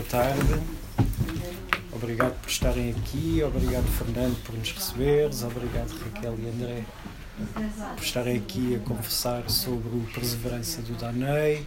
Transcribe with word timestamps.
boa 0.00 0.06
tarde. 0.08 0.62
Obrigado 1.92 2.40
por 2.40 2.48
estarem 2.48 2.90
aqui, 2.90 3.42
obrigado 3.42 3.84
Fernando 3.98 4.42
por 4.44 4.56
nos 4.56 4.72
receberes, 4.72 5.42
obrigado 5.42 5.90
Raquel 6.04 6.36
e 6.38 6.48
André 6.48 6.84
por 7.96 8.02
estarem 8.02 8.36
aqui 8.36 8.76
a 8.76 8.78
conversar 8.88 9.48
sobre 9.50 9.88
o 9.88 10.06
Perseverança 10.14 10.80
do 10.82 10.94
Danei. 10.94 11.66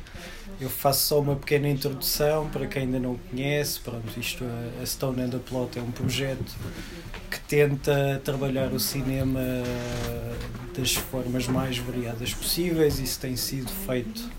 Eu 0.60 0.70
faço 0.70 1.08
só 1.08 1.20
uma 1.20 1.36
pequena 1.36 1.68
introdução 1.68 2.50
para 2.50 2.66
quem 2.68 2.84
ainda 2.84 3.00
não 3.00 3.18
conhece. 3.30 3.80
Pronto, 3.80 4.20
isto, 4.20 4.44
a 4.82 4.86
Stone 4.86 5.22
and 5.22 5.30
the 5.30 5.40
Plot 5.40 5.78
é 5.78 5.82
um 5.82 5.92
projeto 5.92 6.56
que 7.30 7.40
tenta 7.42 8.22
trabalhar 8.24 8.72
o 8.72 8.80
cinema 8.80 9.40
das 10.78 10.94
formas 10.94 11.48
mais 11.48 11.78
variadas 11.78 12.34
possíveis. 12.34 13.00
Isso 13.00 13.20
tem 13.20 13.36
sido 13.36 13.72
feito 13.72 14.30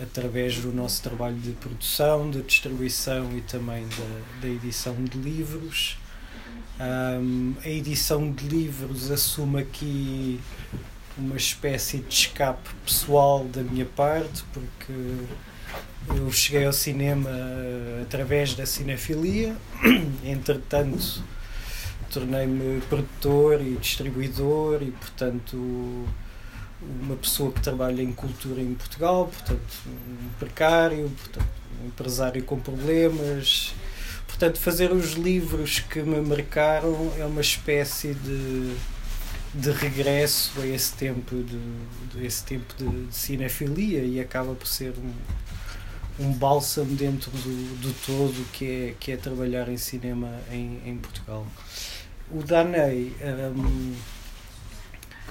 através 0.00 0.58
do 0.58 0.72
nosso 0.72 1.02
trabalho 1.02 1.36
de 1.36 1.52
produção, 1.52 2.30
de 2.30 2.42
distribuição 2.42 3.36
e 3.36 3.40
também 3.40 3.86
da, 3.88 4.42
da 4.42 4.48
edição 4.48 4.94
de 5.04 5.18
livros. 5.18 5.98
Um, 6.80 7.54
a 7.64 7.68
edição 7.68 8.30
de 8.30 8.46
livros 8.46 9.10
assume 9.10 9.62
aqui 9.62 10.40
uma 11.16 11.36
espécie 11.36 11.98
de 11.98 12.14
escape 12.14 12.70
pessoal 12.84 13.44
da 13.46 13.62
minha 13.62 13.84
parte, 13.84 14.44
porque 14.52 14.92
eu 16.14 16.30
cheguei 16.30 16.64
ao 16.64 16.72
cinema 16.72 17.30
através 18.00 18.54
da 18.54 18.64
cinefilia, 18.64 19.56
entretanto 20.24 21.22
tornei-me 22.10 22.80
produtor 22.82 23.60
e 23.60 23.76
distribuidor 23.76 24.82
e 24.82 24.90
portanto 24.92 26.06
uma 26.80 27.16
pessoa 27.16 27.50
que 27.52 27.60
trabalha 27.60 28.02
em 28.02 28.12
cultura 28.12 28.60
em 28.60 28.74
Portugal, 28.74 29.26
portanto 29.26 29.60
um 29.86 30.28
precário, 30.38 31.10
portanto 31.10 31.48
um 31.82 31.86
empresário 31.86 32.42
com 32.44 32.58
problemas. 32.58 33.74
Portanto, 34.26 34.58
fazer 34.60 34.92
os 34.92 35.14
livros 35.14 35.80
que 35.80 36.00
me 36.00 36.20
marcaram 36.20 37.12
é 37.18 37.24
uma 37.24 37.40
espécie 37.40 38.14
de, 38.14 38.76
de 39.54 39.70
regresso 39.72 40.60
a 40.60 40.66
esse 40.66 40.92
tempo 40.92 41.34
de, 41.34 41.58
de 42.12 42.24
esse 42.24 42.44
tempo 42.44 42.72
de, 42.76 43.06
de, 43.06 43.14
cinefilia 43.16 44.04
e 44.04 44.20
acaba 44.20 44.54
por 44.54 44.66
ser 44.66 44.94
um, 44.96 46.24
um 46.24 46.32
bálsamo 46.32 46.94
dentro 46.94 47.30
do, 47.30 47.80
do 47.80 47.92
todo 48.06 48.46
que 48.52 48.66
é, 48.66 48.94
que 49.00 49.12
é 49.12 49.16
trabalhar 49.16 49.68
em 49.68 49.76
cinema 49.76 50.38
em, 50.52 50.82
em 50.84 50.96
Portugal. 50.98 51.44
O 52.30 52.42
Danei 52.42 53.16
um, 53.56 53.94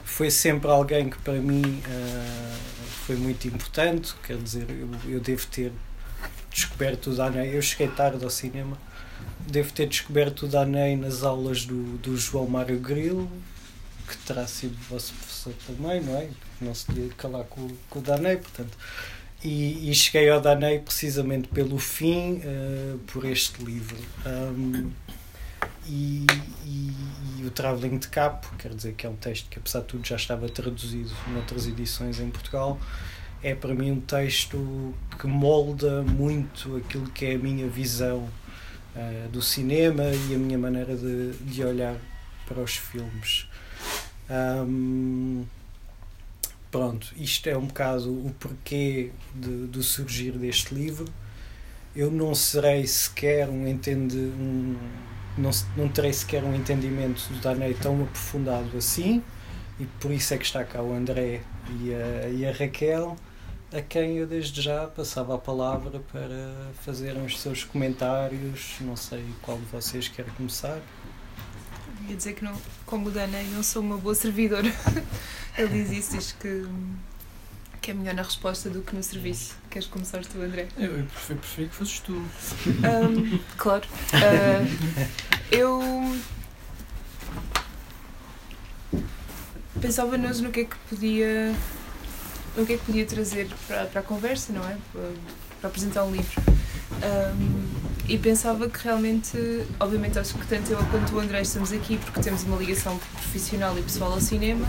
foi 0.08 0.32
sempre 0.32 0.72
alguém 0.72 1.10
que 1.10 1.18
para 1.20 1.34
mim 1.34 1.62
uh, 1.62 2.88
foi 3.06 3.18
muito 3.18 3.48
importante, 3.48 4.16
quer 4.26 4.38
dizer, 4.38 4.66
eu, 4.70 4.90
eu 5.12 5.20
devo 5.20 5.46
ter 5.48 5.72
descoberto 6.50 7.12
o 7.12 7.16
Danei, 7.16 7.56
eu 7.56 7.62
cheguei 7.62 7.90
tarde 7.90 8.24
ao 8.24 8.30
cinema, 8.30 8.78
devo 9.46 9.72
ter 9.74 9.86
descoberto 9.86 10.44
o 10.44 10.48
Danei 10.48 10.96
nas 10.96 11.24
aulas 11.24 11.66
do, 11.66 11.98
do 11.98 12.18
João 12.18 12.48
Mário 12.48 12.80
Grilo, 12.80 13.30
que 14.08 14.18
terá 14.20 14.48
sido 14.48 14.76
vosso 14.90 15.14
professor 15.14 15.54
também, 15.68 16.02
não 16.02 16.18
é? 16.18 16.30
Não 16.62 16.74
se 16.74 16.86
podia 16.86 17.10
calar 17.10 17.44
com, 17.44 17.68
com 17.90 18.00
o 18.00 18.02
Danei, 18.02 18.38
portanto. 18.38 18.78
E, 19.44 19.92
e, 19.92 19.94
cheguei 19.94 20.30
ao 20.30 20.42
Danei 20.42 20.80
precisamente 20.80 21.50
pelo 21.50 21.78
fim, 21.78 22.38
uh, 22.38 22.98
por 23.08 23.26
este 23.26 23.64
livro. 23.64 23.98
Um, 24.26 24.90
e, 25.88 26.26
e, 26.66 26.94
e, 27.40 27.46
o 27.46 27.52
Travelling 27.52 27.98
de 27.98 28.08
Capo, 28.08 28.54
quer 28.58 28.74
dizer 28.74 28.94
que 28.94 29.06
é 29.06 29.10
um 29.10 29.16
texto 29.16 29.50
que, 29.50 29.58
apesar 29.60 29.82
de 29.82 29.86
tudo, 29.86 30.06
já 30.06 30.16
estava 30.16 30.48
traduzido 30.50 31.12
noutras 31.30 31.68
edições 31.68 32.20
em 32.20 32.30
Portugal, 32.30 32.80
é 33.42 33.54
para 33.54 33.74
mim 33.74 33.92
um 33.92 34.02
texto 34.02 34.94
que 35.20 35.28
molda 35.28 36.02
muito 36.02 36.78
aquilo 36.78 37.10
que 37.12 37.26
é 37.26 37.36
a 37.36 37.38
minha 37.38 37.68
visão 37.68 38.28
uh, 38.96 39.30
do 39.30 39.42
cinema 39.42 40.04
e 40.30 40.36
a 40.36 40.38
minha 40.38 40.58
maneira 40.58 40.96
de, 40.96 41.34
de 41.34 41.64
olhar 41.64 41.96
para 42.48 42.62
os 42.62 42.76
filmes. 42.76 43.48
Um, 44.30 45.46
pronto, 46.72 47.14
isto 47.16 47.48
é 47.48 47.58
um 47.58 47.68
bocado 47.68 48.12
o 48.12 48.34
porquê 48.40 49.12
de, 49.36 49.68
do 49.68 49.84
surgir 49.84 50.32
deste 50.32 50.74
livro. 50.74 51.06
Eu 51.96 52.12
não 52.12 52.36
serei 52.36 52.86
sequer 52.86 53.50
um 53.50 53.68
entende 53.68 54.18
um, 54.18 54.76
não, 55.38 55.52
não 55.76 55.88
terei 55.88 56.14
sequer 56.14 56.44
um 56.44 56.56
entendimento 56.56 57.28
do 57.30 57.40
Darnay 57.40 57.74
tão 57.74 58.04
aprofundado 58.04 58.78
assim, 58.78 59.24
e 59.80 59.86
por 59.86 60.12
isso 60.12 60.34
é 60.34 60.38
que 60.38 60.46
está 60.46 60.64
cá 60.64 60.82
o 60.82 60.94
André 60.94 61.42
e 61.82 61.94
a, 61.94 62.30
e 62.30 62.46
a 62.46 62.52
Raquel, 62.52 63.16
a 63.72 63.82
quem 63.82 64.18
eu 64.18 64.26
desde 64.26 64.62
já 64.62 64.88
passava 64.88 65.36
a 65.36 65.38
palavra 65.38 66.00
para 66.12 66.72
fazerem 66.82 67.24
os 67.26 67.40
seus 67.40 67.64
comentários. 67.64 68.76
Não 68.82 68.96
sei 68.96 69.26
qual 69.42 69.58
de 69.58 69.66
vocês 69.66 70.08
quer 70.08 70.26
começar. 70.36 70.80
Ia 72.08 72.16
dizer 72.16 72.34
que, 72.34 72.44
não, 72.44 72.56
como 72.86 73.10
o 73.10 73.12
Danei, 73.12 73.46
não 73.48 73.62
sou 73.62 73.82
uma 73.82 73.98
boa 73.98 74.16
servidora. 74.16 74.72
Ele 75.58 75.84
diz 75.84 75.92
isso, 75.92 76.18
diz 76.18 76.32
que 76.32 76.66
que 77.88 77.92
é 77.92 77.94
melhor 77.94 78.16
na 78.16 78.22
resposta 78.22 78.70
do 78.70 78.82
que 78.82 78.94
no 78.94 79.02
serviço. 79.02 79.56
Queres 79.70 79.88
começar 79.88 80.20
tu, 80.26 80.42
André? 80.42 80.68
Eu, 80.78 80.98
eu 80.98 81.06
prefiro, 81.06 81.40
prefiro 81.40 81.70
que 81.70 81.76
fosses 81.76 82.00
tu. 82.02 82.12
Um, 82.16 83.40
claro. 83.56 83.88
Uh, 84.12 85.08
eu 85.50 86.20
pensava 89.80 90.18
nos 90.18 90.42
no 90.42 90.52
que 90.52 90.60
é 90.60 90.66
que 90.66 90.76
podia 90.90 91.56
no 92.58 92.66
que 92.66 92.74
é 92.74 92.78
que 92.78 92.84
podia 92.84 93.06
trazer 93.06 93.48
para, 93.66 93.86
para 93.86 94.02
a 94.02 94.04
conversa, 94.04 94.52
não 94.52 94.68
é? 94.68 94.76
Para, 94.92 95.10
para 95.62 95.70
apresentar 95.70 96.04
um 96.04 96.12
livro. 96.12 96.44
Um, 96.92 97.68
e 98.06 98.18
pensava 98.18 98.68
que 98.68 98.84
realmente, 98.84 99.38
obviamente, 99.80 100.20
acho 100.20 100.34
que 100.34 100.46
tanto 100.46 100.74
eu 100.74 100.78
quanto 100.92 101.16
o 101.16 101.20
André 101.20 101.42
estamos 101.42 101.72
aqui 101.72 101.98
porque 101.98 102.20
temos 102.20 102.44
uma 102.44 102.58
ligação 102.58 102.98
profissional 102.98 103.80
e 103.80 103.82
pessoal 103.82 104.12
ao 104.12 104.20
cinema 104.20 104.68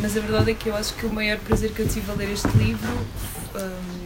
mas 0.00 0.16
a 0.16 0.20
verdade 0.20 0.50
é 0.52 0.54
que 0.54 0.68
eu 0.68 0.76
acho 0.76 0.94
que 0.94 1.06
o 1.06 1.12
maior 1.12 1.38
prazer 1.38 1.72
que 1.72 1.80
eu 1.80 1.88
tive 1.88 2.10
a 2.10 2.14
ler 2.14 2.30
este 2.30 2.48
livro, 2.56 2.90
um, 3.56 4.02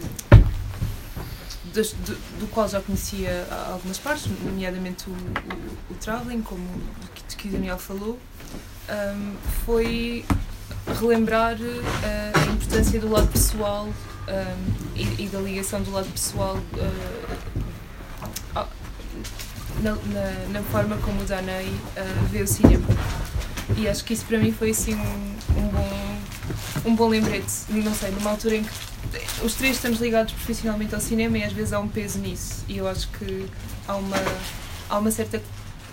do, 1.73 2.15
do, 2.41 2.47
qual 2.49 2.67
já 2.69 2.81
conhecia 2.81 3.47
algumas 3.71 3.99
partes, 3.99 4.27
nomeadamente 4.43 5.09
o, 5.09 5.13
o, 5.13 5.93
o 5.93 5.95
Traveling, 5.95 6.41
como 6.41 6.67
que, 7.15 7.37
que 7.37 7.49
o 7.49 7.53
Daniel 7.53 7.79
falou, 7.79 8.19
um, 8.89 9.35
foi 9.65 10.25
relembrar 11.01 11.57
uh, 11.57 12.33
a 12.35 12.53
importância 12.53 13.01
do 13.01 13.11
lado 13.11 13.29
pessoal 13.29 13.87
um, 13.87 13.93
e, 14.95 15.25
e, 15.25 15.29
da 15.29 15.41
ligação 15.41 15.83
do 15.83 15.91
lado 15.91 16.09
pessoal 16.11 16.57
uh, 16.57 17.57
na, 19.83 19.91
na, 19.93 20.49
na, 20.51 20.63
forma 20.71 20.97
como 20.99 21.21
o 21.23 21.25
Danei 21.25 21.69
uh, 21.69 22.27
vê 22.31 22.43
o 22.43 22.47
cinema. 22.47 22.87
E 23.77 23.88
acho 23.88 24.04
que 24.04 24.12
isso 24.15 24.25
para 24.27 24.38
mim 24.38 24.53
foi 24.53 24.71
assim 24.71 24.94
um, 24.94 25.37
um 25.59 25.69
bom 25.69 26.16
um 26.84 26.94
bom 26.94 27.09
lembrete. 27.09 27.53
Não 27.69 27.94
sei, 27.94 28.10
numa 28.10 28.31
altura 28.31 28.56
em 28.56 28.65
que 28.65 28.71
os 29.44 29.54
três 29.54 29.77
estamos 29.77 30.00
ligados 30.00 30.32
profissionalmente 30.32 30.94
ao 30.94 31.00
cinema 31.00 31.38
e 31.38 31.44
às 31.44 31.53
vezes 31.53 31.72
há 31.72 31.81
um 31.81 31.88
peso 31.88 32.19
nisso. 32.19 32.65
E 32.69 32.78
eu 32.78 32.88
acho 32.88 33.09
que 33.09 33.47
há 33.87 33.97
uma, 33.97 34.16
há 34.88 34.99
uma 34.99 35.10
certa, 35.10 35.43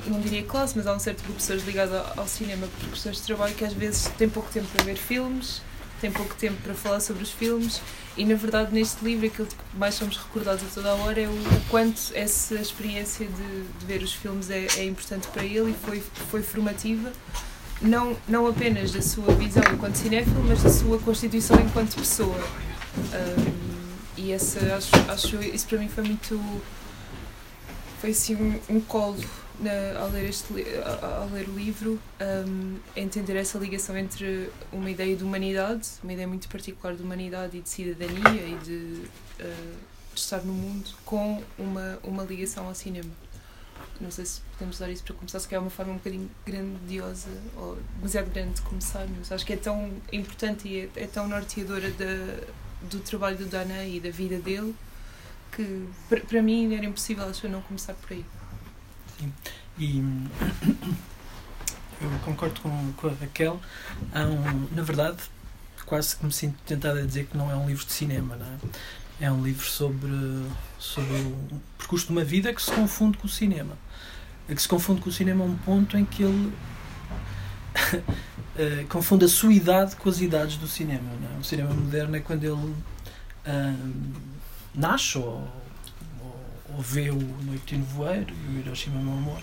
não 0.06 0.20
diria 0.22 0.44
classe, 0.44 0.78
mas 0.78 0.88
há 0.88 0.94
um 0.94 1.00
certo 1.00 1.24
grupo 1.24 1.40
de 1.40 1.46
pessoas 1.46 1.66
ligadas 1.66 2.18
ao, 2.18 2.28
cinema 2.28 2.68
por 2.80 2.90
questões 2.90 3.18
de 3.18 3.24
trabalho 3.24 3.54
que 3.56 3.66
às 3.66 3.74
vezes 3.74 4.08
têm 4.18 4.30
pouco 4.30 4.50
tempo 4.52 4.68
para 4.68 4.84
ver 4.84 4.96
filmes, 4.96 5.62
têm 6.00 6.12
pouco 6.12 6.36
tempo 6.36 6.62
para 6.62 6.74
falar 6.74 7.00
sobre 7.00 7.24
os 7.24 7.32
filmes. 7.32 7.82
E 8.16 8.26
na 8.26 8.36
verdade, 8.36 8.72
neste 8.74 9.04
livro, 9.04 9.26
aquilo 9.26 9.48
que 9.48 9.56
mais 9.78 9.96
somos 9.96 10.18
recordados 10.18 10.64
a 10.64 10.68
toda 10.68 10.92
a 10.92 10.96
hora 10.96 11.22
é 11.22 11.28
o, 11.28 11.32
o 11.32 11.62
quanto 11.70 12.12
essa 12.14 12.56
experiência 12.56 13.26
de, 13.26 13.64
de 13.80 13.86
ver 13.86 14.04
os 14.04 14.14
filmes 14.14 14.50
é, 14.52 14.68
é 14.78 14.86
importante 14.86 15.28
para 15.30 15.44
ele 15.44 15.72
e 15.72 15.86
foi, 15.86 16.04
foi 16.30 16.44
formativa 16.44 17.12
não, 17.84 18.16
não 18.28 18.48
apenas 18.48 18.92
da 18.92 19.02
sua 19.02 19.34
visão 19.36 19.64
enquanto 19.72 19.96
cinéfilo, 19.96 20.44
mas 20.48 20.64
da 20.64 20.70
sua 20.70 20.98
constituição 21.00 21.60
enquanto 21.60 21.96
pessoa. 21.96 22.36
Um, 22.98 23.64
e 24.18 24.32
essa, 24.32 24.60
acho, 24.76 24.92
acho 25.12 25.44
isso 25.44 25.68
para 25.68 25.78
mim 25.80 25.90
foi 25.90 26.04
muito. 26.04 26.40
Foi 28.00 28.12
assim 28.12 28.36
um, 28.36 28.76
um 28.76 28.82
colo 28.82 29.18
na, 29.60 30.00
ao, 30.00 30.10
ler 30.10 30.30
este, 30.30 30.54
ao 31.02 31.28
ler 31.30 31.48
o 31.48 31.54
livro, 31.54 32.00
um, 32.48 32.76
entender 32.96 33.36
essa 33.36 33.58
ligação 33.58 33.98
entre 33.98 34.50
uma 34.72 34.90
ideia 34.90 35.16
de 35.16 35.24
humanidade, 35.24 35.88
uma 36.04 36.14
ideia 36.14 36.28
muito 36.28 36.48
particular 36.50 36.96
de 36.96 37.04
humanidade 37.04 37.58
e 37.58 37.62
de 37.62 37.70
cidadania 37.70 38.46
e 38.46 38.58
de, 38.64 38.74
uh, 38.74 39.78
de 40.14 40.20
estar 40.20 40.42
no 40.42 40.54
mundo, 40.54 40.90
com 41.06 41.42
uma, 41.58 42.00
uma 42.04 42.24
ligação 42.24 42.68
ao 42.68 42.76
cinema 42.76 43.10
não 44.00 44.12
sei 44.12 44.26
se 44.26 44.42
podemos 44.54 44.76
usar 44.76 44.90
isso 44.90 45.04
para 45.04 45.16
começar, 45.16 45.40
se 45.40 45.54
é 45.54 45.60
uma 45.60 45.70
forma 45.70 45.94
um 45.94 45.98
bocadinho 45.98 46.30
grandiosa 46.46 47.30
ou 47.56 47.78
demasiado 47.96 48.32
grande 48.32 48.56
de 48.56 48.62
começar, 48.62 49.08
mas 49.18 49.32
acho 49.32 49.46
que 49.46 49.54
é 49.54 49.58
tão 49.58 49.92
importante 50.12 50.68
e 50.68 50.82
é, 50.82 51.04
é 51.04 51.08
tão 51.08 51.28
norteadora 51.28 51.90
da, 51.92 52.46
do 52.90 53.00
trabalho 53.00 53.38
do 53.38 53.46
Dana 53.46 53.86
e 53.86 54.00
da 54.00 54.10
vida 54.10 54.38
dele 54.40 54.76
que 55.56 55.88
para, 56.10 56.42
mim 56.42 56.74
era 56.74 56.86
impossível 56.86 57.26
acho, 57.26 57.48
não 57.48 57.62
começar 57.62 57.94
por 57.94 58.14
aí. 58.14 58.26
Sim. 59.20 59.32
E 59.78 60.00
eu 62.02 62.10
concordo 62.26 62.60
com, 62.62 62.94
com 62.94 63.08
a 63.08 63.14
Raquel. 63.14 63.60
Um, 64.14 64.76
na 64.76 64.82
verdade, 64.82 65.18
quase 65.86 66.16
que 66.16 66.26
me 66.26 66.32
sinto 66.32 66.58
tentado 66.66 67.00
a 67.00 67.04
dizer 67.04 67.28
que 67.28 67.38
não 67.38 67.52
é 67.52 67.56
um 67.56 67.68
livro 67.68 67.86
de 67.86 67.94
cinema, 67.94 68.36
não 68.36 68.46
é? 68.46 68.58
É 69.24 69.32
um 69.32 69.42
livro 69.42 69.66
sobre, 69.66 70.12
sobre 70.78 71.16
o 71.16 71.62
percurso 71.78 72.08
de 72.08 72.12
uma 72.12 72.26
vida 72.26 72.54
que 72.54 72.62
se 72.62 72.70
confunde 72.70 73.18
com 73.18 73.26
o 73.26 73.30
cinema. 73.30 73.78
Que 74.46 74.62
se 74.62 74.68
confunde 74.68 75.00
com 75.00 75.08
o 75.08 75.14
cinema 75.14 75.46
a 75.46 75.48
um 75.48 75.56
ponto 75.60 75.98
em 75.98 76.04
que 76.04 76.24
ele 76.24 76.52
eh, 78.60 78.86
confunde 78.90 79.24
a 79.24 79.30
sua 79.30 79.54
idade 79.54 79.96
com 79.96 80.10
as 80.10 80.20
idades 80.20 80.58
do 80.58 80.68
cinema. 80.68 81.10
É? 81.10 81.40
O 81.40 81.44
cinema 81.46 81.74
moderno 81.74 82.18
é 82.18 82.20
quando 82.20 82.44
ele 82.44 82.76
ahm, 83.46 84.12
nasce 84.76 85.18
ou, 85.18 85.48
ou, 86.20 86.46
ou 86.76 86.82
vê 86.82 87.10
o 87.10 87.16
Noite 87.16 87.76
de 87.76 87.78
Nevoeiro 87.78 88.34
e 88.34 88.58
o 88.58 88.60
Hiroshima 88.60 89.00
Meu 89.00 89.14
Amor 89.14 89.42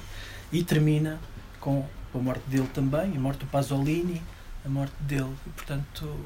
e 0.52 0.62
termina 0.62 1.18
com 1.58 1.88
a 2.14 2.18
morte 2.18 2.46
dele 2.46 2.68
também, 2.74 3.16
a 3.16 3.18
morte 3.18 3.38
do 3.38 3.46
Pasolini, 3.46 4.20
a 4.62 4.68
morte 4.68 4.94
dele. 5.00 5.34
E, 5.46 5.50
portanto, 5.50 6.20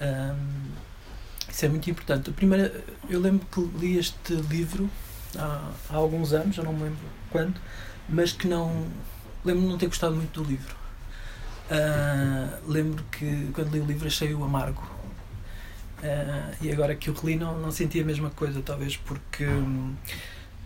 ahm, 0.00 0.70
isso 1.52 1.64
é 1.64 1.68
muito 1.68 1.90
importante. 1.90 2.30
A 2.30 2.32
primeira, 2.32 2.84
eu 3.08 3.20
lembro 3.20 3.46
que 3.46 3.60
li 3.78 3.98
este 3.98 4.34
livro 4.34 4.88
há, 5.36 5.70
há 5.88 5.96
alguns 5.96 6.32
anos, 6.32 6.56
já 6.56 6.62
não 6.62 6.72
me 6.72 6.84
lembro 6.84 6.98
quando, 7.30 7.60
mas 8.08 8.32
que 8.32 8.46
não. 8.46 8.86
Lembro-me 9.44 9.66
de 9.66 9.72
não 9.72 9.78
ter 9.78 9.86
gostado 9.86 10.14
muito 10.14 10.42
do 10.42 10.48
livro. 10.48 10.76
Ah, 11.70 12.58
lembro 12.66 13.02
que 13.10 13.50
quando 13.54 13.72
li 13.72 13.80
o 13.80 13.84
livro 13.84 14.06
achei-o 14.06 14.42
amargo. 14.44 14.82
Ah, 16.02 16.52
e 16.60 16.70
agora 16.70 16.94
que 16.94 17.10
o 17.10 17.14
reli 17.14 17.36
não, 17.36 17.58
não 17.58 17.70
senti 17.70 18.00
a 18.00 18.04
mesma 18.04 18.30
coisa, 18.30 18.60
talvez 18.62 18.96
porque. 18.96 19.46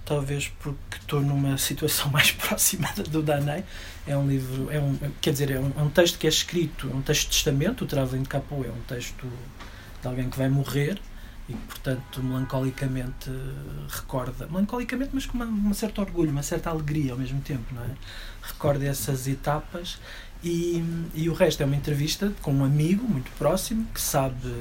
Talvez 0.04 0.48
porque 0.60 0.98
estou 1.00 1.22
numa 1.22 1.56
situação 1.56 2.10
mais 2.12 2.30
próxima 2.32 2.88
do 3.08 3.22
Danei. 3.22 3.64
É 4.06 4.14
um 4.14 4.28
livro, 4.28 4.70
é 4.70 4.78
um, 4.78 4.98
quer 5.18 5.32
dizer, 5.32 5.50
é 5.50 5.58
um, 5.58 5.72
é 5.78 5.82
um 5.82 5.88
texto 5.88 6.18
que 6.18 6.26
é 6.26 6.30
escrito, 6.30 6.90
é 6.92 6.94
um 6.94 7.00
texto 7.00 7.22
de 7.22 7.28
testamento. 7.30 7.84
O 7.84 7.86
Traveling 7.86 8.22
de 8.22 8.28
Capô 8.28 8.56
é 8.64 8.68
um 8.68 8.82
texto 8.86 9.26
de 10.04 10.08
alguém 10.08 10.28
que 10.28 10.36
vai 10.36 10.48
morrer 10.48 11.00
e 11.48 11.52
que, 11.52 11.66
portanto, 11.66 12.22
melancolicamente 12.22 13.30
eh, 13.30 13.86
recorda, 13.88 14.46
melancolicamente, 14.46 15.10
mas 15.12 15.26
com 15.26 15.36
uma, 15.36 15.46
um 15.46 15.74
certo 15.74 16.00
orgulho, 16.00 16.30
uma 16.30 16.42
certa 16.42 16.70
alegria 16.70 17.12
ao 17.12 17.18
mesmo 17.18 17.40
tempo, 17.40 17.74
não 17.74 17.82
é? 17.82 17.90
Recorda 18.42 18.84
essas 18.84 19.26
etapas 19.26 19.98
e, 20.42 20.84
e 21.14 21.28
o 21.28 21.34
resto 21.34 21.62
é 21.62 21.66
uma 21.66 21.76
entrevista 21.76 22.32
com 22.42 22.52
um 22.52 22.64
amigo 22.64 23.04
muito 23.04 23.30
próximo 23.38 23.86
que 23.92 24.00
sabe, 24.00 24.54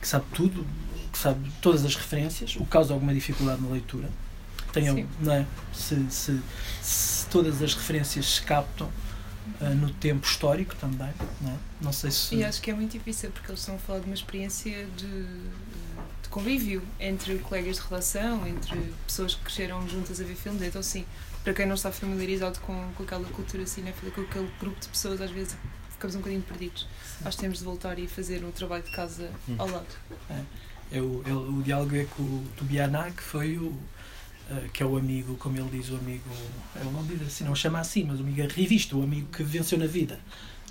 que 0.00 0.08
sabe 0.08 0.24
tudo, 0.34 0.66
que 1.12 1.18
sabe 1.18 1.50
todas 1.60 1.84
as 1.84 1.94
referências, 1.94 2.56
o 2.56 2.64
que 2.64 2.70
causa 2.70 2.92
alguma 2.92 3.12
dificuldade 3.12 3.60
na 3.62 3.68
leitura. 3.68 4.08
Tem, 4.72 5.06
não 5.20 5.32
é? 5.32 5.46
se, 5.74 6.06
se, 6.08 6.40
se 6.80 7.26
todas 7.26 7.62
as 7.62 7.74
referências 7.74 8.36
se 8.36 8.42
captam 8.42 8.88
ah, 9.60 9.70
no 9.70 9.90
tempo 9.94 10.26
histórico 10.26 10.74
também, 10.76 11.12
não 11.40 11.52
é? 11.52 11.56
Não 11.80 11.92
sei 11.92 12.10
se. 12.10 12.34
E 12.34 12.44
acho 12.44 12.60
que 12.60 12.70
é 12.70 12.74
muito 12.74 12.92
difícil 12.92 13.30
porque 13.30 13.50
eles 13.50 13.60
estão 13.60 13.74
a 13.74 13.78
falar 13.78 14.00
de 14.00 14.06
uma 14.06 14.14
experiência 14.14 14.86
de, 14.96 15.24
de 16.22 16.28
convívio 16.30 16.82
entre 16.98 17.38
colegas 17.38 17.76
de 17.76 17.82
relação, 17.82 18.46
entre 18.46 18.76
pessoas 19.06 19.34
que 19.34 19.42
cresceram 19.42 19.88
juntas 19.88 20.20
a 20.20 20.24
ver 20.24 20.36
filmes. 20.36 20.62
Então, 20.62 20.82
sim, 20.82 21.04
para 21.42 21.52
quem 21.52 21.66
não 21.66 21.74
está 21.74 21.90
familiarizado 21.90 22.60
com, 22.60 22.92
com 22.94 23.02
aquela 23.02 23.24
cultura 23.28 23.66
cinéfila, 23.66 24.12
com 24.12 24.20
aquele 24.20 24.50
grupo 24.60 24.80
de 24.80 24.88
pessoas, 24.88 25.20
às 25.20 25.30
vezes 25.30 25.56
ficamos 25.90 26.16
um 26.16 26.18
bocadinho 26.18 26.42
perdidos. 26.42 26.86
Acho 27.24 27.36
que 27.36 27.42
temos 27.42 27.58
de 27.58 27.64
voltar 27.64 27.98
e 27.98 28.06
fazer 28.06 28.44
um 28.44 28.50
trabalho 28.50 28.82
de 28.82 28.90
casa 28.92 29.30
ao 29.58 29.68
lado. 29.68 29.86
É 30.90 31.00
o, 31.00 31.22
é 31.26 31.32
o, 31.32 31.58
o 31.58 31.62
diálogo 31.62 31.96
é 31.96 32.04
com 32.04 32.22
o 32.22 32.46
Tubianá, 32.56 33.10
que 33.10 33.22
foi 33.22 33.56
o. 33.56 33.72
eh, 34.52 34.68
que 34.72 34.82
é 34.82 34.86
o 34.86 34.96
amigo, 34.96 35.36
como 35.36 35.56
ele 35.58 35.68
diz, 35.70 35.90
o 35.90 35.96
amigo. 35.96 36.22
Ele 36.76 36.90
não 36.90 37.04
diz 37.04 37.22
assim, 37.22 37.44
não 37.44 37.52
o 37.52 37.56
chama 37.56 37.80
assim, 37.80 38.04
mas 38.04 38.18
o 38.20 38.22
amigo 38.22 38.40
revista, 38.54 38.96
o 38.96 39.02
amigo 39.02 39.26
que 39.28 39.42
venceu 39.42 39.78
na 39.78 39.86
vida. 39.86 40.18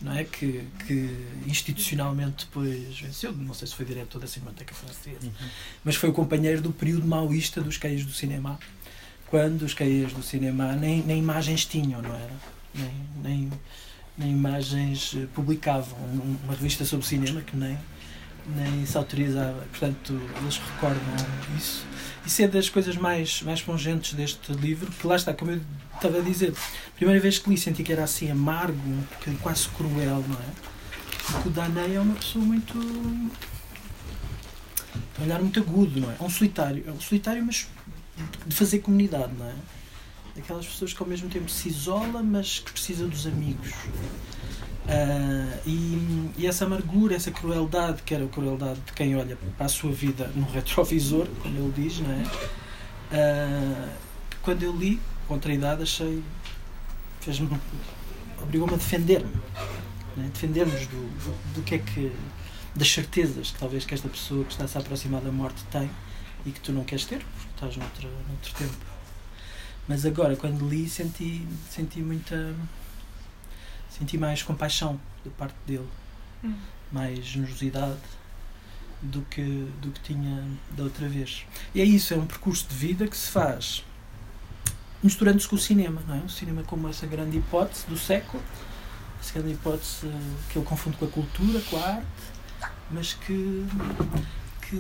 Não 0.02 0.14
é? 0.14 0.24
Que, 0.24 0.64
que 0.88 1.16
institucionalmente 1.46 2.46
depois 2.46 3.00
venceu, 3.00 3.32
não 3.34 3.54
sei 3.54 3.68
se 3.68 3.76
foi 3.76 3.86
diretor 3.86 4.20
da 4.20 4.26
Cinemateca 4.28 4.74
Francesa, 4.74 5.32
mas 5.84 5.96
foi 5.96 6.10
o 6.10 6.14
companheiro 6.14 6.60
do 6.62 6.72
período 6.72 7.06
maoísta 7.08 7.62
dos 7.62 7.78
caídos 7.78 8.06
do 8.06 8.12
cinema, 8.12 8.60
quando 9.28 9.62
os 9.62 9.74
caídos 9.76 10.14
do 10.14 10.24
cinema 10.24 10.74
nem, 10.76 11.04
nem 11.04 11.20
imagens 11.20 11.66
tinham, 11.66 12.02
não 12.02 12.16
era? 12.16 12.34
Nem, 12.74 12.92
nem, 13.24 13.52
nem 14.18 14.32
imagens 14.32 15.14
eh, 15.16 15.28
publicavam. 15.36 15.98
Um- 16.00 16.38
Uma 16.46 16.54
revista 16.56 16.84
sobre 16.84 17.06
cinema 17.06 17.42
que 17.42 17.56
nem, 17.56 17.78
nem 18.48 18.86
se 18.86 18.98
autorizava. 18.98 19.66
Portanto, 19.72 20.20
eles 20.42 20.58
recordam 20.58 21.02
isso. 21.58 21.86
Isso 22.26 22.42
é 22.44 22.48
das 22.48 22.70
coisas 22.70 22.96
mais, 22.96 23.42
mais 23.42 23.62
pungentes 23.62 24.14
deste 24.14 24.52
livro, 24.54 24.92
que 24.92 25.08
lá 25.08 25.16
está, 25.16 25.34
como 25.34 25.52
eu 25.52 25.62
estava 25.96 26.20
a 26.20 26.22
dizer, 26.22 26.54
primeira 26.96 27.20
vez 27.20 27.40
que 27.40 27.50
li 27.50 27.58
senti 27.58 27.84
que 27.84 27.92
era 27.92 28.04
assim 28.04 28.30
amargo, 28.30 28.78
um 29.28 29.36
quase 29.38 29.68
cruel, 29.70 30.24
não 30.28 30.36
é? 30.36 30.72
Porque 31.26 31.50
o 31.50 31.52
Danei 31.52 31.96
é 31.96 32.00
uma 32.00 32.16
pessoa 32.16 32.44
muito. 32.44 32.78
um 32.78 33.30
olhar 35.24 35.40
muito 35.40 35.60
agudo, 35.60 36.00
não 36.00 36.12
é? 36.12 36.16
É 36.20 36.24
um 36.24 36.30
solitário, 36.30 36.84
é 36.88 36.92
um 36.92 37.00
solitário, 37.00 37.44
mas 37.44 37.68
de 38.46 38.56
fazer 38.56 38.80
comunidade, 38.80 39.34
não 39.38 39.48
é? 39.48 39.54
Aquelas 40.38 40.66
pessoas 40.66 40.94
que 40.94 41.02
ao 41.02 41.08
mesmo 41.08 41.30
tempo 41.30 41.50
se 41.50 41.70
isola, 41.70 42.24
mas 42.24 42.60
que 42.60 42.72
precisa 42.72 43.06
dos 43.08 43.28
amigos. 43.28 43.72
Ah, 44.88 45.60
e, 45.66 46.32
e 46.38 46.48
essa 46.48 46.66
amargura, 46.66 47.16
essa 47.16 47.32
crueldade, 47.32 48.02
que 48.04 48.14
era 48.14 48.26
a 48.26 48.28
crueldade 48.28 48.80
de 48.82 48.94
quem 48.94 49.16
olha 49.16 49.38
para 49.58 49.66
a 49.66 49.70
sua 49.70 49.92
vida 49.92 50.32
no 50.36 50.46
retrovisor, 50.50 51.28
como 51.42 51.58
ele 51.58 51.74
diz, 51.76 52.00
não 52.00 52.12
é? 52.12 52.24
Que 54.30 54.38
quando 54.38 54.64
eu 54.64 54.76
li, 54.76 55.00
contra 55.28 55.52
a 55.52 55.56
idade, 55.56 55.84
achei. 55.84 56.24
fez-me. 57.20 57.50
obrigou-me 58.42 58.74
a 58.74 58.78
defender-me. 58.78 59.32
é? 60.18 60.28
Defender-nos 60.34 60.88
do, 60.88 60.98
do, 60.98 61.54
do 61.56 61.62
que 61.64 61.76
é 61.76 61.78
que. 61.78 62.12
das 62.76 62.92
certezas 62.92 63.52
que 63.52 63.60
talvez 63.60 63.86
que 63.86 63.94
esta 63.94 64.10
pessoa 64.10 64.44
que 64.44 64.52
está-se 64.52 64.78
a 64.78 64.82
aproximar 64.82 65.22
da 65.22 65.32
morte 65.32 65.64
tem 65.72 65.90
e 66.46 66.52
que 66.52 66.60
tu 66.60 66.72
não 66.72 66.84
queres 66.84 67.06
ter, 67.06 67.20
porque 67.20 67.50
estás 67.56 67.78
noutro, 67.78 68.10
noutro 68.28 68.54
tempo. 68.56 68.92
Mas 69.88 70.06
agora, 70.06 70.36
quando 70.36 70.68
li, 70.68 70.88
senti, 70.88 71.46
senti 71.70 72.00
muita. 72.00 72.56
Senti 74.02 74.18
mais 74.18 74.42
compaixão 74.42 75.00
da 75.24 75.30
parte 75.32 75.56
dele, 75.68 75.88
Hum. 76.44 76.56
mais 76.92 77.24
generosidade 77.24 78.00
do 79.00 79.22
que, 79.30 79.44
do 79.80 79.92
que 79.92 80.00
tinha 80.02 80.44
da 80.72 80.84
outra 80.86 81.08
vez. 81.08 81.46
E 81.76 81.80
é 81.82 81.86
isso, 81.86 82.14
é 82.16 82.18
um 82.18 82.26
percurso 82.26 82.68
de 82.68 82.76
vida 82.76 83.08
que 83.08 83.16
se 83.16 83.30
faz 83.30 83.84
misturando-se 85.04 85.48
com 85.48 85.56
o 85.56 85.60
cinema, 85.60 86.02
não 86.08 86.16
é? 86.16 86.20
O 86.20 86.30
cinema 86.30 86.64
como 86.64 86.88
essa 86.88 87.06
grande 87.08 87.38
hipótese 87.38 87.86
do 87.88 87.98
século, 87.98 88.42
essa 89.20 89.34
grande 89.34 89.54
hipótese 89.54 90.08
que 90.50 90.58
ele 90.60 90.66
confunde 90.66 90.98
com 90.98 91.06
a 91.06 91.08
cultura, 91.08 91.60
com 91.70 91.78
a 91.78 91.88
arte, 91.88 92.06
mas 92.92 93.14
que, 93.14 93.66
que, 94.62 94.80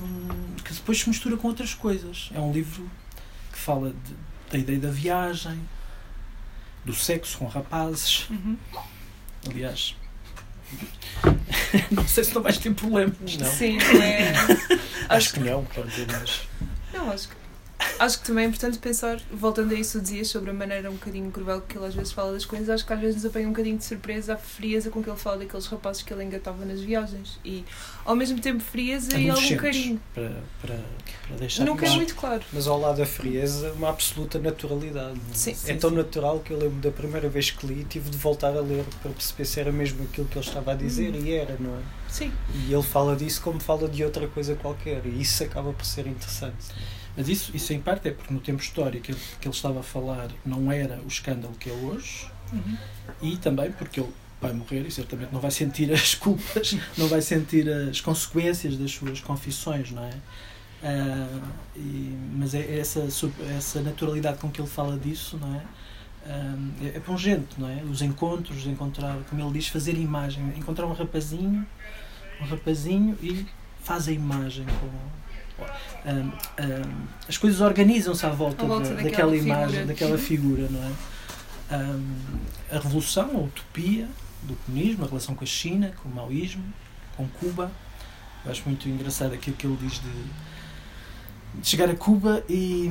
que 0.63 0.74
depois 0.74 1.00
se 1.00 1.09
mistura 1.09 1.38
com 1.38 1.47
outras 1.47 1.74
coisas. 1.75 2.29
É 2.33 2.39
um 2.39 2.51
livro 2.51 2.88
que 3.51 3.57
fala 3.57 3.89
de- 3.91 4.15
da 4.51 4.57
ideia 4.59 4.79
da 4.79 4.91
viagem, 4.91 5.59
do 6.86 6.93
sexo 6.93 7.38
com 7.39 7.48
rapazes. 7.48 8.27
Uhum. 8.29 8.57
Aliás, 9.50 9.95
não 11.91 12.07
sei 12.07 12.24
se 12.24 12.33
não 12.33 12.41
vais 12.41 12.57
ter 12.57 12.74
problemas. 12.74 13.38
Não. 13.38 13.51
Sim, 13.51 13.77
não 13.77 14.01
é. 14.01 14.33
Acho 15.10 15.33
que 15.33 15.39
não, 15.39 15.65
quer 15.65 15.86
dizer, 15.86 16.07
mas. 16.12 16.48
Não, 16.93 17.12
acho 17.12 17.29
que, 17.29 17.36
acho 18.00 18.19
que 18.19 18.25
também 18.25 18.45
é 18.45 18.47
importante 18.47 18.77
pensar, 18.77 19.19
voltando 19.31 19.73
a 19.73 19.77
isso 19.77 19.97
que 19.97 20.03
dizias, 20.03 20.27
sobre 20.29 20.50
a 20.51 20.53
maneira 20.53 20.89
um 20.89 20.93
bocadinho 20.93 21.29
cruel 21.31 21.61
que 21.61 21.77
ele 21.77 21.85
às 21.85 21.93
vezes 21.95 22.11
fala 22.11 22.33
das 22.33 22.45
coisas, 22.45 22.69
acho 22.69 22.85
que 22.85 22.93
às 22.93 23.00
vezes 23.00 23.15
nos 23.15 23.25
apanha 23.25 23.47
um 23.47 23.51
bocadinho 23.51 23.77
de 23.77 23.83
surpresa 23.85 24.33
a 24.33 24.38
frieza 24.38 24.89
com 24.89 25.01
que 25.03 25.09
ele 25.09 25.17
fala 25.19 25.38
daqueles 25.39 25.65
rapazes 25.67 26.01
que 26.01 26.13
ele 26.13 26.23
engatava 26.23 26.63
nas 26.65 26.81
viagens. 26.81 27.39
E 27.43 27.63
ao 28.05 28.15
mesmo 28.15 28.39
tempo 28.39 28.61
frieza 28.63 29.17
e 29.17 29.29
algum 29.29 29.57
carinho. 29.57 30.01
Para, 30.13 30.31
para, 30.61 30.79
para 31.27 31.35
deixar 31.38 31.63
Nunca 31.65 31.83
é 31.83 31.88
claro. 31.88 31.95
muito 31.97 32.15
claro. 32.15 32.43
Mas 32.53 32.67
ao 32.67 32.79
lado 32.79 32.97
da 32.97 33.05
frieza, 33.05 33.71
uma 33.73 33.89
absoluta 33.89 34.39
naturalidade. 34.39 35.19
é? 35.31 35.33
Sim, 35.33 35.51
é 35.51 35.55
sim, 35.55 35.77
tão 35.77 35.89
sim. 35.89 35.95
natural 35.95 36.39
que 36.39 36.51
eu 36.51 36.57
lembro 36.57 36.79
da 36.79 36.91
primeira 36.91 37.29
vez 37.29 37.51
que 37.51 37.65
li, 37.65 37.83
tive 37.85 38.09
de 38.09 38.17
voltar 38.17 38.55
a 38.55 38.61
ler 38.61 38.83
para 39.01 39.11
perceber 39.11 39.45
se 39.45 39.59
era 39.59 39.71
mesmo 39.71 40.03
aquilo 40.03 40.27
que 40.27 40.38
ele 40.38 40.45
estava 40.45 40.71
a 40.71 40.75
dizer, 40.75 41.13
Hum. 41.13 41.21
e 41.25 41.31
era, 41.33 41.55
não 41.59 41.75
é? 41.75 41.81
Sim. 42.09 42.31
E 42.53 42.73
ele 42.73 42.83
fala 42.83 43.15
disso 43.15 43.41
como 43.41 43.59
fala 43.59 43.88
de 43.88 44.03
outra 44.03 44.27
coisa 44.27 44.55
qualquer, 44.55 45.01
e 45.05 45.21
isso 45.21 45.43
acaba 45.43 45.71
por 45.73 45.85
ser 45.85 46.05
interessante. 46.07 46.55
Mas 47.15 47.27
isso, 47.30 47.51
isso 47.56 47.74
em 47.74 47.82
parte 47.82 48.08
é 48.08 48.12
porque 48.12 48.34
no 48.34 48.39
tempo 48.39 48.62
histórico 48.62 49.03
que 49.06 49.12
ele, 49.12 49.20
que 49.39 49.48
ele 49.48 49.56
estava 49.56 49.80
a 49.82 49.84
falar 49.84 50.30
não 50.46 50.72
era 50.72 51.00
o 51.03 51.08
escândalo 51.08 51.53
que 51.60 51.70
é 51.70 51.74
hoje 51.74 52.27
Uhum. 52.53 52.77
e 53.22 53.38
também 53.38 53.72
porque 53.72 54.01
ele 54.01 54.10
vai 54.41 54.51
morrer 54.51 54.82
e 54.86 54.91
certamente 54.91 55.32
não 55.32 55.39
vai 55.39 55.51
sentir 55.51 55.89
as 55.94 56.15
culpas, 56.15 56.75
não 56.98 57.08
vai 57.08 57.22
sentir 57.22 57.70
as 57.70 58.01
consequências 58.01 58.75
das 58.77 58.91
suas 58.91 59.22
confissões, 59.22 59.89
não 59.91 60.03
é? 60.03 60.12
Ah, 60.84 61.39
e- 61.75 62.18
mas 62.36 62.53
é 62.53 62.77
essa, 62.80 63.08
essa 63.58 63.82
naturalidade 63.82 64.38
com 64.39 64.50
que 64.51 64.60
ele 64.60 64.68
fala 64.68 64.98
disso, 64.98 65.38
não 65.39 65.56
é? 65.56 65.62
Ah, 66.25 66.56
é, 66.84 66.98
é 66.98 67.00
pungente, 67.00 67.56
não 67.58 67.70
é? 67.70 67.82
Os 67.84 68.01
encontros, 68.01 68.65
encontrar, 68.68 69.18
como 69.30 69.41
ele 69.41 69.53
diz, 69.53 69.68
fazer 69.70 69.94
imagem, 69.96 70.44
encontrar 70.58 70.86
um 70.88 70.94
rapazinho, 70.94 71.65
um 72.41 72.46
rapazinho 72.46 73.18
e 73.24 73.46
faz 73.82 74.08
a 74.10 74.12
imagem 74.12 74.65
com 74.65 74.89
ah, 75.63 76.32
ah, 76.58 76.89
as 77.27 77.38
coisas 77.38 77.62
organizam-se 77.62 78.25
à 78.25 78.30
volta, 78.30 78.63
À 78.63 78.68
volta 78.68 78.89
da- 78.89 78.96
daquela 78.96 79.10
daquela 79.32 79.36
imagem, 79.36 79.86
daquela 79.86 80.18
figura, 80.18 80.68
não 80.70 80.84
é? 80.84 80.91
Ah, 81.70 82.75
a 82.75 82.80
revolução, 82.80 83.30
a 83.36 83.39
utopia 83.39 84.08
do 84.44 84.56
comunismo, 84.65 85.03
a 85.06 85.08
relação 85.08 85.36
com 85.36 85.44
a 85.44 85.48
China, 85.48 85.94
com 86.01 86.10
o 86.10 86.15
maoísmo, 86.15 86.63
com 87.15 87.27
Cuba. 87.27 87.72
Eu 88.44 88.51
acho 88.51 88.63
muito 88.65 88.89
engraçado 88.89 89.34
aquilo 89.34 89.56
que 89.56 89.68
ele 89.68 89.77
diz 89.82 89.94
de 89.94 90.51
de 91.53 91.68
chegar 91.68 91.89
a 91.89 91.96
Cuba 91.96 92.41
e, 92.50 92.89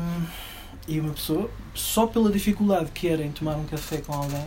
e 0.87 1.01
uma 1.01 1.15
pessoa, 1.15 1.51
só 1.75 2.07
pela 2.07 2.31
dificuldade 2.31 2.91
que 2.93 3.09
era 3.09 3.25
em 3.25 3.33
tomar 3.33 3.57
um 3.57 3.65
café 3.65 3.97
com 3.99 4.13
alguém, 4.13 4.47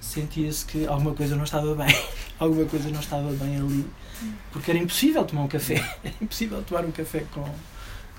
sentia-se 0.00 0.64
que 0.64 0.86
alguma 0.86 1.14
coisa 1.14 1.34
não 1.34 1.42
estava 1.42 1.74
bem. 1.74 1.88
alguma 2.38 2.64
coisa 2.64 2.88
não 2.90 3.00
estava 3.00 3.32
bem 3.32 3.56
ali. 3.56 3.84
Porque 4.52 4.70
era 4.70 4.80
impossível 4.80 5.24
tomar 5.24 5.42
um 5.42 5.48
café. 5.48 5.74
Era 6.04 6.14
impossível 6.20 6.62
tomar 6.62 6.84
um 6.84 6.92
café 6.92 7.24
com, 7.32 7.44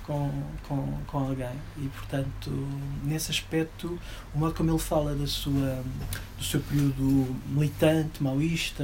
com, 0.04 0.32
com, 0.68 1.00
com 1.08 1.20
alguém. 1.20 1.56
E, 1.78 1.88
portanto, 1.88 2.52
nesse 3.04 3.32
aspecto, 3.32 4.00
o 4.34 4.40
modo 4.40 4.54
como 4.54 4.72
ele 4.72 4.80
fala 4.80 5.16
da 5.16 5.28
sua, 5.28 5.84
do 6.38 6.44
seu 6.44 6.60
período 6.62 7.36
militante, 7.48 8.22
maoísta, 8.22 8.84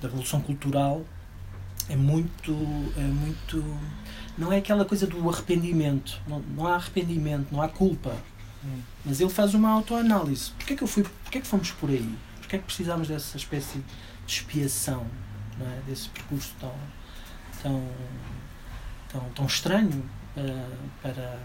da 0.00 0.08
revolução 0.08 0.40
cultural, 0.40 1.04
é 1.88 1.96
muito. 1.96 2.52
É 2.96 3.02
muito 3.02 3.64
não 4.38 4.52
é 4.52 4.58
aquela 4.58 4.84
coisa 4.84 5.06
do 5.06 5.28
arrependimento. 5.30 6.20
Não, 6.28 6.40
não 6.40 6.66
há 6.66 6.74
arrependimento, 6.74 7.48
não 7.50 7.62
há 7.62 7.68
culpa. 7.68 8.14
Hum. 8.64 8.80
Mas 9.04 9.20
ele 9.20 9.30
faz 9.30 9.54
uma 9.54 9.70
autoanálise. 9.70 10.50
Porquê 10.50 10.74
é 10.74 10.76
que, 10.76 10.82
eu 10.82 10.88
fui, 10.88 11.02
porquê 11.02 11.38
é 11.38 11.40
que 11.40 11.46
fomos 11.46 11.70
por 11.70 11.88
aí? 11.88 12.14
Porquê 12.40 12.56
é 12.56 12.58
que 12.58 12.64
precisamos 12.66 13.08
dessa 13.08 13.36
espécie 13.36 13.78
de 14.26 14.32
expiação? 14.32 15.06
É? 15.60 15.80
Desse 15.88 16.08
percurso 16.10 16.54
tão, 16.60 16.74
tão, 17.62 17.88
tão, 19.08 19.30
tão 19.30 19.46
estranho 19.46 20.04
uh, 20.36 20.90
para. 21.02 21.40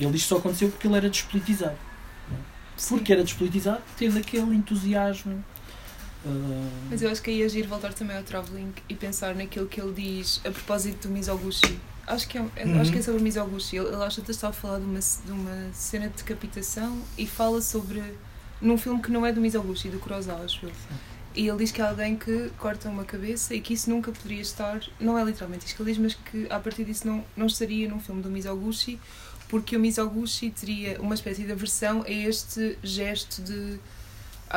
Ele 0.00 0.12
que 0.12 0.18
só 0.18 0.38
aconteceu 0.38 0.68
porque 0.70 0.86
ele 0.86 0.96
era 0.96 1.08
despolitizado. 1.08 1.76
É? 2.32 2.88
Porque 2.88 3.12
era 3.12 3.22
despolitizado, 3.22 3.82
teve 3.96 4.18
aquele 4.18 4.56
entusiasmo 4.56 5.44
Uh... 6.24 6.88
Mas 6.88 7.02
eu 7.02 7.10
acho 7.10 7.20
que 7.20 7.30
aí 7.30 7.42
agir 7.42 7.66
voltar 7.66 7.92
também 7.92 8.16
ao 8.16 8.22
travelling 8.22 8.72
e 8.88 8.94
pensar 8.94 9.34
naquilo 9.34 9.66
que 9.66 9.80
ele 9.80 9.92
diz 9.92 10.40
a 10.44 10.50
propósito 10.50 11.08
do 11.08 11.14
Mizoguchi. 11.14 11.78
Acho 12.06 12.28
que 12.28 12.38
é, 12.38 12.40
uhum. 12.40 12.80
acho 12.80 12.92
que 12.92 12.98
é 12.98 13.02
sobre 13.02 13.22
Mizoguchi. 13.22 13.76
Ele, 13.76 13.88
ele 13.88 14.02
acha 14.02 14.20
que 14.20 14.30
está 14.30 14.48
a 14.48 14.52
falar 14.52 14.78
de 14.78 14.84
uma, 14.84 15.00
de 15.00 15.32
uma 15.32 15.72
cena 15.72 16.08
de 16.08 16.14
decapitação 16.14 17.00
e 17.18 17.26
fala 17.26 17.60
sobre. 17.60 18.02
num 18.60 18.78
filme 18.78 19.02
que 19.02 19.10
não 19.10 19.26
é 19.26 19.32
do 19.32 19.40
Mizoguchi, 19.40 19.88
do 19.88 19.98
Kurosawa, 19.98 20.44
acho 20.44 20.66
eu. 20.66 20.72
E 21.34 21.48
ele 21.48 21.58
diz 21.58 21.72
que 21.72 21.80
há 21.80 21.88
alguém 21.88 22.16
que 22.16 22.50
corta 22.58 22.88
uma 22.88 23.04
cabeça 23.04 23.54
e 23.54 23.60
que 23.60 23.74
isso 23.74 23.88
nunca 23.88 24.12
poderia 24.12 24.42
estar. 24.42 24.80
Não 25.00 25.18
é 25.18 25.24
literalmente 25.24 25.66
isto 25.66 25.76
que 25.76 25.82
ele 25.82 25.92
diz, 25.92 25.98
mas 25.98 26.14
que 26.14 26.46
a 26.50 26.58
partir 26.58 26.84
disso 26.84 27.06
não, 27.06 27.24
não 27.36 27.46
estaria 27.46 27.88
num 27.88 28.00
filme 28.00 28.22
do 28.22 28.30
Mizoguchi, 28.30 29.00
porque 29.48 29.76
o 29.76 29.80
Mizoguchi 29.80 30.50
teria 30.50 31.00
uma 31.00 31.14
espécie 31.14 31.44
de 31.44 31.52
aversão 31.52 32.02
a 32.02 32.10
este 32.10 32.78
gesto 32.82 33.42
de 33.42 33.78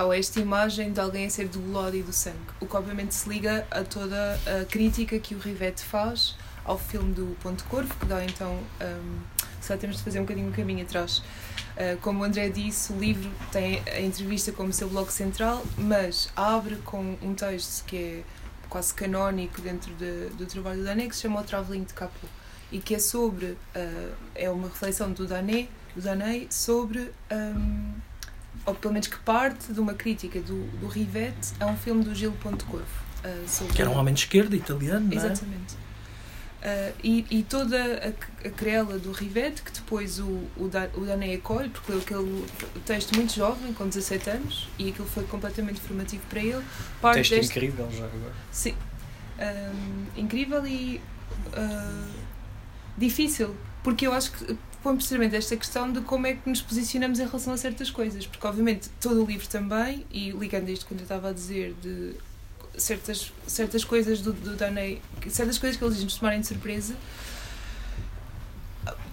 ou 0.03 0.12
esta 0.12 0.41
imagem 0.41 0.91
de 0.91 1.00
alguém 1.00 1.25
a 1.25 1.29
ser 1.29 1.48
do 1.48 1.60
e 1.94 2.01
do 2.01 2.12
sangue, 2.12 2.36
o 2.60 2.65
que 2.65 2.75
obviamente 2.75 3.15
se 3.15 3.29
liga 3.29 3.65
a 3.72 3.82
toda 3.82 4.38
a 4.46 4.65
crítica 4.65 5.17
que 5.20 5.34
o 5.34 5.39
Rivette 5.39 5.84
faz 5.84 6.36
ao 6.65 6.77
filme 6.77 7.13
do 7.13 7.38
Ponto 7.41 7.63
Corvo, 7.65 7.94
que 7.96 8.05
dá 8.05 8.25
então, 8.25 8.60
um, 8.82 9.20
só 9.62 9.77
temos 9.77 9.98
de 9.98 10.03
fazer 10.03 10.20
um 10.20 10.24
bocadinho 10.24 10.50
um 10.50 10.51
caminho 10.51 10.84
atrás. 10.84 11.24
Uh, 11.75 11.98
como 12.01 12.22
o 12.22 12.24
André 12.24 12.48
disse, 12.50 12.94
o 12.94 12.98
livro 12.98 13.29
tem 13.51 13.82
a 13.86 14.00
entrevista 14.00 14.51
como 14.51 14.72
seu 14.72 14.88
bloco 14.88 15.12
central, 15.12 15.65
mas 15.77 16.29
abre 16.36 16.77
com 16.77 17.17
um 17.22 17.34
texto 17.34 17.84
que 17.86 17.98
é 17.98 18.24
quase 18.70 18.94
canónico 18.94 19.62
dentro 19.62 19.94
de, 19.96 20.29
do 20.38 20.46
trabalho 20.46 20.79
do 20.79 20.86
Dané, 20.86 21.08
que 21.08 21.15
se 21.15 21.24
chama 21.24 21.41
O 21.41 21.44
Travelling 21.44 21.84
de 21.84 21.94
Capô, 21.94 22.27
e 22.72 22.79
que 22.79 22.96
é 22.96 23.00
sobre, 23.00 23.48
uh, 23.48 23.58
é 24.34 24.50
uma 24.50 24.70
reflexão 24.70 25.12
do 25.12 25.27
Dané, 25.27 25.67
do 25.94 26.01
Dané 26.01 26.48
sobre 26.50 27.12
um, 27.32 27.94
ou 28.65 28.74
pelo 28.74 28.94
menos 28.94 29.08
que 29.08 29.17
parte 29.20 29.72
de 29.72 29.79
uma 29.79 29.94
crítica 29.94 30.39
do, 30.39 30.65
do 30.79 30.88
Rivette 30.88 31.53
a 31.60 31.65
um 31.65 31.77
filme 31.77 32.03
do 32.03 32.15
Gil 32.15 32.32
Ponte 32.41 32.63
Corvo. 32.65 32.86
Uh, 33.24 33.48
sobre... 33.48 33.74
Que 33.74 33.82
era 33.82 33.91
um 33.91 33.98
homem 33.98 34.13
de 34.13 34.22
esquerda, 34.22 34.55
italiano, 34.55 35.08
não 35.08 35.13
é? 35.13 35.15
Exatamente. 35.15 35.85
Uh, 36.65 36.91
e, 37.03 37.25
e 37.29 37.43
toda 37.43 37.77
a, 37.77 38.48
a 38.48 38.50
querela 38.50 38.98
do 38.98 39.12
Rivette, 39.12 39.62
que 39.62 39.72
depois 39.72 40.17
o, 40.17 40.48
o, 40.57 40.67
da, 40.67 40.89
o 40.95 41.01
Dané 41.01 41.36
acolhe, 41.36 41.69
porque 41.69 41.91
leu 41.91 42.01
aquele 42.01 42.45
texto 42.88 43.15
muito 43.15 43.36
jovem, 43.36 43.72
com 43.72 43.88
17 43.88 44.29
anos, 44.31 44.67
e 44.79 44.89
aquilo 44.89 45.07
foi 45.07 45.25
completamente 45.25 45.79
formativo 45.79 46.24
para 46.27 46.39
ele. 46.39 46.63
Parte 47.00 47.17
texto 47.17 47.36
deste... 47.36 47.51
incrível 47.51 47.88
já 47.91 48.05
agora. 48.05 48.34
Sim. 48.51 48.75
Um, 49.38 50.19
incrível 50.19 50.65
e 50.65 51.00
uh, 51.55 52.10
difícil, 52.98 53.55
porque 53.84 54.07
eu 54.07 54.13
acho 54.13 54.31
que 54.31 54.57
põe 54.81 54.95
precisamente 54.95 55.36
esta 55.36 55.55
questão 55.55 55.93
de 55.93 56.01
como 56.01 56.25
é 56.25 56.34
que 56.34 56.50
nos 56.50 56.63
posicionamos 56.63 57.19
em 57.19 57.27
relação 57.27 57.53
a 57.53 57.57
certas 57.57 57.91
coisas, 57.91 58.25
porque 58.25 58.48
obviamente 58.48 58.89
todo 59.00 59.24
o 59.24 59.25
livro 59.27 59.48
também, 59.48 60.03
e 60.10 60.31
ligando 60.31 60.69
isto 60.69 60.88
quando 60.88 61.01
eu 61.01 61.03
estava 61.03 61.29
a 61.29 61.31
dizer 61.31 61.75
de 61.79 62.15
certas, 62.77 63.32
certas 63.48 63.84
coisas 63.84 64.22
do, 64.22 64.34
do 64.34 64.55
Danei, 64.55 65.01
certas 65.29 65.58
coisas 65.58 65.77
que 65.77 65.84
ele 65.84 65.94
diz 65.94 66.03
nos 66.03 66.17
tomarem 66.17 66.41
de 66.41 66.48
surpresa, 66.48 66.96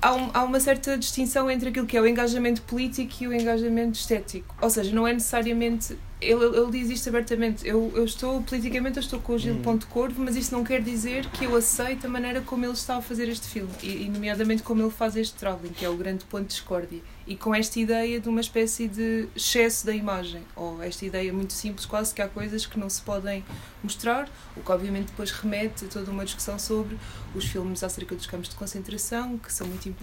há, 0.00 0.14
um, 0.14 0.31
há 0.35 0.42
uma 0.42 0.61
certa 0.61 0.99
distinção 0.99 1.50
entre 1.50 1.69
aquilo 1.69 1.87
que 1.87 1.97
é 1.97 2.00
o 2.00 2.07
engajamento 2.07 2.62
político 2.62 3.12
e 3.21 3.28
o 3.28 3.33
engajamento 3.33 3.99
estético. 3.99 4.54
Ou 4.61 4.69
seja, 4.69 4.95
não 4.95 5.07
é 5.07 5.12
necessariamente 5.12 5.97
ele, 6.23 6.45
ele 6.57 6.71
diz 6.71 6.91
isto 6.91 7.09
abertamente. 7.09 7.67
Eu, 7.67 7.93
eu 7.95 8.05
estou, 8.05 8.43
politicamente, 8.43 8.97
eu 8.97 9.02
estou 9.02 9.21
com 9.21 9.35
o 9.35 9.38
Gil 9.38 9.55
hum. 9.55 9.62
Ponte 9.62 9.87
Corvo, 9.87 10.23
mas 10.23 10.37
isso 10.37 10.55
não 10.55 10.62
quer 10.64 10.81
dizer 10.81 11.29
que 11.31 11.45
eu 11.45 11.57
aceito 11.57 12.07
a 12.07 12.11
maneira 12.11 12.41
como 12.41 12.64
ele 12.64 12.73
está 12.73 12.97
a 12.97 13.02
fazer 13.02 13.29
este 13.29 13.49
filme, 13.49 13.71
e, 13.83 14.05
e 14.05 14.09
nomeadamente 14.09 14.62
como 14.62 14.83
ele 14.83 14.91
faz 14.91 15.17
este 15.17 15.35
travelling, 15.35 15.73
que 15.73 15.85
é 15.85 15.88
o 15.88 15.97
grande 15.97 16.25
ponto 16.25 16.43
de 16.43 16.49
discórdia. 16.49 17.00
E 17.26 17.37
com 17.37 17.55
esta 17.55 17.79
ideia 17.79 18.21
de 18.21 18.29
uma 18.29 18.41
espécie 18.41 18.88
de 18.88 19.29
excesso 19.35 19.87
da 19.87 19.95
imagem, 19.95 20.43
ou 20.57 20.83
esta 20.83 21.05
ideia 21.05 21.33
muito 21.33 21.52
simples, 21.52 21.87
quase 21.87 22.14
que 22.14 22.23
há 22.23 22.29
coisas 22.29 22.67
que 22.67 22.79
não 22.79 22.88
se 22.88 23.02
podem 23.02 23.45
mostrar, 23.83 24.29
o 24.57 24.61
que 24.61 24.73
obviamente 24.73 25.07
depois 25.07 25.31
remete 25.31 25.85
a 25.85 25.88
toda 25.88 26.11
uma 26.11 26.25
discussão 26.25 26.59
sobre 26.59 26.97
os 27.35 27.45
filmes 27.45 27.83
acerca 27.83 28.14
dos 28.14 28.26
campos 28.26 28.49
de 28.49 28.57
concentração, 28.57 29.38
que, 29.38 29.52
são 29.52 29.67
muito, 29.67 29.95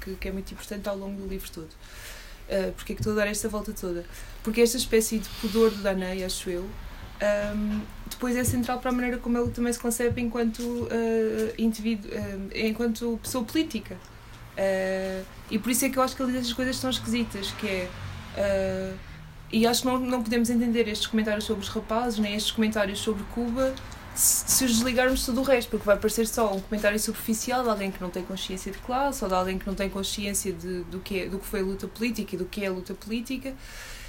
que, 0.00 0.14
que 0.16 0.28
é 0.28 0.32
muito 0.32 0.52
importante 0.52 0.88
ao 0.88 0.96
longo 0.96 1.20
do 1.20 1.26
livro 1.26 1.50
todo. 1.50 1.70
Uh, 2.48 2.72
porque 2.72 2.92
é 2.92 2.94
que 2.96 3.00
estou 3.00 3.14
a 3.14 3.16
dar 3.16 3.26
esta 3.26 3.48
volta 3.48 3.72
toda? 3.72 4.04
Porque 4.42 4.60
esta 4.60 4.76
espécie 4.76 5.18
de 5.18 5.28
pudor 5.40 5.70
do 5.70 5.82
Danei, 5.82 6.22
acho 6.24 6.50
eu, 6.50 6.68
um, 7.54 7.80
depois 8.08 8.36
é 8.36 8.44
central 8.44 8.78
para 8.80 8.90
a 8.90 8.92
maneira 8.92 9.18
como 9.18 9.38
ele 9.38 9.50
também 9.50 9.72
se 9.72 9.78
concebe 9.78 10.20
enquanto 10.20 10.60
uh, 10.60 10.88
indivíduo, 11.56 12.10
uh, 12.10 12.50
enquanto 12.54 13.18
pessoa 13.22 13.44
política. 13.44 13.94
Uh, 14.56 15.24
e 15.50 15.58
por 15.58 15.70
isso 15.70 15.84
é 15.84 15.88
que 15.88 15.98
eu 15.98 16.02
acho 16.02 16.14
que 16.14 16.22
ele 16.22 16.32
diz 16.32 16.42
estas 16.42 16.52
coisas 16.52 16.80
tão 16.80 16.90
esquisitas, 16.90 17.50
que 17.52 17.66
é... 17.66 17.88
e 19.52 19.66
acho 19.66 19.82
que 19.82 19.86
não, 19.86 19.98
não 19.98 20.22
podemos 20.22 20.50
entender 20.50 20.88
estes 20.88 21.06
comentários 21.06 21.44
sobre 21.44 21.62
os 21.62 21.68
rapazes, 21.68 22.18
nem 22.18 22.34
estes 22.34 22.52
comentários 22.52 22.98
sobre 22.98 23.22
Cuba, 23.34 23.74
se 24.14 24.64
os 24.64 24.72
desligarmos 24.72 25.26
todo 25.26 25.40
o 25.40 25.42
resto, 25.42 25.70
porque 25.70 25.84
vai 25.84 25.96
parecer 25.96 26.26
só 26.26 26.54
um 26.54 26.60
comentário 26.60 26.98
superficial 26.98 27.62
de 27.62 27.68
alguém 27.68 27.90
que 27.90 28.00
não 28.00 28.10
tem 28.10 28.22
consciência 28.22 28.70
de 28.70 28.78
classe 28.78 29.24
ou 29.24 29.28
de 29.28 29.34
alguém 29.34 29.58
que 29.58 29.66
não 29.66 29.74
tem 29.74 29.90
consciência 29.90 30.52
de, 30.52 30.84
do, 30.84 31.00
que 31.00 31.20
é, 31.20 31.28
do 31.28 31.38
que 31.38 31.46
foi 31.46 31.62
luta 31.62 31.88
política 31.88 32.34
e 32.34 32.38
do 32.38 32.44
que 32.44 32.64
é 32.64 32.70
luta 32.70 32.94
política. 32.94 33.54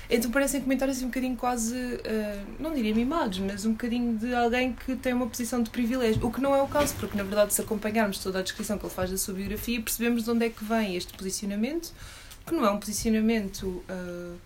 Então 0.08 0.30
parecem 0.30 0.62
comentários 0.62 1.02
um 1.02 1.08
bocadinho 1.08 1.36
quase, 1.36 1.76
uh, 1.76 2.46
não 2.60 2.74
diria 2.74 2.94
mimados, 2.94 3.40
mas 3.40 3.66
um 3.66 3.72
bocadinho 3.72 4.16
de 4.16 4.36
alguém 4.36 4.74
que 4.74 4.96
tem 4.96 5.14
uma 5.14 5.26
posição 5.26 5.64
de 5.64 5.72
privilégio. 5.72 6.24
O 6.26 6.32
que 6.32 6.40
não 6.40 6.56
é 6.56 6.62
o 6.62 6.68
caso, 6.68 6.94
porque 7.00 7.18
na 7.18 7.24
verdade, 7.24 7.54
se 7.54 7.62
acompanharmos 7.62 8.20
toda 8.20 8.40
a 8.40 8.42
descrição 8.44 8.78
que 8.78 8.86
ele 8.86 8.94
faz 8.94 9.10
da 9.10 9.18
sua 9.18 9.34
biografia, 9.34 9.82
percebemos 9.82 10.24
de 10.24 10.30
onde 10.30 10.46
é 10.46 10.50
que 10.50 10.64
vem 10.64 10.96
este 10.96 11.12
posicionamento, 11.14 11.92
que 12.46 12.54
não 12.54 12.64
é 12.66 12.70
um 12.70 12.78
posicionamento. 12.78 13.84
Uh, 13.90 14.38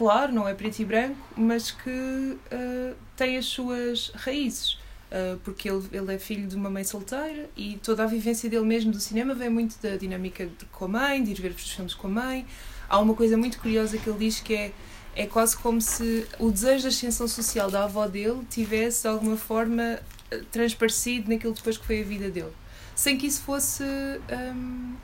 claro, 0.00 0.32
não 0.32 0.48
é 0.48 0.54
preto 0.54 0.78
e 0.78 0.84
branco, 0.86 1.18
mas 1.36 1.70
que 1.70 1.90
uh, 1.90 2.96
tem 3.14 3.36
as 3.36 3.44
suas 3.44 4.10
raízes. 4.14 4.80
Uh, 5.12 5.38
porque 5.44 5.68
ele, 5.68 5.82
ele 5.92 6.14
é 6.14 6.18
filho 6.18 6.48
de 6.48 6.56
uma 6.56 6.70
mãe 6.70 6.84
solteira 6.84 7.50
e 7.54 7.78
toda 7.82 8.04
a 8.04 8.06
vivência 8.06 8.48
dele 8.48 8.64
mesmo 8.64 8.92
do 8.92 8.98
cinema 8.98 9.34
vem 9.34 9.50
muito 9.50 9.76
da 9.82 9.96
dinâmica 9.96 10.46
de, 10.46 10.64
com 10.72 10.86
a 10.86 10.88
mãe, 10.88 11.22
de 11.22 11.32
ir 11.32 11.40
ver 11.42 11.50
os 11.50 11.70
filmes 11.70 11.92
com 11.92 12.06
a 12.06 12.10
mãe. 12.10 12.46
Há 12.88 12.98
uma 12.98 13.12
coisa 13.12 13.36
muito 13.36 13.60
curiosa 13.60 13.98
que 13.98 14.08
ele 14.08 14.18
diz 14.20 14.40
que 14.40 14.54
é, 14.54 14.72
é 15.14 15.26
quase 15.26 15.54
como 15.58 15.82
se 15.82 16.26
o 16.38 16.50
desejo 16.50 16.82
de 16.82 16.88
ascensão 16.88 17.28
social 17.28 17.70
da 17.70 17.84
avó 17.84 18.06
dele 18.06 18.40
tivesse 18.48 19.02
de 19.02 19.08
alguma 19.08 19.36
forma 19.36 20.00
transparecido 20.50 21.28
naquilo 21.28 21.52
depois 21.52 21.76
que 21.76 21.84
foi 21.84 22.00
a 22.00 22.04
vida 22.04 22.30
dele, 22.30 22.52
sem 22.94 23.18
que 23.18 23.26
isso 23.26 23.42
fosse 23.42 23.84
um, 23.84 24.94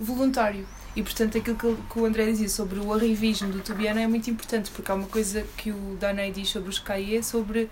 voluntário. 0.00 0.66
E 0.96 1.02
portanto 1.02 1.38
aquilo 1.38 1.56
que, 1.56 1.76
que, 1.92 1.98
o 1.98 2.04
André 2.04 2.26
dizia 2.26 2.48
sobre 2.48 2.78
o 2.78 2.92
arrivismo 2.92 3.50
do 3.50 3.60
Tubiano 3.60 3.98
é 3.98 4.06
muito 4.06 4.30
importante, 4.30 4.70
porque 4.70 4.90
há 4.90 4.94
uma 4.94 5.08
coisa 5.08 5.44
que 5.56 5.70
o 5.70 5.96
Danei 5.98 6.30
diz 6.30 6.48
sobre 6.48 6.68
os 6.68 6.78
CAE, 6.78 7.22
sobre 7.22 7.68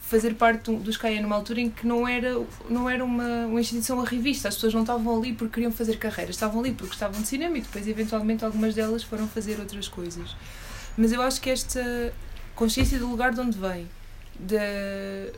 fazer 0.00 0.34
parte 0.34 0.72
dos 0.72 0.96
CAE 0.96 1.20
numa 1.20 1.36
altura 1.36 1.60
em 1.60 1.70
que 1.70 1.86
não 1.86 2.08
era, 2.08 2.34
não 2.68 2.90
era 2.90 3.04
uma, 3.04 3.46
uma 3.46 3.60
instituição 3.60 4.00
arrivista, 4.00 4.48
as 4.48 4.56
pessoas 4.56 4.74
não 4.74 4.80
estavam 4.80 5.16
ali 5.16 5.32
porque 5.32 5.54
queriam 5.54 5.70
fazer 5.70 5.98
carreiras, 5.98 6.34
estavam 6.34 6.60
ali 6.60 6.72
porque 6.72 6.88
gostavam 6.88 7.22
de 7.22 7.28
cinema 7.28 7.56
e 7.56 7.60
depois 7.60 7.86
eventualmente 7.86 8.44
algumas 8.44 8.74
delas 8.74 9.04
foram 9.04 9.28
fazer 9.28 9.60
outras 9.60 9.86
coisas. 9.86 10.34
Mas 10.96 11.12
eu 11.12 11.22
acho 11.22 11.40
que 11.40 11.48
esta 11.48 12.12
consciência 12.56 12.98
do 12.98 13.06
lugar 13.06 13.32
de 13.32 13.40
onde 13.40 13.56
vem, 13.56 13.88
de, 14.40 15.32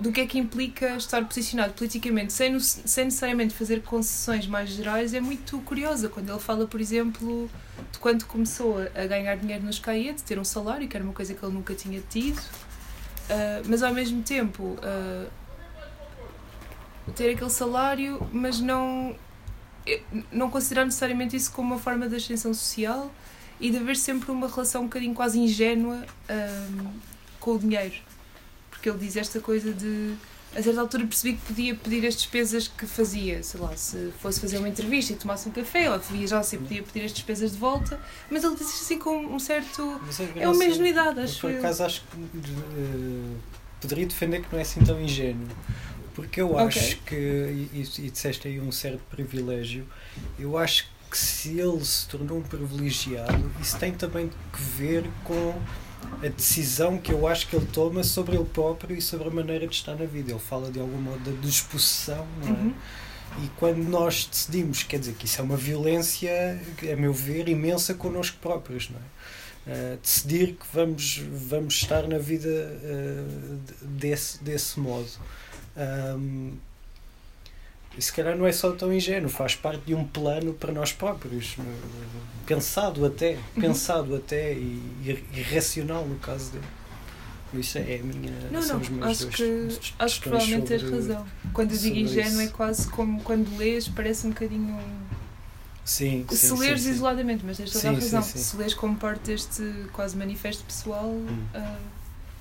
do 0.00 0.12
que 0.12 0.20
é 0.20 0.26
que 0.26 0.38
implica 0.38 0.96
estar 0.96 1.24
posicionado 1.24 1.72
politicamente 1.74 2.32
sem, 2.32 2.58
sem 2.60 3.06
necessariamente 3.06 3.52
fazer 3.54 3.82
concessões 3.82 4.46
mais 4.46 4.70
gerais 4.70 5.12
é 5.12 5.20
muito 5.20 5.58
curiosa. 5.60 6.08
Quando 6.08 6.30
ele 6.30 6.38
fala, 6.38 6.66
por 6.66 6.80
exemplo, 6.80 7.50
de 7.90 7.98
quando 7.98 8.24
começou 8.24 8.78
a 8.78 9.06
ganhar 9.06 9.36
dinheiro 9.36 9.64
nos 9.64 9.78
CAE, 9.78 10.12
de 10.12 10.22
ter 10.22 10.38
um 10.38 10.44
salário, 10.44 10.86
que 10.86 10.96
era 10.96 11.04
uma 11.04 11.12
coisa 11.12 11.34
que 11.34 11.44
ele 11.44 11.52
nunca 11.52 11.74
tinha 11.74 12.00
tido, 12.08 12.38
uh, 12.38 13.66
mas 13.66 13.82
ao 13.82 13.92
mesmo 13.92 14.22
tempo 14.22 14.62
uh, 14.62 15.28
ter 17.16 17.34
aquele 17.34 17.50
salário, 17.50 18.24
mas 18.32 18.60
não, 18.60 19.16
eh, 19.86 20.00
não 20.30 20.50
considerar 20.50 20.84
necessariamente 20.84 21.34
isso 21.34 21.50
como 21.50 21.74
uma 21.74 21.80
forma 21.80 22.08
de 22.08 22.16
ascensão 22.16 22.52
social 22.54 23.10
e 23.58 23.70
de 23.70 23.78
haver 23.78 23.96
sempre 23.96 24.30
uma 24.30 24.46
relação 24.46 24.82
um 24.82 24.84
bocadinho 24.84 25.14
quase 25.14 25.38
ingênua 25.40 26.04
hum, 26.30 26.86
com 27.40 27.52
o 27.52 27.58
dinheiro. 27.58 28.07
Porque 28.78 28.88
ele 28.88 28.98
diz 28.98 29.16
esta 29.16 29.40
coisa 29.40 29.72
de. 29.72 30.14
A 30.56 30.62
certa 30.62 30.80
altura 30.80 31.06
percebi 31.06 31.36
que 31.36 31.42
podia 31.46 31.74
pedir 31.74 32.06
as 32.06 32.14
despesas 32.16 32.68
que 32.68 32.86
fazia, 32.86 33.42
sei 33.42 33.60
lá, 33.60 33.76
se 33.76 34.10
fosse 34.18 34.40
fazer 34.40 34.56
uma 34.56 34.68
entrevista 34.68 35.12
e 35.12 35.16
tomasse 35.16 35.46
um 35.46 35.52
café 35.52 35.90
ou 35.90 35.98
viajasse 35.98 36.56
e 36.56 36.58
podia 36.58 36.82
pedir 36.82 37.04
as 37.04 37.12
despesas 37.12 37.52
de 37.52 37.58
volta, 37.58 38.00
mas 38.30 38.42
ele 38.42 38.54
disse 38.56 38.82
assim 38.82 38.98
com 38.98 39.14
um 39.26 39.38
certo. 39.38 40.00
Mas 40.06 40.18
É 40.36 40.48
uma 40.48 40.64
ingenuidade, 40.64 41.20
acho 41.20 41.38
Por 41.42 41.50
eu. 41.50 41.58
acaso 41.58 41.84
acho 41.84 42.00
que 42.00 42.16
eh, 42.38 43.36
poderia 43.78 44.06
defender 44.06 44.40
que 44.42 44.50
não 44.50 44.58
é 44.58 44.62
assim 44.62 44.80
tão 44.82 44.98
ingênuo. 45.00 45.46
Porque 46.14 46.40
eu 46.40 46.52
Ok. 46.54 46.66
acho 46.66 46.96
que, 47.02 47.14
e 47.14 47.86
e 47.98 48.10
disseste 48.10 48.48
aí 48.48 48.58
um 48.58 48.72
certo 48.72 49.02
privilégio, 49.10 49.86
eu 50.38 50.56
acho 50.56 50.88
que 51.10 51.16
se 51.18 51.58
ele 51.60 51.84
se 51.84 52.08
tornou 52.08 52.38
um 52.38 52.42
privilegiado, 52.42 53.50
isso 53.60 53.78
tem 53.78 53.92
também 53.92 54.28
que 54.28 54.62
ver 54.62 55.04
com 55.24 55.54
a 56.22 56.28
decisão 56.28 56.98
que 56.98 57.12
eu 57.12 57.26
acho 57.26 57.48
que 57.48 57.56
ele 57.56 57.66
toma 57.66 58.02
sobre 58.02 58.36
ele 58.36 58.44
próprio 58.44 58.96
e 58.96 59.02
sobre 59.02 59.28
a 59.28 59.30
maneira 59.30 59.66
de 59.66 59.74
estar 59.74 59.94
na 59.94 60.04
vida. 60.04 60.32
Ele 60.32 60.40
fala 60.40 60.70
de 60.70 60.80
algum 60.80 61.00
modo 61.00 61.18
da 61.18 61.40
disposição, 61.40 62.26
não 62.42 62.48
é? 62.48 62.50
Uhum. 62.50 62.74
E 63.44 63.48
quando 63.56 63.78
nós 63.78 64.26
decidimos, 64.26 64.82
quer 64.82 64.98
dizer 64.98 65.14
que 65.14 65.26
isso 65.26 65.40
é 65.40 65.44
uma 65.44 65.56
violência, 65.56 66.60
a 66.92 66.96
meu 66.96 67.12
ver, 67.12 67.48
imensa 67.48 67.94
connosco 67.94 68.38
próprios, 68.40 68.90
não 68.90 68.98
é? 68.98 69.18
Uh, 69.68 69.98
decidir 69.98 70.54
que 70.54 70.66
vamos, 70.72 71.22
vamos 71.30 71.74
estar 71.74 72.08
na 72.08 72.16
vida 72.16 72.48
uh, 72.48 73.86
desse, 73.86 74.42
desse 74.42 74.80
modo. 74.80 75.10
Um, 75.76 76.56
e 77.98 78.02
se 78.02 78.12
calhar 78.12 78.36
não 78.36 78.46
é 78.46 78.52
só 78.52 78.70
tão 78.72 78.92
ingênuo, 78.92 79.28
faz 79.28 79.54
parte 79.56 79.82
de 79.84 79.94
um 79.94 80.04
plano 80.06 80.54
para 80.54 80.72
nós 80.72 80.92
próprios, 80.92 81.56
uh, 81.58 81.62
pensado 82.46 83.04
até, 83.04 83.32
Uhum. 83.32 83.60
pensado 83.62 84.14
até 84.16 84.52
e, 84.52 84.80
e, 85.04 85.24
e 85.34 85.42
racional 85.42 86.06
no 86.06 86.16
caso 86.20 86.52
dele. 86.52 86.64
Isso 87.54 87.78
é 87.78 87.96
a 87.96 88.02
minha. 88.02 88.30
Não, 88.50 88.60
não, 88.60 88.76
acho 89.08 89.22
dois- 89.24 89.34
que, 89.34 89.68
acho 89.98 90.20
que 90.20 90.28
provavelmente 90.28 90.66
tens 90.68 90.82
razão. 90.82 91.26
Quando 91.52 91.72
eu 91.72 91.78
digo 91.78 91.96
ingênuo 91.96 92.40
é 92.42 92.46
quase 92.48 92.88
como 92.88 93.22
quando 93.22 93.56
lês, 93.56 93.88
parece 93.88 94.26
um 94.26 94.30
bocadinho. 94.30 94.78
Sim, 95.84 96.26
sim, 96.28 96.36
se 96.36 96.48
sim, 96.48 96.58
leres 96.58 96.82
sim. 96.82 96.90
isoladamente, 96.90 97.42
mas 97.46 97.56
tens 97.56 97.70
toda 97.72 97.80
Sim, 97.80 97.88
a 97.88 97.92
razão. 97.94 98.22
sim. 98.22 98.38
Se 98.38 98.56
lês 98.58 98.74
como 98.74 98.94
parte 98.96 99.22
deste 99.22 99.62
quase 99.94 100.14
manifesto 100.16 100.62
pessoal, 100.64 101.10
ah, 101.54 101.78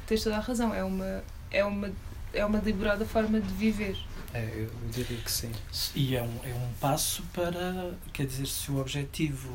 tens 0.06 0.22
toda 0.24 0.36
a 0.36 0.40
razão. 0.42 0.74
É 0.76 0.84
uma, 0.84 1.24
é 1.50 1.64
uma, 1.64 1.90
é 2.34 2.46
uma 2.46 2.60
deliberada 2.60 3.06
forma 3.06 3.40
de 3.40 3.54
viver. 3.54 3.98
É, 4.38 4.51
eu 4.56 4.70
diria 4.91 5.17
que 5.17 5.32
sim. 5.32 5.51
E 5.96 6.15
é 6.15 6.22
um, 6.22 6.39
é 6.44 6.53
um 6.53 6.72
passo 6.79 7.24
para, 7.34 7.91
quer 8.13 8.27
dizer, 8.27 8.46
se 8.46 8.70
o 8.70 8.79
objetivo 8.79 9.50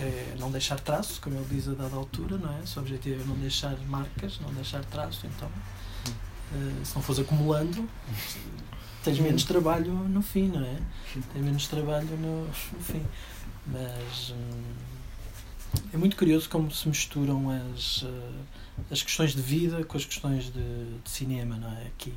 é 0.00 0.34
não 0.40 0.50
deixar 0.50 0.80
traço, 0.80 1.20
como 1.20 1.36
ele 1.36 1.46
diz 1.48 1.68
a 1.68 1.74
dada 1.74 1.94
altura, 1.94 2.36
não 2.36 2.52
é? 2.58 2.66
Se 2.66 2.76
o 2.76 2.82
objetivo 2.82 3.22
é 3.22 3.26
não 3.26 3.36
deixar 3.36 3.78
marcas, 3.86 4.40
não 4.40 4.52
deixar 4.52 4.84
traço, 4.86 5.24
então, 5.28 5.48
eh, 6.52 6.84
se 6.84 6.96
não 6.96 7.02
fores 7.02 7.20
acumulando, 7.20 7.88
tens 9.04 9.20
menos 9.20 9.44
trabalho 9.44 9.92
no 9.92 10.20
fim, 10.20 10.48
não 10.48 10.64
é? 10.64 10.78
Tens 11.32 11.44
menos 11.44 11.68
trabalho 11.68 12.16
no, 12.16 12.46
no 12.46 12.82
fim. 12.82 13.06
Mas 13.68 14.30
hum, 14.30 14.62
é 15.92 15.96
muito 15.96 16.16
curioso 16.16 16.48
como 16.48 16.72
se 16.72 16.88
misturam 16.88 17.50
as, 17.50 18.04
eh, 18.04 18.90
as 18.90 19.00
questões 19.00 19.32
de 19.32 19.42
vida 19.42 19.84
com 19.84 19.96
as 19.96 20.04
questões 20.04 20.46
de, 20.46 20.98
de 21.04 21.08
cinema, 21.08 21.56
não 21.56 21.70
é? 21.70 21.86
Aqui. 21.86 22.12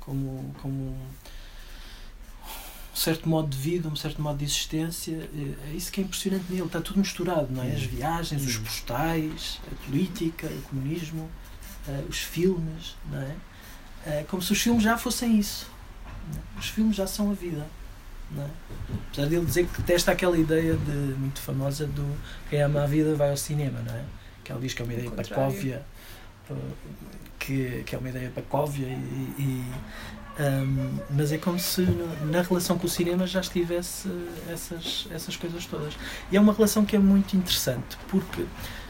Como, 0.00 0.54
como 0.62 0.96
um 2.92 2.96
certo 2.96 3.28
modo 3.28 3.48
de 3.48 3.56
vida, 3.56 3.88
um 3.88 3.96
certo 3.96 4.20
modo 4.20 4.38
de 4.38 4.44
existência. 4.44 5.28
É 5.34 5.70
é 5.70 5.74
isso 5.74 5.90
que 5.90 6.00
é 6.00 6.04
impressionante 6.04 6.44
nele. 6.50 6.66
Está 6.66 6.80
tudo 6.80 6.98
misturado, 6.98 7.48
não 7.50 7.62
é? 7.62 7.68
As 7.72 7.82
viagens, 7.82 8.44
os 8.44 8.56
Hum. 8.56 8.62
postais, 8.64 9.60
a 9.70 9.86
política, 9.86 10.46
o 10.46 10.62
comunismo, 10.62 11.30
eh, 11.88 12.04
os 12.08 12.18
filmes, 12.18 12.94
não 13.10 13.20
é? 13.20 13.34
Eh, 14.06 14.24
como 14.28 14.42
se 14.42 14.52
os 14.52 14.60
filmes 14.60 14.82
já 14.82 14.98
fossem 14.98 15.38
isso. 15.38 15.70
não 16.30 16.38
é? 16.38 16.58
Os 16.60 16.68
filmes 16.68 16.94
já 16.96 17.06
são 17.06 17.30
a 17.30 17.34
vida. 17.34 17.66
Não 18.30 18.44
é? 18.44 18.50
Apesar 19.08 19.26
dele 19.28 19.44
dizer 19.44 19.66
que 19.66 19.80
detesta 19.80 20.12
aquela 20.12 20.38
ideia 20.38 20.74
de, 20.76 20.90
muito 21.18 21.40
famosa 21.40 21.86
do 21.86 22.16
quem 22.48 22.62
ama 22.62 22.82
a 22.82 22.86
vida 22.86 23.14
vai 23.14 23.30
ao 23.30 23.36
cinema, 23.36 23.80
não 23.80 23.94
é? 23.94 24.04
Que 24.44 24.52
ele 24.52 24.60
diz 24.60 24.74
que 24.74 24.82
é 24.82 24.84
uma 24.84 24.94
ideia 24.94 25.10
pacóvia, 25.10 25.82
eh, 26.50 26.54
que, 27.38 27.82
que 27.84 27.94
é 27.94 27.98
uma 27.98 28.08
ideia 28.08 28.30
pacóvia 28.30 28.86
e, 28.86 29.34
e, 29.38 29.72
um, 30.38 30.98
mas 31.10 31.30
é 31.30 31.38
como 31.38 31.58
se 31.58 31.82
na 32.30 32.42
relação 32.42 32.78
com 32.78 32.86
o 32.86 32.90
cinema 32.90 33.26
já 33.26 33.40
estivesse 33.40 34.08
essas, 34.50 35.06
essas 35.10 35.36
coisas 35.36 35.66
todas. 35.66 35.94
E 36.30 36.36
é 36.36 36.40
uma 36.40 36.52
relação 36.52 36.84
que 36.84 36.96
é 36.96 36.98
muito 36.98 37.36
interessante, 37.36 37.98
porque 38.08 38.44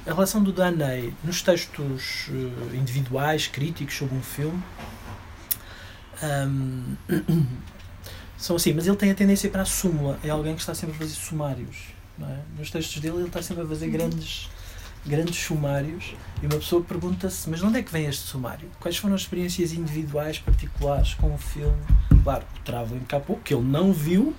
a 0.06 0.12
relação 0.12 0.42
do 0.42 0.52
Daney 0.52 1.12
nos 1.24 1.42
textos 1.42 2.28
eh, 2.30 2.76
individuais, 2.76 3.46
críticos 3.46 3.96
sobre 3.96 4.16
um 4.16 4.22
filme, 4.22 4.62
um, 6.22 6.96
são 8.38 8.56
assim, 8.56 8.72
mas 8.72 8.86
ele 8.86 8.96
tem 8.96 9.10
a 9.10 9.14
tendência 9.14 9.50
para 9.50 9.62
a 9.62 9.66
súmula, 9.66 10.18
é 10.22 10.30
alguém 10.30 10.54
que 10.54 10.60
está 10.60 10.74
sempre 10.74 10.94
a 10.94 10.98
fazer 10.98 11.14
sumários. 11.14 11.92
Não 12.18 12.28
é? 12.28 12.38
Nos 12.58 12.70
textos 12.70 13.00
dele, 13.00 13.16
ele 13.16 13.26
está 13.26 13.42
sempre 13.42 13.64
a 13.64 13.66
fazer 13.66 13.88
grandes, 13.88 14.48
grandes 15.06 15.36
sumários 15.36 16.14
e 16.42 16.46
uma 16.46 16.56
pessoa 16.56 16.82
pergunta-se: 16.82 17.48
mas 17.50 17.60
de 17.60 17.66
onde 17.66 17.78
é 17.78 17.82
que 17.82 17.92
vem 17.92 18.06
este 18.06 18.22
sumário? 18.26 18.68
Quais 18.80 18.96
foram 18.96 19.14
as 19.14 19.22
experiências 19.22 19.72
individuais, 19.72 20.38
particulares 20.38 21.14
com 21.14 21.34
o 21.34 21.38
filme? 21.38 21.76
Claro, 22.22 22.44
o 22.56 22.60
Traveling 22.64 23.04
Capô, 23.08 23.36
que 23.36 23.52
ele 23.54 23.64
não 23.64 23.92
viu, 23.92 24.34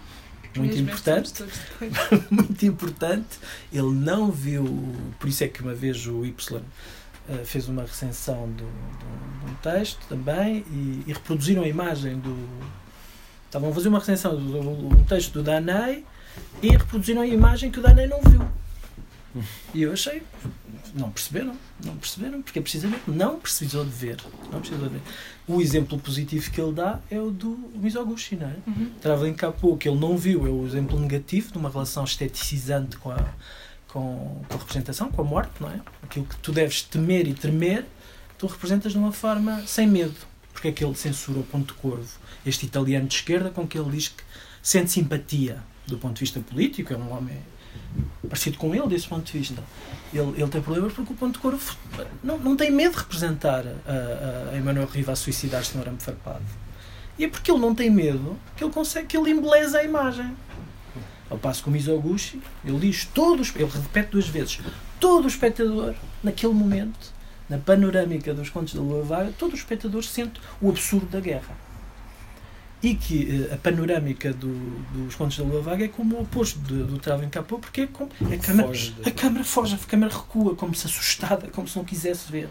muito 0.56 0.76
importante, 0.84 1.44
muito 2.32 2.66
importante. 2.66 3.40
Ele 3.72 3.92
não 3.92 4.32
viu, 4.32 4.64
por 5.20 5.28
isso 5.28 5.44
é 5.44 5.48
que 5.48 5.62
uma 5.62 5.74
vez 5.74 6.06
o 6.08 6.24
Y 6.26 6.62
eh, 7.30 7.42
fez 7.44 7.68
uma 7.68 7.82
recensão 7.82 8.48
do, 8.50 8.64
do- 8.64 9.46
de 9.46 9.52
um 9.52 9.56
texto 9.56 10.00
também 10.08 10.64
e, 10.72 11.04
e 11.08 11.14
reproduziram 11.14 11.64
a 11.64 11.68
imagem 11.68 12.18
do. 12.20 12.38
Estavam 13.48 13.70
a 13.70 13.74
fazer 13.74 13.90
uma 13.90 14.00
recensão 14.00 14.36
de 14.36 14.52
um 14.54 15.04
texto 15.04 15.34
do 15.34 15.44
Danei 15.44 16.04
e 16.62 16.70
reproduziram 16.70 17.22
a 17.22 17.28
imagem 17.28 17.70
que 17.70 17.80
o 17.80 17.82
Danei 17.84 18.08
não 18.08 18.20
viu. 18.22 18.42
E 19.74 19.82
eu 19.82 19.94
achei, 19.94 20.22
não 20.94 21.10
perceberam, 21.10 21.56
não 21.84 21.98
perceberam, 21.98 22.42
porque 22.42 22.62
precisamente 22.62 23.04
não 23.08 23.40
precisou 23.40 23.84
de 23.84 23.92
ver. 23.92 24.18
Não 24.52 24.60
precisou 24.60 24.88
de 24.88 24.94
ver. 24.94 25.02
O 25.48 25.62
exemplo 25.62 25.98
positivo 25.98 26.52
que 26.52 26.62
ele 26.62 26.74
dá 26.74 27.00
é 27.10 27.20
o 27.20 27.32
do 27.32 27.58
Mizoguchi, 27.76 28.36
não 28.36 28.48
é? 28.48 28.56
Uhum. 28.68 28.92
Traveling 29.02 29.34
Capô, 29.34 29.76
que 29.76 29.90
ele 29.90 30.00
não 30.00 30.18
viu, 30.18 30.46
é 30.46 30.50
o 30.50 30.66
exemplo 30.66 31.00
negativo 31.00 31.52
de 31.52 31.58
uma 31.58 31.70
relação 31.70 32.04
esteticizante 32.04 32.98
com 32.98 33.12
a, 33.12 33.34
com, 33.88 34.44
com 34.48 34.56
a 34.56 34.58
representação, 34.58 35.12
com 35.12 35.22
a 35.22 35.26
morte, 35.26 35.54
não 35.60 35.70
é? 35.70 35.82
Aquilo 36.04 36.26
que 36.26 36.38
tu 36.38 36.52
deves 36.52 36.84
temer 36.84 37.28
e 37.28 37.34
tremer, 37.34 37.86
tu 38.38 38.46
representas 38.46 38.92
de 38.92 38.98
uma 38.98 39.12
forma 39.12 39.64
sem 39.66 39.88
medo. 39.88 40.16
Porque 40.52 40.68
é 40.68 40.72
que 40.72 40.86
ele 40.86 40.96
censura 40.96 41.40
o 41.40 41.44
Ponto 41.44 41.74
Corvo, 41.76 42.08
este 42.46 42.66
italiano 42.66 43.08
de 43.08 43.16
esquerda, 43.16 43.50
com 43.50 43.68
que 43.68 43.78
ele 43.78 43.90
diz 43.90 44.10
que 44.10 44.24
sente 44.62 44.92
simpatia 44.92 45.62
do 45.88 45.98
ponto 45.98 46.16
de 46.16 46.22
vista 46.22 46.40
político, 46.40 46.94
é 46.94 46.98
um 46.98 47.12
homem 47.12 47.38
parecido 48.28 48.58
com 48.58 48.74
ele 48.74 48.88
desse 48.88 49.08
ponto 49.08 49.32
de 49.32 49.38
vista. 49.38 49.64
Ele, 50.14 50.34
ele 50.38 50.48
tem 50.48 50.62
problemas 50.62 50.94
porque 50.94 51.14
o 51.14 51.16
Ponto 51.16 51.40
Corvo 51.40 51.78
não, 52.24 52.38
não 52.38 52.56
tem 52.56 52.72
medo 52.72 52.94
de 52.94 53.00
representar 53.00 53.64
a, 53.86 54.52
a 54.52 54.58
Emmanuel 54.58 54.88
Riva 54.88 55.12
a 55.12 55.16
suicidar-se 55.16 55.76
no 55.76 55.82
arame 55.82 56.00
farpado. 56.00 56.44
E 57.18 57.26
é 57.26 57.28
porque 57.28 57.52
ele 57.52 57.60
não 57.60 57.76
tem 57.76 57.90
medo 57.90 58.38
que 58.56 58.64
ele 58.64 58.72
consegue 58.72 59.08
que 59.08 59.18
ele 59.18 59.32
embeleza 59.32 59.80
a 59.80 59.84
imagem. 59.84 60.36
Ao 61.30 61.38
passo 61.38 61.64
que 61.64 61.70
o 61.70 61.72
Mizoguchi, 61.72 62.42
ele 62.66 62.80
diz 62.80 63.06
todos, 63.06 63.54
ele 63.56 63.66
repete 63.66 64.12
duas 64.12 64.28
vezes, 64.28 64.60
todo 65.00 65.26
o 65.26 65.28
espectador, 65.28 65.96
naquele 66.24 66.54
momento, 66.54 67.12
na 67.50 67.58
panorâmica 67.58 68.34
dos 68.34 68.50
contos 68.50 68.74
da 68.74 68.82
Lua 68.82 69.04
Vaga, 69.04 69.34
todo 69.38 69.54
o 69.54 69.56
espectador 69.56 70.04
sente 70.04 70.40
o 70.62 70.70
absurdo 70.70 71.08
da 71.08 71.20
guerra. 71.20 71.56
E 72.84 72.96
que 72.96 73.48
eh, 73.50 73.54
a 73.54 73.58
panorâmica 73.58 74.34
do- 74.34 74.80
dos 74.92 75.16
contos 75.16 75.38
da 75.38 75.44
Lua 75.46 75.62
Vaga 75.62 75.86
é 75.86 75.88
como 75.88 76.18
o 76.18 76.22
oposto 76.24 76.60
do, 76.60 76.86
do 76.86 76.98
Traveling 77.00 77.30
Capô, 77.30 77.58
porque 77.58 77.82
é 77.82 77.88
como 77.88 78.12
a 78.12 78.38
câmara, 78.38 78.68
a 79.06 79.12
câmara 79.12 79.44
foge, 79.46 79.76
a 79.76 79.78
câmara 79.88 80.14
recua, 80.14 80.54
como 80.56 80.76
se 80.76 80.86
assustada, 80.86 81.48
como 81.48 81.66
se 81.68 81.78
não 81.78 81.86
quisesse 81.86 82.30
ver 82.30 82.50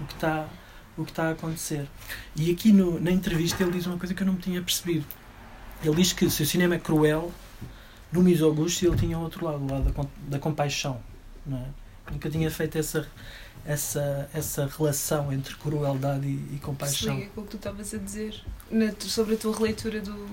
o 0.00 0.04
que 0.06 0.14
está, 0.14 0.48
o 0.96 1.04
que 1.04 1.10
está 1.10 1.24
a 1.28 1.30
acontecer. 1.32 1.86
E 2.34 2.50
aqui 2.50 2.72
no- 2.72 2.98
na 2.98 3.10
entrevista 3.10 3.62
ele 3.62 3.72
diz 3.72 3.84
uma 3.86 3.98
coisa 3.98 4.14
que 4.14 4.22
eu 4.22 4.26
não 4.26 4.32
me 4.34 4.40
tinha 4.40 4.62
percebido. 4.62 5.04
Ele 5.82 5.94
diz 5.96 6.14
que 6.14 6.30
se 6.30 6.42
o 6.42 6.46
cinema 6.46 6.76
é 6.76 6.78
cruel, 6.78 7.30
no 8.10 8.22
Mizoguchi 8.22 8.86
ele 8.86 8.96
tinha 8.96 9.18
outro 9.18 9.44
lado, 9.44 9.58
o 9.62 9.70
lado 9.70 9.92
da, 9.92 10.04
da 10.28 10.38
compaixão. 10.38 10.98
Não 11.46 11.58
é? 11.58 12.10
Nunca 12.10 12.30
tinha 12.30 12.50
feito 12.50 12.78
essa, 12.78 13.06
essa, 13.66 14.28
essa 14.32 14.66
relação 14.66 15.32
entre 15.32 15.54
crueldade 15.56 16.26
e, 16.26 16.48
e 16.50 16.54
Se 16.54 16.60
compaixão. 16.60 17.16
liga 17.16 17.30
com 17.34 17.40
o 17.40 17.44
que 17.44 17.50
tu 17.50 17.56
estavas 17.56 17.94
a 17.94 17.98
dizer 17.98 18.42
na 18.70 18.92
sobre 19.00 19.34
a 19.34 19.38
tua 19.38 19.56
releitura 19.56 20.00
do, 20.00 20.26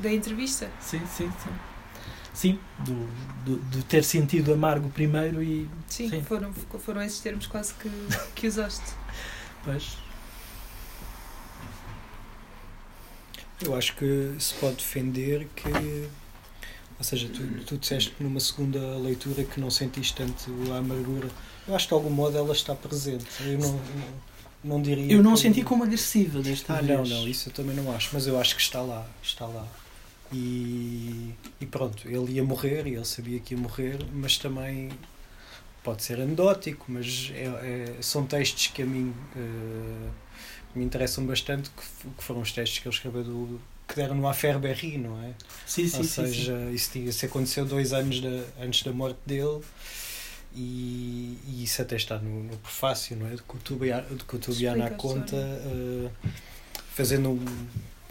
da 0.00 0.12
entrevista. 0.12 0.70
Sim, 0.80 1.00
sim, 1.06 1.30
sim. 1.42 1.50
Sim, 2.32 2.58
do, 2.78 3.08
do, 3.44 3.58
de 3.70 3.84
ter 3.84 4.04
sentido 4.04 4.52
amargo 4.52 4.88
primeiro 4.90 5.42
e 5.42 5.68
Sim, 5.88 6.08
Sim. 6.08 6.22
Foram, 6.22 6.52
foram 6.52 7.02
esses 7.02 7.20
termos 7.20 7.46
quase 7.46 7.74
que, 7.74 7.90
que 8.34 8.46
usaste. 8.46 8.94
depois. 9.64 9.98
Eu 13.62 13.76
acho 13.76 13.94
que 13.96 14.34
se 14.38 14.54
pode 14.54 14.76
defender 14.76 15.46
que. 15.54 16.08
Ou 17.00 17.04
seja, 17.04 17.28
tu, 17.28 17.42
tu 17.64 17.78
disseste 17.78 18.14
numa 18.20 18.38
segunda 18.38 18.78
leitura 18.98 19.42
que 19.42 19.58
não 19.58 19.70
sentiste 19.70 20.14
tanto 20.14 20.52
a 20.72 20.76
amargura. 20.76 21.28
Eu 21.66 21.74
acho 21.74 21.86
que 21.86 21.94
de 21.94 21.94
algum 21.94 22.10
modo 22.10 22.36
ela 22.36 22.52
está 22.52 22.74
presente. 22.74 23.24
Eu 23.40 23.58
não, 23.58 23.72
não, 23.72 23.80
não 24.76 24.82
diria. 24.82 25.10
Eu 25.12 25.22
não 25.22 25.32
que- 25.34 25.40
senti 25.40 25.62
como 25.64 25.82
agressiva 25.82 26.40
desta 26.40 26.74
Ah, 26.74 26.82
vez. 26.82 27.08
não, 27.08 27.20
não, 27.20 27.26
isso 27.28 27.48
eu 27.48 27.52
também 27.54 27.74
não 27.74 27.90
acho, 27.90 28.10
mas 28.12 28.26
eu 28.26 28.38
acho 28.38 28.54
que 28.54 28.60
está 28.60 28.82
lá, 28.82 29.08
está 29.22 29.46
lá. 29.46 29.66
E, 30.32 31.34
e 31.60 31.66
pronto, 31.66 32.06
ele 32.08 32.32
ia 32.34 32.44
morrer 32.44 32.86
e 32.86 32.94
ele 32.94 33.04
sabia 33.04 33.40
que 33.40 33.54
ia 33.54 33.60
morrer, 33.60 33.98
mas 34.12 34.36
também 34.36 34.90
pode 35.82 36.02
ser 36.02 36.20
anedótico, 36.20 36.84
mas 36.88 37.32
é- 37.34 37.96
é- 37.98 38.02
são 38.02 38.26
textos 38.26 38.66
que 38.68 38.82
a 38.82 38.86
mim 38.86 39.12
eh, 39.34 40.08
me 40.74 40.84
interessam 40.84 41.24
bastante, 41.26 41.70
que, 41.70 42.08
que 42.16 42.22
foram 42.22 42.42
os 42.42 42.52
textos 42.52 42.78
que 42.78 42.86
ele 42.86 42.94
escreveu 42.94 43.24
do, 43.24 43.60
que 43.90 43.96
deram 43.96 44.14
no 44.14 44.26
Affaire 44.28 44.58
Berry, 44.58 44.96
não 44.98 45.20
é? 45.22 45.32
Sim, 45.66 45.88
sim, 45.88 45.96
Ou 45.98 46.04
sim, 46.04 46.08
sim. 46.26 46.26
seja, 46.32 46.70
Isso, 46.72 46.90
tinha- 46.92 47.08
isso 47.10 47.26
aconteceu 47.26 47.66
dois 47.66 47.92
anos 47.92 48.20
da- 48.20 48.44
antes 48.64 48.82
da 48.84 48.92
morte 48.92 49.18
dele 49.26 49.60
e, 50.54 51.36
e 51.48 51.64
isso 51.64 51.82
até 51.82 51.96
está 51.96 52.18
no, 52.18 52.44
no 52.44 52.56
prefácio, 52.58 53.16
não 53.16 53.26
é? 53.26 53.30
De 53.30 53.42
que 53.42 53.54
o 53.56 53.58
Tubia- 53.58 54.06
de 54.10 54.24
que 54.24 54.36
o 54.36 54.38
Tubiana 54.38 54.84
Explica 54.84 54.94
a 54.94 54.98
conta, 54.98 55.36
eh, 55.36 56.08
fazendo 56.94 57.30
um, 57.30 57.44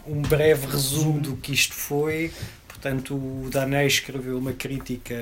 um 0.06 0.22
breve 0.22 0.66
resumo 0.66 1.20
do 1.20 1.36
que 1.36 1.52
isto 1.52 1.74
foi. 1.74 2.32
Portanto, 2.68 3.14
o 3.14 3.48
Danei 3.50 3.86
escreveu 3.86 4.38
uma 4.38 4.52
crítica 4.54 5.14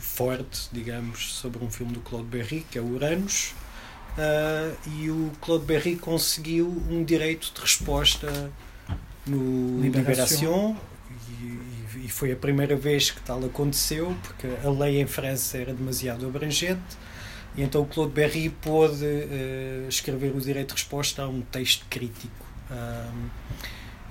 forte, 0.00 0.68
digamos, 0.72 1.32
sobre 1.34 1.62
um 1.64 1.70
filme 1.70 1.92
do 1.92 2.00
Claude 2.00 2.28
Berry, 2.28 2.64
que 2.70 2.78
é 2.78 2.80
o 2.80 2.86
Uranus. 2.94 3.52
Ah, 4.18 4.72
e 4.86 5.10
o 5.10 5.30
Claude 5.40 5.64
Berry 5.64 5.96
conseguiu 5.96 6.68
um 6.90 7.04
direito 7.04 7.52
de 7.54 7.60
resposta 7.60 8.50
no 9.26 9.80
Libération. 9.80 10.70
Libération 10.70 10.76
e, 11.40 12.06
e- 12.06 12.08
foi 12.08 12.32
a 12.32 12.36
primeira 12.36 12.76
vez 12.76 13.10
que 13.10 13.20
tal 13.20 13.44
aconteceu 13.44 14.16
porque 14.22 14.46
a 14.64 14.70
lei 14.70 15.00
em 15.00 15.06
França 15.06 15.58
era 15.58 15.74
demasiado 15.74 16.26
abrangente. 16.26 16.96
E 17.56 17.62
então 17.62 17.82
o 17.82 17.86
Claude 17.86 18.12
Berry 18.12 18.50
pôde 18.50 19.04
eh, 19.04 19.86
escrever 19.88 20.34
o 20.34 20.40
direito 20.40 20.68
de 20.68 20.74
resposta 20.74 21.22
a 21.22 21.28
um 21.28 21.40
texto 21.40 21.84
crítico. 21.88 22.46
Ahm, 22.70 23.28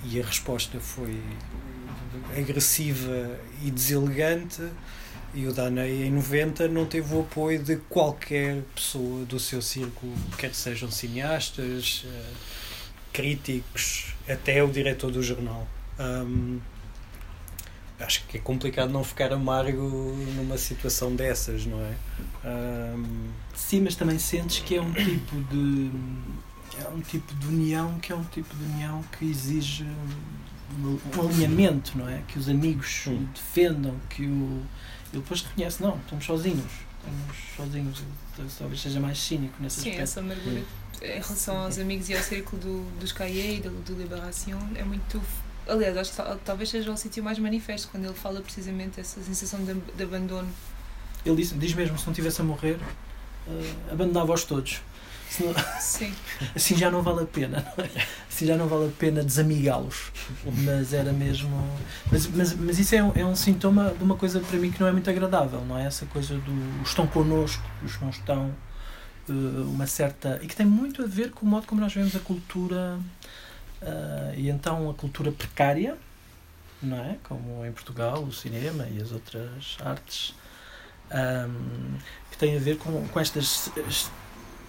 e 0.04 0.20
a 0.22 0.26
resposta 0.26 0.80
foi 0.80 1.20
agressiva 2.38 3.40
e 3.64 3.72
deselegante 3.72 4.62
e 5.36 5.46
o 5.48 5.54
Danei 5.54 6.04
em 6.06 6.12
90 6.12 6.68
não 6.70 6.86
teve 6.86 7.14
o 7.14 7.22
apoio 7.22 7.62
de 7.62 7.76
qualquer 7.90 8.62
pessoa 8.74 9.26
do 9.26 9.40
seu 9.40 9.62
círculo, 9.62 10.14
quer 10.38 10.54
sejam 10.56 10.90
cineastas, 10.90 12.06
eh, 12.08 12.32
críticos, 13.14 14.14
até 14.28 14.64
o 14.64 14.68
diretor 14.68 15.12
do 15.12 15.22
jornal. 15.22 15.68
Hum, 16.00 16.60
acho 18.00 18.26
que 18.28 18.38
é 18.38 18.40
complicado 18.42 18.92
não 18.92 19.04
ficar 19.04 19.32
amargo 19.32 19.82
numa 20.36 20.58
situação 20.58 21.16
dessas, 21.16 21.66
não 21.66 21.80
é? 21.82 21.94
Hum, 22.46 23.30
Sim, 23.54 23.82
mas 23.82 23.96
também 23.96 24.18
sentes 24.20 24.60
que 24.60 24.76
é 24.76 24.82
um 24.82 24.94
tipo 24.94 25.36
de 25.52 25.92
é 26.84 26.90
um 26.90 27.00
tipo 27.00 27.34
de 27.36 27.48
união 27.48 27.98
que 28.00 28.12
é 28.12 28.16
um 28.16 28.24
tipo 28.26 28.54
de 28.56 28.64
união 28.64 29.02
que 29.18 29.26
exige 29.30 29.86
um, 30.78 31.00
um 31.16 31.22
alinhamento, 31.22 31.98
não 31.98 32.08
é? 32.10 32.22
Que 32.28 32.38
os 32.38 32.50
amigos 32.50 33.04
Hum. 33.08 33.26
defendam, 33.34 33.96
que 34.10 34.24
o 34.26 34.62
ele 35.16 35.24
depois 35.24 35.42
reconhece, 35.42 35.82
não, 35.82 35.98
estamos 35.98 36.26
sozinhos, 36.26 36.72
estamos 37.00 37.38
sozinhos, 37.56 38.04
Tal- 38.36 38.46
talvez 38.58 38.82
seja 38.82 39.00
mais 39.00 39.18
cínico 39.18 39.54
nesse 39.62 39.76
Sim, 39.82 39.90
aspecto. 39.92 40.04
essa 40.04 40.20
amargura 40.20 40.62
em 41.02 41.08
relação 41.08 41.58
aos 41.58 41.78
amigos 41.78 42.10
e 42.10 42.16
ao 42.16 42.24
círculo 42.24 42.62
do, 42.62 43.00
dos 43.00 43.12
Cahiers 43.12 43.60
e 43.60 43.62
do, 43.62 43.70
do 43.84 43.94
Liberação 44.02 44.60
é 44.76 44.84
muito. 44.84 45.22
Aliás, 45.68 45.98
acho 45.98 46.12
que 46.12 46.18
tal- 46.18 46.38
talvez 46.46 46.70
seja 46.70 46.92
o 46.92 46.98
sítio 46.98 47.24
mais 47.24 47.40
manifesto 47.40 47.88
quando 47.90 48.06
ele 48.06 48.14
fala 48.14 48.40
precisamente 48.42 49.00
essa 49.00 49.22
sensação 49.22 49.64
de, 49.64 49.74
de 49.74 50.04
abandono. 50.04 50.48
Ele 51.26 51.36
diz, 51.38 51.58
diz 51.58 51.74
mesmo, 51.74 51.98
se 51.98 52.06
não 52.06 52.14
tivesse 52.14 52.40
a 52.42 52.44
morrer, 52.44 52.78
eh, 53.48 53.74
abandonava-os 53.92 54.44
todos. 54.44 54.82
Senão- 55.30 55.54
Sim, 55.80 56.14
assim 56.56 56.76
já 56.78 56.90
não 56.92 57.02
vale 57.02 57.24
a 57.24 57.26
pena, 57.26 57.66
não 57.78 57.84
é? 57.86 57.90
Assim 58.30 58.46
já 58.46 58.56
não 58.56 58.68
vale 58.68 58.88
a 58.88 58.92
pena 58.92 59.24
desamigá-los. 59.24 60.12
Mas 60.64 60.94
era 60.94 61.12
mesmo. 61.12 61.50
Mas, 62.12 62.28
mas, 62.28 62.54
mas 62.56 62.80
isso 62.80 62.96
é 62.96 63.04
um, 63.04 63.12
é 63.16 63.26
um 63.26 63.36
sintoma 63.36 63.94
de 63.98 64.04
uma 64.04 64.16
coisa 64.16 64.40
para 64.40 64.58
mim 64.58 64.72
que 64.72 64.80
não 64.80 64.88
é 64.88 64.92
muito 64.92 65.10
agradável, 65.10 65.62
não 65.66 65.78
é? 65.78 65.86
Essa 65.86 66.06
coisa 66.06 66.36
do 66.38 66.82
estão 66.84 67.06
connosco, 67.08 67.64
os 67.84 68.00
não 68.02 68.10
estão. 68.10 68.54
eh, 69.30 69.32
uma 69.32 69.88
certa. 69.88 70.40
e 70.44 70.48
que 70.48 70.56
tem 70.56 70.66
muito 70.66 71.04
a 71.04 71.08
ver 71.08 71.32
com 71.32 71.46
o 71.46 71.50
modo 71.50 71.66
como 71.68 71.82
nós 71.82 71.94
vemos 71.94 72.16
a 72.16 72.20
cultura. 72.20 73.00
eh, 73.82 74.34
e 74.38 74.50
então 74.50 74.90
a 74.90 74.94
cultura 74.94 75.32
precária, 75.32 75.98
não 76.82 76.98
é? 76.98 77.18
Como 77.24 77.66
em 77.66 77.72
Portugal, 77.72 78.24
o 78.24 78.32
cinema 78.34 78.88
e 78.90 79.02
as 79.02 79.12
outras 79.12 79.78
artes. 79.84 80.34
ahm, 81.12 81.98
que 82.32 82.38
tem 82.38 82.56
a 82.56 82.60
ver 82.60 82.78
com, 82.78 83.08
com 83.08 83.20
estas 83.20 83.70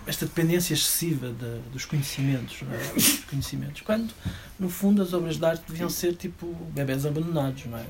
esta 0.07 0.25
dependência 0.27 0.73
excessiva 0.75 1.29
de- 1.29 1.59
dos 1.73 1.85
conhecimentos, 1.85 2.59
é? 2.62 2.95
Dos 2.95 3.25
conhecimentos. 3.25 3.81
Quando, 3.83 4.12
no 4.59 4.69
fundo, 4.69 5.03
as 5.03 5.12
obras 5.12 5.37
de 5.37 5.45
arte 5.45 5.64
deviam 5.69 5.90
ser 5.90 6.14
tipo 6.14 6.47
bebés 6.75 7.05
abandonados, 7.05 7.64
não 7.66 7.79
é? 7.79 7.85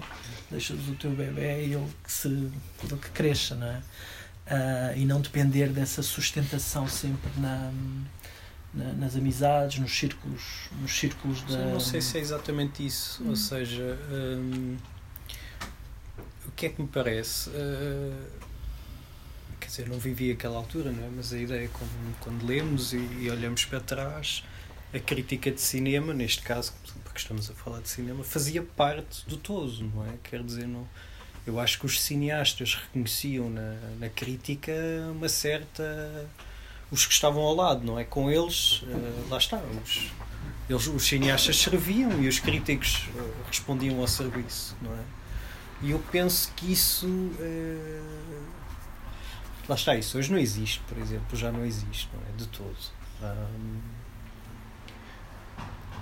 Deixas 0.51 0.79
o 0.89 0.95
teu 0.95 1.11
bebê 1.11 1.67
e 1.67 1.75
ele 1.75 1.87
que, 2.03 2.11
se, 2.13 2.29
ele 2.29 2.53
que 3.03 3.11
cresça, 3.11 3.55
não 3.55 3.67
é? 3.67 3.83
Ah, 4.49 4.93
e 4.97 5.05
não 5.05 5.21
depender 5.21 5.69
dessa 5.71 6.03
sustentação 6.03 6.89
sempre 6.89 7.31
na, 7.39 7.71
na- 8.73 8.93
nas 8.93 9.17
amizades, 9.17 9.79
nos 9.81 9.91
círculos, 9.97 10.69
nos 10.81 10.93
círculos 10.97 11.43
da. 11.43 11.55
Eu 11.59 11.71
não 11.73 11.81
sei 11.81 12.01
se 12.01 12.17
é 12.17 12.21
exatamente 12.21 12.87
isso. 12.87 13.23
Hum. 13.25 13.31
Ou 13.31 13.37
seja, 13.37 13.99
o 16.47 16.51
que 16.53 16.67
é 16.67 16.69
que 16.69 16.81
me 16.81 16.89
parece? 16.89 17.51
Uh, 17.51 18.46
quer 19.61 19.67
dizer, 19.67 19.89
não 19.89 19.99
vivi 19.99 20.31
aquela 20.33 20.57
altura, 20.57 20.91
não 20.93 21.05
é? 21.05 21.09
Mas 21.15 21.33
a 21.33 21.39
ideia, 21.39 21.69
quando, 21.73 22.19
quando 22.21 22.47
lemos 22.47 22.93
e, 22.93 22.99
e 23.21 23.31
olhamos 23.31 23.65
para 23.65 23.81
trás, 23.81 24.43
a 24.95 24.99
crítica 25.01 25.51
de 25.51 25.61
cinema, 25.61 26.15
neste 26.15 26.43
caso, 26.43 26.73
porque 27.05 27.19
estamos 27.19 27.51
a 27.51 27.55
falar 27.55 27.81
de 27.81 27.89
cinema, 27.89 28.23
fazia 28.25 28.63
parte 28.63 29.27
do 29.29 29.37
todo, 29.37 29.83
não 29.95 30.05
é? 30.07 30.15
Quer 30.23 30.43
dizer, 30.43 30.67
não. 30.67 30.87
Eu 31.47 31.61
acho 31.61 31.79
que 31.79 31.87
os 31.87 32.01
cineastas 32.03 32.75
reconheciam 32.75 33.49
na, 33.51 33.75
na 34.01 34.09
crítica 34.09 34.73
uma 35.13 35.29
certa. 35.29 36.29
os 36.91 37.07
que 37.07 37.13
estavam 37.13 37.43
ao 37.43 37.55
lado, 37.55 37.85
não 37.85 37.99
é? 37.99 38.05
Com 38.05 38.31
eles, 38.31 38.83
eh, 38.89 39.25
lá 39.29 39.39
está, 39.39 39.59
os, 39.85 40.11
eles, 40.69 40.87
os 40.89 41.05
cineastas 41.07 41.57
serviam 41.59 42.21
e 42.23 42.29
os 42.29 42.41
críticos 42.41 43.09
eh, 43.17 43.21
respondiam 43.47 44.01
ao 44.01 44.09
serviço, 44.09 44.77
não 44.83 44.93
é? 44.93 45.05
E 45.83 45.91
eu 45.93 45.99
penso 46.11 46.53
que 46.57 46.73
isso. 46.73 47.07
eh, 47.41 48.36
lá 49.69 49.75
está, 49.75 49.95
isso 49.97 50.19
hoje 50.19 50.31
não 50.31 50.39
existe, 50.39 50.81
por 50.89 50.97
exemplo, 50.99 51.37
já 51.37 51.51
não 51.53 51.65
existe, 51.65 52.09
não 52.15 52.21
é? 52.23 52.37
De 52.37 52.47
todo. 52.49 52.77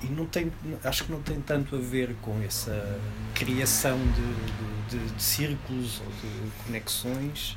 E 0.02 0.06
não 0.06 0.26
tem, 0.26 0.52
acho 0.82 1.04
que 1.04 1.12
não 1.12 1.22
tem 1.22 1.40
tanto 1.40 1.76
a 1.76 1.78
ver 1.78 2.14
com 2.20 2.42
essa 2.42 3.00
criação 3.34 3.96
de, 3.98 4.98
de, 4.98 5.06
de- 5.08 5.14
de 5.14 5.22
círculos 5.22 6.00
ou 6.00 6.06
de 6.06 6.50
conexões. 6.66 7.56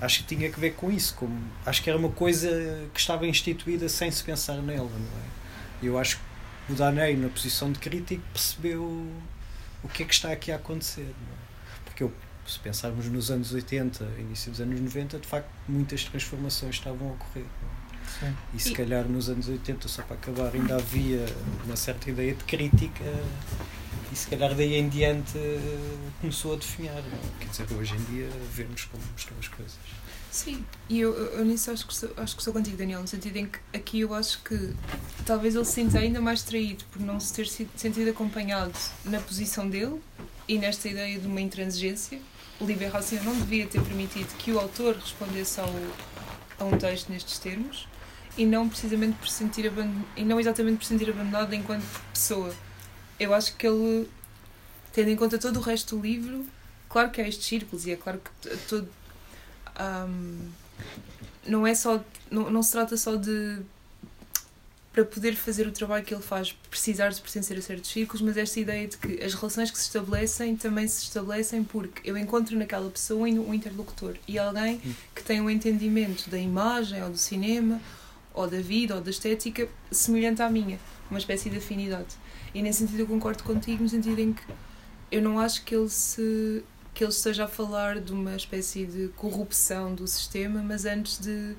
Acho 0.00 0.18
que 0.24 0.36
tinha 0.36 0.50
que 0.50 0.60
ver 0.60 0.72
com 0.74 0.90
isso. 0.90 1.14
Como, 1.14 1.40
acho 1.64 1.82
que 1.82 1.88
era 1.88 1.98
uma 1.98 2.10
coisa 2.10 2.48
que 2.92 3.00
estava 3.00 3.26
instituída 3.26 3.88
sem 3.88 4.10
se 4.10 4.22
pensar 4.22 4.56
nela, 4.56 4.90
não 4.90 4.98
é? 5.20 5.30
Eu 5.82 5.98
acho 5.98 6.18
que 6.66 6.72
o 6.72 6.76
Danei, 6.76 7.16
na 7.16 7.28
posição 7.28 7.72
de 7.72 7.78
crítico, 7.78 8.22
percebeu 8.32 8.82
o 9.82 9.88
que 9.88 10.02
é 10.02 10.06
que 10.06 10.12
está 10.12 10.30
aqui 10.30 10.52
a 10.52 10.56
acontecer. 10.56 11.02
Não 11.26 11.32
é? 11.34 11.80
Porque 11.86 12.02
eu, 12.02 12.12
se 12.50 12.58
pensarmos 12.58 13.06
nos 13.06 13.30
anos 13.30 13.52
80, 13.52 14.04
início 14.18 14.50
dos 14.50 14.60
anos 14.60 14.80
90, 14.80 15.18
de 15.18 15.26
facto, 15.26 15.48
muitas 15.68 16.04
transformações 16.04 16.74
estavam 16.76 17.08
a 17.08 17.12
ocorrer. 17.12 17.44
Sim. 18.18 18.34
E 18.54 18.58
se 18.60 18.70
E- 18.70 18.74
calhar 18.74 19.04
nos 19.08 19.28
anos 19.30 19.48
80, 19.48 19.86
só 19.88 20.02
para 20.02 20.16
acabar, 20.16 20.52
ainda 20.54 20.76
havia 20.76 21.24
uma 21.64 21.76
certa 21.76 22.10
ideia 22.10 22.34
de 22.34 22.42
crítica 22.44 23.04
e 24.12 24.16
se 24.16 24.26
calhar 24.28 24.52
daí 24.54 24.74
em 24.74 24.88
diante 24.88 25.38
eh, 25.38 25.96
começou 26.20 26.54
a 26.54 26.56
definhar. 26.56 26.96
É? 26.98 27.02
Quer 27.44 27.48
dizer, 27.50 27.66
hoje 27.76 27.94
em 27.94 28.04
dia 28.12 28.28
vemos 28.52 28.84
como 28.86 29.02
estão 29.16 29.36
as 29.38 29.46
coisas. 29.48 29.76
sim. 30.32 30.64
E 30.88 30.98
eu, 30.98 31.12
eu, 31.14 31.38
eu 31.38 31.44
nisso 31.44 31.70
acho 31.70 31.86
que, 31.86 31.94
sou, 31.94 32.10
acho 32.16 32.36
que 32.36 32.42
sou 32.42 32.52
contigo, 32.52 32.76
Daniel, 32.76 33.00
no 33.00 33.06
sentido 33.06 33.36
em 33.36 33.46
que 33.46 33.58
aqui 33.72 34.00
eu 34.00 34.12
acho 34.12 34.42
que 34.42 34.74
talvez 35.24 35.54
ele 35.54 35.64
se 35.64 35.72
sinta 35.74 35.98
ainda 36.00 36.20
mais 36.20 36.42
traído 36.42 36.82
por 36.90 37.00
não 37.00 37.20
se 37.20 37.32
ter 37.32 37.46
sido, 37.46 37.70
sentido 37.76 38.10
acompanhado 38.10 38.72
na 39.04 39.20
posição 39.20 39.68
dele 39.70 40.00
e 40.48 40.58
nesta 40.58 40.88
ideia 40.88 41.16
de 41.16 41.28
uma 41.28 41.40
intransigência. 41.40 42.20
O 42.60 42.64
Liberação 42.64 43.22
não 43.24 43.34
devia 43.34 43.66
ter 43.66 43.80
permitido 43.82 44.36
que 44.36 44.52
o 44.52 44.58
autor 44.58 44.94
respondesse 44.96 45.60
ao, 45.60 45.72
a 46.58 46.64
um 46.64 46.76
texto 46.76 47.08
nestes 47.08 47.38
termos 47.38 47.88
e 48.36 48.44
não 48.44 48.68
precisamente 48.68 49.16
por 49.18 49.28
se 49.28 49.36
sentir 49.36 49.72
e 50.16 50.24
não 50.24 50.38
exatamente 50.38 50.78
por 50.78 50.84
se 50.84 50.90
sentir 50.90 51.10
abandonado 51.10 51.54
enquanto 51.54 51.84
pessoa. 52.12 52.54
Eu 53.18 53.34
acho 53.34 53.56
que 53.56 53.66
ele, 53.66 54.08
tendo 54.92 55.10
em 55.10 55.16
conta 55.16 55.38
todo 55.38 55.58
o 55.58 55.60
resto 55.60 55.96
do 55.96 56.02
livro, 56.02 56.46
claro 56.88 57.10
que 57.10 57.20
há 57.20 57.28
estes 57.28 57.46
círculos 57.46 57.86
e 57.86 57.92
é 57.92 57.96
claro 57.96 58.20
que 58.20 58.56
todo 58.68 58.88
ahm, 59.76 60.50
não 61.46 61.66
é 61.66 61.74
só 61.74 62.02
não, 62.30 62.50
não 62.50 62.62
se 62.62 62.72
trata 62.72 62.96
só 62.96 63.16
de 63.16 63.60
para 64.92 65.04
poder 65.04 65.36
fazer 65.36 65.66
o 65.66 65.72
trabalho 65.72 66.04
que 66.04 66.12
ele 66.12 66.22
faz, 66.22 66.52
precisar 66.68 67.10
de 67.10 67.20
pertencer 67.20 67.56
a 67.56 67.62
certos 67.62 67.90
círculos, 67.90 68.20
mas 68.22 68.36
esta 68.36 68.58
ideia 68.58 68.88
de 68.88 68.98
que 68.98 69.22
as 69.22 69.34
relações 69.34 69.70
que 69.70 69.78
se 69.78 69.84
estabelecem 69.84 70.56
também 70.56 70.86
se 70.88 71.04
estabelecem 71.04 71.62
porque 71.62 72.08
eu 72.08 72.18
encontro 72.18 72.58
naquela 72.58 72.90
pessoa 72.90 73.28
um 73.28 73.54
interlocutor 73.54 74.16
e 74.26 74.38
alguém 74.38 74.80
que 75.14 75.22
tem 75.22 75.40
um 75.40 75.48
entendimento 75.48 76.28
da 76.28 76.38
imagem 76.38 77.02
ou 77.04 77.10
do 77.10 77.18
cinema 77.18 77.80
ou 78.34 78.48
da 78.48 78.60
vida 78.60 78.96
ou 78.96 79.00
da 79.00 79.10
estética 79.10 79.68
semelhante 79.92 80.42
à 80.42 80.50
minha, 80.50 80.78
uma 81.08 81.18
espécie 81.18 81.48
de 81.48 81.58
afinidade. 81.58 82.16
E 82.52 82.60
nesse 82.60 82.80
sentido 82.80 83.00
eu 83.00 83.06
concordo 83.06 83.44
contigo, 83.44 83.84
no 83.84 83.88
sentido 83.88 84.18
em 84.18 84.32
que 84.32 84.42
eu 85.10 85.22
não 85.22 85.38
acho 85.38 85.64
que 85.64 85.74
ele 85.74 85.88
se 85.88 86.64
que 86.92 87.04
ele 87.04 87.12
esteja 87.12 87.44
a 87.44 87.48
falar 87.48 88.00
de 88.00 88.12
uma 88.12 88.34
espécie 88.34 88.84
de 88.84 89.08
corrupção 89.16 89.94
do 89.94 90.06
sistema, 90.08 90.60
mas 90.60 90.84
antes 90.84 91.20
de 91.20 91.54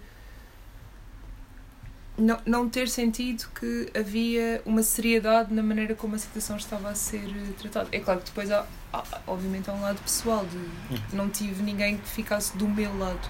não, 2.17 2.39
não 2.45 2.69
ter 2.69 2.89
sentido 2.89 3.49
que 3.55 3.89
havia 3.97 4.61
uma 4.65 4.83
seriedade 4.83 5.53
na 5.53 5.63
maneira 5.63 5.95
como 5.95 6.15
a 6.15 6.17
situação 6.17 6.57
estava 6.57 6.89
a 6.89 6.95
ser 6.95 7.25
eh, 7.25 7.53
tratada. 7.57 7.89
É 7.91 7.99
claro 7.99 8.19
que 8.19 8.27
depois 8.27 8.51
há, 8.51 8.65
há 8.91 9.03
obviamente 9.27 9.69
há 9.69 9.73
um 9.73 9.81
lado 9.81 10.01
pessoal 10.01 10.45
de, 10.45 10.99
de 11.07 11.15
não 11.15 11.29
tive 11.29 11.63
ninguém 11.63 11.97
que 11.97 12.07
ficasse 12.09 12.55
do 12.57 12.67
meu 12.67 12.97
lado, 12.97 13.29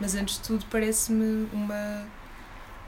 mas 0.00 0.14
antes 0.14 0.36
de 0.36 0.42
tudo 0.42 0.64
parece-me 0.70 1.48
uma 1.52 2.06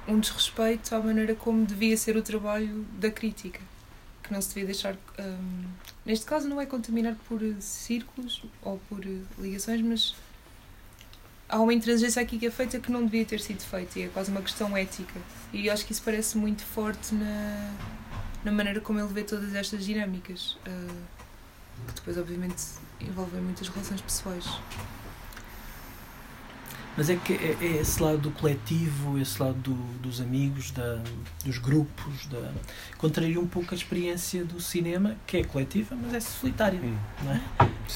um 0.06 0.18
desrespeito 0.18 0.94
à 0.94 1.00
maneira 1.00 1.32
como 1.34 1.64
devia 1.64 1.96
ser 1.96 2.16
o 2.16 2.22
trabalho 2.22 2.84
da 2.98 3.08
crítica 3.08 3.60
que 4.20 4.32
não 4.32 4.42
se 4.42 4.48
devia 4.48 4.64
deixar 4.66 4.94
um, 4.94 5.64
neste 6.04 6.26
caso 6.26 6.48
não 6.48 6.60
é 6.60 6.66
contaminar 6.66 7.14
por 7.28 7.40
círculos 7.60 8.42
ou 8.62 8.80
por 8.88 9.00
ligações 9.38 9.80
mas 9.80 10.16
há 11.52 11.60
uma 11.60 11.74
intransigência 11.74 12.22
aqui 12.22 12.38
que 12.38 12.46
é 12.46 12.50
feita 12.50 12.80
que 12.80 12.90
não 12.90 13.04
devia 13.04 13.24
ter 13.26 13.38
sido 13.38 13.60
feita 13.60 13.98
e 13.98 14.02
é 14.04 14.08
quase 14.08 14.30
uma 14.30 14.40
questão 14.40 14.74
ética. 14.74 15.20
E 15.52 15.68
acho 15.68 15.84
que 15.84 15.92
isso 15.92 16.02
parece 16.02 16.38
muito 16.38 16.64
forte 16.64 17.14
na, 17.14 17.70
na 18.42 18.50
maneira 18.50 18.80
como 18.80 18.98
ele 18.98 19.12
vê 19.12 19.22
todas 19.22 19.54
estas 19.54 19.84
dinâmicas, 19.84 20.56
uh, 20.66 21.02
que 21.88 21.94
depois, 21.94 22.16
obviamente, 22.16 22.64
envolvem 22.98 23.42
muitas 23.42 23.68
relações 23.68 24.00
pessoais. 24.00 24.46
Mas 26.96 27.08
é 27.08 27.16
que 27.16 27.34
é, 27.34 27.56
é, 27.60 27.80
esse 27.80 28.02
lado 28.02 28.18
do 28.18 28.30
coletivo, 28.30 29.18
esse 29.18 29.42
lado 29.42 29.58
do, 29.58 29.74
dos 29.98 30.20
amigos, 30.20 30.70
da, 30.70 31.02
dos 31.44 31.58
grupos, 31.58 32.26
da, 32.26 32.50
contraria 32.96 33.38
um 33.38 33.46
pouco 33.46 33.74
a 33.74 33.76
experiência 33.76 34.44
do 34.44 34.60
cinema, 34.60 35.16
que 35.26 35.38
é 35.38 35.44
coletiva, 35.44 35.94
mas 36.00 36.14
é 36.14 36.20
solitária. 36.20 36.80
Hum. 36.82 36.96
Não 37.22 37.32
é? 37.32 37.40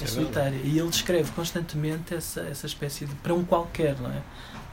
É, 0.04 0.06
solitária. 0.06 0.60
E 0.62 0.78
ele 0.78 0.88
descreve 0.88 1.30
constantemente 1.32 2.14
essa, 2.14 2.40
essa 2.42 2.66
espécie 2.66 3.06
de. 3.06 3.14
para 3.16 3.34
um 3.34 3.44
qualquer, 3.44 3.98
não 4.00 4.10
é? 4.10 4.22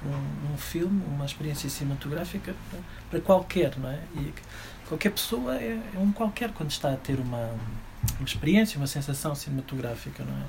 Um, 0.05 0.53
um 0.53 0.57
filme, 0.57 1.01
uma 1.07 1.25
experiência 1.25 1.69
cinematográfica 1.69 2.53
para, 2.69 2.79
para 3.09 3.21
qualquer, 3.21 3.77
não 3.77 3.89
é? 3.89 3.99
E 4.15 4.33
qualquer 4.87 5.11
pessoa 5.11 5.55
é, 5.55 5.79
é 5.95 5.99
um 5.99 6.11
qualquer 6.11 6.51
quando 6.51 6.71
está 6.71 6.91
a 6.91 6.97
ter 6.97 7.19
uma 7.19 7.51
uma 8.19 8.25
experiência, 8.25 8.77
uma 8.77 8.87
sensação 8.87 9.33
cinematográfica, 9.33 10.23
não 10.23 10.33
é? 10.33 10.45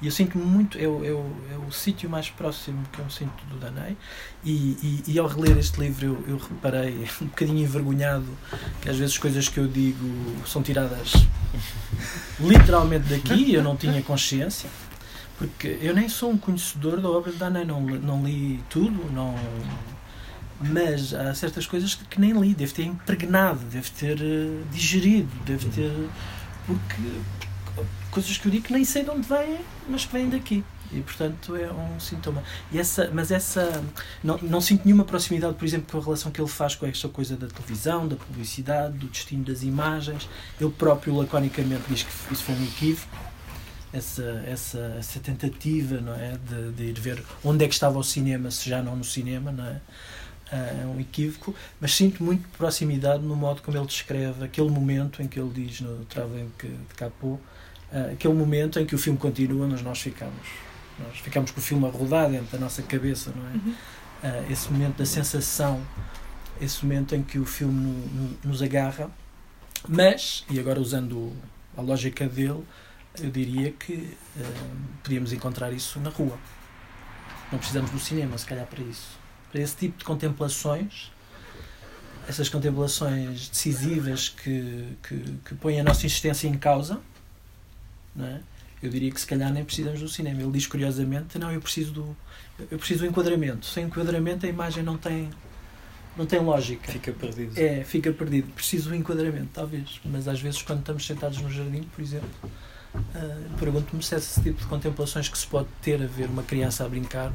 E 0.00 0.06
eu 0.06 0.12
sinto 0.12 0.38
muito, 0.38 0.78
é 0.78 0.86
o, 0.86 1.04
é 1.04 1.56
o, 1.66 1.72
sítio 1.72 2.08
mais 2.08 2.30
próximo 2.30 2.82
que 2.92 2.98
eu 3.00 3.10
sinto 3.10 3.44
do 3.46 3.56
Danei, 3.58 3.96
e, 4.44 4.52
e, 4.52 5.04
e, 5.08 5.18
ao 5.18 5.26
reler 5.26 5.58
este 5.58 5.80
livro 5.80 6.06
eu, 6.06 6.24
eu 6.28 6.36
reparei, 6.36 7.06
um 7.20 7.26
bocadinho 7.26 7.58
envergonhado, 7.58 8.28
que 8.80 8.88
às 8.88 8.96
vezes 8.96 9.18
coisas 9.18 9.48
que 9.48 9.58
eu 9.58 9.66
digo 9.66 10.06
são 10.46 10.62
tiradas 10.62 11.12
literalmente 12.40 13.08
daqui, 13.08 13.52
eu 13.52 13.62
não 13.62 13.76
tinha 13.76 14.02
consciência, 14.02 14.70
porque 15.38 15.78
eu 15.80 15.94
nem 15.94 16.08
sou 16.08 16.30
um 16.30 16.38
conhecedor 16.38 17.00
da 17.00 17.08
obra 17.08 17.32
de 17.32 17.38
Danei, 17.38 17.64
não, 17.64 17.80
não 17.80 18.24
li 18.24 18.62
tudo, 18.68 19.10
não 19.12 19.34
mas 20.60 21.14
há 21.14 21.32
certas 21.34 21.66
coisas 21.66 21.94
que 21.94 22.20
nem 22.20 22.32
li, 22.32 22.52
devo 22.52 22.74
ter 22.74 22.82
impregnado, 22.82 23.60
devo 23.66 23.88
ter 23.92 24.20
uh, 24.20 24.64
digerido, 24.72 25.30
devo 25.44 25.68
ter 25.68 25.92
porque 26.68 27.02
coisas 28.10 28.36
que 28.36 28.46
eu 28.46 28.52
digo 28.52 28.64
que 28.64 28.72
nem 28.74 28.84
sei 28.84 29.02
de 29.02 29.10
onde 29.10 29.26
vêm, 29.26 29.58
mas 29.88 30.04
que 30.04 30.12
vêm 30.12 30.28
daqui. 30.28 30.62
E 30.92 31.00
portanto 31.00 31.56
é 31.56 31.70
um 31.70 31.98
sintoma. 31.98 32.42
E 32.70 32.78
essa, 32.78 33.10
mas 33.12 33.30
essa. 33.30 33.82
Não, 34.22 34.38
não 34.38 34.60
sinto 34.60 34.84
nenhuma 34.84 35.04
proximidade, 35.04 35.54
por 35.54 35.64
exemplo, 35.64 35.86
com 35.90 35.98
a 35.98 36.02
relação 36.02 36.30
que 36.30 36.40
ele 36.40 36.48
faz 36.48 36.74
com 36.74 36.86
esta 36.86 37.08
coisa 37.08 37.36
da 37.36 37.46
televisão, 37.46 38.06
da 38.06 38.16
publicidade, 38.16 38.96
do 38.96 39.06
destino 39.06 39.44
das 39.44 39.62
imagens. 39.62 40.28
Ele 40.60 40.70
próprio, 40.70 41.14
laconicamente, 41.16 41.82
diz 41.88 42.02
que 42.02 42.32
isso 42.32 42.44
foi 42.44 42.54
um 42.54 42.64
equívoco. 42.64 43.28
Essa, 43.90 44.44
essa, 44.46 44.96
essa 44.98 45.18
tentativa 45.18 45.98
não 45.98 46.12
é? 46.12 46.36
de, 46.36 46.72
de 46.72 46.84
ir 46.84 47.00
ver 47.00 47.24
onde 47.42 47.64
é 47.64 47.68
que 47.68 47.72
estava 47.72 47.98
o 47.98 48.04
cinema, 48.04 48.50
se 48.50 48.68
já 48.68 48.82
não 48.82 48.94
no 48.94 49.04
cinema, 49.04 49.50
não 49.50 49.64
é? 49.64 49.80
É 50.50 50.86
um 50.86 50.98
equívoco, 50.98 51.54
mas 51.80 51.94
sinto 51.94 52.22
muito 52.22 52.48
proximidade 52.56 53.22
no 53.22 53.36
modo 53.36 53.60
como 53.62 53.76
ele 53.76 53.86
descreve 53.86 54.44
aquele 54.44 54.70
momento 54.70 55.22
em 55.22 55.28
que 55.28 55.38
ele 55.38 55.50
diz 55.50 55.80
no 55.80 56.04
Traveling 56.06 56.50
de 56.58 56.94
Capô, 56.96 57.32
uh, 57.32 58.12
aquele 58.12 58.34
momento 58.34 58.80
em 58.80 58.86
que 58.86 58.94
o 58.94 58.98
filme 58.98 59.18
continua, 59.18 59.66
mas 59.66 59.82
nós 59.82 60.00
ficamos, 60.00 60.46
nós 60.98 61.18
ficamos 61.18 61.50
com 61.50 61.60
o 61.60 61.62
filme 61.62 61.86
a 61.86 61.90
rodar 61.90 62.30
dentro 62.30 62.46
da 62.46 62.58
nossa 62.58 62.82
cabeça, 62.82 63.32
não 63.36 63.46
é? 63.46 63.52
Uhum. 63.52 63.74
Uh, 64.22 64.52
esse 64.52 64.72
momento 64.72 64.96
da 64.96 65.06
sensação, 65.06 65.82
esse 66.60 66.84
momento 66.84 67.14
em 67.14 67.22
que 67.22 67.38
o 67.38 67.44
filme 67.44 67.74
no, 67.74 67.92
no, 67.92 68.38
nos 68.44 68.62
agarra, 68.62 69.10
mas, 69.86 70.44
e 70.50 70.58
agora 70.58 70.80
usando 70.80 71.32
a 71.76 71.82
lógica 71.82 72.26
dele, 72.26 72.64
eu 73.20 73.30
diria 73.30 73.70
que 73.72 74.16
podíamos 75.02 75.32
encontrar 75.32 75.72
isso 75.72 76.00
na 76.00 76.10
rua. 76.10 76.36
Não 77.50 77.58
precisamos 77.58 77.90
do 77.90 77.98
cinema, 77.98 78.36
se 78.36 78.46
calhar, 78.46 78.66
para 78.66 78.82
isso 78.82 79.17
para 79.50 79.60
esse 79.60 79.76
tipo 79.76 79.98
de 79.98 80.04
contemplações, 80.04 81.10
essas 82.28 82.48
contemplações 82.48 83.48
decisivas 83.48 84.28
que, 84.28 84.96
que, 85.02 85.38
que 85.44 85.54
põem 85.54 85.80
a 85.80 85.84
nossa 85.84 86.04
existência 86.04 86.46
em 86.46 86.58
causa, 86.58 87.00
não 88.14 88.26
é? 88.26 88.40
eu 88.82 88.90
diria 88.90 89.10
que 89.10 89.20
se 89.20 89.26
calhar 89.26 89.52
nem 89.52 89.64
precisamos 89.64 90.00
do 90.00 90.08
cinema. 90.08 90.40
Ele 90.40 90.52
diz 90.52 90.66
curiosamente, 90.66 91.38
não, 91.38 91.50
eu 91.50 91.60
preciso 91.60 91.92
do 91.92 92.16
eu 92.70 92.78
preciso 92.78 93.00
do 93.00 93.06
enquadramento. 93.06 93.66
Sem 93.66 93.84
enquadramento 93.84 94.46
a 94.46 94.48
imagem 94.48 94.82
não 94.82 94.96
tem 94.96 95.30
não 96.16 96.26
tem 96.26 96.40
lógica. 96.40 96.90
Fica 96.90 97.12
perdido. 97.12 97.56
É, 97.56 97.84
fica 97.84 98.12
perdido. 98.12 98.52
Preciso 98.52 98.90
do 98.90 98.94
enquadramento, 98.96 99.50
talvez. 99.52 100.00
Mas 100.04 100.26
às 100.26 100.40
vezes 100.40 100.62
quando 100.62 100.80
estamos 100.80 101.06
sentados 101.06 101.40
no 101.40 101.50
jardim, 101.50 101.82
por 101.82 102.02
exemplo, 102.02 102.28
uh, 102.94 103.58
pergunto-me 103.58 104.02
se 104.02 104.16
esse 104.16 104.40
tipo 104.42 104.60
de 104.60 104.66
contemplações 104.66 105.28
que 105.28 105.38
se 105.38 105.46
pode 105.46 105.68
ter 105.80 106.02
a 106.02 106.06
ver 106.06 106.28
uma 106.28 106.42
criança 106.42 106.84
a 106.84 106.88
brincar 106.88 107.32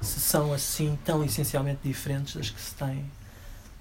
se 0.00 0.20
são 0.20 0.52
assim 0.52 0.98
tão 1.04 1.24
essencialmente 1.24 1.80
diferentes 1.84 2.34
das 2.34 2.50
que 2.50 2.60
se 2.60 2.74
têm. 2.74 3.04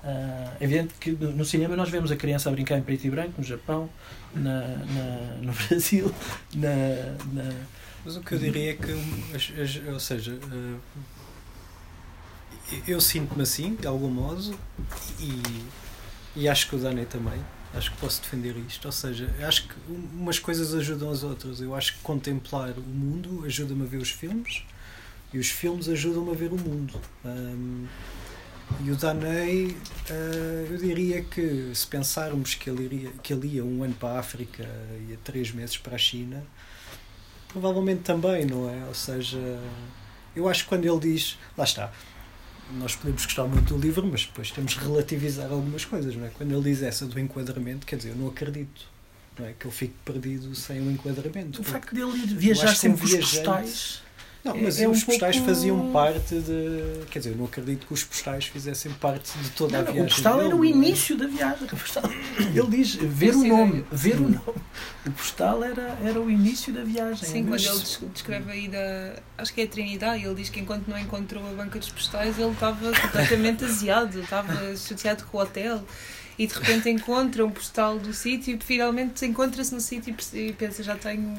Uh, 0.04 0.58
é 0.60 0.64
evidente 0.64 0.94
que 1.00 1.12
no 1.12 1.44
cinema 1.44 1.76
nós 1.76 1.90
vemos 1.90 2.12
a 2.12 2.16
criança 2.16 2.50
a 2.50 2.52
brincar 2.52 2.78
em 2.78 2.82
preto 2.82 3.06
e 3.06 3.10
branco, 3.10 3.34
no 3.38 3.44
Japão, 3.44 3.90
na, 4.34 4.62
na 4.62 5.38
no 5.42 5.54
Brasil, 5.68 6.14
na, 6.54 6.70
na, 7.34 7.52
Mas 8.06 8.16
o 8.16 8.22
que 8.22 8.34
eu 8.34 8.40
diria 8.40 8.72
é 8.72 8.74
que, 8.76 9.92
ou 9.92 10.00
seja, 10.00 10.34
uh, 10.34 10.80
eu 12.88 13.02
sinto-me 13.02 13.44
assim, 13.44 13.76
de 13.76 13.88
algum 13.88 14.10
modo, 14.10 14.58
e, 15.20 15.64
e 16.36 16.48
acho 16.48 16.70
que 16.70 16.76
o 16.76 16.80
Dani 16.80 17.06
também. 17.06 17.40
Acho 17.74 17.92
que 17.92 17.98
posso 17.98 18.22
defender 18.22 18.56
isto. 18.68 18.86
Ou 18.86 18.92
seja, 18.92 19.30
acho 19.46 19.68
que 19.68 19.76
umas 19.90 20.40
coisas 20.40 20.74
ajudam 20.74 21.12
as 21.12 21.22
outras. 21.22 21.60
Eu 21.60 21.76
acho 21.76 21.94
que 21.96 22.00
contemplar 22.00 22.72
o 22.78 22.82
mundo 22.82 23.44
ajuda-me 23.46 23.84
a 23.84 23.86
ver 23.86 23.98
os 23.98 24.10
filmes 24.10 24.64
e 25.34 25.38
os 25.38 25.50
filmes 25.50 25.90
ajudam-me 25.90 26.32
a 26.32 26.36
ver 26.36 26.52
o 26.52 26.58
mundo. 26.58 27.00
Um, 27.26 27.86
e 28.84 28.92
o 28.92 28.96
Danei, 28.96 29.68
uh, 29.68 30.72
eu 30.72 30.78
diria 30.78 31.24
que 31.24 31.72
se 31.74 31.88
pensarmos 31.88 32.54
que 32.56 32.70
ele, 32.70 32.84
iria, 32.84 33.12
que 33.24 33.34
ele 33.34 33.56
ia 33.56 33.64
um 33.64 33.84
ano 33.84 33.94
para 33.94 34.16
a 34.16 34.20
África 34.20 34.68
e 35.10 35.18
três 35.24 35.52
meses 35.52 35.78
para 35.78 35.96
a 35.96 35.98
China, 35.98 36.44
provavelmente 37.48 38.02
também, 38.02 38.46
não 38.46 38.70
é? 38.70 38.86
Ou 38.88 38.94
seja, 38.94 39.38
eu 40.36 40.48
acho 40.50 40.64
que 40.64 40.70
quando 40.70 40.86
ele 40.86 41.00
diz, 41.00 41.38
lá 41.58 41.64
está, 41.64 41.92
nós 42.74 42.96
podemos 42.96 43.26
gostar 43.26 43.46
muito 43.46 43.74
do 43.74 43.80
livro, 43.80 44.06
mas 44.06 44.26
depois 44.26 44.52
temos 44.52 44.74
que 44.74 44.84
relativizar 44.84 45.50
algumas 45.50 45.86
coisas, 45.86 46.16
não 46.16 46.26
é? 46.26 46.30
Quando 46.30 46.54
ele 46.54 46.64
diz 46.64 46.84
essa 46.84 47.06
do 47.06 47.18
enquadramento, 47.20 47.86
quer 47.86 47.96
dizer, 47.96 48.10
eu 48.10 48.16
não 48.18 48.28
acredito, 48.28 48.86
não 49.40 49.46
é? 49.46 49.54
Que 49.58 49.66
eu 49.66 49.72
fique 49.72 49.96
perdido 50.04 50.54
sem 50.54 50.82
um 50.82 50.92
enquadramento. 50.92 51.62
O 51.62 51.64
facto 51.64 51.96
dele 51.96 52.18
ir 52.18 52.36
viajar 52.36 52.76
sempre 52.76 53.00
com 53.00 53.06
os 53.06 53.16
postais 53.16 54.07
não, 54.48 54.58
mas 54.58 54.80
é, 54.80 54.88
os 54.88 55.04
um 55.04 55.06
postais 55.06 55.36
pouco... 55.38 55.54
faziam 55.54 55.92
parte 55.92 56.40
de. 56.40 57.06
Quer 57.10 57.20
dizer, 57.20 57.32
eu 57.32 57.38
não 57.38 57.46
acredito 57.46 57.86
que 57.86 57.94
os 57.94 58.04
postais 58.04 58.46
fizessem 58.46 58.92
parte 58.94 59.38
de 59.38 59.50
toda 59.52 59.74
não, 59.74 59.80
a 59.80 59.84
viagem. 59.84 60.04
O 60.04 60.08
postal 60.08 60.38
dele, 60.38 60.48
era 60.48 60.56
o 60.56 60.66
início 60.66 61.18
da 61.18 61.28
viagem. 61.28 61.68
Ele 62.40 62.68
diz 62.70 62.96
ver 62.96 63.36
o 63.36 63.44
nome. 63.44 63.86
Ver 63.92 64.16
o 64.16 64.30
nome. 64.30 64.62
O 65.06 65.12
postal 65.12 65.64
era, 65.64 65.98
era 66.04 66.20
o 66.20 66.30
início 66.30 66.74
da 66.74 66.84
viagem. 66.84 67.28
Sim, 67.28 67.46
quando 67.46 67.62
ele 67.62 68.10
descreve 68.14 68.52
aí 68.52 68.68
da. 68.68 69.22
Acho 69.38 69.54
que 69.54 69.62
é 69.62 69.64
a 69.66 69.68
Trinidade, 69.68 70.26
ele 70.26 70.36
diz 70.36 70.50
que 70.50 70.60
enquanto 70.60 70.88
não 70.88 70.98
encontrou 70.98 71.46
a 71.46 71.54
banca 71.54 71.78
dos 71.78 71.90
postais, 71.90 72.40
ele 72.40 72.52
estava 72.52 72.92
completamente 72.92 73.64
aziado, 73.66 74.20
estava 74.20 74.76
chateado 74.76 75.26
com 75.26 75.38
o 75.38 75.42
hotel 75.42 75.84
e 76.38 76.46
de 76.46 76.54
repente 76.54 76.90
encontra 76.90 77.46
um 77.46 77.50
postal 77.50 77.98
do 77.98 78.14
sítio 78.14 78.56
e 78.56 78.60
finalmente 78.64 79.26
encontra-se 79.26 79.74
no 79.74 79.82
sítio 79.82 80.16
e 80.34 80.54
pensa 80.54 80.84
já 80.84 80.96
tenho 80.96 81.36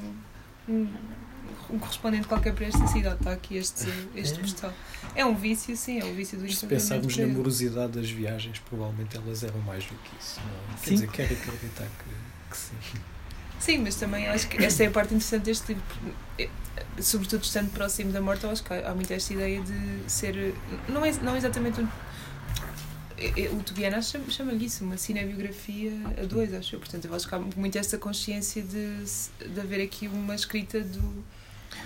um 1.70 1.78
correspondente 1.78 2.26
qualquer 2.26 2.54
para 2.54 2.66
esta 2.66 2.86
cidade. 2.86 3.16
Está 3.16 3.32
aqui 3.32 3.56
este, 3.56 3.88
este 4.14 4.38
É. 4.38 4.42
postal. 4.42 4.72
É 5.14 5.24
um 5.24 5.34
vício, 5.34 5.76
sim, 5.76 6.00
é 6.00 6.04
um 6.04 6.14
vício 6.14 6.38
do 6.38 6.50
Se 6.50 6.66
pensarmos 6.66 7.16
na 7.16 7.24
ele. 7.24 7.32
morosidade 7.32 7.92
das 7.92 8.10
viagens, 8.10 8.58
provavelmente 8.60 9.16
elas 9.16 9.42
eram 9.42 9.60
mais 9.60 9.84
do 9.84 9.94
que 9.94 10.10
isso. 10.20 10.40
Não? 10.40 10.46
é? 10.74 10.76
Quer 10.78 10.84
Sim. 10.88 10.94
dizer, 10.94 11.08
quero 11.10 11.34
acreditar 11.34 11.84
que, 11.86 12.50
que 12.50 12.56
sim. 12.56 13.00
Sim, 13.60 13.78
mas 13.78 13.96
também 13.96 14.28
acho 14.28 14.48
que 14.48 14.64
esta 14.64 14.84
é 14.84 14.86
a 14.86 14.90
parte 14.90 15.14
interessante 15.14 15.42
deste 15.44 15.68
livro. 15.74 15.82
eh, 16.38 16.48
Sobretudo 17.00 17.42
estando 17.42 17.70
próximo 17.72 18.12
da 18.12 18.20
morte, 18.20 18.46
acho 18.46 18.62
que 18.62 18.72
há 18.72 18.94
muito 18.94 19.12
esta 19.12 19.32
ideia 19.32 19.60
de 19.60 20.10
ser. 20.10 20.54
Não 20.88 21.04
é, 21.04 21.12
não 21.14 21.34
é 21.34 21.38
exatamente 21.38 21.80
um. 21.80 21.88
eh, 23.18 23.32
eh, 23.36 23.48
O 23.50 23.60
Tobiana 23.62 24.00
chama- 24.00 24.30
chama-lhe 24.30 24.64
isso, 24.66 24.84
uma 24.84 24.96
cinebiografia 24.96 25.90
a 26.22 26.24
dois, 26.24 26.54
acho 26.54 26.76
eu. 26.76 26.80
Portanto, 26.80 27.04
eu 27.06 27.14
acho 27.14 27.28
que 27.28 27.34
há 27.34 27.38
muito 27.40 27.76
esta 27.76 27.98
consciência 27.98 28.62
de, 28.62 29.04
de 29.48 29.60
haver 29.60 29.82
aqui 29.82 30.06
uma 30.06 30.34
escrita 30.36 30.80
do, 30.80 31.24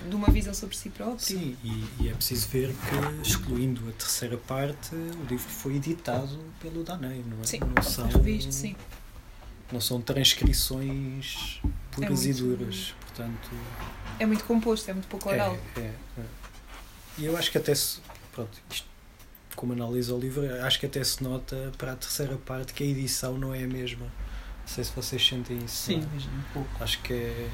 de 0.09 0.15
uma 0.15 0.27
visão 0.29 0.53
sobre 0.53 0.75
si 0.75 0.89
próprio. 0.89 1.19
Sim, 1.19 1.57
e, 1.63 1.85
e 2.01 2.09
é 2.09 2.13
preciso 2.13 2.47
ver 2.49 2.69
que, 2.73 3.27
excluindo 3.27 3.87
a 3.89 3.91
terceira 3.93 4.37
parte, 4.37 4.93
o 4.95 5.23
livro 5.29 5.39
foi 5.49 5.75
editado 5.75 6.39
pelo 6.61 6.83
Danei, 6.83 7.23
não 7.27 7.41
é? 7.41 7.45
Sim, 7.45 7.59
não 7.75 7.81
são, 7.83 8.07
revisto, 8.07 8.51
sim. 8.51 8.75
Não 9.71 9.79
são 9.81 10.01
transcrições 10.01 11.59
puras 11.91 12.25
É 12.25 12.29
e 12.29 12.33
muito- 12.33 12.43
duras. 12.57 12.95
Portanto, 13.01 13.49
É 14.19 14.25
muito 14.25 14.43
composto, 14.45 14.89
é 14.89 14.93
muito 14.93 15.07
pouco 15.07 15.29
é, 15.29 15.33
oral. 15.33 15.57
é, 15.77 15.79
é. 15.81 15.93
E 17.17 17.25
eu 17.25 17.37
acho 17.37 17.51
que 17.51 17.57
até 17.57 17.73
se. 17.75 17.99
Pronto, 18.31 18.51
isto, 18.71 18.87
como 19.55 19.73
analisa 19.73 20.13
o 20.15 20.19
livro, 20.19 20.43
acho 20.65 20.79
que 20.79 20.85
até 20.87 21.03
se 21.03 21.21
nota 21.23 21.71
para 21.77 21.93
a 21.93 21.95
terceira 21.95 22.35
parte 22.37 22.73
que 22.73 22.83
a 22.83 22.87
edição 22.87 23.37
não 23.37 23.53
é 23.53 23.63
a 23.63 23.67
mesma. 23.67 24.05
Não 24.05 24.67
sei 24.67 24.83
se 24.83 24.91
vocês 24.95 25.25
sentem 25.27 25.57
isso. 25.63 25.75
Sim, 25.85 26.01
é? 26.01 26.07
mas 26.13 26.25
um 26.25 26.41
pouco. 26.53 26.83
Acho 26.83 26.99
que 27.01 27.13
é. 27.13 27.49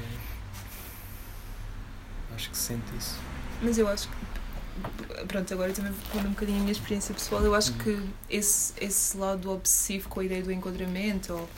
Acho 2.34 2.50
que 2.50 2.56
se 2.56 2.62
sente 2.64 2.84
isso. 2.98 3.16
Mas 3.62 3.78
eu 3.78 3.88
acho 3.88 4.08
que. 4.08 5.24
Pronto, 5.26 5.52
agora 5.52 5.72
também 5.72 5.92
pôr 6.12 6.20
um 6.24 6.30
bocadinho 6.30 6.58
a 6.58 6.60
minha 6.60 6.72
experiência 6.72 7.14
pessoal. 7.14 7.42
Eu 7.42 7.54
acho 7.54 7.72
Uhum. 7.72 7.78
que 7.78 8.00
esse, 8.30 8.72
esse 8.80 9.16
lado 9.16 9.50
obsessivo 9.50 10.08
com 10.08 10.20
a 10.20 10.24
ideia 10.24 10.42
do 10.42 10.50
enquadramento, 10.52 11.32
ou. 11.34 11.48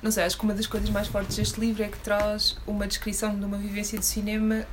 Não 0.00 0.12
sei, 0.12 0.22
acho 0.24 0.38
que 0.38 0.44
uma 0.44 0.54
das 0.54 0.66
coisas 0.68 0.88
mais 0.90 1.08
fortes 1.08 1.36
deste 1.36 1.58
livro 1.58 1.82
é 1.82 1.88
que 1.88 1.98
traz 1.98 2.56
uma 2.66 2.86
descrição 2.86 3.36
de 3.36 3.44
uma 3.44 3.58
vivência 3.58 3.98
de 3.98 4.06
cinema 4.06 4.64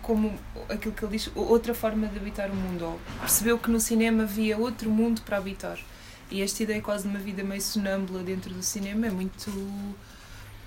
como 0.00 0.38
aquilo 0.68 0.94
que 0.94 1.04
ele 1.04 1.18
diz, 1.18 1.28
outra 1.34 1.74
forma 1.74 2.06
de 2.06 2.16
habitar 2.16 2.48
o 2.50 2.54
mundo. 2.54 2.84
Ou 2.84 3.00
percebeu 3.20 3.58
que 3.58 3.68
no 3.70 3.80
cinema 3.80 4.22
havia 4.22 4.56
outro 4.56 4.88
mundo 4.88 5.20
para 5.22 5.36
habitar. 5.38 5.78
E 6.30 6.40
esta 6.42 6.62
ideia 6.62 6.80
quase 6.80 7.02
de 7.04 7.08
uma 7.08 7.18
vida 7.18 7.42
meio 7.42 7.60
sonâmbula 7.60 8.22
dentro 8.22 8.54
do 8.54 8.62
cinema 8.62 9.06
é 9.06 9.10
muito. 9.10 9.50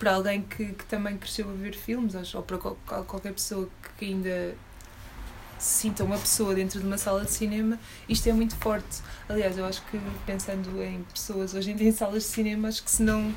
Para 0.02 0.16
alguém 0.16 0.42
que, 0.42 0.66
que 0.74 0.86
também 0.86 1.16
cresceu 1.16 1.48
a 1.48 1.54
ver 1.54 1.76
filmes, 1.76 2.16
acho, 2.16 2.36
ou 2.38 2.42
para 2.44 2.58
qual- 2.58 2.78
qual- 2.88 3.04
qualquer 3.06 3.34
pessoa 3.34 3.70
que 4.00 4.06
ainda 4.06 4.56
se 5.60 5.82
sinta 5.82 6.04
uma 6.04 6.18
pessoa 6.18 6.56
dentro 6.56 6.80
de 6.80 6.86
uma 6.88 6.98
sala 6.98 7.24
de 7.24 7.30
cinema, 7.32 7.78
isto 8.10 8.28
é 8.28 8.34
muito 8.34 8.56
forte. 8.56 9.00
Aliás, 9.30 9.56
eu 9.60 9.66
acho 9.66 9.80
que 9.92 10.00
pensando 10.26 10.82
em 10.82 11.04
pessoas 11.14 11.54
hoje 11.54 11.70
em 11.70 11.76
dia 11.76 11.90
em 11.90 11.92
salas 11.92 12.24
de 12.24 12.30
cinema, 12.30 12.68
acho 12.68 12.82
que 12.84 12.90
se 12.90 13.04
não. 13.04 13.32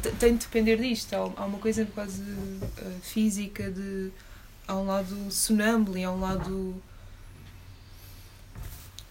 te- 0.00 0.12
tem 0.12 0.34
de 0.36 0.44
depender 0.46 0.76
disto. 0.76 1.12
Há, 1.12 1.18
há 1.42 1.44
uma 1.44 1.58
coisa 1.58 1.84
quase 1.94 2.22
eh, 2.78 2.92
física 3.02 3.68
de. 3.68 4.12
Há 4.68 4.76
um 4.76 4.86
lado 4.86 5.16
sonâmbulo 5.30 5.98
e 5.98 6.04
há 6.04 6.10
um 6.12 6.20
lado. 6.20 6.74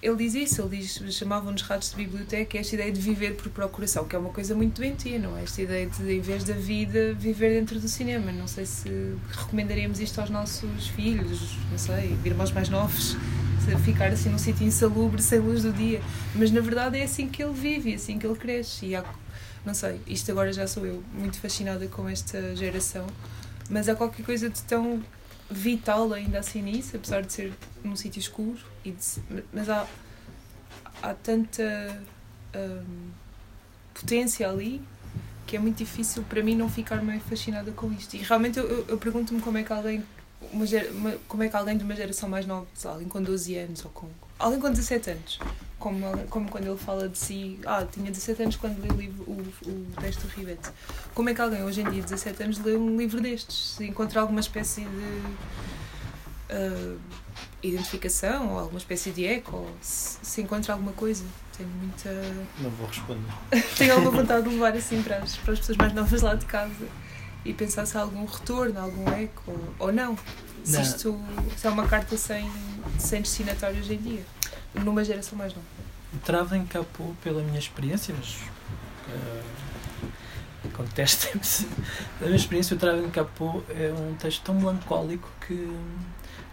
Ele 0.03 0.17
diz 0.17 0.35
isso, 0.35 0.61
ele 0.61 0.79
diz, 0.79 1.01
chamavam-nos 1.15 1.61
ratos 1.61 1.91
de 1.91 1.95
biblioteca, 1.95 2.57
esta 2.57 2.75
ideia 2.75 2.91
de 2.91 2.99
viver 2.99 3.37
por 3.37 3.49
procuração, 3.49 4.03
que 4.03 4.13
é 4.13 4.19
uma 4.19 4.31
coisa 4.31 4.53
muito 4.53 4.81
doentia, 4.81 5.17
não 5.17 5.37
é? 5.37 5.43
Esta 5.43 5.61
ideia 5.61 5.87
de, 5.87 6.13
em 6.13 6.19
vez 6.19 6.43
da 6.43 6.53
vida, 6.53 7.13
viver 7.13 7.57
dentro 7.57 7.79
do 7.79 7.87
cinema. 7.87 8.29
Não 8.29 8.45
sei 8.45 8.65
se 8.65 8.89
recomendaríamos 9.31 10.01
isto 10.01 10.19
aos 10.19 10.29
nossos 10.29 10.87
filhos, 10.89 11.55
não 11.71 11.77
sei, 11.77 12.17
irmãos 12.25 12.51
mais 12.51 12.67
novos, 12.67 13.15
ficar 13.85 14.07
assim 14.07 14.27
num 14.27 14.37
sítio 14.37 14.67
insalubre, 14.67 15.21
sem 15.21 15.39
luz 15.39 15.63
do 15.63 15.71
dia. 15.71 16.01
Mas 16.35 16.51
na 16.51 16.59
verdade 16.59 16.97
é 16.97 17.03
assim 17.03 17.29
que 17.29 17.41
ele 17.41 17.53
vive, 17.53 17.93
é 17.93 17.95
assim 17.95 18.19
que 18.19 18.27
ele 18.27 18.35
cresce. 18.35 18.87
E 18.87 18.97
há, 18.97 19.05
não 19.65 19.73
sei, 19.73 20.01
isto 20.05 20.29
agora 20.29 20.51
já 20.51 20.67
sou 20.67 20.85
eu, 20.85 21.01
muito 21.13 21.37
fascinada 21.39 21.87
com 21.87 22.09
esta 22.09 22.53
geração, 22.57 23.07
mas 23.69 23.87
há 23.87 23.95
qualquer 23.95 24.25
coisa 24.25 24.49
de 24.49 24.61
tão 24.63 25.01
vital 25.53 26.11
ainda 26.13 26.39
assim 26.39 26.61
nisso, 26.61 26.95
apesar 26.95 27.21
de 27.21 27.31
ser 27.31 27.53
num 27.83 27.95
sítio 27.95 28.19
escuro, 28.19 28.59
e 28.83 28.91
de 28.91 29.03
mas 29.51 29.69
há, 29.69 29.87
há 31.01 31.13
tanta 31.13 32.01
hum, 32.55 33.09
potência 33.93 34.49
ali 34.49 34.81
que 35.45 35.57
é 35.57 35.59
muito 35.59 35.77
difícil 35.77 36.23
para 36.23 36.41
mim 36.41 36.55
não 36.55 36.69
ficar 36.69 37.03
meio 37.03 37.19
fascinada 37.21 37.71
com 37.71 37.91
isto. 37.91 38.15
E 38.15 38.19
realmente 38.19 38.57
eu, 38.57 38.67
eu, 38.67 38.85
eu 38.89 38.97
pergunto-me 38.97 39.41
como 39.41 39.57
é 39.57 39.63
que 39.63 39.71
alguém 39.73 40.03
uma, 40.51 41.11
como 41.27 41.43
é 41.43 41.49
que 41.49 41.55
alguém 41.55 41.77
de 41.77 41.83
uma 41.83 41.95
geração 41.95 42.27
mais 42.27 42.45
nova, 42.45 42.67
alguém 42.85 43.07
com 43.07 43.21
12 43.21 43.55
anos 43.57 43.85
ou 43.85 43.91
com 43.91 44.07
alguém 44.39 44.59
com 44.59 44.69
17 44.69 45.11
anos, 45.11 45.39
como, 45.79 46.17
como 46.29 46.49
quando 46.49 46.67
ele 46.67 46.77
fala 46.77 47.09
de 47.09 47.17
si, 47.17 47.59
ah, 47.65 47.85
tinha 47.89 48.11
17 48.11 48.43
anos 48.43 48.55
quando 48.55 48.81
li 48.81 48.89
o, 48.89 48.95
livro, 48.95 49.23
o, 49.27 49.41
o 49.69 50.01
texto 50.01 50.21
do 50.21 50.27
Ribete. 50.29 50.69
Como 51.13 51.29
é 51.29 51.33
que 51.33 51.41
alguém 51.41 51.63
hoje 51.63 51.81
em 51.81 51.89
dia, 51.89 52.01
17 52.01 52.43
anos, 52.43 52.59
lê 52.59 52.75
um 52.75 52.97
livro 52.97 53.21
destes? 53.21 53.75
Se 53.77 53.85
encontra 53.85 54.21
alguma 54.21 54.39
espécie 54.39 54.81
de 54.81 55.23
ah, 56.49 56.97
identificação 57.63 58.53
ou 58.53 58.59
alguma 58.59 58.77
espécie 58.77 59.11
de 59.11 59.25
eco, 59.25 59.55
ou 59.57 59.69
se, 59.81 60.17
se 60.21 60.41
encontra 60.41 60.73
alguma 60.73 60.91
coisa. 60.91 61.23
Tenho 61.57 61.69
muita. 61.69 62.09
Não 62.59 62.69
vou 62.71 62.87
responder. 62.87 63.33
Tenho 63.77 63.93
alguma 63.93 64.11
vontade 64.11 64.47
de 64.47 64.55
levar 64.55 64.73
assim 64.75 65.01
para 65.01 65.17
as, 65.17 65.37
para 65.37 65.53
as 65.53 65.59
pessoas 65.59 65.77
mais 65.77 65.93
novas 65.93 66.21
lá 66.21 66.35
de 66.35 66.45
casa 66.45 66.87
e 67.45 67.53
pensar 67.53 67.85
se 67.85 67.97
há 67.97 68.01
algum 68.01 68.25
retorno, 68.25 68.79
algum 68.79 69.07
eco 69.09 69.43
ou, 69.47 69.87
ou 69.87 69.93
não. 69.93 70.17
Se 70.63 70.81
isto 70.81 71.19
se 71.57 71.67
é 71.67 71.69
uma 71.69 71.87
carta 71.87 72.17
sem, 72.17 72.49
sem 72.97 73.21
destinatário 73.21 73.79
hoje 73.79 73.93
em 73.95 73.97
dia, 73.97 74.25
numa 74.73 75.03
geração 75.03 75.37
mais 75.37 75.53
nova. 75.53 75.65
O 76.13 76.17
Trava 76.19 76.57
encapou 76.57 77.15
pela 77.23 77.41
minha 77.41 77.59
experiência, 77.59 78.15
mas 78.17 78.37
eh, 79.09 79.41
contestem-me. 80.73 81.41
Da 82.19 82.25
minha 82.27 82.35
experiência, 82.35 82.75
o 82.75 82.79
Trava 82.79 82.99
encapou 82.99 83.63
é 83.69 83.91
um 83.93 84.15
texto 84.15 84.41
tão 84.43 84.55
melancólico 84.55 85.29
que, 85.45 85.77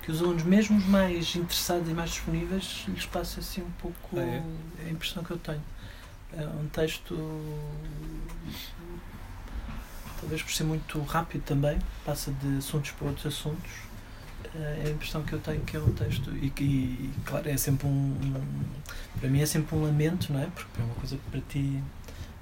que 0.02 0.10
os 0.10 0.20
alunos, 0.20 0.42
mesmo 0.42 0.76
os 0.78 0.86
mais 0.86 1.34
interessados 1.36 1.88
e 1.88 1.92
mais 1.92 2.10
disponíveis, 2.10 2.84
lhes 2.88 3.06
passa 3.06 3.40
assim 3.40 3.62
um 3.62 3.70
pouco 3.72 4.18
Ah, 4.18 4.42
é 4.84 4.88
a 4.88 4.90
impressão 4.90 5.22
que 5.22 5.30
eu 5.30 5.38
tenho. 5.38 5.62
É 6.32 6.44
um 6.46 6.68
texto, 6.68 7.16
talvez 10.20 10.42
por 10.42 10.52
ser 10.52 10.64
muito 10.64 11.00
rápido 11.02 11.42
também, 11.42 11.78
passa 12.04 12.32
de 12.32 12.58
assuntos 12.58 12.92
para 12.92 13.08
outros 13.08 13.26
assuntos. 13.26 13.70
É 14.54 14.88
a 14.88 14.90
impressão 14.90 15.22
que 15.22 15.32
eu 15.32 15.38
tenho 15.38 15.60
que 15.60 15.76
é 15.76 15.80
um 15.80 15.92
texto 15.92 16.30
e 16.42 16.50
que, 16.50 17.10
claro, 17.24 17.48
é 17.48 17.56
sempre 17.56 17.86
um, 17.86 17.90
um- 17.90 18.64
para 19.20 19.28
mim 19.28 19.40
é 19.40 19.46
sempre 19.46 19.76
um 19.76 19.82
lamento, 19.84 20.32
não 20.32 20.40
é? 20.40 20.46
Porque 20.46 20.80
é 20.80 20.84
uma 20.84 20.94
coisa 20.94 21.16
que 21.16 21.30
para 21.30 21.40
ti 21.48 21.80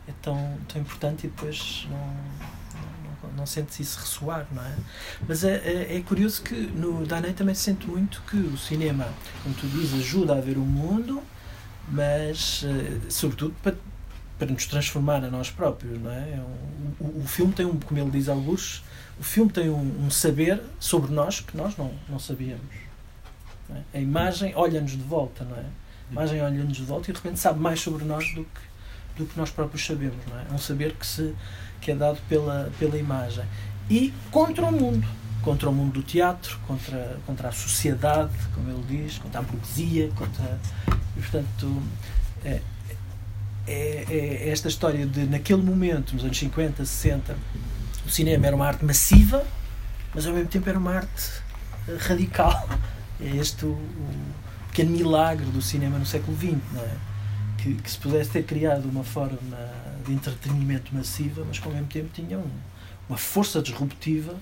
é 0.09 0.13
tão, 0.23 0.57
tão 0.67 0.81
importante 0.81 1.27
e 1.27 1.31
depois 1.31 1.87
não, 1.91 1.99
não, 1.99 3.31
não, 3.31 3.37
não 3.39 3.47
sentes 3.47 3.79
isso 3.81 4.01
ressoar, 4.01 4.47
não 4.53 4.65
é? 4.65 4.75
Mas 5.29 5.45
é, 5.45 5.57
é, 5.57 5.97
é 5.99 6.01
curioso 6.01 6.41
que 6.43 6.55
no 6.55 7.05
Danei 7.07 7.35
também 7.35 7.55
se 7.55 7.65
sente 7.65 7.87
muito 7.87 8.23
que 8.23 8.37
o 8.39 8.57
cinema, 8.57 9.07
como 9.43 9.55
tu 9.55 9.67
dizes, 9.67 10.01
ajuda 10.01 10.37
a 10.39 10.41
ver 10.41 10.57
o 10.57 10.61
mundo, 10.65 11.23
mas 11.91 12.65
eh, 12.65 13.01
sobretudo 13.11 13.55
para, 13.63 13.75
para 14.39 14.53
nos 14.53 14.67
transformar 14.67 15.25
a 15.25 15.31
nós 15.31 15.51
próprios, 15.51 16.01
não 16.01 16.11
é? 16.11 16.17
É 16.17 16.43
o, 17.01 17.23
o 17.23 17.27
filme 17.27 17.53
tem 17.53 17.67
um, 17.67 17.79
como 17.79 17.99
ele 17.99 18.11
diz 18.11 18.29
alguns, 18.29 18.85
o 19.19 19.23
filme 19.23 19.51
tem 19.51 19.69
um, 19.69 20.07
um 20.07 20.11
saber 20.11 20.63
sobre 20.79 21.13
nós 21.13 21.41
que 21.41 21.57
nós 21.57 21.77
não, 21.77 21.93
não 22.09 22.19
sabíamos. 22.19 22.75
não 23.69 23.77
é? 23.77 23.99
A 23.99 24.01
imagem 24.01 24.53
olha-nos 24.55 24.93
de 24.93 25.03
volta, 25.03 25.45
não 25.45 25.57
é? 25.57 25.65
A 26.09 26.13
imagem 26.13 26.41
olha-nos 26.41 26.77
de 26.77 26.85
volta 26.85 27.11
e 27.11 27.13
de 27.13 27.19
repente 27.19 27.41
sabe 27.41 27.59
mais 27.59 27.81
sobre 27.81 28.05
nós 28.05 28.33
do 28.33 28.45
que, 28.45 29.19
do 29.19 29.27
que 29.27 29.37
nós 29.37 29.51
próprios 29.51 29.85
sabemos, 29.85 30.25
não 30.29 30.39
é? 30.39 30.47
É 30.51 30.55
um 30.55 30.59
saber 30.59 30.95
que, 30.95 31.07
se, 31.07 31.35
que 31.81 31.91
é 31.91 31.97
dado 31.97 32.21
pela, 32.29 32.71
pela 32.79 32.97
imagem. 32.97 33.45
E 33.91 34.15
contra 34.31 34.65
o 34.65 34.73
mundo. 34.73 35.07
Contra 35.43 35.69
o 35.69 35.73
mundo 35.73 35.93
do 35.93 36.03
teatro, 36.03 36.59
contra, 36.67 37.19
contra 37.25 37.49
a 37.49 37.53
sociedade, 37.53 38.35
como 38.55 38.71
ele 38.71 38.85
diz, 38.89 39.19
contra 39.19 39.41
a 39.41 39.43
burguesia, 39.43 40.11
contra. 40.17 40.59
E, 41.17 41.21
portanto, 41.21 41.83
é, 42.45 42.61
é, 43.69 44.05
é 44.47 44.49
esta 44.51 44.69
história 44.69 45.07
de, 45.07 45.25
naquele 45.27 45.63
momento, 45.63 46.15
nos 46.15 46.25
anos 46.25 46.39
50, 46.39 46.85
60, 46.85 47.37
o 48.07 48.11
cinema 48.11 48.47
era 48.47 48.57
uma 48.57 48.67
arte 48.67 48.85
massiva, 48.85 49.45
mas 50.15 50.27
ao 50.27 50.33
mesmo 50.33 50.49
tempo 50.49 50.69
era 50.69 50.79
uma 50.79 50.95
arte 50.97 51.31
eh, 51.89 51.97
radical. 52.01 52.69
É 53.21 53.37
este 53.37 53.65
o, 53.67 53.71
o 53.71 54.11
pequeno 54.69 54.91
milagre 54.91 55.45
do 55.47 55.61
cinema 55.61 55.99
no 55.99 56.07
século 56.07 56.37
XX, 56.37 56.55
não 56.73 56.83
é? 56.83 56.97
Que, 57.59 57.75
que 57.75 57.91
se 57.91 57.99
pudesse 57.99 58.31
ter 58.31 58.45
criado 58.45 58.89
uma 58.89 59.03
forma 59.05 59.39
de 60.07 60.13
entretenimento 60.13 60.95
massiva, 60.95 61.45
mas 61.47 61.59
que 61.59 61.67
ao 61.67 61.73
mesmo 61.73 61.89
tempo 61.89 62.09
tinha 62.15 62.39
um- 62.39 62.51
uma 63.09 63.19
força 63.19 63.61
disruptiva, 63.63 64.35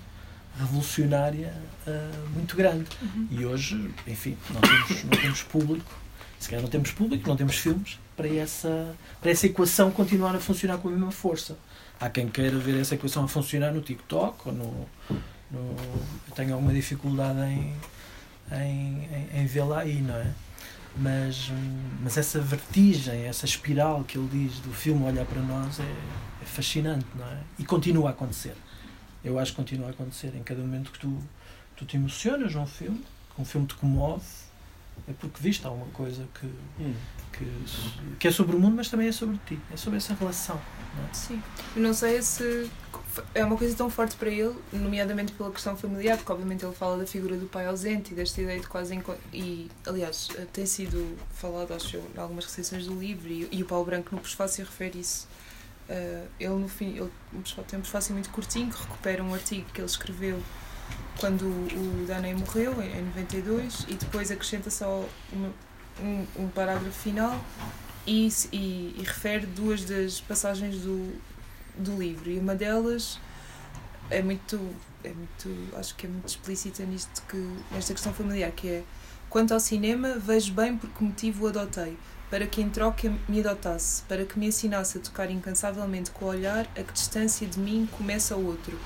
revolucionária 0.59 1.53
eh, 1.87 2.11
muito 2.35 2.57
grande. 2.57 2.87
E 3.31 3.45
hoje, 3.45 3.91
enfim, 4.07 4.37
não 4.53 4.61
temos, 4.61 5.05
não 5.05 5.11
temos 5.11 5.43
público, 5.43 5.95
se 6.39 6.49
calhar 6.49 6.62
não 6.62 6.68
temos 6.70 6.91
público, 6.91 7.29
não 7.29 7.37
temos 7.37 7.57
filmes, 7.57 7.99
para 8.17 8.29
essa, 8.29 8.95
para 9.21 9.31
essa 9.31 9.47
equação 9.47 9.91
continuar 9.91 10.35
a 10.35 10.41
funcionar 10.41 10.79
com 10.79 10.89
a 10.89 10.91
mesma 10.91 11.12
força. 11.12 11.57
Há 12.01 12.09
quem 12.09 12.29
queira 12.29 12.59
ver 12.59 12.81
essa 12.81 12.95
equação 12.95 13.25
a 13.25 13.29
funcionar 13.29 13.73
no 13.73 13.81
TikTok 13.81 14.49
ou 14.49 14.53
no, 14.55 14.89
no 15.51 15.77
tenho 16.35 16.55
alguma 16.55 16.73
dificuldade 16.73 17.39
em, 17.41 17.75
em, 18.53 19.09
em, 19.12 19.41
em 19.41 19.47
vê-la 19.47 19.81
aí, 19.81 20.01
não 20.01 20.14
é? 20.14 20.33
Mas, 20.99 21.51
mas 22.03 22.17
essa 22.17 22.41
vertigem, 22.41 23.25
essa 23.25 23.45
espiral 23.45 24.03
que 24.05 24.17
ele 24.17 24.29
diz 24.33 24.61
do 24.61 24.73
filme 24.73 25.05
olhar 25.05 25.27
para 25.27 25.43
nós 25.43 25.79
é, 25.79 25.83
é 25.83 26.45
fascinante, 26.47 27.07
não 27.14 27.27
é? 27.27 27.39
E 27.59 27.64
continua 27.64 28.09
a 28.09 28.12
acontecer. 28.12 28.55
Eu 29.23 29.39
acho 29.39 29.53
que 29.53 29.57
continua 29.57 29.89
a 29.89 29.91
acontecer 29.91 30.35
em 30.35 30.43
cada 30.43 30.61
momento 30.61 30.91
que 30.91 30.99
tu, 30.99 31.19
tu 31.77 31.85
te 31.85 31.97
emocionas 31.97 32.55
num 32.55 32.67
filme, 32.67 33.05
que 33.35 33.43
um 33.43 33.45
filme 33.45 33.67
te 33.67 33.75
comove, 33.75 34.25
é 35.07 35.12
porque 35.12 35.41
viste 35.41 35.67
alguma 35.67 35.87
coisa 35.89 36.27
que, 36.41 36.47
Hum. 36.81 36.95
Que, 37.39 38.16
que 38.18 38.28
é 38.28 38.30
sobre 38.30 38.57
o 38.57 38.59
mundo, 38.59 38.76
mas 38.76 38.89
também 38.89 39.09
é 39.09 39.12
sobre 39.12 39.39
ti, 39.47 39.59
é 39.72 39.76
sobre 39.76 39.99
essa 39.99 40.14
relação. 40.14 40.61
Não 40.97 41.05
é? 41.05 41.12
Sim. 41.12 41.43
Eu 41.74 41.82
não 41.82 41.93
sei 41.95 42.22
se 42.22 42.70
é 43.34 43.45
uma 43.45 43.57
coisa 43.57 43.74
tão 43.76 43.89
forte 43.91 44.16
para 44.16 44.30
ele, 44.30 44.55
nomeadamente 44.72 45.32
pela 45.32 45.51
questão 45.51 45.76
familiar, 45.76 46.16
porque 46.16 46.32
obviamente 46.32 46.64
ele 46.64 46.74
fala 46.74 46.99
da 46.99 47.07
figura 47.07 47.37
do 47.37 47.47
pai 47.47 47.66
ausente 47.66 48.12
e 48.12 48.14
desta 48.16 48.41
ideia 48.41 48.61
de 48.61 48.66
quase 48.66 48.99
e 49.32 49.70
aliás 49.87 50.28
tem 50.53 50.66
sido 50.66 51.16
falado 51.34 51.72
acho 51.74 51.97
em 51.97 52.18
algumas 52.20 52.45
recepções 52.45 52.87
do 52.87 52.99
livro 52.99 53.28
e, 53.28 53.49
e 53.51 53.62
o 53.62 53.66
Paulo 53.66 53.84
Branco 53.84 54.14
no 54.14 54.20
prefácio 54.20 54.64
refere 54.64 54.99
isso. 55.01 55.28
Eh, 55.89 56.24
ele 56.41 56.55
no 56.55 56.68
fim 56.68 56.97
ele, 56.97 57.11
tem 57.68 57.78
um 57.78 57.82
prefácio 57.82 58.12
muito 58.12 58.28
curtinho 58.30 58.72
que 58.72 58.80
recupera 58.80 59.22
um 59.22 59.32
artigo 59.32 59.66
que 59.72 59.80
ele 59.80 59.87
escreveu 59.87 60.43
quando 61.20 61.43
o, 61.43 62.03
o 62.03 62.07
Daney 62.07 62.34
morreu 62.34 62.82
em, 62.82 62.99
em 62.99 63.03
92 63.05 63.87
e 63.89 63.95
depois 63.95 64.30
acrescenta 64.30 64.68
só 64.70 65.05
uma- 65.32 65.53
um, 66.03 66.26
um 66.44 66.49
parágrafo 66.49 66.90
final 66.90 67.42
e, 68.07 68.28
e, 68.53 68.94
e 68.99 69.03
refere 69.05 69.47
duas 69.47 69.84
das 69.84 70.20
passagens 70.20 70.78
do, 70.78 71.12
do 71.76 71.97
livro. 71.97 72.30
E 72.30 72.38
uma 72.38 72.55
delas 72.55 73.18
é 74.11 74.22
muito 74.22 74.59
é 75.03 75.12
muito 75.12 75.76
acho 75.76 75.94
que 75.94 76.07
é 76.07 76.09
muito 76.09 76.28
explícita 76.28 76.84
nisto 76.84 77.22
que 77.28 77.36
nesta 77.70 77.92
questão 77.92 78.12
familiar 78.12 78.51
que 78.53 78.68
é 78.68 78.84
quanto 79.28 79.53
ao 79.53 79.61
cinema 79.61 80.16
vejo 80.18 80.53
bem 80.53 80.76
por 80.76 80.90
que 80.90 81.05
motivo 81.05 81.44
o 81.44 81.49
adotei. 81.49 81.97
Para 82.28 82.44
que 82.44 82.61
em 82.61 82.68
troca 82.68 83.12
me 83.28 83.38
adotasse. 83.38 84.03
Para 84.03 84.24
que 84.24 84.36
me 84.36 84.49
ensinasse 84.49 84.99
a 84.99 85.01
tocar 85.01 85.30
incansavelmente 85.30 86.11
com 86.11 86.24
o 86.24 86.28
olhar 86.28 86.66
a 86.76 86.82
que 86.82 86.92
distância 86.92 87.47
de 87.47 87.59
mim 87.59 87.88
começa 87.97 88.36
o 88.36 88.47
outro. 88.47 88.76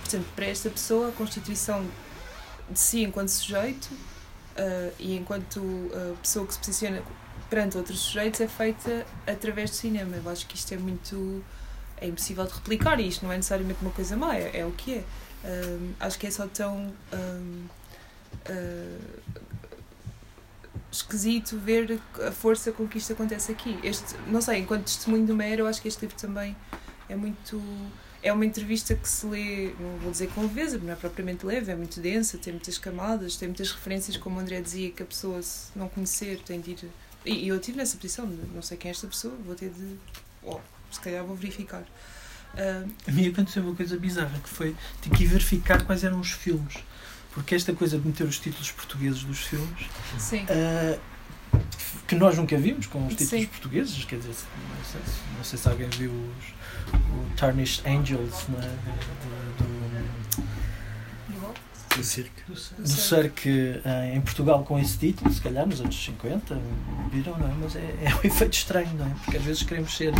Portanto 0.00 0.26
para 0.34 0.46
esta 0.46 0.70
pessoa 0.70 1.08
a 1.08 1.12
constituição 1.12 1.86
de 2.68 2.78
si 2.78 3.02
enquanto 3.02 3.28
sujeito 3.28 3.90
ah, 4.56 4.90
e 4.98 5.16
enquanto 5.16 5.60
ah, 5.94 6.14
pessoa 6.22 6.46
que 6.46 6.54
se 6.54 6.58
posiciona 6.58 7.02
perante 7.50 7.76
outros 7.76 8.00
sujeitos 8.00 8.40
é 8.40 8.48
feita 8.48 9.06
através 9.26 9.70
do 9.70 9.76
cinema. 9.76 10.16
Eu 10.16 10.28
acho 10.30 10.46
que 10.46 10.56
isto 10.56 10.72
é 10.72 10.76
muito. 10.76 11.44
é 11.98 12.06
impossível 12.06 12.44
de 12.46 12.52
replicar 12.54 13.00
e 13.00 13.08
isto 13.08 13.24
não 13.24 13.32
é 13.32 13.36
necessariamente 13.36 13.80
uma 13.82 13.90
coisa 13.90 14.16
má, 14.16 14.36
é, 14.36 14.58
é 14.58 14.66
o 14.66 14.72
que 14.72 14.94
é. 14.94 15.04
Ahm, 15.44 15.92
acho 16.00 16.18
que 16.18 16.26
é 16.26 16.30
só 16.30 16.46
tão. 16.46 16.92
ahm, 17.12 17.66
ah, 18.46 19.24
esquisito 20.90 21.58
ver 21.58 22.00
a 22.24 22.30
força 22.30 22.70
com 22.70 22.86
que 22.86 22.98
isto 22.98 23.12
acontece 23.12 23.50
aqui. 23.50 23.78
Este, 23.82 24.16
não 24.28 24.40
sei, 24.40 24.60
enquanto 24.60 24.84
testemunho 24.84 25.26
do 25.26 25.34
Meyer, 25.34 25.58
eu 25.58 25.66
acho 25.66 25.82
que 25.82 25.88
este 25.88 26.02
livro 26.02 26.16
também 26.16 26.56
é 27.08 27.16
muito. 27.16 27.60
É 28.24 28.32
uma 28.32 28.46
entrevista 28.46 28.94
que 28.94 29.06
se 29.08 29.26
lê, 29.26 29.74
não 29.78 29.98
vou 29.98 30.10
dizer 30.10 30.28
com 30.34 30.40
leveza, 30.42 30.78
não 30.78 30.92
é 30.92 30.96
propriamente 30.96 31.44
leve, 31.44 31.70
é 31.70 31.76
muito 31.76 32.00
densa, 32.00 32.38
tem 32.38 32.54
muitas 32.54 32.78
camadas, 32.78 33.36
tem 33.36 33.48
muitas 33.48 33.70
referências, 33.70 34.16
como 34.16 34.38
o 34.38 34.40
André 34.40 34.60
dizia, 34.62 34.90
que 34.90 35.02
a 35.02 35.06
pessoa, 35.06 35.42
se 35.42 35.66
não 35.76 35.88
conhecer, 35.90 36.38
tem 36.40 36.58
de 36.60 36.70
ir. 36.70 36.90
E 37.26 37.46
eu 37.48 37.56
estive 37.56 37.76
nessa 37.76 37.96
posição, 37.98 38.26
não 38.54 38.62
sei 38.62 38.76
quem 38.78 38.88
é 38.88 38.92
esta 38.92 39.06
pessoa, 39.06 39.34
vou 39.44 39.54
ter 39.54 39.68
de. 39.70 39.96
Oh, 40.42 40.58
se 40.90 41.00
calhar 41.00 41.22
vou 41.24 41.36
verificar. 41.36 41.84
Ah, 42.56 42.84
A 43.06 43.10
mim 43.12 43.28
aconteceu 43.28 43.62
uma 43.62 43.74
coisa 43.74 43.96
bizarra 43.98 44.38
que 44.40 44.48
foi 44.48 44.74
ter 45.02 45.10
que 45.10 45.24
ir 45.24 45.26
verificar 45.26 45.84
quais 45.84 46.02
eram 46.02 46.18
os 46.18 46.30
filmes. 46.30 46.76
Porque 47.32 47.54
esta 47.54 47.74
coisa 47.74 47.98
de 47.98 48.06
meter 48.06 48.24
os 48.26 48.38
títulos 48.38 48.70
portugueses 48.70 49.24
dos 49.24 49.40
filmes, 49.40 49.86
sim. 50.18 50.46
ah, 50.48 50.98
que 52.06 52.14
nós 52.14 52.36
nunca 52.36 52.56
vimos 52.56 52.86
com 52.86 53.06
os 53.06 53.14
títulos 53.14 53.44
Sim. 53.44 53.46
portugueses, 53.46 54.04
quer 54.04 54.16
dizer, 54.18 54.28
não 54.34 54.84
sei, 54.84 55.00
se- 55.02 55.36
não 55.36 55.44
sei 55.44 55.58
se 55.58 55.68
alguém 55.68 55.88
viu 55.90 56.10
os, 56.12 56.53
o 56.94 57.36
Tarnished 57.36 57.82
Angels 57.86 58.46
não 58.48 58.58
é? 58.60 58.70
do, 61.96 62.02
circo. 62.02 62.30
do, 62.48 62.82
do 62.82 62.88
Cirque 62.88 63.80
eh, 63.84 64.14
em 64.16 64.20
Portugal 64.20 64.64
com 64.64 64.78
esse 64.78 64.98
título, 64.98 65.32
se 65.32 65.40
calhar 65.40 65.66
nos 65.66 65.80
anos 65.80 65.94
50, 66.04 66.58
viram, 67.12 67.38
não 67.38 67.46
é? 67.48 67.54
Mas 67.60 67.76
é, 67.76 67.80
é 68.02 68.14
um 68.14 68.20
efeito 68.26 68.52
estranho, 68.54 68.92
não 68.94 69.06
é? 69.06 69.10
Porque 69.22 69.36
às 69.36 69.44
vezes 69.44 69.62
queremos 69.62 69.96
ser. 69.96 70.12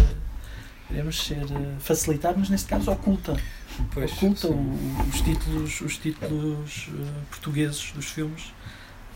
Queremos 0.86 1.24
ser 1.26 1.42
eh, 1.42 1.74
facilitar, 1.80 2.34
mas 2.36 2.48
neste 2.50 2.68
caso 2.68 2.90
oculta. 2.90 3.36
Pois, 3.92 4.12
oculta 4.12 4.48
o- 4.48 5.08
os 5.12 5.20
títulos, 5.22 5.80
os 5.80 5.96
títulos 5.96 6.88
eh, 6.90 7.20
portugueses 7.30 7.90
dos 7.92 8.04
filmes 8.06 8.52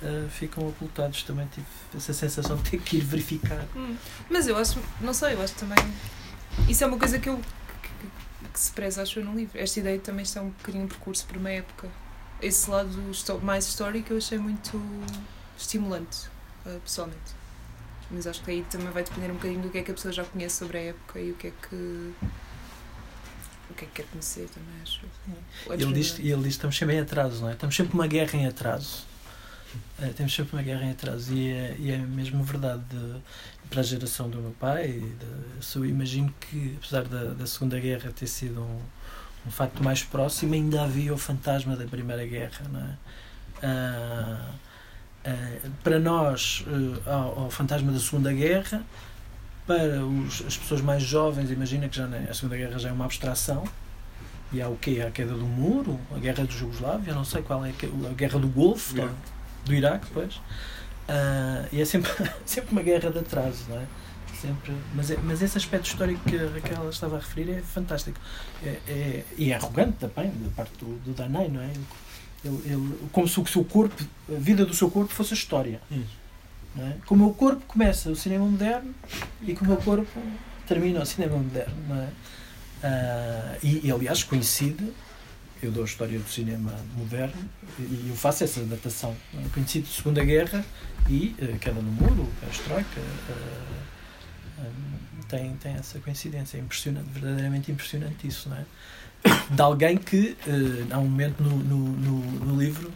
eh, 0.02 0.24
ficam 0.30 0.66
ocultados. 0.66 1.22
Também 1.22 1.46
tive 1.54 1.66
essa 1.94 2.12
sensação 2.12 2.56
de 2.56 2.70
ter 2.70 2.78
que 2.80 2.96
ir 2.96 3.00
verificar. 3.04 3.64
Hum, 3.76 3.94
Mas 4.30 4.48
eu 4.48 4.56
acho, 4.56 4.80
não 5.00 5.12
sei, 5.14 5.34
eu 5.34 5.42
acho 5.42 5.54
também. 5.54 5.76
Isso 6.68 6.84
é 6.84 6.86
uma 6.86 6.98
coisa 6.98 7.18
que 7.18 7.28
eu. 7.28 7.36
que, 7.36 7.88
que- 8.48 8.58
se 8.58 8.72
preza, 8.72 9.02
acho 9.02 9.18
eu, 9.20 9.24
no 9.24 9.34
livro. 9.34 9.58
Esta 9.58 9.78
ideia 9.80 9.98
de 9.98 10.04
também 10.04 10.22
está 10.22 10.40
um 10.42 10.48
bocadinho 10.50 10.84
um 10.84 10.88
percurso 10.88 11.24
por 11.26 11.36
uma 11.36 11.50
época. 11.50 11.88
Esse 12.40 12.68
lado 12.70 12.90
mais 13.42 13.66
histórico 13.68 14.12
eu 14.12 14.18
achei 14.18 14.38
muito 14.38 14.80
estimulante, 15.58 16.28
eh, 16.66 16.78
pessoalmente. 16.84 17.36
Mas 18.10 18.26
acho 18.26 18.42
que 18.42 18.50
aí 18.50 18.64
também 18.70 18.88
vai 18.90 19.02
depender 19.04 19.30
um 19.30 19.34
bocadinho 19.34 19.60
do 19.62 19.70
que 19.70 19.78
é 19.78 19.82
que 19.82 19.90
a 19.90 19.94
pessoa 19.94 20.12
já 20.12 20.24
conhece 20.24 20.56
sobre 20.56 20.78
a 20.78 20.82
época 20.82 21.20
e 21.20 21.30
o 21.30 21.34
que 21.34 21.48
é 21.48 21.50
que. 21.68 21.74
o 23.70 23.74
que 23.74 23.84
é 23.84 23.88
que 23.88 23.94
quer 23.94 24.06
conhecer 24.06 24.48
também, 24.48 24.74
acho. 24.82 25.00
E 25.68 25.72
ele 25.82 25.92
diz, 25.92 26.18
ele 26.18 26.36
diz 26.42 26.46
estamos 26.54 26.76
sempre 26.76 26.94
em 26.96 27.00
atraso, 27.00 27.42
não 27.42 27.50
é? 27.50 27.52
Estamos 27.52 27.76
sempre 27.76 27.94
uma 27.94 28.06
guerra 28.06 28.36
em 28.36 28.46
atraso. 28.46 29.04
Eh, 30.00 30.08
temos 30.16 30.34
sempre 30.34 30.54
uma 30.56 30.62
guerra 30.62 30.84
em 30.84 30.90
atraso. 30.92 31.32
E 31.34 31.50
é, 31.50 31.76
e 31.78 31.90
é 31.90 31.98
mesmo 31.98 32.42
verdade 32.42 32.82
de- 32.88 33.20
para 33.68 33.80
a 33.80 33.82
geração 33.82 34.28
do 34.28 34.38
meu 34.38 34.54
pai. 34.58 34.88
e 34.88 35.78
eu 35.78 35.84
imagino 35.84 36.32
que, 36.40 36.76
apesar 36.78 37.04
da, 37.04 37.34
da 37.34 37.46
Segunda 37.46 37.78
Guerra 37.78 38.12
ter 38.12 38.26
sido 38.26 38.60
um, 38.60 38.80
um 39.46 39.50
facto 39.50 39.82
mais 39.82 40.02
próximo, 40.02 40.54
ainda 40.54 40.82
havia 40.82 41.12
o 41.12 41.18
fantasma 41.18 41.76
da 41.76 41.84
Primeira 41.86 42.24
Guerra, 42.26 42.66
não 42.70 42.80
é? 42.80 42.96
Ah, 43.62 44.50
ah, 45.24 45.68
para 45.82 45.98
nós, 45.98 46.64
eh, 46.66 47.10
ao, 47.10 47.44
ao 47.44 47.50
fantasma 47.50 47.92
da 47.92 47.98
Segunda 47.98 48.32
Guerra, 48.32 48.82
para 49.66 50.04
os, 50.04 50.42
as 50.46 50.56
pessoas 50.56 50.80
mais 50.80 51.02
jovens, 51.02 51.50
imagina 51.50 51.88
que 51.88 51.96
já 51.96 52.06
a 52.06 52.34
Segunda 52.34 52.56
Guerra 52.56 52.78
já 52.78 52.88
é 52.88 52.92
uma 52.92 53.04
abstração. 53.04 53.64
E 54.50 54.62
há 54.62 54.68
o 54.68 54.76
quê? 54.76 55.04
A 55.06 55.10
queda 55.10 55.34
do 55.34 55.44
muro, 55.44 56.00
a 56.14 56.18
guerra 56.18 56.44
de 56.44 56.56
Jugoslávia, 56.56 57.12
não 57.12 57.24
sei 57.24 57.42
qual 57.42 57.62
é, 57.66 57.70
a 57.70 58.14
guerra 58.14 58.38
do 58.38 58.48
Golfo, 58.48 58.96
Iraque. 58.96 59.14
do 59.66 59.74
Iraque, 59.74 60.06
pois. 60.14 60.40
Ah, 61.08 61.64
e 61.72 61.80
é 61.80 61.84
sempre, 61.84 62.10
sempre 62.44 62.72
uma 62.72 62.82
guerra 62.82 63.10
de 63.10 63.18
atraso, 63.18 63.64
não 63.68 63.78
é? 63.78 63.86
Sempre, 64.40 64.72
mas, 64.94 65.10
é- 65.10 65.16
mas 65.24 65.42
esse 65.42 65.58
aspecto 65.58 65.86
histórico 65.86 66.20
que 66.28 66.36
a 66.36 66.48
Raquel 66.48 66.88
estava 66.90 67.16
a 67.16 67.18
referir 67.18 67.50
é 67.50 67.60
fantástico. 67.62 68.20
É, 68.62 68.78
é- 68.86 69.24
e 69.36 69.50
é 69.50 69.54
arrogante 69.56 69.96
também, 69.98 70.30
da 70.30 70.50
parte 70.54 70.72
do, 70.78 70.96
do 71.04 71.12
Danei, 71.12 71.48
não 71.48 71.60
é? 71.60 71.70
Ele, 72.44 72.62
ele- 72.66 72.98
como 73.10 73.26
se 73.26 73.40
o 73.40 73.46
seu 73.46 73.64
corpo, 73.64 73.96
a 74.30 74.38
vida 74.38 74.64
do 74.64 74.72
seu 74.74 74.88
corpo 74.90 75.12
fosse 75.12 75.34
a 75.34 75.36
história. 75.36 75.80
Não 76.76 76.86
é? 76.86 76.94
Com 77.06 77.14
o 77.16 77.18
meu 77.18 77.30
corpo 77.30 77.62
começa 77.66 78.10
o 78.10 78.14
cinema 78.16 78.44
moderno 78.44 78.94
e 79.42 79.54
com 79.54 79.64
o 79.64 79.68
meu 79.68 79.78
corpo 79.78 80.06
termina 80.68 81.00
o 81.02 81.06
cinema 81.06 81.36
moderno. 81.36 81.74
Não 81.88 81.96
é? 81.96 82.08
Ah, 82.84 83.56
e, 83.60 83.88
e, 83.88 83.90
aliás, 83.90 84.22
coincide, 84.22 84.92
eu 85.62 85.70
dou 85.70 85.82
a 85.82 85.86
história 85.86 86.18
do 86.18 86.28
cinema 86.28 86.72
moderno 86.96 87.48
e 87.78 88.08
eu 88.08 88.16
faço 88.16 88.44
essa 88.44 88.60
datação. 88.62 89.16
não 89.32 89.42
é? 89.42 89.48
Coincide 89.48 89.86
Segunda 89.88 90.24
Guerra 90.24 90.64
e 91.08 91.34
uh, 91.40 91.58
Queda 91.58 91.80
no 91.80 91.90
Muro, 91.90 92.28
Perestroika. 92.40 93.00
Uh, 93.00 93.88
um, 94.60 95.22
tem, 95.28 95.56
tem 95.56 95.72
essa 95.74 95.98
coincidência. 95.98 96.58
É 96.58 96.60
impressionante, 96.60 97.08
verdadeiramente 97.10 97.72
impressionante 97.72 98.26
isso, 98.26 98.48
não 98.48 98.56
é? 98.56 98.64
De 99.50 99.60
alguém 99.60 99.96
que 99.96 100.36
uh, 100.46 100.94
há 100.94 100.98
um 100.98 101.04
momento 101.04 101.42
no, 101.42 101.56
no, 101.56 101.78
no, 101.78 102.20
no 102.46 102.60
livro 102.60 102.92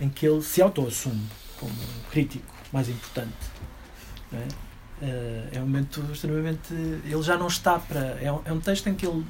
em 0.00 0.08
que 0.08 0.26
ele 0.26 0.42
se 0.42 0.62
auto-assume 0.62 1.26
como 1.58 1.74
crítico 2.10 2.46
mais 2.72 2.88
importante. 2.88 3.36
Não 4.32 4.38
é? 4.40 4.46
Uh, 5.00 5.48
é 5.52 5.58
um 5.58 5.66
momento 5.66 6.04
extremamente. 6.12 6.72
Ele 6.74 7.22
já 7.22 7.36
não 7.36 7.46
está 7.46 7.78
para. 7.78 8.18
É 8.20 8.32
um, 8.32 8.40
é 8.44 8.52
um 8.52 8.60
texto 8.60 8.88
em 8.88 8.94
que 8.94 9.06
ele, 9.06 9.24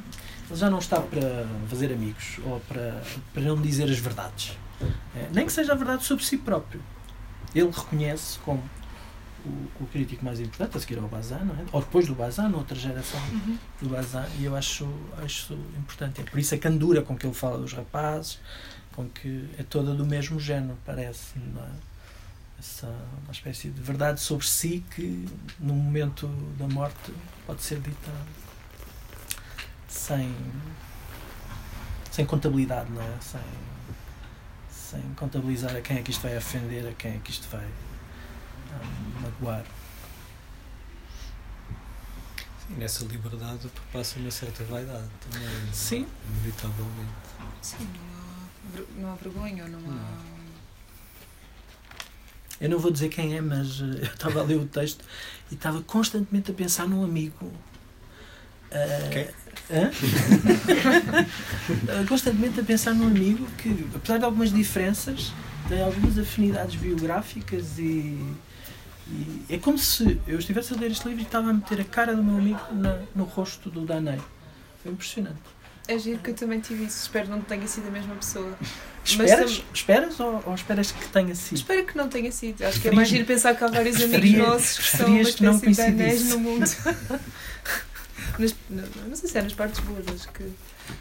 ele 0.50 0.58
já 0.58 0.70
não 0.70 0.78
está 0.78 1.00
para 1.00 1.46
fazer 1.68 1.92
amigos 1.92 2.38
ou 2.44 2.60
para, 2.60 3.02
para 3.32 3.42
não 3.42 3.60
dizer 3.60 3.84
as 3.90 3.98
verdades. 3.98 4.56
É, 5.16 5.28
nem 5.32 5.44
que 5.46 5.52
seja 5.52 5.72
a 5.72 5.76
verdade 5.76 6.04
sobre 6.04 6.24
si 6.24 6.36
próprio. 6.38 6.80
Ele 7.54 7.70
reconhece 7.70 8.38
como 8.40 8.62
o, 9.44 9.82
o 9.82 9.86
crítico 9.92 10.24
mais 10.24 10.38
importante, 10.40 10.76
a 10.76 10.80
seguir 10.80 10.98
ao 10.98 11.08
Bazin, 11.08 11.44
não 11.44 11.54
é? 11.54 11.64
ou 11.72 11.80
depois 11.80 12.06
do 12.06 12.14
Bazin, 12.14 12.52
outra 12.52 12.76
geração 12.76 13.20
Uhum. 13.30 13.58
do 13.82 13.88
Bazin, 13.88 14.24
e 14.38 14.44
eu 14.44 14.54
acho, 14.54 14.88
acho 15.24 15.54
importante. 15.76 16.20
É 16.20 16.24
por 16.24 16.38
isso 16.38 16.54
a 16.54 16.58
candura 16.58 17.02
com 17.02 17.16
que 17.16 17.26
ele 17.26 17.34
fala 17.34 17.58
dos 17.58 17.72
rapazes, 17.72 18.38
com 18.94 19.08
que 19.08 19.48
é 19.58 19.62
toda 19.62 19.94
do 19.94 20.04
mesmo 20.06 20.38
género, 20.40 20.76
parece. 20.84 21.38
Não 21.38 21.62
é? 21.62 21.68
essa 22.58 22.88
uma 23.22 23.30
espécie 23.32 23.68
de 23.68 23.80
verdade 23.80 24.20
sobre 24.20 24.44
si 24.44 24.84
que 24.96 25.24
no 25.60 25.72
momento 25.74 26.26
da 26.58 26.66
morte 26.66 27.12
pode 27.46 27.62
ser 27.62 27.78
dita 27.78 28.10
sem 29.88 30.34
sem 32.10 32.26
contabilidade 32.26 32.90
não 32.90 33.02
é 33.02 33.20
sem 33.20 33.40
sem 34.70 35.02
contabilizar 35.14 35.76
a 35.76 35.80
quem 35.80 35.98
é 35.98 36.02
que 36.02 36.10
isto 36.10 36.22
vai 36.22 36.36
ofender, 36.36 36.86
a 36.88 36.92
quem 36.92 37.16
é 37.16 37.18
que 37.18 37.30
isto 37.30 37.46
vai 37.50 37.64
um, 37.64 39.20
magoar. 39.20 39.64
Sim, 42.66 42.74
nessa 42.78 43.04
liberdade 43.04 43.70
passa 43.92 44.18
uma 44.18 44.30
certa 44.30 44.64
vaidade 44.64 45.08
também. 45.20 45.48
Sim. 45.74 46.06
Inevitavelmente. 46.30 47.12
Sim, 47.60 47.86
não 47.94 48.82
há, 48.82 48.86
não 49.00 49.12
há 49.12 49.14
vergonha, 49.16 49.68
não 49.68 49.78
há. 49.92 50.38
Eu 52.60 52.70
não 52.70 52.78
vou 52.78 52.90
dizer 52.90 53.10
quem 53.10 53.36
é, 53.36 53.42
mas 53.42 53.80
eh, 53.80 53.84
eu 54.00 54.04
estava 54.04 54.40
a 54.40 54.42
ler 54.42 54.56
o 54.56 54.66
texto 54.66 55.04
e 55.50 55.54
estava 55.54 55.82
constantemente 55.82 56.50
a 56.50 56.54
pensar 56.54 56.88
num 56.88 57.04
amigo. 57.04 57.52
Quem? 59.12 59.28
Constantemente 62.08 62.60
a 62.60 62.62
pensar 62.64 62.94
num 62.94 63.06
amigo 63.06 63.46
que, 63.58 63.86
apesar 63.94 64.18
de 64.18 64.24
algumas 64.24 64.52
diferenças, 64.52 65.32
tem 65.68 65.82
algumas 65.82 66.18
afinidades 66.18 66.74
biográficas 66.76 67.78
e, 67.78 68.18
e 69.08 69.44
é 69.50 69.58
como 69.58 69.78
se 69.78 70.20
eu 70.26 70.38
estivesse 70.38 70.72
a 70.74 70.76
ler 70.76 70.90
este 70.90 71.06
livro 71.08 71.22
e 71.22 71.26
estava 71.26 71.50
a 71.50 71.52
meter 71.52 71.80
a 71.80 71.84
cara 71.84 72.14
do 72.14 72.22
meu 72.22 72.36
amigo 72.36 72.60
na- 72.72 72.98
no 73.14 73.24
rosto 73.24 73.68
do 73.70 73.84
Danei. 73.84 74.18
Foi 74.82 74.92
impressionante. 74.92 75.38
É 75.86 75.98
giro 75.98 76.18
que 76.18 76.30
eu 76.30 76.34
também 76.34 76.60
tive 76.60 76.84
isso. 76.84 77.00
Espero 77.02 77.24
que 77.26 77.30
não 77.30 77.40
tenha 77.40 77.66
sido 77.66 77.88
a 77.88 77.90
mesma 77.90 78.14
pessoa. 78.14 78.52
Esperas, 79.02 79.56
tam- 79.58 79.64
esperas 79.72 80.20
ou, 80.20 80.42
ou 80.44 80.54
esperas 80.54 80.92
que 80.92 81.08
tenha 81.08 81.34
sido? 81.34 81.56
Espero 81.56 81.86
que 81.86 81.96
não 81.96 82.08
tenha 82.10 82.30
sido. 82.30 82.62
Acho 82.62 82.78
que 82.80 82.88
é 82.88 82.90
mais 82.92 83.08
giro 83.08 83.24
pensar 83.24 83.54
que 83.56 83.64
há 83.64 83.68
vários 83.68 83.96
amigos 84.02 84.32
nossos 84.32 84.78
que 84.90 84.96
são 84.98 85.06
uma 85.08 85.20
espécie 85.22 85.72
de 85.72 85.80
anéis 85.80 86.28
no 86.28 86.38
mundo. 86.40 86.66
Nas- 88.38 88.54
não, 88.70 89.08
não 89.08 89.16
sei 89.16 89.28
se 89.28 89.38
é 89.38 89.42
nas 89.42 89.52
partes 89.52 89.80
boas, 89.80 90.06
acho 90.08 90.28
que. 90.32 90.50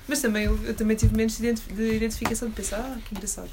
Mas 0.07 0.21
também 0.21 0.45
eu, 0.45 0.57
eu 0.65 0.73
também 0.73 0.97
tive 0.97 1.11
momentos 1.11 1.37
de 1.37 1.43
identi- 1.47 1.73
de 1.73 1.95
identificação 1.95 2.49
de 2.49 2.55
pensar, 2.55 2.79
ah, 2.79 2.99
que 3.05 3.15
engraçado. 3.15 3.49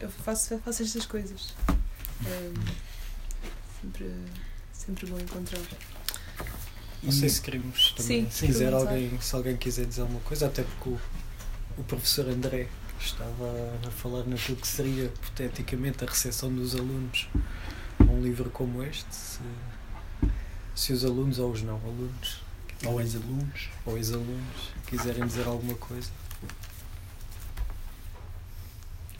Eu 0.00 0.10
faço, 0.10 0.54
eu 0.54 0.58
faço 0.60 0.82
estas 0.82 1.06
coisas. 1.06 1.54
É, 2.26 2.50
sempre, 3.80 4.10
sempre 4.72 5.06
bom 5.06 5.18
encontrar. 5.18 5.60
Não 7.02 7.12
sei 7.12 7.28
se 7.28 7.40
queremos 7.40 7.92
também. 7.96 8.24
Sim, 8.24 8.30
se, 8.30 8.46
quiser 8.46 8.72
alguém, 8.72 9.20
se 9.20 9.34
alguém 9.34 9.56
quiser 9.56 9.86
dizer 9.86 10.02
alguma 10.02 10.20
coisa, 10.20 10.46
até 10.46 10.62
porque 10.62 10.88
o, 10.90 11.00
o 11.78 11.84
professor 11.84 12.28
André 12.28 12.68
estava 13.00 13.52
a 13.86 13.90
falar 13.90 14.24
naquilo 14.24 14.56
que 14.56 14.66
seria 14.68 15.04
hipoteticamente 15.06 16.04
a 16.04 16.06
recepção 16.06 16.52
dos 16.54 16.74
alunos 16.76 17.28
a 17.98 18.04
um 18.04 18.22
livro 18.22 18.50
como 18.50 18.82
este, 18.84 19.12
se, 19.14 19.40
se 20.76 20.92
os 20.92 21.04
alunos 21.04 21.40
ou 21.40 21.50
os 21.50 21.62
não 21.62 21.76
alunos 21.76 22.40
Ou 22.84 23.00
ex-alunos. 23.00 23.68
ou 23.86 23.96
ex-alunos 23.96 24.72
quiserem 24.86 25.26
dizer 25.26 25.46
alguma 25.46 25.74
coisa. 25.74 26.10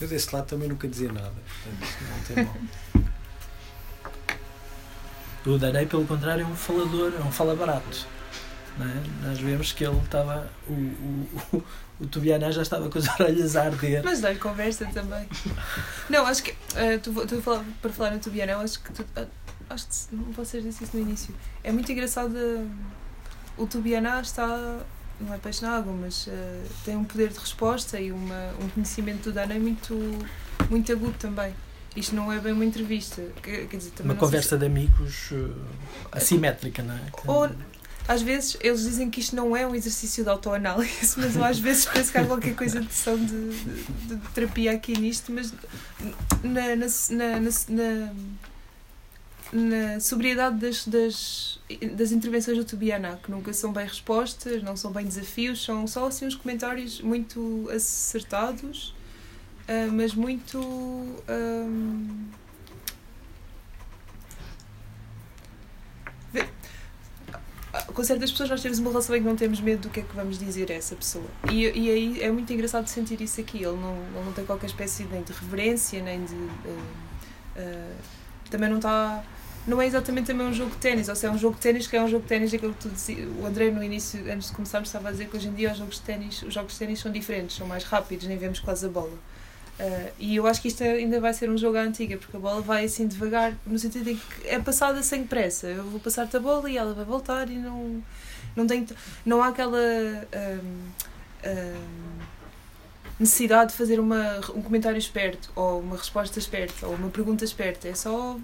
Eu 0.01 0.09
desse 0.09 0.35
lado 0.35 0.47
também 0.47 0.69
nunca 0.69 0.89
dizia 0.89 1.13
nada, 1.13 1.33
portanto 1.33 1.97
não 2.11 2.35
tem 2.35 2.45
mal. 2.45 2.57
O 5.45 5.59
Danei, 5.59 5.87
pelo 5.87 6.07
contrário, 6.07 6.45
é 6.45 6.47
um 6.47 6.55
falador, 6.55 7.13
é 7.19 7.21
um 7.21 7.33
fala 7.33 7.57
barato. 7.57 8.07
É? 8.81 9.27
Nós 9.27 9.39
vemos 9.39 9.73
que 9.73 9.85
ele 9.85 9.99
estava. 9.99 10.49
O, 10.69 10.73
o, 10.73 11.29
o, 11.53 11.65
o 12.01 12.53
já 12.53 12.63
estava 12.63 12.89
com 12.89 12.99
as 12.99 13.09
orelhas 13.21 13.57
a 13.57 13.65
arder. 13.65 14.03
Mas 14.05 14.21
dá-lhe 14.21 14.39
conversa 14.39 14.87
também. 14.87 15.29
Não, 16.09 16.25
acho 16.27 16.45
que. 16.45 16.55
eh, 16.77 16.97
tu, 16.99 17.13
tu 17.27 17.43
falar, 17.43 17.65
para 17.83 17.93
falar 17.93 18.11
no 18.13 18.21
Tubianão, 18.21 18.61
acho 18.61 18.81
que. 18.81 18.93
Tu, 18.93 19.05
ah, 19.17 19.27
acho 19.69 19.87
que 19.87 20.15
vocês 20.35 20.63
disse 20.63 20.85
isso 20.85 20.97
no 20.97 21.03
início. 21.03 21.35
É 21.63 21.71
muito 21.73 21.91
engraçado. 21.91 22.35
eh, 22.37 22.65
o 23.59 23.67
Tubianá 23.67 24.21
está. 24.21 24.81
Não 25.21 25.33
é 25.33 25.39
peixe 25.39 25.63
na 25.63 25.77
água, 25.77 25.93
mas 25.93 26.27
eh, 26.29 26.63
tem 26.85 26.97
um 26.97 27.05
poder 27.05 27.29
de 27.29 27.39
resposta 27.39 28.01
e 28.01 28.11
uma, 28.11 28.51
um 28.61 28.69
conhecimento 28.71 29.25
do 29.25 29.33
Dana 29.33 29.55
muito, 29.55 29.95
muito 30.69 30.91
agudo 30.91 31.15
também. 31.19 31.55
Isto 31.95 32.17
não 32.17 32.33
é 32.33 32.41
bem 32.41 32.53
uma 32.53 32.65
entrevista. 32.65 33.23
Quer, 33.43 33.67
dizer, 33.67 33.91
Uma 34.01 34.07
sei 34.07 34.15
se- 34.15 34.17
conversa 34.17 34.59
de 34.59 34.67
amigos 34.67 35.31
uh, 35.31 35.55
assimétrica, 36.11 36.83
não 36.83 36.95
é? 36.95 37.01
Ou- 37.27 37.51
Às 38.09 38.21
vezes 38.23 38.57
eles 38.61 38.83
dizem 38.83 39.09
que 39.11 39.21
isto 39.21 39.37
não 39.37 39.57
é 39.57 39.65
um 39.65 39.77
exercício 39.77 40.25
de 40.25 40.31
autoanálise, 40.31 41.15
mas 41.21 41.37
eu 41.37 41.45
às 41.45 41.59
vezes 41.61 41.85
penso 41.85 42.11
que 42.11 42.19
há 42.19 42.25
qualquer 42.27 42.57
coisa 42.57 42.81
de 42.81 42.93
sessão 42.93 43.17
de, 43.17 43.51
de- 43.51 44.17
de 44.17 44.29
terapia 44.35 44.73
aqui 44.73 44.99
nisto, 44.99 45.31
mas 45.31 45.53
na, 46.43 46.75
na, 46.75 46.87
na, 47.11 47.41
na, 47.69 48.13
na 49.53 50.01
sobriedade 50.01 50.57
das, 50.57 50.87
das, 50.87 51.61
das 51.95 52.11
intervenções 52.11 52.57
do 52.57 52.65
Tubiana, 52.65 53.21
que 53.23 53.31
nunca 53.31 53.53
são 53.53 53.73
bem 53.73 53.87
respostas, 53.87 54.63
não 54.63 54.77
são 54.77 54.91
bem 54.91 55.05
desafios, 55.05 55.63
são 55.63 55.87
só 55.87 56.07
assim 56.07 56.27
uns 56.27 56.35
comentários 56.35 57.01
muito 57.01 57.69
acertados, 57.71 58.95
ah, 59.69 59.89
mas 59.93 60.15
muito. 60.15 60.59
ahm, 61.29 62.31
com 67.95 68.05
certas 68.05 68.31
pessoas 68.31 68.51
nós 68.51 68.61
temos 68.63 68.79
uma 68.79 68.91
relação 68.91 69.17
em 69.17 69.21
que 69.21 69.29
não 69.29 69.37
temos 69.37 69.61
medo 69.61 69.83
do 69.83 69.91
que 69.91 70.01
é 70.01 70.03
que 70.03 70.15
vamos 70.15 70.39
dizer 70.39 70.71
a 70.71 70.75
essa 70.75 70.95
pessoa. 70.95 71.25
E, 71.51 71.63
e 71.65 71.91
aí 71.91 72.23
é 72.23 72.31
muito 72.31 72.53
engraçado 72.53 72.87
sentir 72.89 73.21
isso 73.21 73.41
aqui. 73.41 73.59
Ele 73.59 73.77
não, 73.77 73.95
ele 74.15 74.25
não 74.25 74.33
tem 74.33 74.45
qualquer 74.45 74.67
espécie 74.67 75.05
nem 75.05 75.23
de 75.23 75.33
reverência, 75.33 76.03
nem 76.03 76.25
de. 76.25 76.35
eh, 76.35 76.79
eh, 77.57 77.93
também 78.51 78.69
não 78.69 78.77
está. 78.77 79.25
Não 79.67 79.81
é 79.81 79.87
exatamente 79.87 80.27
também 80.27 80.47
um 80.47 80.53
jogo 80.53 80.71
de 80.73 80.79
ténis, 80.79 81.09
ou 81.09 81.15
seja, 81.15 81.29
é 81.29 81.31
um 81.31 81.39
jogo 81.39 81.55
de 81.55 81.61
ténis 81.61 81.87
que 81.87 81.97
é 81.97 82.03
um 82.03 82.09
jogo 82.09 82.23
de 82.23 82.29
ténis, 82.29 82.53
aquilo 82.53 82.75
que 82.75 82.89
dizia, 82.89 83.29
o 83.29 83.47
André 83.47 83.71
no 83.71 83.83
início, 83.83 84.21
antes 84.33 84.49
de 84.49 84.57
começarmos, 84.57 84.89
estava 84.89 85.09
a 85.09 85.13
dizer 85.13 85.29
que 85.29 85.37
hoje 85.37 85.49
em 85.49 85.55
dia 85.55 85.71
os 85.71 85.79
jogos 85.79 85.97
de 85.97 86.03
ténis, 86.03 86.43
os 86.43 86.53
jogos 86.53 86.73
de 86.73 86.79
ténis 86.81 86.99
são 86.99 87.13
diferentes, 87.13 87.57
são 87.57 87.67
mais 87.67 87.85
rápidos, 87.85 88.27
nem 88.27 88.37
vemos 88.37 88.59
quase 88.59 88.87
a 88.87 88.89
bola. 88.89 89.17
Uh, 89.79 90.13
e 90.19 90.37
eu 90.37 90.47
acho 90.47 90.61
que 90.61 90.69
isto 90.69 90.83
ainda 90.83 91.19
vai 91.21 91.33
ser 91.33 91.49
um 91.49 91.57
jogo 91.57 91.79
à 91.79 91.83
antiga, 91.83 92.17
porque 92.17 92.37
a 92.37 92.41
bola 92.41 92.61
vai 92.61 92.85
assim 92.85 93.07
devagar, 93.07 93.55
no 93.65 93.79
sentido 93.79 94.11
em 94.11 94.17
que 94.17 94.49
é 94.49 94.59
passada 94.59 95.03
sem 95.03 95.25
pressa. 95.25 95.69
Eu 95.69 95.85
vou 95.85 96.01
passar-te 96.01 96.37
a 96.37 96.41
bola 96.41 96.69
e 96.69 96.77
ela 96.77 96.93
vai 96.93 97.05
voltar 97.05 97.49
e 97.49 97.55
não, 97.55 98.03
não, 98.55 98.67
tem, 98.67 98.87
não 99.25 99.43
há 99.43 99.49
aquela 99.49 99.79
hum, 99.79 100.91
hum, 101.47 102.19
necessidade 103.19 103.71
de 103.71 103.77
fazer 103.77 103.99
uma, 103.99 104.39
um 104.55 104.61
comentário 104.61 104.99
esperto, 104.99 105.51
ou 105.55 105.81
uma 105.81 105.97
resposta 105.97 106.39
esperta, 106.39 106.87
ou 106.87 106.95
uma 106.95 107.09
pergunta 107.09 107.45
esperta. 107.45 107.89
É 107.89 107.95
só 107.95 108.39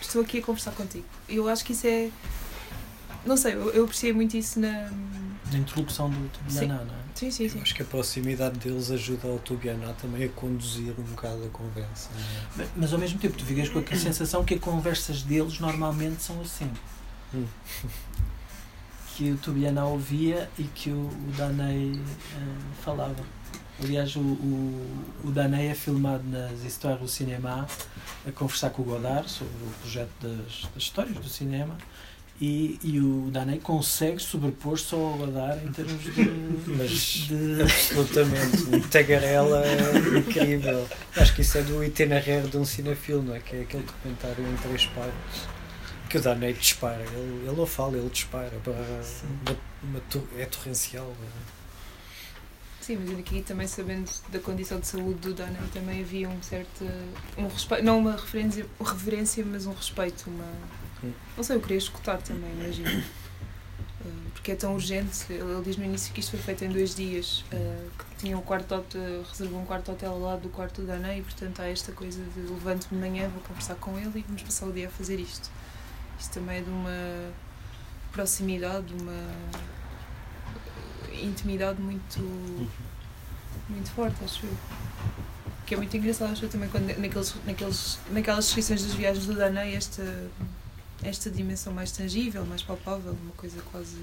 estou 0.00 0.22
aqui 0.22 0.38
a 0.38 0.42
conversar 0.42 0.72
contigo. 0.72 1.04
Eu 1.28 1.48
acho 1.48 1.64
que 1.64 1.72
isso 1.72 1.86
é. 1.86 2.10
Não 3.24 3.36
sei, 3.36 3.54
eu, 3.54 3.70
eu 3.72 3.84
apreciei 3.84 4.12
muito 4.12 4.36
isso 4.36 4.60
na. 4.60 4.90
Na 5.52 5.58
introdução 5.58 6.10
do 6.10 6.28
Tubianá, 6.28 6.82
não 6.84 6.92
é? 6.94 6.98
Sim, 7.14 7.30
sim, 7.30 7.48
sim. 7.48 7.58
Eu 7.58 7.62
acho 7.62 7.74
que 7.74 7.82
a 7.82 7.84
proximidade 7.84 8.58
deles 8.58 8.90
ajuda 8.90 9.28
ao 9.28 9.38
Tubianá 9.38 9.92
também 9.94 10.24
a 10.24 10.28
conduzir 10.28 10.92
um 10.98 11.02
bocado 11.04 11.44
a 11.44 11.48
conversa. 11.48 12.10
não 12.14 12.20
é? 12.20 12.46
Mas- 12.56 12.68
Mas 12.76 12.92
ao 12.92 12.98
mesmo 12.98 13.18
tempo 13.20 13.36
tu 13.38 13.44
ficas 13.44 13.68
com 13.68 13.78
a 13.78 13.96
sensação 13.96 14.44
que 14.44 14.54
as 14.54 14.60
conversas 14.60 15.22
deles 15.22 15.60
normalmente 15.60 16.22
são 16.22 16.40
assim. 16.40 16.68
Hum. 17.34 17.46
Que 19.14 19.30
o 19.32 19.36
Tubianá 19.38 19.86
ouvia 19.86 20.50
e 20.58 20.64
que 20.64 20.90
o, 20.90 21.06
o 21.06 21.32
Danei 21.36 21.92
eh, 22.34 22.38
falava. 22.84 23.16
Aliás, 23.82 24.16
o, 24.16 24.20
o, 24.20 25.04
o 25.24 25.30
Danei 25.30 25.68
é 25.68 25.74
filmado 25.74 26.24
nas 26.28 26.62
Histórias 26.64 27.00
do 27.00 27.08
Cinema 27.08 27.66
a 28.26 28.32
conversar 28.32 28.70
com 28.70 28.82
o 28.82 28.84
Godard 28.86 29.30
sobre 29.30 29.52
o 29.52 29.70
projeto 29.82 30.10
das, 30.22 30.62
das 30.74 30.82
histórias 30.82 31.16
do 31.16 31.28
cinema 31.28 31.76
e, 32.40 32.78
e 32.82 33.00
o 33.00 33.30
Danei 33.30 33.58
consegue 33.58 34.20
sobrepor-se 34.20 34.94
ao 34.94 35.12
Godard 35.12 35.66
em 35.66 35.72
termos 35.72 36.02
de. 36.02 36.10
Mas 36.66 36.90
de- 37.28 37.62
absolutamente, 37.62 38.62
um 38.74 38.80
tagarela 38.80 39.62
incrível. 40.18 40.86
Acho 41.16 41.34
que 41.34 41.42
isso 41.42 41.58
é 41.58 41.62
do 41.62 41.82
itinerário 41.84 42.48
de 42.48 42.56
um 42.56 42.64
cinefilme, 42.64 43.28
não 43.28 43.34
é? 43.36 43.40
Que 43.40 43.56
é 43.56 43.60
aquele 43.62 43.82
documentário 43.84 44.44
em 44.46 44.56
três 44.56 44.86
partes. 44.86 45.42
Que 46.08 46.18
o 46.18 46.22
Danei 46.22 46.52
dispara, 46.52 47.02
ele, 47.02 47.46
ele 47.46 47.56
não 47.56 47.66
fala, 47.66 47.96
ele 47.96 48.08
dispara. 48.10 48.52
Para 48.62 48.72
uma, 48.72 49.56
uma 49.82 50.00
é 50.38 50.44
torrencial. 50.46 51.04
não 51.04 51.12
é? 51.12 51.55
Sim, 52.86 52.98
mas 53.04 53.18
aqui 53.18 53.42
também 53.42 53.66
sabendo 53.66 54.08
da 54.28 54.38
condição 54.38 54.78
de 54.78 54.86
saúde 54.86 55.18
do 55.18 55.34
Dana 55.34 55.58
também 55.74 56.02
havia 56.02 56.28
um 56.28 56.40
certo 56.40 56.84
um 57.36 57.48
respeito, 57.48 57.82
não 57.84 57.98
uma 57.98 58.12
referência, 58.12 58.64
reverência, 58.80 59.44
mas 59.44 59.66
um 59.66 59.72
respeito, 59.72 60.30
uma 60.30 60.44
Sim. 61.00 61.12
não 61.36 61.42
sei, 61.42 61.56
eu 61.56 61.60
queria 61.60 61.78
escutar 61.78 62.18
também, 62.18 62.48
imagino. 62.52 62.88
Eh, 62.88 64.08
Porque 64.32 64.52
é 64.52 64.54
tão 64.54 64.74
urgente, 64.74 65.32
ele, 65.32 65.62
diz 65.64 65.76
no 65.76 65.84
início 65.84 66.14
que 66.14 66.20
isto 66.20 66.30
foi 66.30 66.38
feito 66.38 66.64
em 66.64 66.68
dois 66.68 66.94
dias, 66.94 67.44
eh, 67.50 67.86
que 67.98 68.04
tinha 68.18 68.38
um 68.38 68.42
quarto 68.42 68.72
reservou 69.28 69.60
um 69.60 69.66
quarto 69.66 69.90
hotel 69.90 70.12
ao 70.12 70.20
lado 70.20 70.42
do 70.42 70.48
quarto 70.48 70.80
do 70.80 70.86
Dana 70.86 71.12
e 71.12 71.22
portanto 71.22 71.58
há 71.58 71.66
esta 71.66 71.90
coisa 71.90 72.22
de 72.36 72.40
levanto-me 72.40 73.02
de 73.02 73.08
manhã, 73.08 73.28
vou 73.30 73.42
conversar 73.42 73.74
com 73.74 73.98
ele 73.98 74.20
e 74.20 74.22
vamos 74.22 74.42
passar 74.42 74.64
o 74.66 74.72
dia 74.72 74.86
a 74.86 74.90
fazer 74.92 75.18
isto. 75.18 75.50
Isto 76.20 76.34
também 76.34 76.58
é 76.58 76.60
de 76.60 76.70
uma 76.70 77.32
proximidade, 78.12 78.86
de 78.86 79.02
uma 79.02 79.34
intimidade 81.22 81.80
muito 81.80 82.20
muito 83.68 83.90
forte, 83.90 84.22
acho 84.24 84.46
eu. 84.46 84.56
Que 85.66 85.74
é 85.74 85.76
muito 85.76 85.96
engraçado, 85.96 86.32
acho 86.32 86.44
eu 86.44 86.48
também, 86.48 86.68
quando, 86.68 86.86
naqueles, 86.98 87.34
naqueles, 87.44 87.98
naquelas 88.10 88.44
descrições 88.44 88.84
das 88.84 88.94
viagens 88.94 89.26
do 89.26 89.34
Danei, 89.34 89.74
esta, 89.74 90.30
esta 91.02 91.30
dimensão 91.30 91.72
mais 91.72 91.90
tangível, 91.90 92.44
mais 92.46 92.62
palpável, 92.62 93.12
uma 93.12 93.32
coisa 93.32 93.60
quase. 93.72 93.96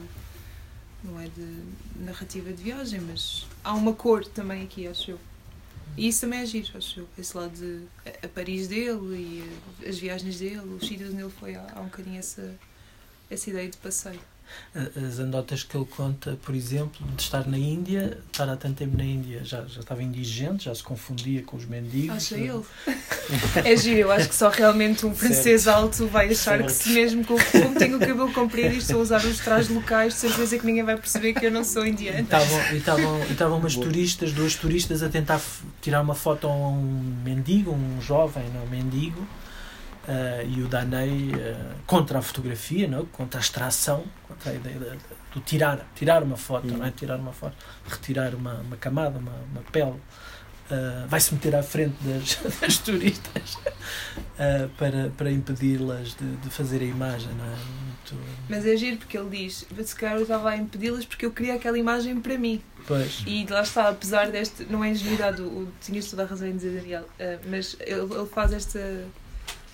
não 1.03 1.19
é 1.19 1.27
de 1.27 1.63
narrativa 2.03 2.51
de 2.51 2.61
viagem, 2.61 2.99
mas 2.99 3.45
há 3.63 3.73
uma 3.73 3.93
cor 3.93 4.25
também 4.25 4.63
aqui, 4.63 4.87
acho 4.87 5.11
eu. 5.11 5.19
E 5.95 6.07
isso 6.07 6.21
também 6.21 6.39
é 6.39 6.45
giro, 6.45 6.77
acho 6.77 7.01
eu. 7.01 7.07
Esse 7.17 7.37
lado 7.37 7.55
de 7.55 7.85
a, 8.05 8.25
a 8.25 8.29
Paris 8.29 8.67
dele 8.67 9.15
e 9.15 9.59
eh, 9.83 9.89
as 9.89 9.97
viagens 9.97 10.39
dele, 10.39 10.75
os 10.81 10.87
sítios 10.87 11.13
onde 11.13 11.21
ele 11.21 11.31
foi, 11.31 11.55
há, 11.55 11.71
há 11.75 11.79
um 11.81 11.85
bocadinho 11.85 12.17
essa, 12.17 12.55
essa 13.29 13.49
ideia 13.49 13.69
de 13.69 13.77
passeio. 13.77 14.19
As 14.75 15.19
anedotas 15.19 15.63
que 15.63 15.77
ele 15.77 15.85
conta, 15.85 16.37
por 16.43 16.55
exemplo, 16.55 17.05
de 17.15 17.21
estar 17.21 17.47
na 17.47 17.57
Índia, 17.57 18.17
estar 18.31 18.49
há 18.49 18.55
tanto 18.55 18.75
tempo 18.75 18.97
na 18.97 19.03
Índia, 19.03 19.41
já, 19.43 19.63
já 19.65 19.81
estava 19.81 20.01
indigente, 20.01 20.65
já 20.65 20.73
se 20.73 20.81
confundia 20.81 21.43
com 21.43 21.55
os 21.55 21.65
mendigos. 21.65 22.17
Acha 22.17 22.35
ele. 22.35 22.63
é 23.63 23.77
giro, 23.77 23.99
eu 23.99 24.11
acho 24.11 24.29
que 24.29 24.35
só 24.35 24.49
realmente 24.49 25.05
um 25.05 25.13
francês 25.13 25.67
alto 25.67 26.07
vai 26.07 26.25
achar 26.27 26.57
certo. 26.57 26.65
que 26.65 26.71
se 26.71 26.89
mesmo 26.89 27.23
como, 27.23 27.39
como 27.51 27.75
tenho 27.77 27.97
o 27.97 27.99
cabelo 27.99 28.33
comprido 28.33 28.73
e 28.73 28.77
estou 28.79 28.97
a 28.97 29.03
usar 29.03 29.23
os 29.23 29.39
trajes 29.39 29.69
locais, 29.69 30.13
de 30.13 30.19
certeza 30.19 30.57
que 30.57 30.65
ninguém 30.65 30.83
vai 30.83 30.97
perceber 30.97 31.33
que 31.33 31.45
eu 31.45 31.51
não 31.51 31.63
sou 31.63 31.85
indiana. 31.85 32.19
E 32.19 32.23
estavam, 32.23 33.23
e 33.25 33.31
estavam 33.31 33.57
umas 33.59 33.75
Boa. 33.75 33.87
turistas, 33.87 34.31
duas 34.31 34.55
turistas 34.55 35.03
a 35.03 35.09
tentar 35.09 35.39
tirar 35.81 36.01
uma 36.01 36.15
foto 36.15 36.47
a 36.47 36.51
um 36.51 36.81
mendigo, 37.23 37.71
um 37.71 38.01
jovem, 38.01 38.43
não, 38.53 38.65
mendigo, 38.67 39.27
Uh, 40.03 40.45
e 40.49 40.61
o 40.61 40.67
Danei 40.67 41.29
uh, 41.29 41.75
contra 41.87 42.19
a 42.19 42.21
fotografia, 42.21 42.89
não? 42.89 43.05
contra 43.05 43.39
a 43.39 43.41
extração, 43.41 44.03
contra 44.27 44.51
a 44.51 44.55
ideia 44.55 44.77
de, 44.77 44.89
de, 44.89 44.97
de 45.35 45.41
tirar, 45.41 45.79
tirar 45.95 46.21
uma 46.21 46.35
foto, 46.35 46.67
não 46.67 46.85
é? 46.85 46.91
tirar 46.91 47.17
uma 47.17 47.31
foto, 47.31 47.55
retirar 47.87 48.35
uma, 48.35 48.55
uma 48.55 48.75
camada, 48.75 49.17
uma, 49.17 49.31
uma 49.31 49.61
pele. 49.71 49.95
Uh, 50.69 51.07
vai-se 51.07 51.33
meter 51.33 51.55
à 51.55 51.63
frente 51.63 51.95
das, 52.03 52.35
das 52.59 52.77
turistas 52.79 53.57
para, 54.77 55.09
para 55.15 55.31
impedi-las 55.31 56.15
de, 56.15 56.35
de 56.35 56.49
fazer 56.49 56.81
a 56.81 56.85
imagem. 56.85 57.29
Não 57.35 57.45
é? 57.45 57.55
Muito... 57.55 58.15
Mas 58.49 58.65
é 58.65 58.75
giro 58.75 58.97
porque 58.97 59.17
ele 59.17 59.29
diz: 59.29 59.65
se 59.85 59.95
calhar 59.95 60.17
eu 60.17 60.23
estava 60.23 60.49
a 60.49 60.57
impedi-las 60.57 61.05
porque 61.05 61.25
eu 61.25 61.31
queria 61.31 61.55
aquela 61.55 61.77
imagem 61.77 62.19
para 62.19 62.37
mim. 62.37 62.61
Pois. 62.85 63.23
E 63.25 63.45
lá 63.49 63.61
está, 63.61 63.87
apesar 63.87 64.31
deste. 64.31 64.65
Não 64.65 64.83
é 64.83 64.89
ingenuidade, 64.89 65.41
o, 65.41 65.69
tinhas 65.79 66.09
toda 66.09 66.23
a 66.23 66.25
razão 66.25 66.47
em 66.47 66.55
dizer, 66.55 66.81
Daniel, 66.81 67.07
mas 67.49 67.77
ele, 67.79 68.13
ele 68.13 68.25
faz 68.25 68.51
esta 68.51 68.79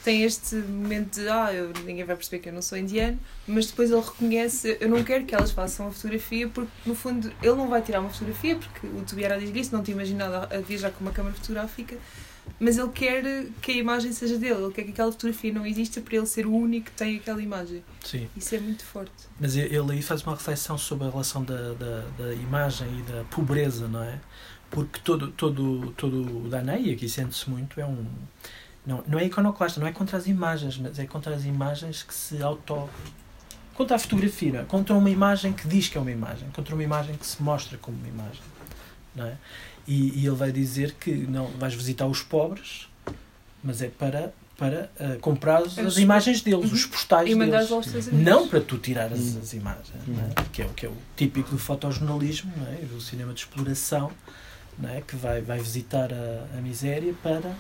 tem 0.04 0.24
este 0.24 0.56
momento 0.56 1.20
de 1.20 1.28
ah, 1.28 1.54
eu, 1.54 1.74
ninguém 1.86 2.04
vai 2.04 2.16
perceber 2.16 2.40
que 2.40 2.50
eu 2.50 2.54
não 2.54 2.62
sou 2.62 2.78
indiano, 2.78 3.20
mas 3.48 3.68
depois 3.68 3.92
ele 3.92 4.02
reconhece, 4.02 4.78
eu 4.80 4.90
não 4.90 5.04
quero 5.04 5.26
que 5.26 5.36
elas 5.36 5.52
façam 5.52 5.88
a 5.88 5.92
fotografia 5.92 6.48
porque 6.48 6.72
no 6.86 6.96
fundo 6.96 7.32
ele 7.42 7.56
não 7.56 7.68
vai 7.68 7.82
tirar 7.82 8.00
uma 8.00 8.10
fotografia 8.10 8.56
porque 8.56 8.88
o 8.88 9.02
Tubiara 9.02 9.40
diz 9.40 9.52
isso, 9.54 9.76
não 9.76 9.84
tinha 9.84 9.96
imaginado 9.96 10.54
a 10.54 10.60
viajar 10.60 10.92
com 10.92 11.02
uma 11.02 11.12
câmera 11.12 11.36
fotográfica, 11.36 11.98
mas 12.60 12.78
ele 12.78 12.90
quer 12.90 13.46
que 13.62 13.72
a 13.72 13.76
imagem 13.76 14.12
seja 14.12 14.38
dele, 14.38 14.64
ele 14.64 14.74
quer 14.74 14.84
que 14.84 14.92
aquela 14.92 15.12
fotografia 15.12 15.54
não 15.54 15.66
exista 15.66 16.02
para 16.02 16.16
ele 16.16 16.26
ser 16.26 16.46
o 16.46 16.54
único 16.54 16.88
que 16.88 16.92
tem 16.94 17.18
aquela 17.18 17.42
imagem. 17.42 17.84
Sim. 18.04 18.28
Isso 18.36 18.56
é 18.56 18.60
muito 18.60 18.84
forte. 18.84 19.12
Mas 19.40 19.56
ele 19.56 19.92
aí 19.92 20.02
faz 20.02 20.24
uma 20.24 20.36
reflexão 20.36 20.78
sobre 20.78 21.08
a 21.08 21.10
relação 21.10 21.44
da, 21.44 21.74
da, 21.74 22.02
da 22.18 22.34
imagem 22.34 22.88
e 23.00 23.12
da 23.12 23.24
pobreza, 23.26 23.88
não 23.88 24.04
é? 24.04 24.20
Porque 24.70 25.00
todo, 25.04 25.32
todo, 25.32 25.94
todo 25.98 26.46
o 26.46 26.50
Danei, 26.50 26.94
aqui 26.94 27.10
sente-se 27.10 27.50
muito, 27.50 27.80
é 27.80 27.86
um 27.86 28.06
não, 28.90 29.04
não 29.08 29.20
é 29.20 29.26
iconoclasta, 29.26 29.80
não 29.80 29.88
é 29.88 29.92
contra 29.92 30.18
as 30.18 30.28
imagens, 30.28 30.78
mas 30.78 31.00
é 31.00 31.06
contra 31.06 31.34
as 31.34 31.46
imagens 31.46 32.04
que 32.04 32.14
se 32.14 32.42
auto. 32.42 32.90
Contra 33.74 33.96
a 33.96 34.00
fotografia, 34.00 34.66
contra 34.68 34.94
uma 34.94 35.10
imagem 35.10 35.54
que 35.54 35.66
diz 35.66 35.88
que 35.88 35.98
é 35.98 36.02
uma 36.02 36.12
imagem, 36.12 36.50
contra 36.50 36.76
uma 36.76 36.84
imagem 36.84 37.16
que 37.16 37.26
se 37.26 37.42
mostra 37.42 37.78
como 37.78 37.96
uma 37.98 38.08
imagem. 38.10 38.42
Não 39.16 39.26
é? 39.26 39.38
e, 39.90 40.20
e 40.20 40.28
ele 40.28 40.36
vai 40.36 40.52
dizer 40.52 40.94
que 41.00 41.12
não 41.12 41.48
vais 41.58 41.74
visitar 41.74 42.06
os 42.06 42.22
pobres, 42.22 42.88
mas 43.64 43.82
é 43.82 43.88
para 43.88 44.32
para 44.56 44.92
uh, 45.00 45.18
comprar 45.20 45.62
as, 45.62 45.80
as 45.80 45.96
imagens 45.96 46.42
deles, 46.42 46.66
uhum. 46.66 46.76
os 46.76 46.86
postais 46.86 47.30
e 47.30 47.34
deles. 47.34 47.70
Não 48.12 48.50
para 48.50 48.60
tu 48.60 48.78
tirar 48.78 49.06
as, 49.06 49.18
uhum. 49.18 49.40
as 49.42 49.54
imagens, 49.54 49.88
é? 49.96 50.12
uhum. 50.12 50.20
é? 50.20 50.44
que, 50.52 50.62
é, 50.62 50.70
que 50.76 50.86
é 50.86 50.90
o 50.90 50.98
típico 51.16 51.52
do 51.52 51.58
fotojornalismo, 51.58 52.52
não 52.58 52.68
é? 52.68 52.80
o 52.94 53.00
cinema 53.00 53.34
de 53.34 53.40
exploração, 53.40 54.12
não 54.78 54.90
é? 54.90 55.00
que 55.00 55.16
vai, 55.16 55.42
vai 55.42 55.60
visitar 55.60 56.12
a, 56.12 56.58
a 56.58 56.62
miséria 56.62 57.14
para 57.24 57.56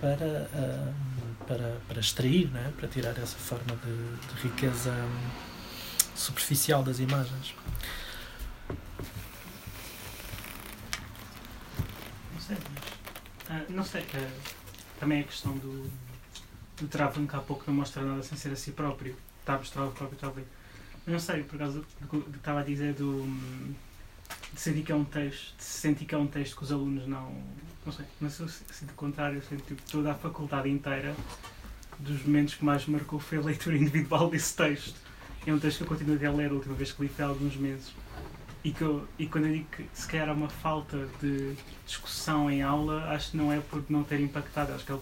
para, 0.00 0.48
uh, 0.54 0.94
para, 1.46 1.80
para 1.86 2.00
extrair, 2.00 2.50
né? 2.50 2.72
para 2.76 2.88
tirar 2.88 3.16
essa 3.18 3.36
forma 3.36 3.76
de, 3.76 4.34
de 4.34 4.42
riqueza 4.42 4.94
superficial 6.14 6.82
das 6.82 6.98
imagens. 6.98 7.54
Não 12.32 12.40
sei, 12.40 12.56
mas, 13.48 13.62
uh, 13.62 13.72
não 13.72 13.84
sei 13.84 14.02
uh, 14.02 14.30
também 14.98 15.20
a 15.20 15.24
questão 15.24 15.56
do, 15.58 15.90
do 16.80 16.88
que 16.88 17.36
há 17.36 17.40
pouco 17.40 17.64
não 17.66 17.74
mostra 17.74 18.02
nada 18.02 18.22
sem 18.22 18.36
ser 18.36 18.52
a 18.52 18.56
si 18.56 18.72
próprio. 18.72 19.16
Está 19.40 19.54
a 19.54 19.58
mostrar 19.58 19.84
o 19.84 19.92
próprio 19.92 20.18
talvez. 20.18 20.46
Não 21.06 21.18
sei, 21.18 21.42
por 21.42 21.58
causa 21.58 21.80
do 21.80 21.86
que 22.06 22.36
estava 22.36 22.60
a 22.60 22.62
dizer 22.62 22.94
do. 22.94 23.24
de 24.52 24.60
sentir 24.60 24.82
que 24.82 24.92
é 24.92 24.94
um 24.94 25.04
texto, 25.04 25.56
de 25.56 25.64
sentir 25.64 26.04
que 26.04 26.14
é 26.14 26.18
um 26.18 26.26
texto 26.26 26.56
que 26.56 26.62
os 26.62 26.70
alunos 26.70 27.06
não, 27.06 27.42
não 27.84 27.92
sei, 27.92 28.04
mas 28.20 28.38
eu 28.38 28.48
sinto 28.48 28.90
o 28.90 28.94
contrário, 28.94 29.38
eu 29.38 29.42
sinto 29.42 29.64
tipo, 29.64 29.82
toda 29.90 30.12
a 30.12 30.14
faculdade 30.14 30.68
inteira 30.68 31.14
dos 31.98 32.24
momentos 32.24 32.54
que 32.54 32.64
mais 32.64 32.86
marcou 32.86 33.18
foi 33.18 33.38
a 33.38 33.40
leitura 33.40 33.76
individual 33.78 34.28
desse 34.28 34.54
texto. 34.54 34.94
É 35.46 35.52
um 35.52 35.58
texto 35.58 35.78
que 35.78 35.84
eu 35.84 35.88
continuei 35.88 36.24
a 36.26 36.30
ler 36.30 36.50
a 36.50 36.54
última 36.54 36.74
vez 36.74 36.92
que 36.92 37.02
li 37.02 37.08
foi 37.08 37.24
há 37.24 37.28
alguns 37.28 37.56
meses. 37.56 37.92
E, 38.62 38.72
que 38.72 38.82
eu, 38.82 39.08
e 39.18 39.26
quando 39.26 39.46
eu 39.46 39.54
digo 39.54 39.66
que 39.70 39.88
se 39.94 40.06
calhar 40.06 40.28
há 40.28 40.32
uma 40.34 40.50
falta 40.50 41.08
de 41.20 41.54
discussão 41.86 42.50
em 42.50 42.60
aula, 42.60 43.08
acho 43.10 43.30
que 43.30 43.36
não 43.38 43.50
é 43.50 43.58
por 43.58 43.82
não 43.88 44.04
ter 44.04 44.20
impactado, 44.20 44.74
acho 44.74 44.84
que 44.84 44.92
é 44.92 44.98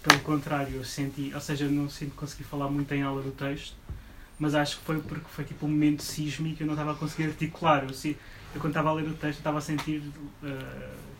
pelo 0.00 0.20
contrário, 0.20 0.76
eu 0.76 0.84
senti, 0.84 1.32
ou 1.34 1.40
seja, 1.40 1.64
eu 1.64 1.70
não 1.70 1.88
sinto 1.88 2.14
conseguir 2.14 2.44
falar 2.44 2.68
muito 2.68 2.92
em 2.92 3.02
aula 3.02 3.22
do 3.22 3.32
texto, 3.32 3.74
mas 4.38 4.54
acho 4.54 4.78
que 4.78 4.84
foi 4.84 5.00
porque 5.00 5.26
foi 5.28 5.44
tipo 5.44 5.66
um 5.66 5.68
momento 5.68 6.02
sísmico 6.02 6.56
que 6.56 6.62
eu 6.62 6.66
não 6.66 6.74
estava 6.74 6.92
a 6.92 6.94
conseguir 6.94 7.28
articular. 7.28 7.84
Eu, 7.84 7.90
eu 7.90 8.60
quando 8.60 8.68
estava 8.68 8.90
a 8.90 8.92
ler 8.92 9.08
o 9.08 9.14
texto, 9.14 9.38
estava 9.38 9.58
a 9.58 9.60
sentir. 9.62 10.02
Uh, 10.42 11.14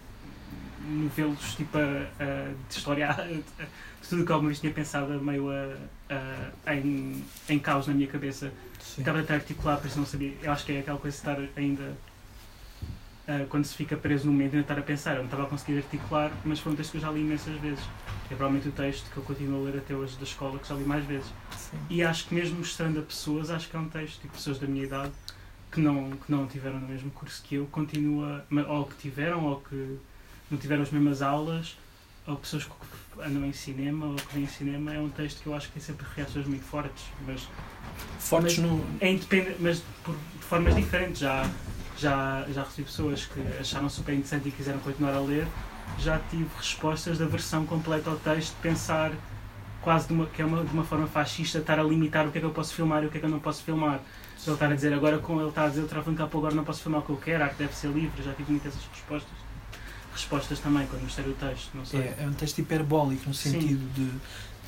novelos 0.87 1.55
tipo 1.55 1.79
a, 1.79 1.81
a, 1.81 2.53
de 2.69 2.77
história 2.77 3.09
de 4.03 4.09
tudo 4.09 4.23
o 4.23 4.27
que 4.27 4.33
alguma 4.33 4.49
vez 4.49 4.61
tinha 4.61 4.73
pensado 4.73 5.21
meio 5.21 5.49
a, 5.51 6.75
em, 6.75 7.25
em 7.49 7.59
caos 7.59 7.87
na 7.87 7.95
minha 7.95 8.07
cabeça. 8.09 8.53
Sim. 8.81 9.01
estava 9.01 9.19
a 9.19 9.23
tentar 9.23 9.35
articular 9.35 9.77
por 9.79 9.87
isso 9.87 9.99
não 9.99 10.07
sabia. 10.07 10.35
Eu 10.43 10.53
acho 10.53 10.65
que 10.65 10.73
é 10.73 10.81
aquela 10.81 10.99
coisa 10.99 11.17
de 11.17 11.21
estar 11.21 11.39
ainda 11.57 11.83
uh, 13.29 13.47
quando 13.49 13.65
se 13.65 13.75
fica 13.75 13.97
preso 13.97 14.27
no 14.27 14.33
momento 14.33 14.55
ainda 14.55 14.65
estar 14.65 14.79
a 14.79 14.83
pensar. 14.83 15.13
Eu 15.13 15.19
não 15.19 15.25
estava 15.25 15.45
a 15.45 15.47
conseguir 15.47 15.79
articular 15.79 16.31
mas 16.45 16.61
foi 16.61 16.73
um 16.73 16.77
texto 16.77 16.93
que 16.93 16.97
eu 16.99 17.03
já 17.03 17.11
li 17.11 17.21
imensas 17.21 17.59
vezes. 17.61 17.85
É 18.27 18.29
provavelmente 18.29 18.69
o 18.69 18.73
texto 18.73 19.11
que 19.11 19.17
eu 19.17 19.23
continuo 19.23 19.63
a 19.63 19.71
ler 19.71 19.79
até 19.79 19.95
hoje 19.95 20.17
da 20.17 20.25
escola 20.25 20.59
que 20.59 20.69
já 20.69 20.75
li 20.75 20.85
mais 20.85 21.05
vezes. 21.05 21.33
Sim. 21.57 21.79
e 21.89 22.03
acho 22.03 22.29
que 22.29 22.35
mesmo 22.35 22.59
mostrando 22.59 23.01
a 23.01 23.03
pessoas 23.03 23.51
acho 23.51 23.69
que 23.69 23.77
é 23.77 23.79
um 23.79 23.89
texto. 23.89 24.21
Tipo 24.21 24.35
pessoas 24.35 24.59
da 24.59 24.67
minha 24.67 24.85
idade 24.85 25.13
que 25.75 25.81
não, 25.81 26.11
que 26.11 26.31
não 26.31 26.47
tiveram 26.47 26.79
no 26.79 26.87
mesmo 26.87 27.11
curso 27.11 27.43
que 27.43 27.57
eu 27.57 27.67
continua 27.67 28.45
ou 28.69 28.85
que 28.85 28.97
tiveram 28.97 29.45
ou 29.45 29.61
que 29.61 29.99
não 30.55 30.61
tiveram 30.61 30.83
as 30.83 30.91
mesmas 30.91 31.21
aulas, 31.21 31.77
ou 32.27 32.37
pessoas 32.37 32.65
que 32.65 32.73
andam 33.21 33.45
em 33.45 33.53
cinema 33.53 34.07
ou 34.07 34.15
que 34.15 34.35
vêm 34.35 34.45
em 34.45 34.49
cinema, 34.49 34.95
é 34.95 34.99
um 34.99 35.11
texto 35.11 35.43
que 35.43 35.47
eu 35.49 35.55
acho 35.55 35.67
que 35.69 35.75
tem 35.75 35.83
sempre 35.83 36.07
reações 36.17 36.47
muito 36.47 36.65
fortes, 36.65 37.05
mas 37.27 37.47
fortes 38.19 38.59
mas, 38.59 38.71
no 38.71 38.85
é 39.01 39.13
independente, 39.13 39.57
mas 39.61 39.83
por, 40.03 40.15
de 40.15 40.45
formas 40.45 40.75
diferentes. 40.75 41.21
Já, 41.21 41.49
já, 41.97 42.45
já 42.53 42.65
recebi 42.65 42.87
pessoas 42.87 43.27
que 43.27 43.41
acharam 43.61 43.89
super 43.89 44.13
interessante 44.13 44.49
e 44.49 44.53
quiseram 44.53 44.79
continuar 44.81 45.15
a 45.15 45.21
ler. 45.21 45.47
Já 45.99 46.19
tive 46.31 46.49
respostas 46.57 47.19
da 47.19 47.27
versão 47.27 47.65
completa 47.67 48.11
ao 48.11 48.17
texto, 48.17 48.57
pensar 48.61 49.13
quase 49.81 50.09
de 50.09 50.15
uma, 50.15 50.27
que 50.27 50.43
é 50.43 50.45
uma, 50.45 50.65
de 50.65 50.73
uma 50.73 50.83
forma 50.83 51.07
fascista, 51.07 51.59
estar 51.59 51.79
a 51.79 51.83
limitar 51.83 52.27
o 52.27 52.33
que 52.33 52.39
é 52.39 52.41
que 52.41 52.47
eu 52.47 52.51
posso 52.51 52.75
filmar 52.75 53.05
e 53.05 53.07
o 53.07 53.11
que 53.11 53.19
é 53.19 53.21
que 53.21 53.27
eu 53.27 53.31
não 53.31 53.39
posso 53.39 53.63
filmar. 53.63 54.01
Ele 54.45 54.53
estar 54.55 54.71
a 54.71 54.75
dizer 54.75 54.93
agora, 54.93 55.19
com 55.19 55.39
ele 55.39 55.49
está 55.49 55.65
a 55.65 55.69
dizer, 55.69 55.83
o 55.83 55.87
Travanco 55.87 56.23
agora 56.23 56.55
não 56.55 56.65
posso 56.65 56.83
filmar 56.83 57.01
o 57.01 57.05
que 57.05 57.11
eu 57.11 57.17
quero, 57.17 57.45
a 57.45 57.47
arte 57.47 57.59
deve 57.59 57.75
ser 57.75 57.89
livre. 57.89 58.23
Já 58.23 58.33
tive 58.33 58.51
muitas 58.51 58.75
respostas 58.93 59.44
respostas 60.15 60.61
também 60.61 60.87
quando 60.87 61.03
mostrei 61.03 61.29
o 61.29 61.35
texto. 61.35 61.71
Não 61.75 61.85
sei. 61.85 62.01
É, 62.01 62.17
é 62.21 62.27
um 62.27 62.33
texto 62.33 62.59
hiperbólico 62.59 63.29
no 63.29 63.35
sentido 63.35 63.83
Sim. 63.95 64.05
de 64.05 64.11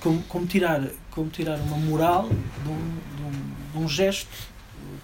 como, 0.00 0.22
como, 0.24 0.46
tirar, 0.46 0.82
como 1.10 1.30
tirar 1.30 1.58
uma 1.58 1.76
moral 1.78 2.28
de 2.28 2.68
um, 2.68 2.98
de 3.16 3.22
um, 3.22 3.72
de 3.72 3.78
um 3.78 3.88
gesto 3.88 4.30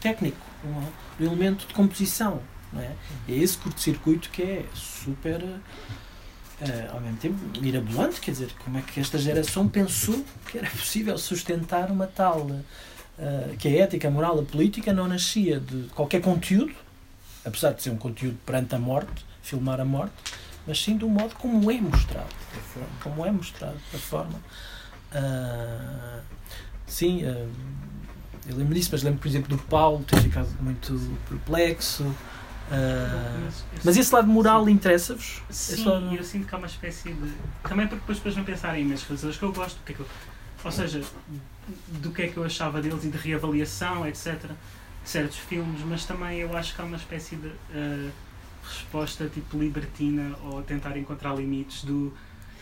técnico, 0.01 0.39
um, 0.65 1.23
um, 1.23 1.27
elemento 1.27 1.67
de 1.67 1.73
composição. 1.73 2.43
Não 2.73 2.81
é? 2.81 2.93
é 3.29 3.33
esse 3.33 3.57
curto-circuito 3.59 4.31
que 4.31 4.43
é 4.43 4.65
super. 4.75 5.43
Uh, 5.43 6.95
ao 6.95 7.01
mesmo 7.01 7.17
tempo 7.17 7.61
mirabolante, 7.61 8.21
quer 8.21 8.31
dizer, 8.31 8.53
como 8.65 8.79
é 8.79 8.83
que 8.83 9.01
esta 9.01 9.19
geração 9.19 9.67
pensou 9.67 10.25
que 10.47 10.59
era 10.59 10.71
possível 10.71 11.17
sustentar 11.19 11.91
uma 11.91 12.07
tal. 12.07 12.43
Uh, 12.43 13.57
que 13.59 13.69
a 13.69 13.83
ética, 13.83 14.09
a 14.09 14.11
moral, 14.11 14.39
a 14.41 14.43
política 14.43 14.93
não 14.93 15.07
nascia 15.07 15.61
de 15.61 15.89
qualquer 15.89 16.21
conteúdo, 16.21 16.73
apesar 17.45 17.73
de 17.73 17.83
ser 17.83 17.91
um 17.91 17.97
conteúdo 17.97 18.39
perante 18.47 18.75
a 18.75 18.79
morte, 18.79 19.25
filmar 19.43 19.81
a 19.81 19.85
morte, 19.85 20.15
mas 20.67 20.83
sim 20.83 20.97
do 20.97 21.09
modo 21.09 21.35
como 21.35 21.71
é 21.71 21.81
mostrado, 21.81 22.35
como 23.03 23.27
é 23.27 23.31
mostrado, 23.31 23.77
da 23.93 23.99
forma. 23.99 24.41
Uh, 25.13 26.23
sim, 26.87 27.25
uh, 27.25 27.51
eu 28.49 28.57
lembro 28.57 28.75
disso, 28.75 28.91
mas 28.93 29.03
lembro, 29.03 29.21
por 29.21 29.29
exemplo, 29.29 29.57
do 29.57 29.63
Paulo 29.65 30.03
ter 30.05 30.21
ficado 30.21 30.49
muito 30.61 30.99
perplexo. 31.29 32.05
Uh, 32.05 33.53
mas 33.85 33.97
esse 33.97 34.15
lado 34.15 34.29
moral 34.29 34.69
interessa-vos? 34.69 35.43
Sim, 35.51 35.85
lado... 35.85 36.15
eu 36.15 36.25
sinto 36.25 36.47
que 36.47 36.55
há 36.55 36.59
uma 36.59 36.67
espécie 36.67 37.13
de. 37.13 37.33
Também 37.63 37.87
porque 37.87 38.01
depois, 38.01 38.19
depois 38.19 38.37
não 38.37 38.45
pensarem 38.45 38.87
nas 38.87 39.03
coisas 39.03 39.37
que 39.37 39.43
eu 39.43 39.53
gosto, 39.53 39.81
que 39.85 39.93
é 39.93 39.95
que 39.97 40.01
eu... 40.01 40.07
ou 40.65 40.73
seja, 40.73 41.03
do 41.89 42.11
que 42.11 42.23
é 42.23 42.29
que 42.29 42.37
eu 42.37 42.45
achava 42.45 42.81
deles 42.81 43.05
e 43.05 43.09
de 43.09 43.19
reavaliação, 43.19 44.07
etc. 44.07 44.41
De 45.05 45.11
certos 45.11 45.37
filmes, 45.37 45.83
mas 45.85 46.05
também 46.05 46.39
eu 46.39 46.57
acho 46.57 46.75
que 46.75 46.81
há 46.81 46.85
uma 46.85 46.97
espécie 46.97 47.37
de. 47.37 47.49
Uh, 47.49 48.11
resposta 48.73 49.29
tipo 49.29 49.59
libertina 49.59 50.37
ou 50.45 50.63
tentar 50.63 50.97
encontrar 50.97 51.35
limites 51.35 51.85
do 51.85 52.13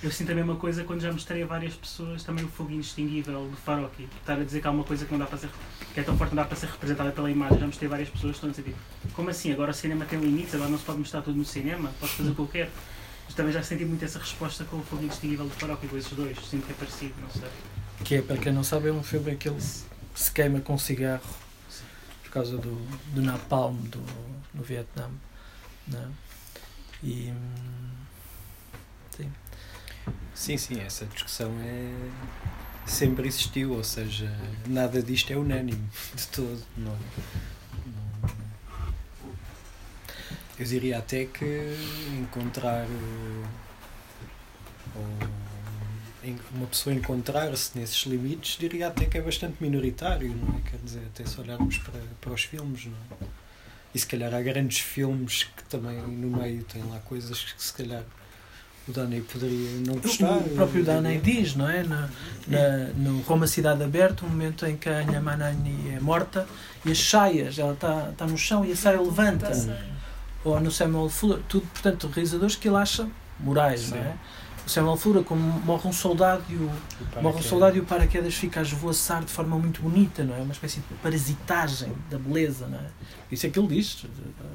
eu 0.02 0.10
sinto 0.10 0.32
a 0.32 0.34
mesma 0.34 0.56
coisa 0.56 0.82
quando 0.82 1.02
já 1.02 1.12
mostrei 1.12 1.42
a 1.42 1.46
várias 1.46 1.74
pessoas 1.74 2.22
também 2.22 2.42
o 2.42 2.48
fogo 2.48 2.72
indistinguível 2.72 3.46
do 3.50 3.56
Faroki. 3.58 4.08
Estar 4.18 4.40
a 4.40 4.44
dizer 4.44 4.62
que 4.62 4.66
há 4.66 4.70
uma 4.70 4.82
coisa 4.82 5.04
que 5.04 5.12
não 5.12 5.18
dá 5.18 5.26
para 5.26 5.36
ser 5.36 5.50
que 5.92 6.00
é 6.00 6.02
tão 6.02 6.16
forte 6.16 6.34
não 6.34 6.42
dá 6.42 6.48
para 6.48 6.56
ser 6.56 6.70
representada 6.70 7.12
pela 7.12 7.30
imagem. 7.30 7.58
Já 7.58 7.66
mostrei 7.66 7.86
a 7.86 7.90
várias 7.90 8.08
pessoas 8.08 8.30
que 8.30 8.36
estão 8.36 8.48
a 8.48 8.52
dizer 8.52 8.62
tipo, 8.62 9.14
como 9.14 9.28
assim? 9.28 9.52
Agora 9.52 9.72
o 9.72 9.74
cinema 9.74 10.06
tem 10.06 10.18
limites, 10.18 10.54
agora 10.54 10.70
não 10.70 10.78
se 10.78 10.84
pode 10.84 10.98
mostrar 11.00 11.20
tudo 11.20 11.36
no 11.36 11.44
cinema, 11.44 11.90
pode 12.00 12.12
fazer 12.12 12.30
o 12.30 12.34
que 12.34 12.40
eu 12.40 12.48
quero. 12.48 12.70
Mas 13.26 13.34
também 13.34 13.52
já 13.52 13.62
senti 13.62 13.84
muito 13.84 14.02
essa 14.02 14.18
resposta 14.18 14.64
com 14.64 14.78
o 14.78 14.82
fogo 14.82 15.04
indistinguível 15.04 15.44
do 15.44 15.52
Faroki, 15.52 15.86
com 15.86 15.98
esses 15.98 16.12
dois, 16.12 16.38
sinto 16.48 16.64
que 16.64 16.72
é 16.72 16.74
parecido, 16.76 17.14
não 17.20 17.30
sei. 17.30 17.48
Que 18.02 18.14
é, 18.14 18.22
para 18.22 18.38
quem 18.38 18.52
não 18.52 18.64
sabe, 18.64 18.88
é 18.88 18.92
um 18.92 19.02
filme 19.02 19.36
que 19.36 19.50
ele 19.50 19.60
se 19.60 19.84
se 20.14 20.30
queima 20.30 20.60
com 20.60 20.76
cigarro 20.76 21.22
por 22.22 22.30
causa 22.30 22.56
do, 22.56 22.74
do 23.14 23.22
napalm 23.22 23.76
do, 23.76 24.02
no 24.54 24.62
Vietnã. 24.62 25.08
Não 25.90 25.98
é? 26.00 26.08
E. 27.02 27.32
Sim. 29.16 29.32
Sim, 30.34 30.56
sim, 30.56 30.80
essa 30.80 31.04
discussão 31.06 31.50
é 31.60 31.92
sempre 32.86 33.28
existiu, 33.28 33.72
ou 33.72 33.84
seja, 33.84 34.30
nada 34.66 35.02
disto 35.02 35.32
é 35.32 35.36
unânime 35.36 35.88
de 36.14 36.26
todo. 36.28 36.62
Não, 36.76 36.92
não- 36.92 38.30
eu 40.58 40.66
diria 40.66 40.98
até 40.98 41.24
que 41.24 41.74
encontrar 42.20 42.86
uma 46.54 46.66
pessoa 46.66 46.94
encontrar-se 46.94 47.78
nesses 47.78 48.02
limites 48.04 48.58
diria 48.58 48.88
até 48.88 49.06
que 49.06 49.16
é 49.18 49.22
bastante 49.22 49.56
minoritário, 49.60 50.34
não 50.34 50.58
é? 50.58 50.70
Quer 50.70 50.76
dizer, 50.78 51.02
até 51.06 51.24
se 51.24 51.40
olharmos 51.40 51.78
para, 51.78 52.00
para 52.20 52.32
os 52.32 52.44
filmes, 52.44 52.86
não 52.86 52.92
é? 53.26 53.39
E 53.94 53.98
se 53.98 54.06
calhar 54.06 54.32
há 54.34 54.40
grandes 54.40 54.78
filmes 54.78 55.44
que 55.56 55.64
também 55.64 55.96
no 55.98 56.36
meio 56.38 56.62
têm 56.64 56.82
lá 56.84 56.98
coisas 57.00 57.40
que 57.42 57.62
se 57.62 57.72
calhar 57.72 58.02
o 58.88 58.92
Danny 58.92 59.20
poderia 59.20 59.70
não 59.86 59.96
gostar. 59.96 60.36
O 60.38 60.50
próprio 60.50 60.84
Daney 60.84 61.18
diz, 61.18 61.54
não 61.54 61.68
é? 61.68 61.82
Na, 61.82 62.08
na- 62.46 62.86
no 62.96 63.20
Roma 63.22 63.46
Cidade 63.46 63.82
Aberta, 63.82 64.24
um 64.24 64.28
momento 64.28 64.64
em 64.66 64.76
que 64.76 64.88
a 64.88 64.98
Anha 64.98 65.20
Manani 65.20 65.92
é 65.94 66.00
morta 66.00 66.46
e 66.84 66.90
as 66.90 66.98
saias, 66.98 67.58
ela 67.58 67.72
está 67.74 68.10
está 68.10 68.26
no 68.26 68.38
chão 68.38 68.64
e 68.64 68.72
a 68.72 68.76
saia 68.76 69.00
levanta. 69.00 69.46
Tá-se- 69.46 69.70
Ou 70.44 70.58
no 70.60 70.70
Samuel 70.70 71.08
Fuller, 71.10 71.40
tudo, 71.48 71.66
portanto, 71.66 72.06
realizadores 72.08 72.56
que 72.56 72.66
ele 72.68 72.76
acha 72.78 73.06
morais, 73.38 73.80
Sim. 73.80 73.90
não 73.96 73.98
é? 73.98 74.14
Samuel 74.70 74.96
Fuller, 74.96 75.22
como 75.24 75.42
morre 75.42 75.88
um 75.88 75.92
soldado 75.92 76.42
e 76.48 76.54
o, 76.54 76.58
O 76.58 76.62
morre 76.66 76.70
um 76.70 77.10
paraquedas. 77.22 77.44
soldado 77.46 77.76
e 77.76 77.80
o 77.80 77.84
paraquedas 77.84 78.34
fica 78.34 78.60
a 78.60 78.62
esvoaçar 78.62 79.24
de 79.24 79.30
forma 79.32 79.58
muito 79.58 79.82
bonita, 79.82 80.22
não 80.24 80.34
é? 80.36 80.38
Uma 80.40 80.52
espécie 80.52 80.80
de 80.80 80.94
parasitagem 81.02 81.92
da 82.08 82.18
beleza, 82.18 82.66
não 82.66 82.78
é? 82.78 82.86
Isso 83.30 83.46
é 83.46 83.50
que 83.50 83.58
ele 83.58 83.68
diz. 83.68 84.04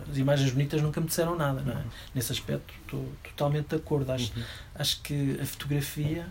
As 0.10 0.18
imagens 0.18 0.52
bonitas 0.52 0.82
nunca 0.82 1.02
me 1.02 1.08
disseram 1.08 1.36
nada, 1.36 1.62
não 1.62 1.74
é? 1.74 1.84
Nesse 2.14 2.32
aspecto 2.32 2.74
estou 2.84 3.06
totalmente 3.24 3.68
de 3.70 3.76
acordo. 3.76 4.12
Acho, 4.12 4.32
Uhum. 4.36 4.44
acho 4.76 5.02
que 5.02 5.38
a 5.42 5.46
fotografia 5.46 6.26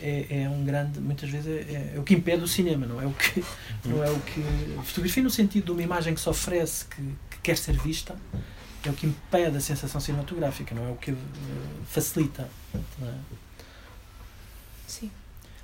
é, 0.00 0.42
é 0.44 0.48
um 0.48 0.64
grande, 0.64 0.98
muitas 0.98 1.28
vezes 1.30 1.46
é, 1.46 1.92
é 1.94 1.98
o 1.98 2.02
que 2.02 2.14
impede 2.14 2.42
o 2.42 2.48
cinema, 2.48 2.86
não 2.86 3.00
é 3.00 3.06
o 3.06 3.12
que 3.12 3.44
não 3.84 4.02
é 4.02 4.10
o 4.10 4.18
que 4.20 4.42
a 4.78 4.82
fotografia 4.82 5.22
no 5.22 5.30
sentido 5.30 5.66
de 5.66 5.70
uma 5.72 5.82
imagem 5.82 6.14
que 6.14 6.20
se 6.20 6.28
oferece 6.28 6.86
que, 6.86 6.96
que 7.30 7.38
quer 7.42 7.56
ser 7.56 7.78
vista 7.78 8.16
é 8.88 8.92
o 8.92 8.94
que 8.94 9.06
impede 9.06 9.56
a 9.56 9.60
sensação 9.60 10.00
cinematográfica, 10.00 10.74
não 10.74 10.88
é 10.88 10.90
o 10.92 10.96
que 10.96 11.10
eh, 11.12 11.16
facilita. 11.86 12.48
não 12.98 13.08
é? 13.08 13.14
Sim. 14.86 15.10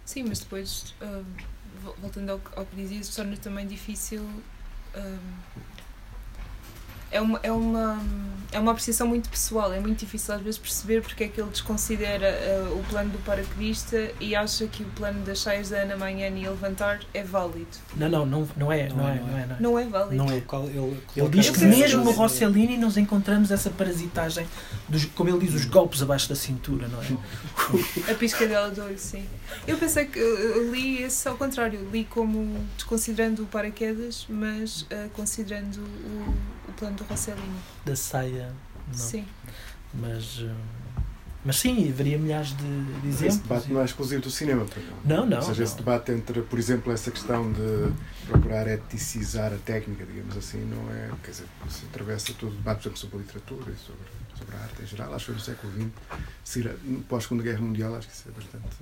Sim, 0.04 0.24
mas 0.28 0.38
depois, 0.40 0.94
vol- 1.82 1.96
voltando 2.00 2.30
ao, 2.30 2.40
ao 2.54 2.64
que 2.66 2.76
dizias, 2.76 3.08
torna 3.14 3.36
também 3.36 3.66
difícil. 3.66 4.24
ah, 4.94 5.18
é 7.10 7.20
uma, 7.20 7.38
é, 7.42 7.52
uma, 7.52 8.00
é 8.52 8.58
uma 8.58 8.72
apreciação 8.72 9.06
muito 9.06 9.28
pessoal, 9.28 9.72
é 9.72 9.78
muito 9.80 10.00
difícil 10.00 10.34
às 10.34 10.40
vezes 10.40 10.58
perceber 10.58 11.02
porque 11.02 11.24
é 11.24 11.28
que 11.28 11.40
ele 11.40 11.50
desconsidera 11.50 12.26
ah, 12.28 12.72
o 12.74 12.82
plano 12.90 13.10
do 13.10 13.18
paraquedista 13.18 14.10
e 14.20 14.34
acha 14.34 14.66
que 14.66 14.82
o 14.82 14.86
plano 14.86 15.24
das 15.24 15.38
saias 15.40 15.68
da 15.70 15.78
Ana 15.78 15.96
Manhã 15.96 16.28
e 16.28 16.46
a 16.46 16.50
levantar 16.50 17.00
é 17.14 17.22
válido. 17.22 17.66
Não, 17.96 18.08
não, 18.08 18.26
não, 18.26 18.48
não 18.56 18.72
é, 18.72 18.88
Não 18.88 18.96
não 18.96 19.08
é, 19.08 19.12
é, 19.16 19.20
não 19.20 19.38
é. 19.38 19.40
é, 19.42 19.46
não 19.46 19.54
é. 19.56 19.60
Não 19.60 19.78
é 19.78 19.84
válido. 19.86 20.16
Não 20.16 20.30
é. 20.30 20.36
Ele 20.36 20.44
ele 20.76 20.96
Ele 21.16 21.28
diz 21.28 21.50
que 21.50 21.64
mesmo 21.64 22.04
no 22.04 22.10
Rossellini 22.10 22.76
nós 22.76 22.96
encontramos 22.96 23.50
essa 23.50 23.70
parasitagem, 23.70 24.46
dos, 24.88 25.04
como 25.06 25.30
ele 25.30 25.38
diz, 25.46 25.54
os 25.54 25.64
golpes 25.64 26.02
abaixo 26.02 26.28
da 26.28 26.34
cintura, 26.34 26.88
não 26.88 27.00
é? 27.02 28.10
A 28.10 28.14
piscadela 28.14 28.70
de 28.70 28.80
olho, 28.80 28.98
sim. 28.98 29.24
Eu 29.66 29.76
pensei 29.78 30.06
que 30.06 30.18
eu- 30.18 30.38
eu 30.38 30.72
li 30.72 31.02
esse 31.02 31.26
ao 31.28 31.36
contrário, 31.36 31.88
li 31.92 32.04
como 32.04 32.58
desconsiderando 32.76 33.42
o 33.42 33.46
paraquedas, 33.46 34.26
mas 34.28 34.86
ah, 34.90 35.08
considerando 35.14 35.76
o, 35.78 36.34
o 36.68 36.72
plano 36.72 36.95
do 36.96 37.04
Rossellini. 37.04 37.58
Da 37.84 37.94
saia, 37.94 38.52
não. 38.88 38.94
Sim. 38.94 39.26
Mas, 39.94 40.40
hum, 40.40 40.54
mas 41.44 41.56
sim, 41.56 41.88
haveria 41.88 42.18
milhares 42.18 42.48
de, 42.56 42.84
de 43.02 43.08
Esse 43.08 43.26
exemplos. 43.26 43.36
debate 43.42 43.72
não 43.72 43.80
é 43.80 43.84
exclusivo 43.84 44.22
do 44.22 44.30
cinema, 44.30 44.66
não. 45.04 45.18
Não, 45.18 45.26
não. 45.26 45.36
Ou 45.38 45.42
seja, 45.44 45.62
esse 45.62 45.72
não. 45.74 45.78
debate 45.78 46.12
entre, 46.12 46.42
por 46.42 46.58
exemplo, 46.58 46.92
essa 46.92 47.10
questão 47.10 47.52
de 47.52 47.92
procurar 48.26 48.66
eticizar 48.66 49.52
a 49.52 49.56
técnica, 49.58 50.04
digamos 50.04 50.36
assim, 50.36 50.58
não 50.64 50.90
é. 50.92 51.10
Quer 51.22 51.30
dizer, 51.30 51.46
se 51.68 51.84
atravessa 51.86 52.32
todo 52.34 52.52
o 52.52 52.56
debate, 52.56 52.78
por 52.82 52.88
exemplo, 52.88 52.98
sobre 52.98 53.16
a 53.16 53.20
literatura 53.20 53.72
e 53.72 53.76
sobre, 53.76 54.38
sobre 54.38 54.56
a 54.56 54.58
arte 54.60 54.82
em 54.82 54.86
geral. 54.86 55.14
Acho 55.14 55.26
que 55.26 55.32
foi 55.32 55.34
no 55.34 55.40
século 55.40 55.72
XX, 56.44 57.02
pós-Segunda 57.08 57.42
Guerra 57.44 57.60
Mundial, 57.60 57.94
acho 57.94 58.08
que 58.08 58.14
isso 58.14 58.28
é 58.28 58.32
bastante. 58.32 58.76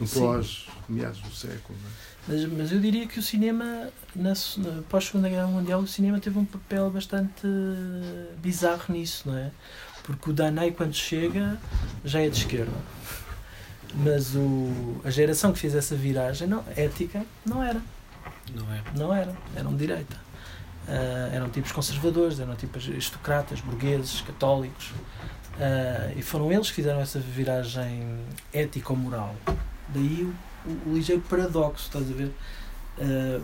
No 0.00 0.06
pós, 0.08 0.66
meados 0.88 1.20
do 1.20 1.34
século. 1.34 1.78
não 1.82 1.88
é? 1.88 1.92
Mas, 2.28 2.44
mas 2.52 2.72
eu 2.72 2.80
diria 2.80 3.06
que 3.06 3.18
o 3.18 3.22
cinema, 3.22 3.88
na, 4.14 4.34
se- 4.34 4.60
na 4.60 4.82
pós-Segunda 4.88 5.28
Guerra 5.28 5.46
Mundial, 5.48 5.80
o 5.80 5.86
cinema 5.88 6.20
teve 6.20 6.38
um 6.38 6.44
papel 6.44 6.88
bastante 6.90 7.42
bizarro 8.40 8.84
nisso, 8.94 9.28
não 9.28 9.36
é? 9.36 9.50
Porque 10.04 10.30
o 10.30 10.32
Danei, 10.32 10.72
quando 10.72 10.94
chega, 10.94 11.58
já 12.04 12.20
é 12.20 12.28
de 12.28 12.38
esquerda. 12.38 12.72
Mas 13.94 14.34
o, 14.34 15.00
a 15.04 15.10
geração 15.10 15.52
que 15.52 15.58
fez 15.58 15.74
essa 15.74 15.94
viragem, 15.94 16.48
não, 16.48 16.64
ética, 16.76 17.24
não 17.44 17.62
era. 17.62 17.80
Não 18.54 18.72
é? 18.72 18.82
Não 18.96 19.14
eram, 19.14 19.36
eram 19.54 19.72
de 19.72 19.78
direita. 19.86 20.16
Ah, 20.88 21.30
eram 21.32 21.48
tipos 21.50 21.70
conservadores, 21.72 22.40
eram 22.40 22.54
tipos 22.56 22.88
aristocratas, 22.88 23.60
burgueses, 23.60 24.20
católicos. 24.22 24.90
Ah, 25.60 26.12
e 26.16 26.22
foram 26.22 26.50
eles 26.50 26.68
que 26.68 26.74
fizeram 26.76 27.00
essa 27.00 27.18
viragem 27.20 28.18
ético-moral. 28.52 29.34
Daí 29.94 30.22
o, 30.66 30.70
o, 30.70 30.90
o 30.90 30.94
ligeiro 30.94 31.22
paradoxo, 31.28 31.84
estás 31.86 32.10
a 32.10 32.14
ver? 32.14 32.30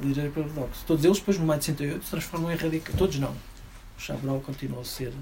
O 0.03 0.07
ligeiro 0.07 0.31
paradoxo. 0.31 0.85
Todos 0.87 1.05
eles, 1.05 1.19
depois, 1.19 1.39
no 1.39 1.47
maio 1.47 1.59
de 1.59 1.67
68, 1.67 2.05
se 2.05 2.11
transformam 2.11 2.53
em 2.53 2.57
radicais. 2.57 2.97
Todos 2.99 3.19
não. 3.19 3.31
O 3.31 4.01
Chabrol 4.01 4.41
continuou 4.41 4.83
a 4.83 4.85
ser 4.85 5.13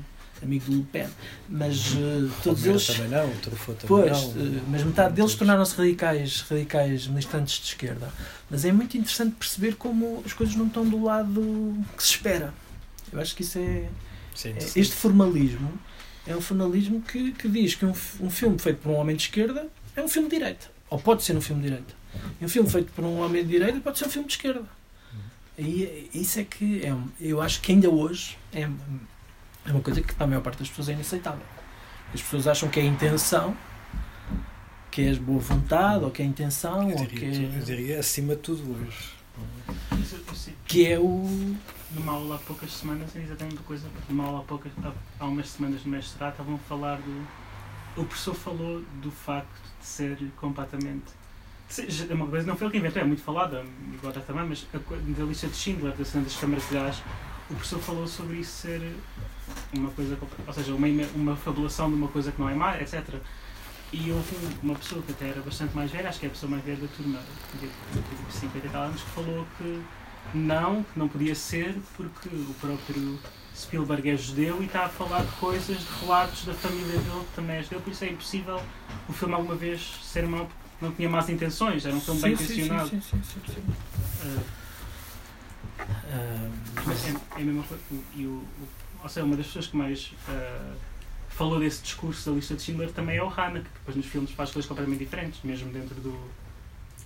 amigo 0.43 0.67
do 0.67 0.77
Le 0.79 0.83
Pen. 0.85 1.09
Mas 1.49 1.95
ah, 1.97 2.41
todos 2.43 2.67
eles. 2.67 2.87
também 2.87 3.09
não, 3.09 3.27
o 3.27 3.37
Truffaut 3.37 3.87
também 3.87 4.09
Pois, 4.11 4.35
não. 4.35 4.43
eh, 4.59 4.63
mas 4.69 4.83
metade 4.85 5.15
deles 5.15 5.35
tornaram-se 5.35 5.75
radicais, 5.77 6.41
radicais 6.43 7.07
militantes 7.07 7.59
de 7.61 7.67
esquerda. 7.69 8.13
Mas 8.51 8.65
é 8.67 8.73
muito 8.73 8.97
interessante 8.99 9.35
perceber 9.37 9.77
como 9.77 10.23
as 10.27 10.33
coisas 10.35 10.55
não 10.55 10.67
estão 10.67 10.87
do 10.87 11.03
lado 11.03 11.75
que 11.97 12.03
se 12.03 12.11
espera. 12.11 12.53
Eu 13.11 13.21
acho 13.21 13.35
que 13.35 13.43
isso 13.43 13.59
é. 13.59 13.89
Sim, 14.35 14.51
é- 14.51 14.59
este 14.79 14.93
formalismo 14.95 15.73
é 16.27 16.37
um 16.37 16.41
formalismo 16.43 17.01
que, 17.01 17.33
que 17.33 17.49
diz 17.49 17.75
que 17.75 17.87
um, 17.87 17.95
um 18.21 18.29
filme 18.29 18.59
feito 18.59 18.81
por 18.83 18.91
um 18.91 18.97
homem 18.97 19.17
de 19.17 19.23
esquerda 19.23 19.69
é 19.95 20.03
um 20.03 20.09
filme 20.09 20.29
de 20.29 20.37
direita. 20.37 20.76
Ou 20.91 20.99
pode 20.99 21.23
ser 21.23 21.37
um 21.37 21.41
filme 21.41 21.63
de 21.63 21.69
direita. 21.69 21.95
E 22.41 22.45
um 22.45 22.49
filme 22.49 22.69
feito 22.71 22.93
por 22.93 23.05
um 23.05 23.21
homem 23.21 23.43
de 23.45 23.51
direita 23.51 23.81
pode 23.81 23.99
ser 23.99 24.07
um 24.07 24.11
filme 24.11 24.29
de 24.29 24.35
esquerda. 24.35 24.65
E 25.59 26.11
isso 26.15 26.39
é 26.39 26.45
que 26.45 26.85
é, 26.85 26.93
um- 26.93 27.09
eu 27.21 27.41
acho 27.41 27.61
que 27.61 27.73
ainda 27.73 27.89
hoje 27.91 28.37
é, 28.53 28.63
é 29.65 29.71
uma 29.73 29.81
coisa 29.81 30.01
que 30.03 30.15
para 30.15 30.25
a 30.25 30.27
maior 30.27 30.43
parte 30.43 30.59
das 30.59 30.69
pessoas 30.69 30.89
é 30.91 30.93
inaceitável. 30.93 31.41
As 32.15 32.21
pessoas 32.23 32.47
acham 32.47 32.69
que 32.69 32.79
é 32.79 32.83
a 32.83 32.87
intenção, 32.87 33.57
que 34.91 35.03
é 35.03 35.13
a 35.13 35.15
boa 35.17 35.41
vontade, 35.41 36.05
ou 36.05 36.11
que 36.11 36.23
é 36.23 36.25
a 36.25 36.29
intenção, 36.29 36.91
Eu 36.91 36.97
ou 36.99 37.07
que 37.07 37.15
diria, 37.17 37.49
eu 37.49 37.55
é, 37.57 37.59
diria 37.65 38.01
acima 38.01 38.35
de 38.37 38.43
tudo 38.43 38.63
hoje. 38.71 39.15
Que 40.67 40.87
é 40.87 40.99
o. 40.99 41.57
numa 41.95 42.13
aula 42.13 42.37
há 42.37 42.39
poucas 42.39 42.73
semanas, 42.73 43.15
é 43.17 43.21
exatamente 43.23 43.57
uma 43.57 43.63
coisa, 43.65 43.87
porque 43.89 44.13
numa 44.13 44.25
aula 44.25 44.41
há, 44.41 44.43
poucas, 44.43 44.73
há, 44.85 44.93
há 45.21 45.27
umas 45.27 45.49
semanas 45.49 45.85
no 45.85 45.91
mestrado 45.91 46.33
estavam 46.33 46.55
a 46.55 46.59
falar 46.59 46.97
do. 46.97 47.27
O 48.01 48.05
professor 48.05 48.35
falou 48.35 48.83
do 49.03 49.11
facto 49.11 49.66
ser 49.87 50.19
completamente. 50.37 51.05
é 52.11 52.15
uma 52.15 52.27
coisa, 52.27 52.47
não 52.47 52.57
foi 52.57 52.67
ele 52.67 52.73
que 52.73 52.79
inventou, 52.79 53.03
é 53.03 53.05
muito 53.05 53.23
falada, 53.23 53.65
já 54.03 54.21
também, 54.21 54.47
mas 54.47 54.67
a, 54.75 54.79
da 55.19 55.25
lista 55.25 55.47
de 55.49 55.57
Schindler, 55.57 55.93
da 55.97 56.05
cena 56.05 56.25
das 56.25 56.37
câmaras 56.37 56.69
de 56.69 56.75
gás, 56.75 57.03
o 57.51 57.55
professor 57.55 57.79
falou 57.81 58.07
sobre 58.07 58.37
isso 58.39 58.53
ser 58.63 58.95
uma 59.73 59.91
coisa, 59.91 60.19
ou 60.47 60.53
seja, 60.53 60.75
uma, 60.75 60.87
uma 61.15 61.37
fabulação 61.37 61.89
de 61.89 61.95
uma 61.97 62.09
coisa 62.09 62.33
que 62.33 62.41
não 62.41 62.49
é 62.49 62.55
má, 62.55 62.77
etc. 62.81 63.03
E 63.93 64.11
houve 64.11 64.35
um- 64.37 64.67
uma 64.71 64.75
pessoa 64.75 65.01
que 65.03 65.13
até 65.13 65.29
era 65.29 65.41
bastante 65.41 65.75
mais 65.77 65.91
velha, 65.91 66.09
acho 66.09 66.19
que 66.19 66.27
é 66.27 66.29
a 66.29 66.33
pessoa 66.33 66.51
mais 66.51 66.65
velha 66.65 66.79
da 66.79 66.89
turma, 66.89 67.21
de 67.61 67.69
50 68.35 68.67
e 68.67 68.71
tal 68.71 68.83
anos, 68.83 69.01
que 69.03 69.11
falou 69.11 69.47
que 69.59 69.83
não, 70.35 70.83
que 70.83 70.99
não 70.99 71.09
podia 71.09 71.35
ser, 71.37 71.77
porque 71.97 72.29
o 72.29 72.55
próprio 72.61 73.19
Spielberg 73.57 74.09
é 74.11 74.17
judeu 74.17 74.63
e 74.63 74.67
está 74.67 74.85
a 74.85 74.89
falar 74.89 75.25
de 75.25 75.33
coisas, 75.33 75.79
de 75.79 75.87
relatos 76.05 76.45
da 76.45 76.55
família 76.55 76.99
dele, 76.99 77.25
que 77.29 77.35
também 77.35 77.57
é 77.57 77.63
judeu, 77.63 77.81
por 77.81 77.91
isso 77.93 78.05
é 78.05 78.09
impossível 78.11 78.63
o 79.09 79.13
filme 79.13 79.35
alguma 79.35 79.55
vez 79.55 79.81
ser 80.03 80.27
mau, 80.27 80.47
porque 80.47 80.85
não 80.85 80.93
tinha 80.93 81.09
más 81.09 81.29
intenções, 81.29 81.85
era 81.87 81.95
um 81.95 82.01
filme 82.01 82.21
bem 82.21 82.37
Sim, 82.37 82.47
sim, 82.47 82.55
sim, 82.55 82.61
intencionado. 82.63 82.89
sim, 82.91 83.01
sim, 83.01 83.21
sim, 83.23 83.55
sim. 83.55 83.63
Ah, 84.23 84.43
Ah, 86.09 86.51
mas 86.87 87.05
é, 87.05 87.09
é 87.11 87.43
a 87.43 87.45
mesma 87.45 87.63
coisa. 87.63 87.83
E 88.15 88.27
o, 88.27 88.31
o- 88.31 88.69
ou 89.03 89.09
seja, 89.09 89.25
uma 89.27 89.37
das 89.37 89.47
pessoas 89.47 89.67
que 89.69 89.77
mais 89.77 90.13
uh, 90.29 90.75
falou 91.29 91.59
desse 91.61 91.83
discurso 91.83 92.29
da 92.31 92.37
lista 92.37 92.55
de 92.55 92.63
Schindler 92.63 92.91
também 92.93 93.17
é 93.17 93.23
o 93.23 93.29
Hanna, 93.29 93.61
que 93.61 93.69
depois 93.79 93.97
nos 93.97 94.07
filmes 94.07 94.31
faz 94.33 94.51
coisas 94.51 94.69
completamente 94.69 95.01
diferentes, 95.05 95.41
mesmo 95.45 95.71
dentro 95.73 95.95
do. 95.97 96.19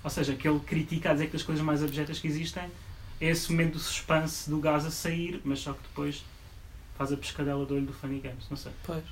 Ou 0.03 0.11
seja, 0.11 0.34
que 0.34 0.48
ele 0.48 0.61
critica 0.61 1.11
a 1.11 1.12
dizer 1.12 1.28
que 1.28 1.36
as 1.36 1.42
coisas 1.42 1.62
mais 1.64 1.82
abjetas 1.82 2.18
que 2.18 2.26
existem 2.26 2.64
é 3.20 3.28
esse 3.28 3.51
momento 3.53 3.74
do 3.74 3.78
suspense 3.78 4.48
do 4.48 4.59
gás 4.59 4.86
a 4.86 4.90
sair, 4.90 5.40
mas 5.44 5.59
só 5.61 5.72
que 5.74 5.82
depois 5.82 6.24
faz 7.01 7.12
a 7.14 7.16
pescadela 7.16 7.64
do 7.64 7.74
olho 7.74 7.86
do 7.86 7.94
Funny 7.94 8.20
Games, 8.20 8.44
não 8.51 8.59
sei. 8.59 8.72
Pois. 8.84 9.03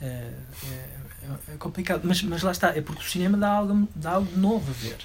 É, 0.00 0.32
é, 0.64 1.52
é 1.52 1.56
complicado, 1.58 2.00
mas, 2.02 2.22
mas 2.22 2.42
lá 2.42 2.50
está, 2.50 2.70
é 2.70 2.80
porque 2.80 3.02
o 3.02 3.04
cinema 3.04 3.36
dá 3.36 3.50
algo, 3.50 3.86
dá 3.94 4.12
algo 4.12 4.38
novo 4.38 4.70
a 4.70 4.72
ver. 4.72 4.96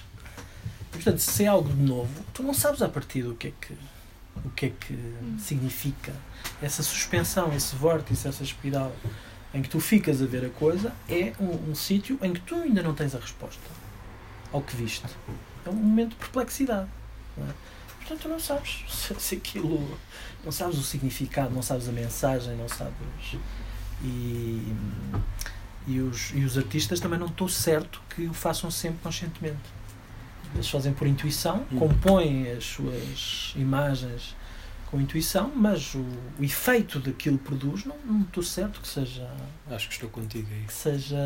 E, 0.93 0.93
portanto, 0.93 1.19
se 1.19 1.43
é 1.43 1.47
algo 1.47 1.67
de 1.67 1.81
novo, 1.81 2.23
tu 2.33 2.41
não 2.41 2.53
sabes 2.53 2.81
a 2.81 2.87
partir 2.87 3.23
do 3.23 3.35
que 3.35 3.49
é 3.49 3.51
que, 3.59 3.73
o 4.45 4.49
que, 4.51 4.67
é 4.67 4.69
que 4.69 4.93
hum. 4.93 5.37
significa 5.37 6.13
essa 6.61 6.81
suspensão, 6.81 7.53
esse 7.53 7.75
vórtice, 7.75 8.29
essa 8.29 8.43
espiral 8.43 8.95
em 9.53 9.61
que 9.61 9.67
tu 9.67 9.81
ficas 9.81 10.21
a 10.21 10.25
ver 10.25 10.45
a 10.45 10.49
coisa, 10.49 10.93
é 11.09 11.33
um, 11.37 11.71
um 11.71 11.75
sítio 11.75 12.17
em 12.21 12.31
que 12.31 12.39
tu 12.39 12.55
ainda 12.55 12.81
não 12.81 12.93
tens 12.93 13.13
a 13.13 13.19
resposta 13.19 13.69
ao 14.53 14.61
que 14.61 14.73
viste. 14.73 15.05
É 15.65 15.69
um 15.69 15.73
momento 15.73 16.11
de 16.11 16.15
perplexidade. 16.15 16.87
Não 17.35 17.45
é? 17.45 17.53
Portanto, 18.10 18.24
tu 18.24 18.30
não 18.30 18.39
sabes 18.39 18.84
se, 18.89 19.14
se 19.22 19.36
aquilo. 19.36 19.97
Não 20.43 20.51
sabes 20.51 20.80
o 20.80 20.84
significado, 20.84 21.53
não 21.53 21.62
sabes 21.62 21.88
a 21.88 21.91
mensagem, 21.91 22.55
não 22.55 22.68
sabes. 22.68 23.38
E, 24.01 24.74
e, 25.86 25.99
os, 25.99 26.32
e 26.34 26.43
os 26.43 26.57
artistas 26.57 26.99
também 26.99 27.20
não 27.20 27.28
estou 27.28 27.47
certo 27.47 28.01
que 28.10 28.26
o 28.26 28.34
façam 28.34 28.72
sempre 28.72 28.99
conscientemente. 29.03 29.60
Eles 30.55 30.68
fazem 30.68 30.93
por 30.93 31.05
intuição, 31.07 31.66
hum. 31.72 31.78
compõem 31.78 32.51
as 32.51 32.64
suas 32.64 33.53
imagens 33.55 34.36
com 34.89 34.99
intuição, 34.99 35.51
mas 35.55 35.93
o, 35.93 36.03
o 36.39 36.43
efeito 36.43 36.99
daquilo 36.99 37.38
produz 37.38 37.86
não, 37.86 37.95
não 38.03 38.22
estou 38.22 38.41
certo 38.41 38.82
que 38.82 38.88
seja. 38.88 39.30
Acho 39.70 39.88
que 39.88 39.93
estou 39.93 40.10
contigo 40.10 40.47
aí. 40.51 40.64
Que 40.64 40.74
seja 40.74 41.18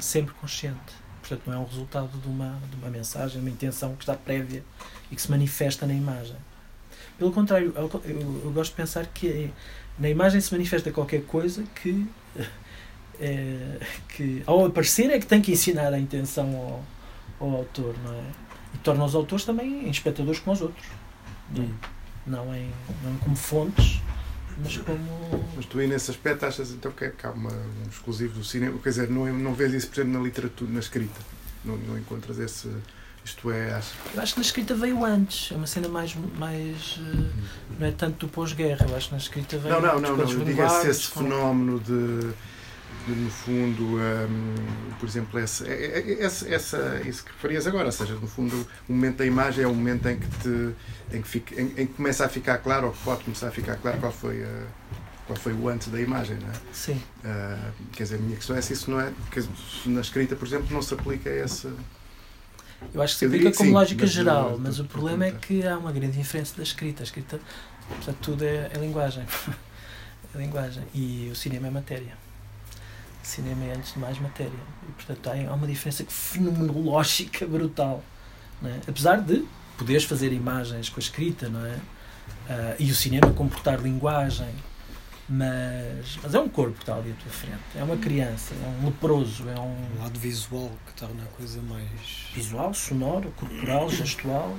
sempre 0.00 0.34
consciente. 0.34 1.01
Portanto, 1.22 1.42
não 1.46 1.54
é 1.54 1.58
um 1.58 1.64
resultado 1.64 2.10
de 2.18 2.28
uma, 2.28 2.58
de 2.68 2.76
uma 2.76 2.90
mensagem, 2.90 3.40
uma 3.40 3.48
intenção 3.48 3.94
que 3.94 4.02
está 4.02 4.14
prévia 4.14 4.64
e 5.10 5.14
que 5.14 5.22
se 5.22 5.30
manifesta 5.30 5.86
na 5.86 5.94
imagem. 5.94 6.36
Pelo 7.16 7.30
contrário, 7.30 7.72
eu, 7.76 8.02
eu, 8.04 8.42
eu 8.44 8.50
gosto 8.50 8.72
de 8.72 8.76
pensar 8.76 9.06
que 9.06 9.52
na 9.98 10.08
imagem 10.08 10.40
se 10.40 10.52
manifesta 10.52 10.90
qualquer 10.90 11.22
coisa 11.22 11.62
que, 11.76 12.06
é, 13.20 13.78
que 14.10 14.42
ao 14.46 14.66
aparecer 14.66 15.10
é 15.10 15.18
que 15.20 15.26
tem 15.26 15.40
que 15.40 15.52
ensinar 15.52 15.92
a 15.92 15.98
intenção 15.98 16.84
ao, 17.40 17.46
ao 17.46 17.56
autor, 17.58 17.94
não 18.04 18.12
é? 18.12 18.24
E 18.74 18.78
torna 18.78 19.04
os 19.04 19.14
autores 19.14 19.44
também 19.44 19.86
em 19.86 19.90
espectadores 19.90 20.40
como 20.40 20.54
os 20.54 20.62
outros. 20.62 20.86
Não, 21.54 21.64
hum. 21.64 21.74
não, 22.26 22.54
em, 22.54 22.68
não 23.04 23.16
como 23.18 23.36
fontes, 23.36 24.00
mas 24.58 24.76
como. 24.78 25.44
Mas 25.56 25.66
tu 25.66 25.78
aí 25.78 25.86
nesse 25.86 26.10
aspecto 26.10 26.44
achas 26.44 26.70
então 26.70 26.92
que, 26.92 27.04
é, 27.04 27.10
que 27.10 27.26
há 27.26 27.30
uma, 27.30 27.50
um 27.50 27.88
exclusivo 27.88 28.38
do 28.38 28.44
cinema? 28.44 28.78
Quer 28.82 28.88
dizer, 28.90 29.10
não, 29.10 29.26
não 29.32 29.54
vês 29.54 29.72
isso, 29.72 29.88
por 29.88 30.00
exemplo, 30.00 30.18
na 30.18 30.24
literatura, 30.24 30.70
na 30.70 30.80
escrita? 30.80 31.20
Não, 31.64 31.76
não 31.76 31.98
encontras 31.98 32.38
esse. 32.38 32.68
Isto 33.24 33.52
é, 33.52 33.72
acho... 33.74 33.94
Eu 34.14 34.20
acho 34.20 34.34
que 34.34 34.40
na 34.40 34.44
escrita 34.44 34.74
veio 34.74 35.04
antes, 35.04 35.52
é 35.52 35.54
uma 35.54 35.66
cena 35.66 35.88
mais. 35.88 36.14
mais 36.36 36.98
eh, 36.98 37.30
não 37.78 37.86
é 37.86 37.92
tanto 37.92 38.26
do 38.26 38.32
pós-guerra, 38.32 38.84
eu 38.88 38.96
acho 38.96 39.08
que 39.08 39.12
na 39.12 39.20
escrita 39.20 39.58
veio 39.58 39.74
Não, 39.74 39.80
não, 39.80 40.00
não, 40.00 40.16
não, 40.16 40.26
não 40.26 40.44
diga-se 40.44 40.88
esse 40.88 41.06
fenómeno 41.06 41.78
de 41.78 42.32
no 43.10 43.30
fundo, 43.30 43.98
um, 43.98 44.94
por 44.98 45.08
exemplo, 45.08 45.38
essa, 45.38 45.66
essa, 45.68 46.48
essa, 46.48 47.02
isso 47.04 47.24
que 47.24 47.32
referias 47.32 47.66
agora, 47.66 47.86
ou 47.86 47.92
seja, 47.92 48.14
no 48.14 48.26
fundo, 48.26 48.66
o 48.88 48.92
momento 48.92 49.18
da 49.18 49.26
imagem 49.26 49.64
é 49.64 49.66
o 49.66 49.74
momento 49.74 50.08
em 50.08 50.18
que, 50.18 50.26
te, 50.38 50.74
em 51.16 51.22
que, 51.22 51.28
fica, 51.28 51.60
em, 51.60 51.66
em 51.76 51.86
que 51.86 51.94
começa 51.94 52.24
a 52.24 52.28
ficar 52.28 52.58
claro, 52.58 52.88
ou 52.88 52.92
que 52.92 53.02
pode 53.02 53.24
começar 53.24 53.48
a 53.48 53.50
ficar 53.50 53.76
claro 53.76 53.98
qual 53.98 54.12
foi, 54.12 54.44
a, 54.44 54.66
qual 55.26 55.38
foi 55.38 55.52
o 55.52 55.68
antes 55.68 55.88
da 55.88 56.00
imagem, 56.00 56.36
não 56.36 56.48
é? 56.48 56.52
Sim. 56.72 57.02
Uh, 57.24 57.72
quer 57.92 58.04
dizer, 58.04 58.16
a 58.16 58.18
minha 58.18 58.36
questão 58.36 58.56
é 58.56 58.60
se 58.60 58.72
isso 58.72 58.90
não 58.90 59.00
é, 59.00 59.12
dizer, 59.34 59.50
na 59.86 60.00
escrita, 60.00 60.36
por 60.36 60.46
exemplo, 60.46 60.68
não 60.70 60.82
se 60.82 60.94
aplica 60.94 61.28
a 61.28 61.34
essa. 61.34 61.72
Eu 62.92 63.00
acho 63.00 63.14
que 63.14 63.18
se 63.20 63.26
aplica 63.26 63.52
como 63.52 63.68
sim, 63.68 63.74
lógica 63.74 64.02
mas, 64.02 64.10
geral, 64.10 64.58
mas 64.58 64.78
o 64.80 64.84
problema 64.84 65.26
é 65.26 65.32
que 65.32 65.66
há 65.66 65.78
uma 65.78 65.92
grande 65.92 66.16
diferença 66.16 66.56
da 66.56 66.62
escrita. 66.62 67.02
A 67.02 67.04
escrita, 67.04 67.40
portanto, 67.88 68.18
tudo 68.20 68.44
é, 68.44 68.70
é 68.74 68.78
linguagem. 68.78 69.24
é 70.34 70.38
linguagem. 70.38 70.82
E 70.92 71.28
o 71.32 71.36
cinema 71.36 71.68
é 71.68 71.70
matéria 71.70 72.31
cinema 73.22 73.64
é 73.64 73.76
antes 73.76 73.94
de 73.94 73.98
mais 73.98 74.18
matéria. 74.18 74.50
E, 74.88 74.92
portanto, 74.92 75.26
há 75.28 75.54
uma 75.54 75.66
diferença 75.66 76.04
fenomenológica 76.08 77.46
brutal. 77.46 78.02
É? 78.64 78.80
Apesar 78.88 79.20
de 79.20 79.44
poderes 79.76 80.04
fazer 80.04 80.32
imagens 80.32 80.88
com 80.88 81.00
a 81.00 81.02
escrita, 81.02 81.48
não 81.48 81.64
é? 81.64 81.74
Uh, 81.74 82.76
e 82.78 82.90
o 82.90 82.94
cinema 82.94 83.32
comportar 83.32 83.80
linguagem, 83.80 84.52
mas, 85.28 86.18
mas 86.22 86.34
é 86.34 86.40
um 86.40 86.48
corpo 86.48 86.74
que 86.74 86.82
está 86.82 86.94
ali 86.94 87.10
à 87.10 87.14
tua 87.14 87.32
frente. 87.32 87.62
É 87.74 87.82
uma 87.82 87.96
criança, 87.96 88.54
é 88.54 88.80
um 88.80 88.86
leproso, 88.86 89.48
é 89.48 89.58
um. 89.58 89.76
Um 89.96 90.02
lado 90.02 90.18
visual 90.18 90.70
que 90.86 90.92
torna 90.94 91.22
a 91.22 91.26
coisa 91.36 91.60
mais. 91.62 92.28
Visual, 92.34 92.74
sonoro, 92.74 93.32
corporal, 93.36 93.88
gestual. 93.90 94.56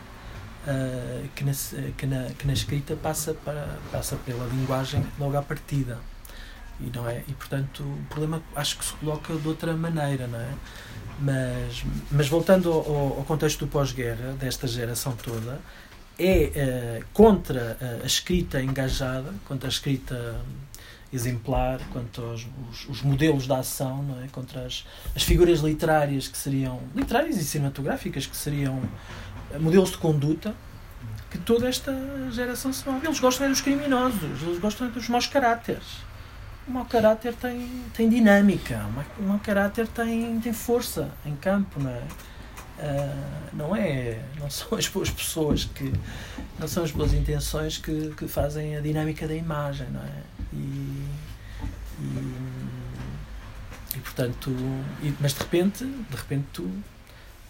Uh, 0.66 1.28
que, 1.36 1.44
na, 1.44 1.52
que, 1.98 2.06
na, 2.06 2.30
que 2.30 2.48
na 2.48 2.54
escrita 2.54 2.96
passa, 2.96 3.34
para, 3.34 3.78
passa 3.92 4.16
pela 4.16 4.46
linguagem 4.48 5.06
logo 5.20 5.36
à 5.38 5.42
partida. 5.42 6.00
E, 6.80 6.92
não 6.96 7.08
é? 7.08 7.24
e 7.28 7.34
portanto 7.34 7.84
o 7.84 8.06
problema 8.10 8.42
acho 8.56 8.78
que 8.78 8.86
se 8.86 8.94
coloca 8.94 9.34
de 9.36 9.48
outra 9.48 9.74
maneira, 9.74 10.28
não 10.28 10.40
é? 10.40 10.54
Mas, 11.20 11.84
mas 12.12 12.28
voltando 12.28 12.72
ao, 12.72 13.20
ao 13.20 13.24
contexto 13.24 13.66
do 13.66 13.68
pós-guerra, 13.68 14.34
desta 14.34 14.68
geração 14.68 15.16
toda, 15.16 15.62
é 16.18 17.02
uh, 17.02 17.06
contra 17.14 17.78
a 18.04 18.06
escrita 18.06 18.62
engajada, 18.62 19.34
contra 19.46 19.68
a 19.68 19.72
escrita 19.72 20.42
exemplar, 21.14 21.80
contra 21.92 22.24
os, 22.24 22.48
os, 22.72 22.90
os, 22.90 23.02
modelos 23.04 23.46
da 23.46 23.60
ação, 23.60 24.02
não 24.02 24.24
é? 24.24 24.28
contra 24.30 24.66
as, 24.66 24.84
as 25.16 25.22
figuras 25.22 25.60
literárias 25.60 26.28
que 26.28 26.38
seriam 26.38 26.82
literárias 26.96 27.38
e 27.38 27.44
cinematográficas 27.44 28.26
que 28.26 28.36
seriam 28.36 28.82
eh, 29.52 29.60
modelos 29.60 29.92
de 29.92 29.98
conduta 29.98 30.56
que 31.30 31.38
toda 31.38 31.68
esta 31.68 31.94
geração 32.32 32.74
se 32.74 32.88
move. 32.90 33.06
Eles 33.06 33.20
gostam 33.20 33.46
é 33.46 33.50
dos 33.50 33.62
criminosos, 33.62 34.42
eles 34.42 34.60
gostam 34.60 34.88
é 34.88 34.90
dos 34.90 35.08
maus 35.08 35.28
caráteres 35.28 36.02
o 36.68 36.72
mau 36.72 36.86
caráter 36.86 37.34
tem, 37.34 37.84
tem 37.94 38.10
dinâmica, 38.10 38.86
o 39.20 39.24
mau 39.24 39.40
caráter 39.40 39.88
tem, 39.88 40.40
tem 40.40 40.54
força 40.54 41.10
em 41.26 41.36
campo, 41.36 41.80
não 41.80 41.90
é? 41.90 42.02
Uh, 42.74 43.56
não 43.56 43.76
é 43.76 44.20
não 44.40 44.50
são 44.50 44.76
as 44.76 44.88
boas 44.88 45.08
pessoas 45.08 45.64
que 45.64 45.94
não 46.60 46.68
são 46.68 46.84
as 46.84 46.90
boas 46.90 47.14
intenções 47.14 47.78
que, 47.78 48.12
que 48.18 48.28
fazem 48.28 48.76
a 48.76 48.82
dinâmica 48.82 49.28
da 49.28 49.36
imagem 49.36 49.88
não 49.92 50.02
é 50.02 50.24
e, 50.52 51.06
e, 52.00 52.34
e 53.96 54.00
portanto 54.00 54.50
e, 55.04 55.14
mas 55.20 55.36
de 55.36 55.40
repente 55.42 55.86
de 55.86 56.16
repente 56.16 56.48
tu 56.52 56.68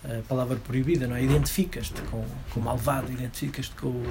a 0.03 0.21
palavra 0.27 0.57
proibida 0.57 1.07
não 1.07 1.15
é 1.15 1.23
identificas-te 1.23 2.01
com, 2.11 2.25
com 2.49 2.59
o 2.59 2.63
malvado 2.63 3.09
identificas-te 3.09 3.73
com 3.75 4.03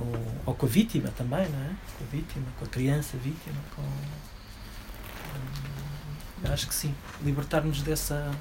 com, 0.00 0.50
ou 0.50 0.54
com 0.54 0.66
a 0.66 0.68
vítima 0.68 1.10
também, 1.10 1.46
não 1.48 1.60
é? 1.60 1.74
Com 1.98 2.04
a 2.04 2.06
vítima, 2.10 2.46
com 2.58 2.64
a 2.64 2.68
criança 2.68 3.18
vítima, 3.18 3.60
com, 3.76 3.82
com 6.40 6.52
acho 6.52 6.66
que 6.66 6.74
sim, 6.74 6.94
libertar-nos 7.22 7.82
dessa 7.82 8.34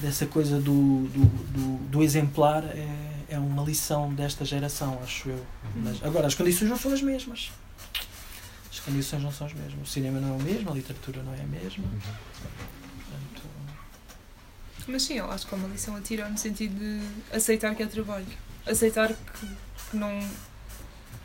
dessa 0.00 0.26
coisa 0.26 0.58
do, 0.58 1.08
do, 1.08 1.24
do, 1.26 1.78
do, 1.88 2.02
exemplar 2.02 2.64
é, 2.64 2.88
é 3.28 3.38
uma 3.38 3.62
lição 3.62 4.12
desta 4.14 4.46
geração, 4.46 4.98
acho 5.02 5.28
eu. 5.28 5.46
Mas, 5.76 6.02
agora, 6.02 6.26
as 6.26 6.34
condições 6.34 6.68
não 6.68 6.78
são 6.78 6.92
as 6.92 7.02
mesmas. 7.02 7.50
As 8.70 8.80
condições 8.80 9.22
não 9.22 9.30
são 9.30 9.46
as 9.46 9.52
mesmas. 9.52 9.86
O 9.86 9.90
cinema 9.90 10.18
não 10.18 10.30
é 10.30 10.36
o 10.38 10.42
mesmo, 10.42 10.70
a 10.70 10.74
literatura 10.74 11.22
não 11.22 11.34
é 11.34 11.42
a 11.42 11.46
mesma. 11.46 11.84
Portanto... 11.84 13.42
Mas 14.88 15.02
sim, 15.02 15.18
eu 15.18 15.30
acho 15.30 15.46
que 15.46 15.54
é 15.54 15.58
uma 15.58 15.68
lição 15.68 15.94
a 15.94 16.00
tirar 16.00 16.30
no 16.30 16.38
sentido 16.38 16.78
de 16.78 17.02
aceitar 17.30 17.74
que 17.74 17.82
é 17.82 17.86
trabalho 17.86 18.26
aceitar 18.66 19.08
que, 19.08 19.46
que 19.90 19.96
não 19.96 20.20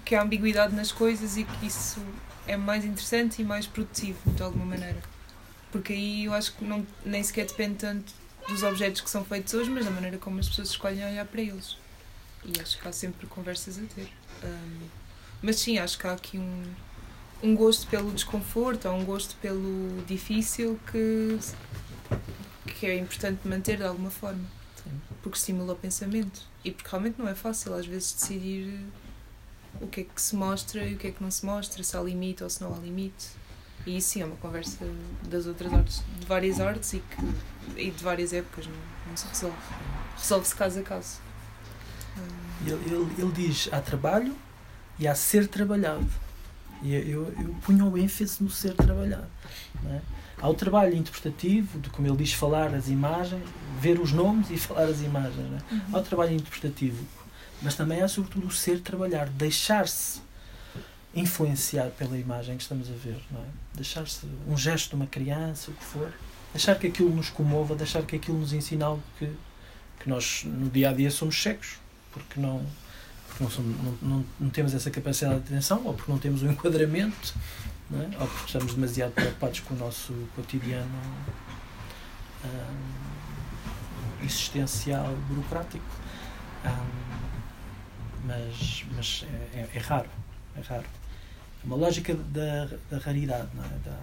que 0.03 0.13
há 0.13 0.21
ambiguidade 0.21 0.75
nas 0.75 0.91
coisas 0.91 1.35
e 1.35 1.43
que 1.43 1.65
isso 1.65 1.99
é 2.47 2.55
mais 2.55 2.85
interessante 2.85 3.41
e 3.41 3.45
mais 3.45 3.65
produtivo 3.65 4.19
de 4.31 4.43
alguma 4.43 4.65
maneira. 4.65 5.01
Porque 5.71 5.93
aí 5.93 6.25
eu 6.25 6.33
acho 6.33 6.53
que 6.53 6.63
não, 6.63 6.85
nem 7.03 7.23
sequer 7.23 7.47
depende 7.47 7.75
tanto 7.75 8.13
dos 8.47 8.61
objetos 8.61 9.01
que 9.01 9.09
são 9.09 9.25
feitos 9.25 9.53
hoje 9.55 9.71
mas 9.71 9.83
da 9.85 9.91
maneira 9.91 10.19
como 10.19 10.39
as 10.39 10.47
pessoas 10.47 10.69
escolhem 10.69 11.03
olhar 11.03 11.25
para 11.25 11.41
eles. 11.41 11.77
E 12.43 12.61
acho 12.61 12.79
que 12.79 12.87
há 12.87 12.91
sempre 12.91 13.25
conversas 13.25 13.79
a 13.79 13.81
ter. 13.95 14.07
Um, 14.43 14.87
mas 15.41 15.57
sim, 15.57 15.79
acho 15.79 15.97
que 15.97 16.05
há 16.05 16.13
aqui 16.13 16.37
um, 16.37 16.63
um 17.41 17.55
gosto 17.55 17.87
pelo 17.87 18.11
desconforto 18.11 18.87
ou 18.87 18.95
um 18.95 19.03
gosto 19.03 19.35
pelo 19.37 20.03
difícil 20.05 20.79
que, 20.91 21.39
que 22.67 22.85
é 22.85 22.97
importante 22.99 23.47
manter 23.47 23.77
de 23.77 23.83
alguma 23.83 24.11
forma 24.11 24.45
porque 25.21 25.37
estimula 25.37 25.73
o 25.73 25.75
pensamento 25.75 26.41
e 26.63 26.71
porque 26.71 26.89
realmente 26.89 27.19
não 27.19 27.27
é 27.27 27.35
fácil 27.35 27.73
às 27.73 27.85
vezes 27.85 28.13
decidir 28.13 28.85
o 29.81 29.87
que 29.87 30.01
é 30.01 30.03
que 30.03 30.21
se 30.21 30.35
mostra 30.35 30.85
e 30.85 30.93
o 30.95 30.97
que 30.97 31.07
é 31.07 31.11
que 31.11 31.21
não 31.21 31.31
se 31.31 31.45
mostra, 31.45 31.83
se 31.83 31.95
há 31.97 32.01
limite 32.01 32.43
ou 32.43 32.49
se 32.49 32.61
não 32.61 32.73
há 32.73 32.77
limite. 32.77 33.29
E 33.85 33.97
isso 33.97 34.09
sim 34.09 34.21
é 34.21 34.25
uma 34.25 34.35
conversa 34.37 34.85
das 35.29 35.45
outras 35.45 35.71
artes, 35.71 36.03
de 36.19 36.25
várias 36.25 36.59
artes 36.59 36.93
e, 36.93 36.99
que, 36.99 37.81
e 37.81 37.91
de 37.91 38.03
várias 38.03 38.33
épocas, 38.33 38.65
não, 38.65 38.75
não 39.09 39.17
se 39.17 39.27
resolve. 39.27 39.57
Resolve-se 40.17 40.55
caso 40.55 40.79
a 40.79 40.83
caso. 40.83 41.19
Ele, 42.65 42.73
ele, 42.85 43.21
ele 43.21 43.31
diz: 43.31 43.69
há 43.71 43.79
trabalho 43.81 44.35
e 44.97 45.07
há 45.07 45.13
ser 45.13 45.47
trabalhado. 45.47 46.07
E 46.81 46.93
eu, 46.93 47.31
eu 47.39 47.55
punho 47.63 47.91
o 47.91 47.97
ênfase 47.97 48.43
no 48.43 48.49
ser 48.49 48.73
trabalhado. 48.73 49.27
Não 49.83 49.91
é? 49.91 50.01
Há 50.41 50.49
o 50.49 50.53
trabalho 50.53 50.95
interpretativo, 50.95 51.79
de 51.79 51.89
como 51.89 52.07
ele 52.07 52.17
diz, 52.17 52.33
falar 52.33 52.73
as 52.73 52.89
imagens, 52.89 53.43
ver 53.79 53.99
os 53.99 54.11
nomes 54.11 54.49
e 54.49 54.57
falar 54.57 54.85
as 54.85 55.01
imagens. 55.01 55.35
Não 55.37 55.57
é? 55.57 55.73
Uhum. 55.73 55.81
Há 55.93 55.99
o 55.99 56.03
trabalho 56.03 56.33
interpretativo, 56.33 57.03
mas 57.61 57.75
também 57.75 58.01
há 58.01 58.07
sobretudo 58.07 58.47
o 58.47 58.51
ser 58.51 58.81
trabalhar, 58.81 59.29
deixar-se 59.29 60.21
influenciar 61.15 61.89
pela 61.91 62.17
imagem 62.17 62.57
que 62.57 62.63
estamos 62.63 62.89
a 62.89 62.93
ver, 62.93 63.17
não 63.31 63.39
é? 63.39 63.45
Deixar-se 63.73 64.27
um 64.47 64.57
gesto 64.57 64.89
de 64.89 64.95
uma 64.95 65.07
criança, 65.07 65.71
o 65.71 65.73
que 65.73 65.83
for, 65.83 66.11
deixar 66.51 66.75
que 66.75 66.87
aquilo 66.87 67.09
nos 67.15 67.29
comova, 67.29 67.73
deixar 67.73 68.03
que 68.03 68.17
aquilo 68.17 68.37
nos 68.37 68.51
ensine 68.51 68.83
algo 68.83 69.01
que, 69.17 69.31
que 70.01 70.09
nós 70.09 70.43
no 70.43 70.69
dia 70.69 70.89
a 70.89 70.93
dia 70.93 71.09
somos 71.09 71.41
cegos, 71.41 71.77
porque 72.11 72.39
não 72.39 72.65
porque 73.27 73.43
não, 73.43 73.51
somos, 73.51 73.83
não, 73.83 73.97
não, 74.01 74.25
não 74.39 74.49
temos 74.49 74.73
essa 74.73 74.89
capacidade 74.89 75.41
de 75.41 75.47
atenção, 75.47 75.81
ou 75.85 75.93
porque 75.93 76.09
não 76.09 76.17
temos 76.17 76.41
o 76.41 76.47
enquadramento, 76.47 77.33
não 77.89 78.01
é? 78.01 78.05
ou 78.19 78.27
porque 78.27 78.45
estamos 78.47 78.73
demasiado 78.73 79.11
preocupados 79.11 79.59
com 79.61 79.75
o 79.75 79.77
nosso 79.77 80.13
cotidiano 80.35 81.01
hum, 82.43 82.49
existencial 84.23 85.15
burocrático. 85.27 85.85
Hum, 86.65 86.69
mas 88.25 88.85
mas 88.95 89.25
é, 89.53 89.59
é, 89.59 89.69
é 89.73 89.79
raro, 89.79 90.09
é 90.55 90.61
raro. 90.61 90.85
É 91.63 91.65
uma 91.65 91.75
lógica 91.75 92.13
da, 92.13 92.69
da 92.89 92.97
raridade, 92.97 93.49
não 93.53 93.63
é? 93.63 93.69
Da, 93.83 93.97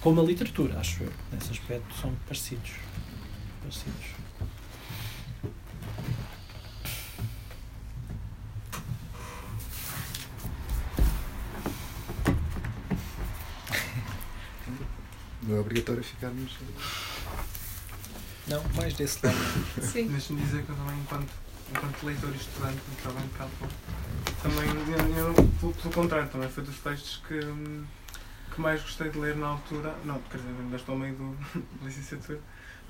como 0.00 0.20
a 0.20 0.24
literatura, 0.24 0.78
acho 0.78 1.02
eu. 1.02 1.12
Nesse 1.32 1.50
aspecto 1.50 1.92
são 1.94 2.14
parecidos. 2.26 2.70
parecidos. 3.60 4.27
Não 15.48 15.56
é 15.56 15.60
obrigatório 15.60 16.04
ficarmos. 16.04 16.52
Não, 18.46 18.62
mais 18.74 18.92
desse 18.92 19.24
lado. 19.24 19.38
Sim. 19.80 20.08
Deixa-me 20.08 20.42
dizer 20.42 20.62
que 20.62 20.70
eu 20.70 20.76
também, 20.76 20.98
enquanto, 21.00 21.30
enquanto 21.70 22.04
leitor 22.04 22.30
e 22.30 22.36
estudante 22.36 22.76
do 22.76 23.02
trabalho 23.02 23.26
de 23.26 23.34
campo, 23.38 23.68
também, 24.42 24.68
eu, 24.68 25.28
eu, 25.28 25.34
pelo, 25.58 25.72
pelo 25.72 25.94
contrário, 25.94 26.28
também 26.28 26.50
foi 26.50 26.62
dos 26.64 26.76
textos 26.80 27.22
que, 27.26 27.42
hum, 27.42 27.82
que 28.54 28.60
mais 28.60 28.82
gostei 28.82 29.08
de 29.08 29.18
ler 29.18 29.36
na 29.36 29.46
altura. 29.46 29.96
Não, 30.04 30.20
quer 30.30 30.36
dizer, 30.36 30.50
ainda 30.50 30.76
estou 30.76 30.92
ao 30.92 30.98
meio 30.98 31.14
do, 31.14 31.34
da 31.80 31.86
licenciatura, 31.86 32.40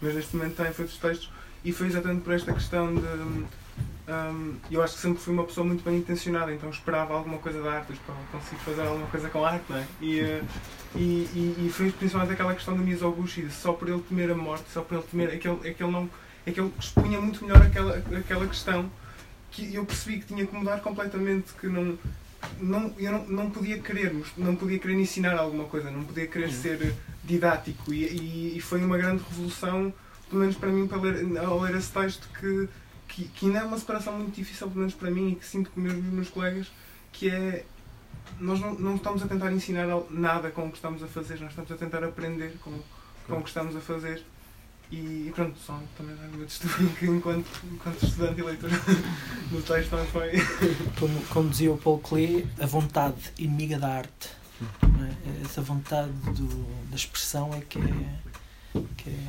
mas 0.01 0.15
neste 0.17 0.35
momento 0.35 0.57
também 0.57 0.73
foi 0.73 0.85
dos 0.85 0.97
textos. 0.97 1.31
E 1.65 1.73
foi 1.73 1.89
exatamente 1.89 2.23
por 2.23 2.33
esta 2.33 2.53
questão 2.53 2.95
de. 2.95 3.01
hum, 3.01 3.45
hum, 4.09 4.57
eu 4.71 4.83
acho 4.83 4.95
que 4.95 5.01
sempre 5.01 5.19
fui 5.19 5.35
uma 5.35 5.45
pessoa 5.45 5.67
muito 5.67 5.85
bem 5.85 5.99
intencionada, 5.99 6.53
então 6.53 6.71
esperava 6.71 7.15
alguma 7.15 7.39
coisa 7.39 7.61
da 7.63 7.73
arte, 7.73 7.93
para 8.07 8.15
conseguir 8.33 8.61
fazer 8.63 8.83
alguma 8.83 9.07
coisa 9.09 9.29
com 9.29 9.45
a 9.45 9.51
arte, 9.51 9.65
não 9.69 9.77
é? 9.77 9.87
E, 10.01 10.21
eh, 10.21 10.43
e, 10.95 11.01
e, 11.01 11.67
e 11.67 11.71
foi 11.71 11.91
principalmente 11.91 12.33
aquela 12.33 12.55
questão 12.55 12.77
do 12.77 12.83
Mizoguchi, 12.83 13.51
só 13.51 13.73
por 13.73 13.89
ele 13.89 14.03
temer 14.09 14.31
a 14.31 14.35
morte, 14.35 14.65
só 14.73 14.83
por 14.83 14.95
ele 14.95 15.05
temer. 15.11 15.35
É 15.35 15.37
que 15.37 15.49
ele, 15.49 15.69
é 15.69 15.73
que 15.73 15.83
ele, 15.83 15.93
não, 15.93 16.09
é 16.47 16.53
que 16.53 16.61
ele 16.61 16.73
expunha 16.79 17.21
muito 17.21 17.45
melhor 17.45 17.61
aquela, 17.61 17.97
aquela 17.97 18.47
questão 18.47 18.91
que 19.51 19.75
eu 19.75 19.85
percebi 19.85 20.21
que 20.21 20.27
tinha 20.27 20.47
que 20.47 20.55
mudar 20.55 20.81
completamente, 20.81 21.53
que 21.61 21.67
não. 21.67 21.99
Não, 22.61 22.95
eu 22.97 23.11
não, 23.11 23.27
não 23.27 23.51
podia 23.51 23.79
querer, 23.79 24.15
não 24.37 24.55
podia 24.55 24.79
querer 24.79 24.95
ensinar 24.95 25.37
alguma 25.37 25.65
coisa, 25.65 25.91
não 25.91 26.05
podia 26.05 26.25
querer 26.29 26.53
ser 26.53 26.95
didático 27.25 27.93
e, 27.93 28.05
e, 28.05 28.57
e 28.57 28.61
foi 28.61 28.83
uma 28.83 28.97
grande 28.97 29.25
revolução, 29.29 29.93
pelo 30.29 30.41
menos 30.41 30.57
para 30.57 30.69
mim, 30.69 30.87
para 30.87 30.99
ler, 30.99 31.39
ao 31.39 31.61
ler 31.61 31.75
esse 31.77 31.91
texto, 31.93 32.29
que, 32.39 32.69
que, 33.09 33.29
que 33.29 33.47
ainda 33.47 33.61
é 33.61 33.65
uma 33.65 33.79
separação 33.79 34.15
muito 34.15 34.35
difícil, 34.35 34.69
pelo 34.69 34.81
menos 34.81 34.95
para 34.95 35.11
mim, 35.11 35.33
e 35.33 35.35
que 35.35 35.45
sinto 35.45 35.71
com 35.71 35.81
os 35.81 35.95
meus, 35.95 36.29
colegas, 36.29 36.71
que 37.13 37.31
é 37.31 37.65
nós 38.39 38.61
não, 38.61 38.75
não 38.75 38.97
estamos 38.97 39.23
a 39.23 39.27
tentar 39.27 39.51
ensinar 39.53 39.87
nada 40.11 40.51
com 40.51 40.67
o 40.67 40.71
que 40.71 40.77
estamos 40.77 41.03
a 41.03 41.07
fazer, 41.07 41.41
nós 41.41 41.51
estamos 41.51 41.73
a 41.73 41.77
tentar 41.77 42.05
aprender 42.05 42.57
com, 42.63 42.73
com 43.27 43.39
o 43.39 43.43
que 43.43 43.49
estamos 43.49 43.75
a 43.75 43.81
fazer. 43.81 44.23
E 44.91 45.31
pronto, 45.35 45.59
só 45.59 45.79
também 45.99 46.15
o 46.15 46.37
meu 46.37 46.47
testemunho 46.47 46.89
que 46.97 47.07
enquanto, 47.07 47.47
enquanto 47.71 48.03
estudante 48.07 48.41
e 48.41 48.43
leitor 48.43 48.71
no 49.53 49.61
texto 49.61 49.91
também 49.91 50.07
foi. 50.07 50.33
Como, 50.99 51.23
como 51.27 51.51
dizia 51.51 51.71
o 51.71 51.77
Paul 51.77 51.99
Klee, 51.99 52.47
a 52.59 52.65
vontade 52.65 53.33
inimiga 53.39 53.79
da 53.79 53.89
arte. 53.89 54.31
não 54.83 55.05
é? 55.05 55.43
Essa 55.45 55.61
vontade 55.61 56.11
do, 56.11 56.89
da 56.89 56.97
expressão 56.97 57.53
é 57.53 57.61
que 57.61 57.79
é, 57.79 58.83
que 58.97 59.11
é, 59.11 59.27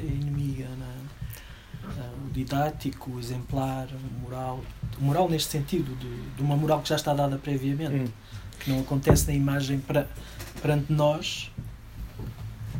que 0.00 0.06
é 0.06 0.10
inimiga. 0.10 0.64
é? 0.64 1.86
Ah, 1.98 2.10
O 2.26 2.30
didático, 2.32 3.10
o 3.12 3.18
exemplar, 3.18 3.88
o 3.88 4.20
moral. 4.20 4.62
O 5.00 5.04
moral 5.04 5.28
neste 5.28 5.50
sentido, 5.50 5.94
de, 5.96 6.36
de 6.36 6.42
uma 6.42 6.56
moral 6.56 6.82
que 6.82 6.88
já 6.88 6.96
está 6.96 7.14
dada 7.14 7.38
previamente, 7.38 7.94
Hum. 7.94 8.12
que 8.60 8.70
não 8.70 8.80
acontece 8.80 9.26
na 9.28 9.32
imagem 9.34 9.78
para, 9.80 10.08
perante 10.60 10.92
nós. 10.92 11.50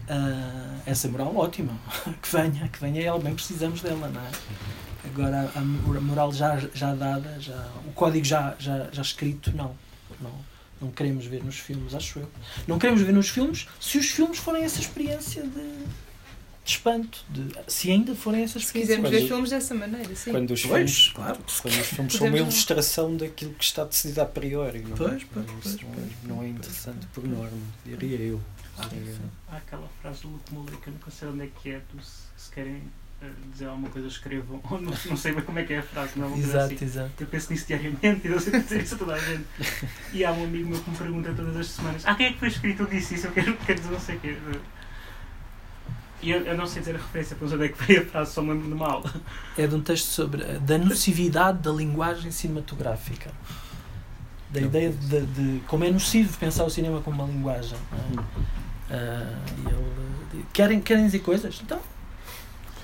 ah, 0.09 0.79
essa 0.87 1.09
moral 1.09 1.35
ótima, 1.37 1.73
que 2.23 2.31
venha, 2.31 2.69
que 2.69 2.79
venha 2.81 3.03
ela, 3.03 3.19
bem 3.19 3.35
precisamos 3.35 3.81
dela, 3.81 4.09
não 4.09 4.21
é? 4.21 4.31
Agora 5.07 5.51
a, 5.55 5.59
a 5.59 6.01
moral 6.01 6.33
já, 6.33 6.57
já 6.75 6.95
dada, 6.95 7.37
já, 7.41 7.69
o 7.87 7.93
código 7.93 8.25
já, 8.25 8.55
já, 8.59 8.89
já 8.93 9.03
escrito, 9.03 9.53
não, 9.57 9.75
não. 10.21 10.33
Não 10.79 10.91
queremos 10.91 11.25
ver 11.25 11.43
nos 11.43 11.57
filmes, 11.59 11.95
acho 11.95 12.19
eu. 12.19 12.31
Não 12.69 12.79
queremos 12.79 13.01
ver 13.01 13.12
nos 13.12 13.31
filmes 13.31 13.67
se 13.81 13.97
os 13.97 14.11
filmes 14.11 14.39
forem 14.39 14.62
essa 14.62 14.79
experiência 14.79 15.43
de, 15.43 15.85
de 16.67 16.73
espanto. 16.73 17.25
De, 17.31 17.49
se 17.69 17.91
ainda 17.91 18.14
forem 18.14 18.43
essa 18.43 18.59
Se 18.59 18.67
experiência. 18.67 18.97
quisermos 18.97 19.11
Quando- 19.11 19.23
ver 19.23 19.29
filmes 19.29 19.51
dessa 19.51 19.75
maneira, 19.75 20.14
sim. 20.17 20.31
Quando 20.33 20.51
os 20.51 20.67
Pois, 20.67 20.91
filmes, 20.91 21.12
claro. 21.14 21.39
quando 21.62 21.75
os 21.81 21.87
filmes 21.87 22.12
são 22.14 22.27
uma 22.27 22.39
ilustração 22.39 23.17
daquilo 23.17 23.55
que 23.55 23.64
está 23.64 23.85
decidido 23.85 24.21
a 24.21 24.27
priori. 24.27 24.81
Não, 24.81 24.93
é? 24.93 24.97
Pois, 24.97 25.25
pois, 25.33 25.47
Isso 25.47 25.55
pois, 25.62 25.81
não, 25.83 25.91
pois, 25.91 26.12
não 26.25 26.43
é 26.43 26.49
interessante 26.49 27.07
pois, 27.14 27.27
por 27.27 27.33
norma, 27.39 27.59
diria 27.85 28.19
eu. 28.19 28.41
Eu. 28.93 29.17
há 29.49 29.57
aquela 29.57 29.89
frase 30.03 30.21
do 30.23 30.29
Luke 30.29 30.53
Muller 30.53 30.77
que 30.77 30.89
eu 30.89 30.93
nunca 30.93 31.11
sei 31.11 31.29
onde 31.29 31.45
é 31.45 31.49
que 31.62 31.71
é, 31.71 31.81
do 31.95 32.03
se, 32.03 32.11
se 32.37 32.51
querem 32.51 32.83
eh, 33.23 33.31
dizer 33.51 33.67
alguma 33.69 33.89
coisa 33.89 34.07
escrevam, 34.09 34.61
ou 34.71 34.77
não, 34.83 34.93
não 35.07 35.17
sei 35.17 35.33
bem 35.33 35.43
como 35.45 35.59
é 35.61 35.64
que 35.64 35.73
é 35.73 35.79
a 35.79 35.83
frase, 35.83 36.19
não 36.19 36.27
é 36.27 36.29
uma 36.29 36.37
Exato, 36.39 36.75
assim. 36.75 36.85
exato. 36.85 37.11
Eu 37.21 37.27
penso 37.29 37.53
nisso 37.53 37.67
diariamente 37.67 38.27
e 38.27 38.31
eu 38.33 38.39
sei 38.41 38.61
dizer 38.61 38.83
isso 38.83 38.97
a 38.97 38.99
toda 38.99 39.14
a 39.14 39.19
gente. 39.19 39.47
E 40.12 40.25
há 40.27 40.33
um 40.33 40.45
amigo 40.45 40.69
meu 40.69 40.79
que 40.83 40.91
me 40.91 40.97
pergunta 40.97 41.33
todas 41.33 41.57
as 41.57 41.69
semanas: 41.69 42.03
Ah, 42.05 42.14
quem 42.17 42.27
é 42.27 42.33
que 42.35 42.39
foi 42.39 42.49
escrito? 42.49 42.83
Eu 42.83 42.87
disse 42.87 43.14
isso, 43.14 43.29
eu 43.29 43.33
quero, 43.33 43.57
quero 43.59 43.79
dizer 43.81 43.93
não 43.93 44.01
sei 44.01 44.17
o 44.17 44.21
quê. 44.21 44.37
E 46.23 46.31
eu, 46.31 46.41
eu 46.43 46.57
não 46.57 46.67
sei 46.67 46.81
dizer 46.81 46.95
a 46.95 46.99
referência, 46.99 47.37
porque 47.37 47.49
sei 47.51 47.57
onde 47.59 47.67
é 47.67 47.69
que 47.73 47.83
foi 47.85 47.99
a 47.99 48.07
frase, 48.07 48.33
só 48.33 48.43
me 48.43 48.51
lembro 48.53 48.67
de 48.69 48.73
uma 48.73 48.87
aula. 48.91 49.12
É 49.57 49.67
de 49.67 49.75
um 49.75 49.81
texto 49.83 50.07
sobre 50.07 50.43
a- 50.43 50.59
da 50.59 50.79
nocividade 50.79 51.59
da 51.59 51.71
linguagem 51.71 52.31
cinematográfica. 52.31 53.31
Da 54.51 54.61
ideia 54.61 54.91
de, 54.91 55.27
de 55.27 55.61
como 55.67 55.85
é 55.85 55.91
nocivo 55.91 56.37
pensar 56.39 56.64
o 56.64 56.71
cinema 56.71 57.01
como 57.03 57.23
uma 57.23 57.31
linguagem. 57.33 57.77
não 57.93 57.99
é? 58.97 59.27
E 59.59 59.69
ele, 59.69 60.45
querem, 60.53 60.81
querem 60.81 61.05
dizer 61.05 61.19
coisas? 61.19 61.61
Então, 61.62 61.81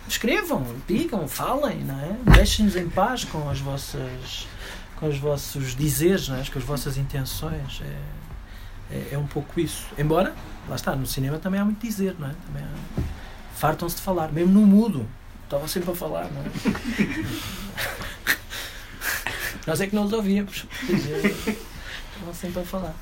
escrevam, 0.09 0.67
digam, 0.87 1.27
falem, 1.29 1.79
não 1.85 1.99
é? 1.99 2.17
Deixem-nos 2.35 2.77
em 2.77 2.89
paz 2.89 3.25
com 3.25 3.49
as 3.49 3.59
vossas 3.61 4.47
com 4.97 5.09
os 5.09 5.19
vossos 5.19 5.75
dizeres, 5.75 6.29
não 6.29 6.37
é? 6.37 6.45
com 6.45 6.59
as 6.59 6.65
vossas 6.65 6.97
intenções. 6.97 7.81
É, 8.91 8.95
é, 8.95 9.09
é 9.13 9.19
um 9.19 9.27
pouco 9.27 9.59
isso. 9.59 9.87
Embora, 9.99 10.33
lá 10.69 10.77
está, 10.77 10.95
no 10.95 11.07
cinema 11.07 11.39
também 11.39 11.59
há 11.61 11.65
muito 11.65 11.85
dizer, 11.85 12.15
não 12.19 12.29
é? 12.29 12.35
Também 12.47 12.63
há- 12.63 13.03
fartam-se 13.63 13.95
de 13.95 14.03
falar, 14.03 14.33
mesmo 14.33 14.53
no 14.53 14.67
mudo. 14.67 15.09
Estavam 15.45 15.69
sempre 15.69 15.93
a 15.93 15.95
falar, 15.95 16.29
não 16.33 16.41
é? 16.41 16.47
Nós 19.65 19.81
é 19.81 19.87
que 19.87 19.95
não 19.95 20.03
os 20.03 20.13
ouvíamos. 20.13 20.67
Estavam 20.83 22.35
sempre 22.35 22.61
a 22.61 22.65
falar. 22.65 22.93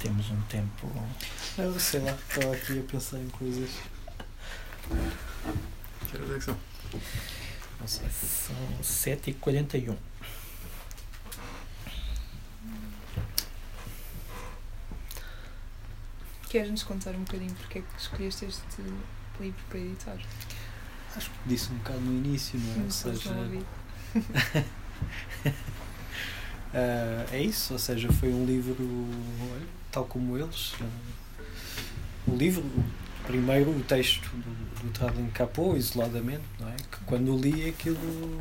Temos 0.00 0.30
um 0.30 0.40
tempo. 0.48 0.90
Eu 1.58 1.78
sei 1.78 2.00
lá, 2.00 2.16
estava 2.30 2.54
aqui 2.54 2.78
a 2.78 2.82
pensar 2.90 3.18
em 3.18 3.28
coisas. 3.28 3.68
Que 6.08 6.16
horas 6.16 6.30
é 6.30 6.38
que 6.38 6.44
são? 6.44 6.56
Não 7.78 7.86
sei. 7.86 8.08
São 8.08 8.56
7h41. 8.82 9.94
Queres-nos 16.52 16.82
contar 16.82 17.14
um 17.14 17.20
bocadinho 17.20 17.54
porque 17.54 17.78
é 17.78 17.80
que 17.80 17.98
escolheste 17.98 18.44
este 18.44 18.82
livro 19.40 19.64
para 19.70 19.78
editar? 19.78 20.18
Acho 21.16 21.30
que 21.30 21.36
disse 21.46 21.72
um 21.72 21.76
bocado 21.76 22.00
no 22.00 22.12
início, 22.12 22.60
não 22.60 22.72
é? 22.72 22.76
Ou 22.76 22.82
Não 22.82 22.90
se 22.90 23.02
seja, 23.04 23.30
ah, 26.74 27.26
é 27.32 27.42
isso, 27.42 27.72
ou 27.72 27.78
seja, 27.78 28.12
foi 28.12 28.28
um 28.34 28.44
livro 28.44 28.76
tal 29.90 30.04
como 30.04 30.36
eles. 30.36 30.74
ah, 30.82 31.40
o 32.26 32.36
livro, 32.36 32.70
primeiro 33.26 33.70
o 33.70 33.82
texto 33.84 34.28
do, 34.28 34.82
do 34.82 34.90
Traveling 34.90 35.30
Capô, 35.30 35.74
isoladamente, 35.74 36.44
não 36.60 36.68
é? 36.68 36.76
Que 36.76 37.02
quando 37.06 37.34
li 37.34 37.66
aquilo 37.66 38.38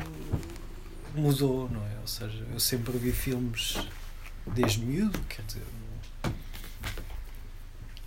mudou, 1.16 1.70
não 1.70 1.82
é? 1.88 1.98
Ou 2.02 2.08
seja, 2.08 2.46
eu 2.52 2.60
sempre 2.60 2.98
vi 2.98 3.14
filmes 3.14 3.78
desde 4.48 4.82
miúdo, 4.82 5.18
quer 5.30 5.44
dizer, 5.44 5.64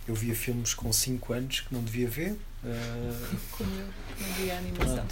eu 0.07 0.13
via 0.15 0.35
filmes 0.35 0.73
com 0.73 0.91
5 0.91 1.33
anos 1.33 1.61
que 1.61 1.73
não 1.73 1.83
devia 1.83 2.07
ver. 2.07 2.35
ah, 2.63 3.35
Como 3.51 3.69
eu, 3.71 3.87
não 4.19 4.33
vi 4.35 4.51
a 4.51 4.57
animação. 4.57 5.05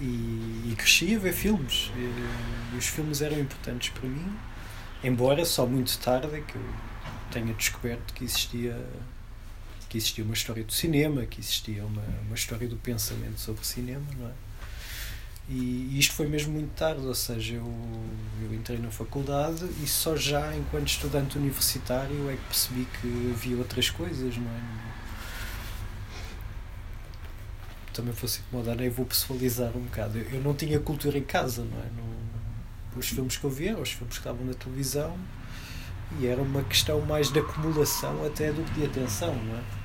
E, 0.00 0.04
e 0.72 0.74
cresci 0.76 1.14
a 1.14 1.18
ver 1.18 1.32
filmes. 1.32 1.90
E, 1.96 2.74
e 2.74 2.78
os 2.78 2.86
filmes 2.86 3.22
eram 3.22 3.38
importantes 3.38 3.90
para 3.90 4.08
mim, 4.08 4.36
embora 5.04 5.44
só 5.44 5.66
muito 5.66 5.96
tarde 5.98 6.34
é 6.34 6.40
que 6.40 6.56
eu 6.56 6.64
tenha 7.30 7.52
descoberto 7.54 8.12
que 8.12 8.24
existia 8.24 8.76
que 9.88 9.98
existia 9.98 10.24
uma 10.24 10.32
história 10.32 10.64
do 10.64 10.72
cinema, 10.72 11.26
que 11.26 11.38
existia 11.38 11.84
uma, 11.84 12.02
uma 12.26 12.34
história 12.34 12.66
do 12.66 12.76
pensamento 12.76 13.38
sobre 13.38 13.62
cinema, 13.66 14.06
não 14.18 14.26
é? 14.28 14.32
E 15.48 15.98
isto 15.98 16.14
foi 16.14 16.26
mesmo 16.28 16.52
muito 16.52 16.72
tarde, 16.74 17.04
ou 17.04 17.14
seja, 17.14 17.54
eu, 17.54 17.74
eu 18.42 18.54
entrei 18.54 18.78
na 18.78 18.90
faculdade 18.90 19.64
e 19.82 19.86
só 19.86 20.16
já 20.16 20.56
enquanto 20.56 20.88
estudante 20.88 21.36
universitário 21.36 22.30
é 22.30 22.36
que 22.36 22.44
percebi 22.44 22.86
que 23.00 23.30
havia 23.32 23.56
outras 23.56 23.90
coisas, 23.90 24.36
não 24.36 24.50
é? 24.50 24.82
Também 27.92 28.14
fosse 28.14 28.40
incomodar, 28.40 28.76
nem 28.76 28.88
vou 28.88 29.04
pessoalizar 29.04 29.76
um 29.76 29.82
bocado. 29.82 30.18
Eu, 30.18 30.40
não 30.40 30.54
tinha 30.54 30.78
cultura 30.78 31.18
em 31.18 31.24
casa, 31.24 31.62
não 31.62 31.78
é? 31.78 31.90
Não, 31.96 32.98
os 32.98 33.08
filmes 33.08 33.36
que 33.36 33.44
eu 33.44 33.50
via 33.50 33.76
os 33.76 33.90
filmes 33.90 34.14
que 34.14 34.20
estavam 34.20 34.46
na 34.46 34.54
televisão 34.54 35.18
e 36.18 36.26
era 36.26 36.40
uma 36.40 36.62
questão 36.62 37.00
mais 37.00 37.30
de 37.30 37.40
acumulação 37.40 38.24
até 38.24 38.52
do 38.52 38.62
que 38.62 38.80
de 38.80 38.86
atenção, 38.86 39.34
não 39.34 39.56
é? 39.56 39.81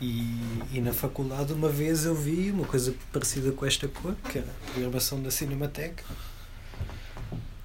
E, 0.00 0.24
e 0.72 0.80
na 0.80 0.92
faculdade 0.92 1.52
uma 1.52 1.68
vez 1.68 2.06
eu 2.06 2.14
vi 2.14 2.50
uma 2.50 2.64
coisa 2.64 2.94
parecida 3.12 3.52
com 3.52 3.66
esta 3.66 3.86
cor, 3.86 4.14
que 4.30 4.38
era 4.38 4.46
a 4.46 4.72
programação 4.72 5.22
da 5.22 5.30
Cinemateca. 5.30 6.04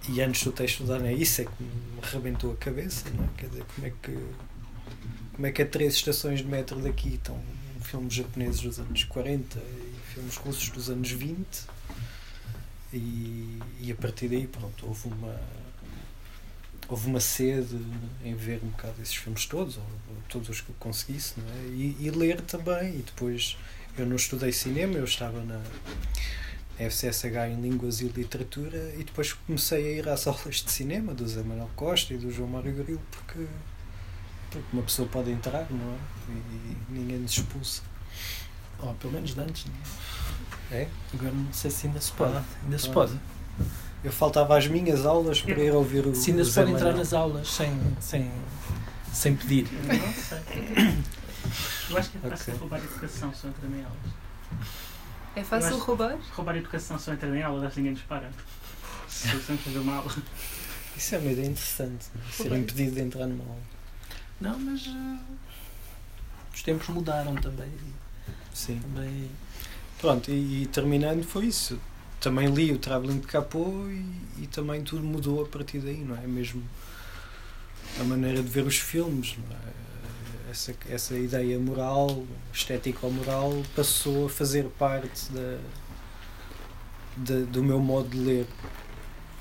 E 0.10 0.22
antes 0.22 0.44
do 0.44 0.52
texto 0.52 0.84
da 0.84 0.96
Ana, 0.96 1.12
isso 1.12 1.42
é 1.42 1.46
que 1.46 1.64
me 1.64 2.00
arrebentou 2.04 2.52
a 2.52 2.56
cabeça, 2.58 3.06
não 3.16 3.24
é? 3.24 3.28
Quer 3.38 3.48
dizer, 3.48 3.66
como 3.74 3.88
é 3.88 3.94
que 4.02 4.18
como 5.34 5.48
é 5.48 5.52
que 5.52 5.62
a 5.62 5.66
três 5.66 5.96
estações 5.96 6.40
de 6.40 6.46
metro 6.46 6.80
daqui 6.80 7.16
estão 7.16 7.38
filmes 7.82 8.14
japoneses 8.14 8.62
dos 8.62 8.80
anos 8.80 9.04
40 9.04 9.60
e 9.60 10.14
filmes 10.14 10.38
russos 10.38 10.70
dos 10.70 10.90
anos 10.90 11.12
20 11.12 11.46
e, 12.94 13.60
e 13.82 13.92
a 13.92 13.96
partir 13.96 14.30
daí 14.30 14.48
pronto, 14.48 14.88
houve 14.88 15.10
uma 15.10 15.38
houve 16.88 17.08
uma 17.08 17.20
sede 17.20 17.80
em 18.24 18.36
ver 18.36 18.62
um 18.64 18.70
bocado 18.70 19.02
esses 19.02 19.16
filmes 19.16 19.46
todos, 19.46 19.78
ou, 19.78 19.84
ou 19.84 20.18
todos 20.30 20.50
os 20.50 20.62
que 20.62 20.70
eu 20.70 20.76
conseguisse, 20.80 21.34
não 21.38 21.48
é? 21.48 21.68
E, 21.70 21.98
e, 22.00 22.10
ler 22.12 22.42
também. 22.42 23.00
E 23.00 23.04
depois 23.04 23.58
eu 23.98 24.06
não 24.06 24.16
estudei 24.16 24.52
cinema, 24.52 24.96
eu 24.96 25.06
estava 25.06 25.44
na 25.44 25.62
FCSH 26.78 27.52
em 27.52 27.62
Línguas 27.62 28.02
e 28.02 28.08
Literatura 28.08 28.94
e 28.98 29.04
depois 29.04 29.34
comecei 29.34 29.88
a 29.88 29.92
ir 29.98 30.10
às 30.10 30.28
aulas 30.28 30.56
de 30.56 30.72
cinema 30.72 31.14
do 31.14 31.28
Zé 31.28 31.42
Manuel 31.42 31.70
Costa 31.76 32.14
e 32.14 32.18
do 32.18 32.32
João 32.32 32.50
Mário 32.50 32.74
Grilo 32.74 33.02
porque, 33.12 33.46
porque 34.50 34.68
uma 34.74 34.84
pessoa 34.84 35.08
pode 35.08 35.32
entrar, 35.32 35.68
não 35.72 35.94
é? 35.94 35.98
E, 36.30 36.34
e 36.34 36.78
ninguém 36.90 37.20
nos 37.20 37.32
expulsa. 37.32 37.82
Ou 38.80 38.94
pelo 38.96 39.14
menos 39.14 39.34
de 39.34 39.40
antes, 39.40 39.66
não 39.66 39.74
é? 39.74 40.16
É? 40.72 40.88
Agora 41.14 41.32
não 41.32 41.54
sei 41.54 41.72
se 41.72 41.88
ainda 41.88 42.02
se 42.02 42.12
pode. 42.12 42.36
Ah, 42.36 42.44
ainda 42.64 42.78
se 42.78 42.90
pronto. 42.90 43.12
pode. 43.12 43.20
Eu 44.06 44.12
faltava 44.12 44.56
às 44.56 44.68
minhas 44.68 45.04
aulas 45.04 45.42
para 45.42 45.60
ir 45.60 45.72
ouvir 45.72 46.06
o. 46.06 46.14
Se 46.14 46.30
ainda 46.30 46.46
se 46.46 46.54
pode 46.54 46.72
entrar 46.74 46.94
nas 46.94 47.12
aulas 47.12 47.48
sem, 47.48 47.72
sem, 48.00 48.32
sem 49.12 49.36
pedir. 49.36 49.68
Não 49.72 50.14
sei. 50.14 51.04
Eu 51.90 51.98
acho 51.98 52.12
que 52.12 52.18
é 52.18 52.30
fácil 52.30 52.54
Ok. 52.54 52.60
roubar 52.60 52.78
educação 52.78 53.34
só 53.34 53.48
entrando 53.48 53.76
em 53.76 53.84
aulas. 53.84 53.98
É 55.36 55.44
fácil 55.44 55.72
Eu 55.72 55.80
roubar? 55.80 56.18
Roubar 56.36 56.56
educação 56.56 57.00
só 57.00 57.14
entrando 57.14 57.36
em 57.36 57.42
aulas, 57.42 57.64
acho 57.64 57.74
que 57.74 57.80
ninguém 57.80 57.94
nos 57.94 58.04
para. 58.04 58.30
Se 59.10 59.34
eu 59.34 59.42
sempre 59.42 59.64
fazer 59.64 59.80
uma 59.80 59.96
aula. 59.96 60.12
Isso 60.96 61.16
é 61.16 61.18
uma 61.18 61.32
ideia 61.32 61.48
interessante, 61.48 62.06
não 62.14 62.22
é? 62.22 62.32
ser 62.32 62.56
impedido 62.56 62.96
de 62.96 63.02
entrar 63.02 63.26
numa 63.26 63.44
aula. 63.44 63.62
Não, 64.40 64.60
mas 64.60 64.86
eh, 64.86 65.20
os 66.54 66.62
tempos 66.62 66.88
mudaram 66.90 67.34
também. 67.36 67.72
Sim. 68.54 68.80
também 68.80 69.32
Pronto, 70.00 70.30
e, 70.30 70.62
e 70.62 70.66
terminando 70.68 71.24
foi 71.24 71.48
isso. 71.48 71.80
Também 72.26 72.48
li 72.48 72.72
o 72.72 72.80
Traveling 72.80 73.20
de 73.20 73.28
Capô 73.28 73.86
e, 73.88 74.44
e 74.44 74.48
também 74.48 74.82
tudo 74.84 75.04
mudou 75.04 75.44
a 75.44 75.48
partir 75.48 75.78
daí, 75.78 75.98
não 76.04 76.18
é? 76.18 76.26
Mesmo 76.26 76.64
a 78.00 78.04
maneira 78.04 78.42
de 78.42 78.50
ver 78.50 78.66
os 78.66 78.78
filmes, 78.80 79.36
não 79.38 79.56
é? 79.56 80.50
Essa, 80.50 80.74
essa 80.90 81.16
ideia 81.16 81.60
moral, 81.60 82.26
estético-moral, 82.52 83.52
passou 83.76 84.26
a 84.26 84.30
fazer 84.30 84.64
parte 84.80 85.32
da, 85.32 85.60
da- 87.18 87.46
do 87.46 87.64
meu 87.64 87.80
modo 87.80 88.10
de 88.10 88.18
ler, 88.18 88.48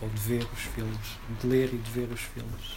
ou 0.02 0.08
de 0.10 0.20
ver 0.20 0.46
os 0.52 0.60
filmes, 0.60 1.18
de 1.40 1.46
ler 1.46 1.72
e 1.72 1.78
de 1.78 1.90
ver 1.90 2.10
os 2.12 2.20
filmes. 2.20 2.76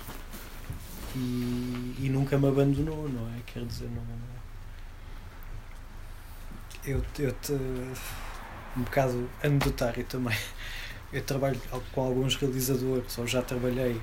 E, 1.16 1.96
e 2.06 2.10
nunca 2.10 2.38
me 2.38 2.48
abandonou, 2.48 3.10
não 3.10 3.28
é? 3.36 3.40
Quer 3.46 3.66
dizer, 3.66 3.90
não. 3.90 4.04
Eu, 6.86 7.04
eu 7.20 7.32
te, 7.34 7.54
um 8.78 8.84
bocado 8.84 9.30
anedotário 9.44 10.06
também. 10.06 10.38
Eu 11.12 11.24
trabalho 11.24 11.60
com 11.92 12.02
alguns 12.02 12.36
realizadores, 12.36 13.18
ou 13.18 13.26
já 13.26 13.42
trabalhei, 13.42 14.00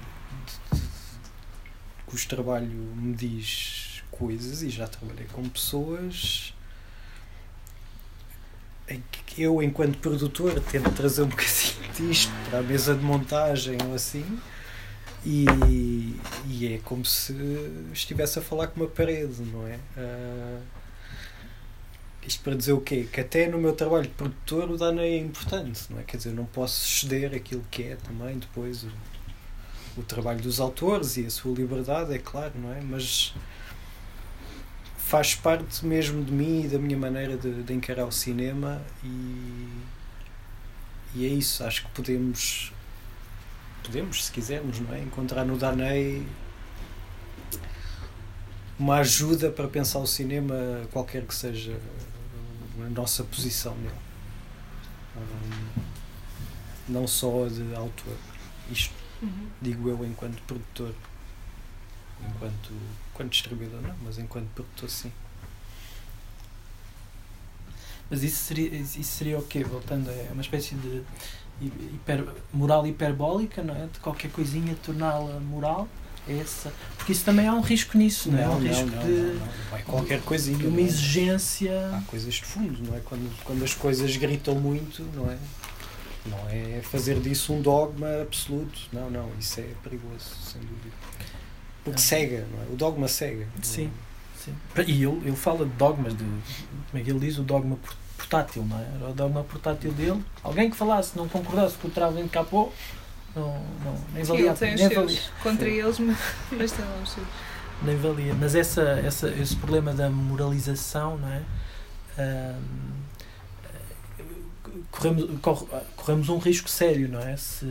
cujo 2.06 2.26
trabalho 2.28 2.68
me 2.68 3.14
diz 3.14 4.02
coisas, 4.10 4.62
e 4.62 4.70
já 4.70 4.88
trabalhei 4.88 5.26
com 5.32 5.48
pessoas 5.48 6.54
em 8.88 9.02
que 9.26 9.42
eu, 9.42 9.62
enquanto 9.62 9.98
produtor, 9.98 10.60
tento 10.60 10.90
trazer 10.92 11.22
um 11.22 11.28
bocadinho 11.28 11.92
disto 11.96 12.32
para 12.48 12.58
a 12.58 12.62
mesa 12.62 12.94
de 12.94 13.02
montagem 13.02 13.78
ou 13.86 13.94
assim, 13.94 14.40
e, 15.24 15.46
e 16.46 16.74
é 16.74 16.78
como 16.84 17.04
se 17.04 17.34
estivesse 17.92 18.38
a 18.38 18.42
falar 18.42 18.68
com 18.68 18.80
uma 18.80 18.88
parede, 18.88 19.42
não 19.42 19.66
é? 19.66 19.78
Ah, 19.96 20.60
isto 22.26 22.42
para 22.42 22.54
dizer 22.54 22.72
o 22.72 22.80
quê? 22.80 23.06
Que 23.10 23.20
até 23.20 23.48
no 23.48 23.58
meu 23.58 23.74
trabalho 23.74 24.04
de 24.04 24.10
produtor 24.10 24.70
o 24.70 24.76
dano 24.76 25.00
é 25.00 25.18
importante, 25.18 25.82
não 25.90 26.00
é? 26.00 26.02
Quer 26.02 26.16
dizer, 26.16 26.30
eu 26.30 26.34
não 26.34 26.46
posso 26.46 26.86
ceder 26.86 27.34
aquilo 27.34 27.64
que 27.70 27.82
é 27.82 27.96
também 27.96 28.38
depois 28.38 28.84
o, 28.84 28.90
o 29.98 30.02
trabalho 30.02 30.40
dos 30.40 30.60
autores 30.60 31.16
e 31.16 31.26
a 31.26 31.30
sua 31.30 31.54
liberdade, 31.54 32.14
é 32.14 32.18
claro, 32.18 32.52
não 32.56 32.72
é? 32.72 32.80
Mas 32.80 33.34
faz 34.96 35.34
parte 35.34 35.84
mesmo 35.84 36.24
de 36.24 36.32
mim 36.32 36.64
e 36.64 36.68
da 36.68 36.78
minha 36.78 36.96
maneira 36.96 37.36
de, 37.36 37.62
de 37.62 37.72
encarar 37.74 38.06
o 38.06 38.12
cinema 38.12 38.82
e, 39.04 39.68
e 41.14 41.26
é 41.26 41.28
isso, 41.28 41.62
acho 41.62 41.84
que 41.84 41.90
podemos 41.90 42.72
podemos, 43.84 44.24
se 44.24 44.32
quisermos, 44.32 44.80
não 44.80 44.94
é? 44.94 45.00
encontrar 45.00 45.44
no 45.44 45.58
Danei 45.58 46.26
uma 48.78 48.96
ajuda 48.96 49.50
para 49.50 49.68
pensar 49.68 49.98
o 49.98 50.06
cinema, 50.06 50.54
qualquer 50.90 51.22
que 51.26 51.34
seja 51.34 51.78
a 52.80 52.88
nossa 52.90 53.24
posição 53.24 53.74
nele. 53.76 53.94
Hum, 55.16 55.82
Não 56.88 57.06
só 57.06 57.46
de 57.48 57.74
autor. 57.74 58.16
Isto 58.70 58.92
Uhum. 59.22 59.48
digo 59.62 59.88
eu 59.88 60.04
enquanto 60.04 60.40
produtor. 60.42 60.94
Enquanto, 62.28 62.72
enquanto 63.12 63.30
distribuidor 63.30 63.80
não, 63.80 63.94
mas 64.02 64.18
enquanto 64.18 64.48
produtor 64.54 64.90
sim. 64.90 65.10
Mas 68.10 68.22
isso 68.22 68.36
seria, 68.44 68.68
isso 68.76 69.02
seria 69.02 69.38
o 69.38 69.42
quê? 69.46 69.64
Voltando, 69.64 70.10
é 70.10 70.28
uma 70.32 70.42
espécie 70.42 70.74
de 70.74 71.02
hiper, 71.60 72.26
moral 72.52 72.86
hiperbólica, 72.86 73.62
não 73.62 73.74
é? 73.74 73.86
De 73.86 73.98
qualquer 74.00 74.30
coisinha 74.30 74.76
torná-la 74.82 75.40
moral. 75.40 75.88
É 76.28 76.38
essa. 76.38 76.72
Porque 76.96 77.12
isso 77.12 77.24
também 77.24 77.46
há 77.46 77.52
um 77.54 77.60
risco 77.60 77.98
nisso, 77.98 78.30
não, 78.30 78.38
é? 78.38 78.44
Há 78.44 78.50
um 78.50 78.58
risco 78.60 78.86
não, 78.86 79.02
de, 79.04 79.10
não, 79.12 79.34
não. 79.34 79.46
Vai 79.70 79.82
qualquer 79.82 80.20
coisinha. 80.22 80.56
de 80.58 80.66
uma 80.66 80.76
não 80.76 80.82
é? 80.84 80.86
exigência. 80.86 81.90
Há 81.94 82.00
coisas 82.06 82.34
de 82.34 82.44
fundo, 82.44 82.82
não 82.88 82.96
é? 82.96 83.00
Quando, 83.04 83.30
quando 83.44 83.62
as 83.62 83.74
coisas 83.74 84.16
gritam 84.16 84.54
muito, 84.54 85.02
não 85.14 85.30
é? 85.30 85.36
Não 86.26 86.38
é 86.48 86.80
fazer 86.82 87.20
disso 87.20 87.52
um 87.52 87.60
dogma 87.60 88.22
absoluto. 88.22 88.80
Não, 88.92 89.10
não, 89.10 89.28
isso 89.38 89.60
é 89.60 89.66
perigoso, 89.82 90.24
sem 90.42 90.60
dúvida. 90.62 90.96
Porque 91.84 91.98
Ah. 92.00 92.02
cega, 92.02 92.46
não 92.50 92.62
é? 92.62 92.66
O 92.72 92.76
dogma 92.76 93.06
cega. 93.08 93.46
Sim. 93.62 93.90
Sim. 94.42 94.54
E 94.86 95.04
ele, 95.04 95.20
ele 95.26 95.36
fala 95.36 95.66
de 95.66 95.72
dogmas, 95.72 96.14
de, 96.16 96.24
como 96.24 96.40
é 96.94 97.00
que 97.02 97.10
ele 97.10 97.18
diz? 97.20 97.36
O 97.38 97.42
dogma 97.42 97.76
por- 97.76 97.94
portátil, 98.16 98.64
não 98.64 98.78
é? 98.78 98.86
Era 98.96 99.10
o 99.10 99.12
dogma 99.12 99.44
portátil 99.44 99.92
dele. 99.92 100.22
Alguém 100.42 100.70
que 100.70 100.76
falasse, 100.76 101.16
não 101.16 101.28
concordasse 101.28 101.76
com 101.76 101.88
o 101.88 101.90
de 101.90 102.28
capô, 102.30 102.72
não, 103.34 103.52
não, 103.84 103.98
nem 104.14 104.24
Sim, 104.24 104.32
valia, 104.32 104.56
seus 104.56 104.94
valia, 104.94 105.20
contra 105.42 105.68
eles, 105.68 105.98
mas, 105.98 106.72
tem 106.72 106.84
lá 106.84 107.00
os 107.02 107.10
seus. 107.10 107.26
nem 107.82 107.96
valia. 107.96 108.34
Mas 108.34 108.54
essa, 108.54 108.82
essa, 109.04 109.28
esse 109.30 109.56
problema 109.56 109.92
da 109.92 110.08
moralização, 110.08 111.18
não 111.18 111.28
é? 111.28 111.42
Ahm, 112.18 112.94
corremos, 114.90 115.40
corre- 115.40 115.66
corremos 115.96 116.28
um 116.28 116.38
risco 116.38 116.68
sério, 116.68 117.08
não 117.08 117.20
é? 117.20 117.36
Se, 117.36 117.66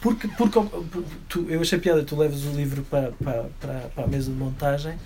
porque, 0.00 0.28
porque 0.28 0.60
tu, 1.28 1.46
eu 1.48 1.60
achei 1.60 1.78
piada, 1.78 2.02
tu 2.04 2.16
levas 2.16 2.44
o 2.44 2.50
livro 2.50 2.82
para, 2.84 3.12
para, 3.12 3.44
para, 3.60 3.80
para 3.94 4.04
a 4.04 4.06
mesa 4.06 4.30
de 4.30 4.36
montagem, 4.36 4.98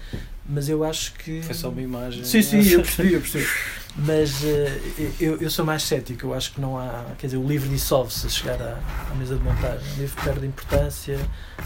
mas 0.49 0.69
eu 0.69 0.83
acho 0.85 1.13
que. 1.15 1.43
Foi 1.43 1.55
só 1.55 1.69
uma 1.69 1.83
imagem. 1.83 2.25
Sim, 2.25 2.43
sim, 2.43 2.67
eu 2.69 2.83
percebi, 2.83 3.13
eu 3.15 3.21
percebi. 3.21 3.47
Mas 4.01 4.45
eh, 4.45 4.81
eu, 5.19 5.39
eu 5.39 5.51
sou 5.51 5.65
mais 5.65 5.83
cético, 5.83 6.27
eu 6.29 6.35
acho 6.35 6.53
que 6.53 6.61
não 6.61 6.79
há. 6.79 7.05
Quer 7.19 7.27
dizer, 7.27 7.37
o 7.37 7.45
livro 7.47 7.69
dissolve-se 7.69 8.27
a 8.27 8.31
chegar 8.31 8.63
à, 8.63 8.79
à 9.11 9.15
mesa 9.17 9.35
de 9.37 9.43
montagem. 9.43 9.93
O 9.95 10.01
livro 10.01 10.23
perde 10.23 10.47
importância, 10.47 11.19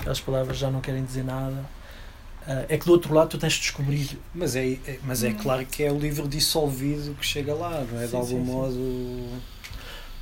as 0.07 0.19
palavras 0.19 0.57
já 0.57 0.71
não 0.71 0.81
querem 0.81 1.05
dizer 1.05 1.25
nada. 1.25 1.63
Ah, 2.47 2.65
é 2.71 2.79
que 2.79 2.87
do 2.87 2.93
outro 2.93 3.13
lado 3.13 3.29
tu 3.29 3.39
tens 3.39 3.53
de 3.55 3.61
descobrir. 3.61 4.19
Mas 4.35 4.57
é, 4.57 4.67
é- 4.67 4.99
mas 5.05 5.23
é 5.23 5.29
Hum. 5.29 5.37
claro 5.43 5.67
que 5.67 5.83
é 5.83 5.93
o 5.93 5.99
livro 5.99 6.27
dissolvido 6.27 7.15
que 7.21 7.27
chega 7.27 7.53
lá, 7.55 7.85
não 7.93 8.01
é? 8.01 8.05
De 8.05 8.11
Sim, 8.13 8.17
algum 8.17 8.27
sim, 8.29 8.45
sim. 8.47 8.51
modo 8.51 9.29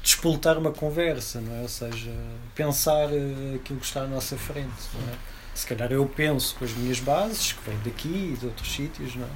despoltar 0.03 0.59
uma 0.59 0.73
conversa, 0.73 1.41
não 1.41 1.55
é? 1.57 1.63
Ou 1.63 1.69
seja, 1.69 2.11
pensar 2.57 3.09
eh, 3.13 3.55
aquilo 3.57 3.79
que 3.79 3.87
está 3.87 4.03
à 4.03 4.07
nossa 4.09 4.37
frente, 4.37 4.69
não 4.95 5.13
é? 5.13 5.17
Se 5.61 5.67
calhar 5.67 5.93
eu 5.93 6.07
penso 6.07 6.55
com 6.55 6.65
as 6.65 6.73
minhas 6.73 7.01
bases, 7.01 7.53
que 7.53 7.69
vêm 7.69 7.79
daqui 7.85 8.33
e 8.33 8.37
de 8.39 8.47
outros 8.47 8.73
sítios, 8.73 9.15
não 9.15 9.27
é? 9.27 9.31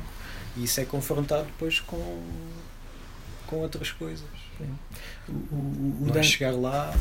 E 0.56 0.64
isso 0.64 0.80
é 0.80 0.84
confrontado 0.86 1.44
depois 1.44 1.80
com, 1.80 2.22
com 3.46 3.56
outras 3.56 3.92
coisas. 3.92 4.24
O, 5.28 5.32
o, 5.32 5.98
o, 6.00 6.10
Dan, 6.10 6.22
chegar 6.22 6.52
lá, 6.52 6.94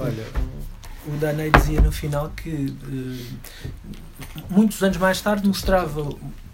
olha, 0.00 0.24
o 1.06 1.16
Danei 1.18 1.52
dizia 1.52 1.80
no 1.80 1.92
final 1.92 2.30
que 2.30 2.74
eh, 2.82 3.62
muitos 4.50 4.82
anos 4.82 4.96
mais 4.96 5.20
tarde 5.20 5.46
mostrava, 5.46 6.08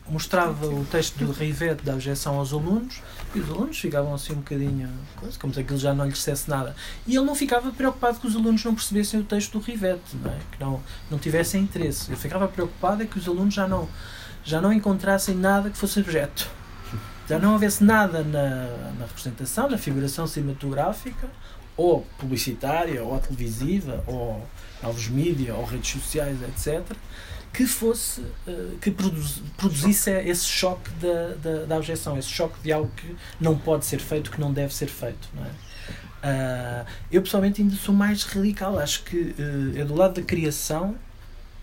mostrava 0.09 0.67
o 0.67 0.85
texto 0.85 1.17
do 1.17 1.33
Rivete 1.33 1.83
da 1.83 1.95
objeção 1.95 2.39
aos 2.39 2.53
alunos 2.53 3.01
e 3.35 3.41
os 3.41 3.49
alunos 3.49 3.79
ficavam 3.79 4.15
assim 4.15 4.35
um 4.35 4.37
bocadinho 4.37 4.91
como 5.39 5.53
se 5.53 5.61
aquilo 5.61 5.79
já 5.79 5.95
não 5.95 6.05
lhes 6.05 6.15
dissesse 6.15 6.49
nada. 6.49 6.77
E 7.07 7.17
ele 7.17 7.25
não 7.25 7.35
ficava 7.35 7.71
preocupado 7.73 8.21
que 8.21 8.27
os 8.27 8.37
alunos 8.37 8.63
não 8.65 8.75
percebessem 8.75 9.21
o 9.21 9.25
texto 9.25 9.59
do 9.59 9.65
Rivete, 9.65 10.17
não 10.23 10.31
é? 10.31 10.39
que 10.53 10.61
não, 10.61 10.81
não 11.11 11.19
tivessem 11.19 11.63
interesse. 11.63 12.11
Ele 12.11 12.17
ficava 12.17 12.47
preocupado 12.47 13.03
é 13.03 13.07
que 13.07 13.19
os 13.19 13.27
alunos 13.27 13.55
já 13.55 13.67
não, 13.67 13.89
já 14.45 14.61
não 14.61 14.73
encontrassem 14.73 15.35
nada 15.35 15.71
que 15.71 15.79
fosse 15.79 16.01
objeto. 16.01 16.49
Já 17.27 17.39
não 17.39 17.55
houvesse 17.55 17.83
nada 17.83 18.23
na, 18.23 18.67
na 18.99 19.07
representação, 19.07 19.71
na 19.71 19.79
figuração 19.79 20.27
cinematográfica, 20.27 21.31
ou 21.75 22.07
publicitária, 22.19 23.03
ou 23.03 23.19
televisiva, 23.19 24.05
ou 24.07 24.47
novos 24.83 25.09
mídias, 25.09 25.57
ou 25.57 25.65
redes 25.65 25.91
sociais, 25.91 26.39
etc., 26.43 26.95
que 27.55 27.65
fosse, 27.67 28.21
eh, 28.49 28.71
que 28.81 28.91
produz- 28.91 29.41
produzisse 29.57 30.11
esse 30.11 30.45
choque 30.45 30.91
da, 31.01 31.35
da, 31.43 31.65
da 31.67 31.77
objeção, 31.77 32.19
esse 32.19 32.29
choque 32.29 32.61
de 32.63 32.73
algo 32.73 32.91
que 32.97 33.15
não 33.41 33.57
pode 33.57 33.87
ser 33.87 34.01
feito, 34.01 34.31
que 34.31 34.41
não 34.41 34.53
deve 34.53 34.75
ser 34.75 34.89
feito. 34.89 35.29
Não 35.35 35.45
é? 35.45 35.51
Ah, 36.23 36.85
eu 37.13 37.23
pessoalmente 37.23 37.63
ainda 37.63 37.77
sou 37.77 37.95
mais 37.95 38.25
radical, 38.25 38.79
acho 38.79 39.05
que 39.05 39.35
eh, 39.39 39.81
é 39.81 39.85
do 39.85 39.95
lado 39.95 40.15
da 40.21 40.23
criação 40.23 40.97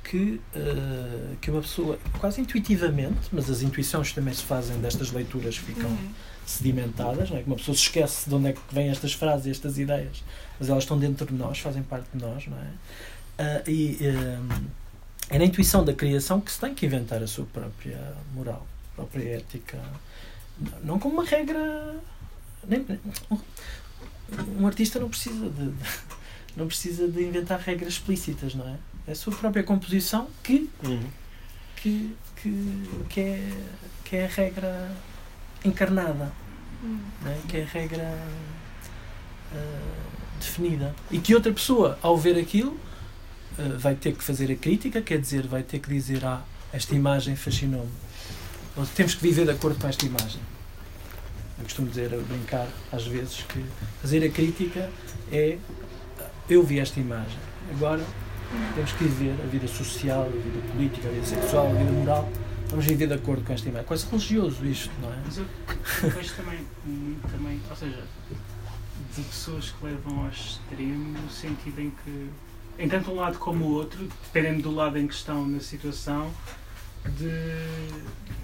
que, 0.03 0.39
eh, 0.55 1.35
que 1.41 1.51
uma 1.51 1.61
pessoa, 1.61 1.99
quase 2.19 2.39
intuitivamente, 2.39 3.19
mas 3.31 3.49
as 3.49 3.61
intuições 3.61 4.13
também 4.13 4.33
se 4.33 4.43
fazem 4.43 4.77
destas 4.79 5.11
leituras, 5.11 5.57
ficam 5.57 5.89
Uhum. 5.89 6.09
sedimentadas, 6.45 7.29
não 7.29 7.37
é? 7.37 7.41
que 7.41 7.47
uma 7.47 7.55
pessoa 7.57 7.75
se 7.75 7.83
esquece 7.83 8.29
de 8.29 8.33
onde 8.35 8.47
é 8.49 8.53
que 8.53 8.59
vêm 8.71 8.89
estas 8.89 9.13
frases, 9.13 9.47
estas 9.47 9.77
ideias, 9.77 10.23
mas 10.59 10.69
elas 10.69 10.83
estão 10.83 10.97
dentro 10.97 11.25
de 11.25 11.33
nós, 11.33 11.59
fazem 11.59 11.83
parte 11.83 12.05
de 12.13 12.21
nós, 12.23 12.47
não 12.47 12.57
é? 12.57 12.67
Ah, 13.39 13.63
e 13.67 13.97
é 15.31 15.39
na 15.39 15.45
intuição 15.45 15.83
da 15.83 15.93
criação 15.93 16.39
que 16.41 16.51
se 16.51 16.59
tem 16.59 16.73
que 16.75 16.85
inventar 16.85 17.23
a 17.23 17.27
sua 17.27 17.45
própria 17.45 17.99
moral, 18.33 18.67
a 18.93 18.95
própria 18.97 19.37
ética, 19.37 19.79
não 20.83 20.99
como 20.99 21.15
uma 21.15 21.25
regra. 21.25 21.95
nem- 22.67 22.85
nem- 22.87 22.99
um, 24.59 24.67
artista 24.67 24.99
não 24.99 25.09
precisa 25.09 25.49
de 25.49 25.73
não 26.55 26.67
precisa 26.67 27.07
de 27.07 27.23
inventar 27.23 27.59
regras 27.59 27.93
explícitas, 27.93 28.53
não 28.55 28.67
é? 28.67 28.75
É 29.07 29.11
a 29.13 29.15
sua 29.15 29.33
própria 29.33 29.63
composição 29.63 30.27
que 30.43 30.69
que, 31.77 32.15
que, 32.35 32.89
que, 33.09 33.19
é, 33.19 33.51
que 34.05 34.15
é 34.17 34.25
a 34.25 34.29
regra 34.29 34.91
encarnada, 35.65 36.31
Hum. 36.83 36.99
não 37.21 37.31
é? 37.31 37.37
que 37.47 37.57
é 37.57 37.63
a 37.63 37.65
regra 37.67 38.17
ah, 39.53 39.79
definida. 40.39 40.95
E 41.11 41.19
que 41.19 41.33
outra 41.35 41.51
pessoa, 41.51 41.97
ao 42.01 42.17
ver 42.17 42.37
aquilo, 42.39 42.77
ah, 43.57 43.77
vai 43.77 43.95
ter 43.95 44.13
que 44.13 44.23
fazer 44.23 44.51
a 44.51 44.55
crítica, 44.55 45.01
quer 45.01 45.19
dizer, 45.19 45.47
vai 45.47 45.63
ter 45.63 45.79
que 45.79 45.89
dizer: 45.89 46.23
Ah, 46.25 46.41
esta 46.71 46.95
imagem 46.95 47.35
fascinou-me. 47.35 47.91
Ou 48.75 48.85
temos 48.85 49.15
que 49.15 49.21
viver 49.21 49.45
de 49.45 49.51
acordo 49.51 49.79
com 49.79 49.87
esta 49.87 50.05
imagem. 50.05 50.41
Eu 51.57 51.65
costumo 51.65 51.89
dizer, 51.89 52.13
a 52.13 52.17
brincar 52.17 52.67
às 52.91 53.05
vezes, 53.05 53.43
que 53.47 53.63
fazer 54.01 54.23
a 54.25 54.29
crítica 54.29 54.89
é 55.31 55.57
eu 56.49 56.63
vi 56.63 56.79
esta 56.79 56.99
imagem. 56.99 57.37
Agora 57.71 58.03
temos 58.75 58.91
que 58.93 59.03
viver 59.03 59.35
a 59.41 59.47
vida 59.47 59.67
social, 59.67 60.23
a 60.23 60.29
vida 60.29 60.71
política, 60.71 61.07
a 61.07 61.11
vida 61.11 61.25
sexual, 61.25 61.67
a 61.67 61.73
vida 61.73 61.91
moral. 61.91 62.29
Vamos 62.69 62.85
viver 62.85 63.07
de 63.07 63.13
acordo 63.13 63.43
com 63.43 63.53
esta 63.53 63.67
imagem. 63.67 63.87
Quase 63.87 64.05
religioso 64.09 64.65
isto, 64.65 64.91
não 65.01 65.11
é? 65.11 65.17
Mas 65.25 65.37
eu, 65.37 65.45
vejo 66.09 66.33
também, 66.35 66.59
muito 66.85 67.27
também, 67.29 67.61
ou 67.69 67.75
seja, 67.75 68.03
de 69.15 69.21
pessoas 69.23 69.71
que 69.71 69.85
levam 69.85 70.23
ao 70.23 70.29
extremo 70.29 71.19
no 71.19 71.29
sentido 71.29 71.81
em 71.81 71.91
que, 71.91 72.29
em 72.81 72.89
tanto 72.89 73.11
um 73.11 73.15
lado 73.15 73.37
como 73.37 73.65
o 73.65 73.73
outro, 73.73 74.09
dependendo 74.23 74.63
do 74.63 74.75
lado 74.75 74.97
em 74.97 75.07
que 75.07 75.13
estão 75.13 75.47
na 75.47 75.59
situação, 75.59 76.31
de 77.05 77.29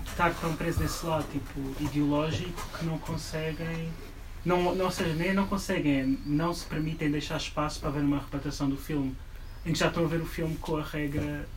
estar 0.07 0.33
tão 0.35 0.55
preso 0.55 0.79
nesse 0.79 1.05
lado 1.05 1.25
tipo 1.31 1.83
ideológico 1.83 2.77
que 2.77 2.85
não 2.85 2.97
conseguem 2.99 3.89
não, 4.45 4.73
não, 4.75 4.85
ou 4.85 4.91
seja, 4.91 5.13
nem 5.13 5.33
não 5.33 5.45
conseguem, 5.45 6.19
não 6.25 6.53
se 6.53 6.65
permitem 6.65 7.11
deixar 7.11 7.37
espaço 7.37 7.81
para 7.81 7.89
ver 7.89 7.99
uma 7.99 8.17
reputação 8.17 8.69
do 8.69 8.77
filme 8.77 9.15
em 9.65 9.73
que 9.73 9.79
já 9.79 9.87
estão 9.87 10.05
a 10.05 10.07
ver 10.07 10.21
o 10.21 10.25
filme 10.25 10.55
com 10.57 10.77
a 10.77 10.83
regra 10.83 11.47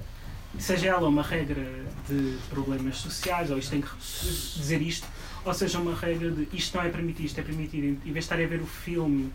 seja 0.58 0.88
ela 0.88 1.08
uma 1.08 1.22
regra 1.22 1.64
de 2.08 2.36
problemas 2.48 2.96
sociais 2.96 3.50
ou 3.50 3.58
isto 3.58 3.70
tem 3.70 3.80
que 3.80 3.88
dizer 3.96 4.82
isto 4.82 5.06
ou 5.44 5.54
seja 5.54 5.78
uma 5.78 5.94
regra 5.94 6.30
de 6.30 6.48
isto 6.52 6.76
não 6.76 6.84
é 6.84 6.88
permitido, 6.88 7.26
isto 7.26 7.38
é 7.38 7.42
permitido 7.42 7.84
em 7.84 7.94
vez 7.94 8.14
de 8.14 8.18
estarem 8.18 8.46
a 8.46 8.48
ver 8.48 8.60
o 8.60 8.66
filme 8.66 9.30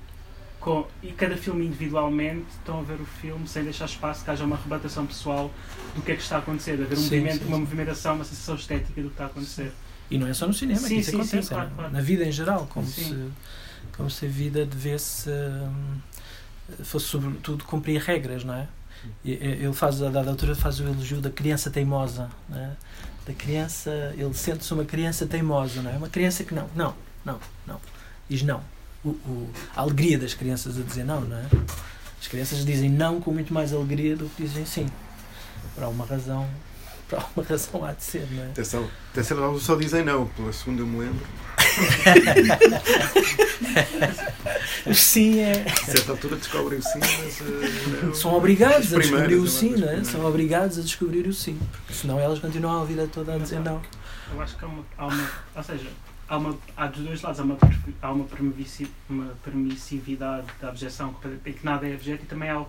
com, 0.66 0.84
e 1.04 1.12
cada 1.12 1.38
filme 1.38 1.64
individualmente 1.64 2.48
estão 2.58 2.80
a 2.80 2.82
ver 2.82 3.00
o 3.00 3.06
filme 3.06 3.48
sem 3.48 3.64
deixar 3.64 3.86
espaço 3.86 4.26
que 4.26 4.32
haja 4.32 4.44
uma 4.44 4.56
rebatação 4.56 5.06
pessoal 5.06 5.52
do 5.96 6.02
que 6.02 6.12
é 6.12 6.16
que 6.16 6.24
está 6.24 6.38
a 6.38 6.40
acontecer, 6.40 6.72
haver 6.72 6.92
um 6.92 6.96
Sim, 6.96 7.04
movimento, 7.04 7.38
sim, 7.38 7.46
uma 7.46 7.56
sim. 7.58 7.62
movimentação, 7.62 8.16
uma 8.16 8.26
sensação 8.26 8.56
estética 8.56 9.00
do 9.00 9.10
que 9.10 9.14
está 9.14 9.26
a 9.26 9.28
acontecer. 9.28 9.72
E 10.10 10.18
não 10.18 10.26
é 10.26 10.34
só 10.34 10.48
no 10.48 10.54
cinema, 10.56 10.80
Sim, 10.80 10.88
que 10.88 11.02
isso 11.02 11.16
acontece, 11.16 11.50
claro, 11.50 11.70
é 11.70 11.76
claro. 11.76 11.94
na 11.94 12.02
vida 12.02 12.26
em 12.26 12.32
geral, 12.32 12.66
como, 12.68 12.88
se, 12.88 13.28
como 13.96 14.10
se 14.10 14.26
a 14.26 14.30
vida 14.30 14.66
devesse 14.66 15.30
hum, 15.30 15.98
fosse 16.84 17.06
sobretudo 17.06 17.64
cumprir 17.64 18.02
regras, 18.02 18.44
não 18.44 18.56
é? 18.56 18.68
Ele 19.24 19.72
faz, 19.72 20.02
a 20.02 20.10
dada 20.10 20.32
altura, 20.32 20.56
faz 20.56 20.80
o 20.80 20.84
elogio 20.84 21.22
da 21.22 21.30
criança 21.30 21.70
teimosa, 21.70 22.28
é? 22.52 22.72
Da 23.28 23.34
criança, 23.36 24.16
ele 24.18 24.34
sente-se 24.34 24.74
uma 24.74 24.84
criança 24.84 25.28
teimosa, 25.28 25.84
não 25.84 25.92
é? 25.92 25.94
Uma 25.96 26.10
criança 26.10 26.44
que 26.44 26.56
não, 26.56 26.68
não, 26.76 26.96
não, 27.24 27.40
não, 27.68 27.80
diz 28.28 28.42
não. 28.42 28.64
O, 29.06 29.10
o- 29.10 29.50
a 29.76 29.82
alegria 29.82 30.18
das 30.18 30.34
crianças 30.34 30.78
a 30.80 30.82
dizer 30.82 31.04
não, 31.06 31.22
não 31.22 31.38
é? 31.38 31.46
As 32.20 32.28
crianças 32.28 32.66
dizem 32.66 32.90
não 32.90 33.22
com 33.22 33.32
muito 33.32 33.54
mais 33.54 33.72
alegria 33.72 34.16
do 34.16 34.26
que 34.30 34.44
dizem 34.44 34.66
sim. 34.66 34.88
Por 35.76 35.84
alguma 35.84 36.06
razão, 36.06 36.48
por 37.08 37.20
alguma 37.20 37.46
razão 37.48 37.86
há 37.86 37.92
de 37.94 38.04
ser, 38.04 38.28
não 38.32 38.44
é? 38.44 38.48
Atenção, 38.48 38.90
atenção, 39.12 39.60
só 39.60 39.76
dizem 39.76 40.04
não, 40.04 40.26
pela 40.28 40.52
segunda 40.52 40.82
eu 40.82 40.88
me 40.88 41.00
lembro. 41.02 41.26
Sim 44.94 45.40
é. 45.40 45.66
A 45.68 45.86
certa 45.86 46.12
altura 46.12 46.36
descobrem 46.36 46.80
o 46.80 46.84
sim, 46.84 47.00
mas. 47.00 48.04
não. 48.04 48.14
São 48.14 48.34
obrigados 48.36 48.94
a 48.94 48.98
descobrir 49.00 49.36
o 49.36 49.44
eu 49.44 49.48
sim, 49.48 49.76
não 49.76 49.90
é? 49.90 50.04
São 50.04 50.26
obrigados 50.26 50.78
a 50.78 50.82
descobrir 50.82 51.28
o 51.28 51.34
sim. 51.34 51.60
Porque 51.72 51.94
senão 51.94 52.20
elas 52.20 52.40
continuam 52.40 52.82
a 52.82 52.86
vida 52.86 53.08
toda 53.12 53.36
a 53.36 53.38
dizer 53.38 53.60
não. 53.60 53.82
Eu 54.34 54.42
acho 54.42 54.56
que 54.58 54.64
há 54.64 54.68
uma, 54.68 54.84
há 54.98 55.08
uma 55.08 55.30
ou 55.56 55.64
seja, 55.64 55.88
há, 56.28 56.38
uma, 56.38 56.58
há 56.76 56.88
dos 56.88 57.04
dois 57.04 57.22
lados, 57.22 57.40
há 57.40 57.44
uma, 57.44 57.58
há 58.02 58.12
uma, 58.12 58.26
permissi- 58.26 58.92
uma 59.10 59.34
permissividade 59.44 60.48
da 60.62 60.70
objeção, 60.70 61.16
em 61.46 61.54
que 61.54 61.66
nada 61.66 61.88
é 61.88 61.94
objeto, 61.94 62.24
e 62.24 62.26
também 62.28 62.50
há, 62.50 62.64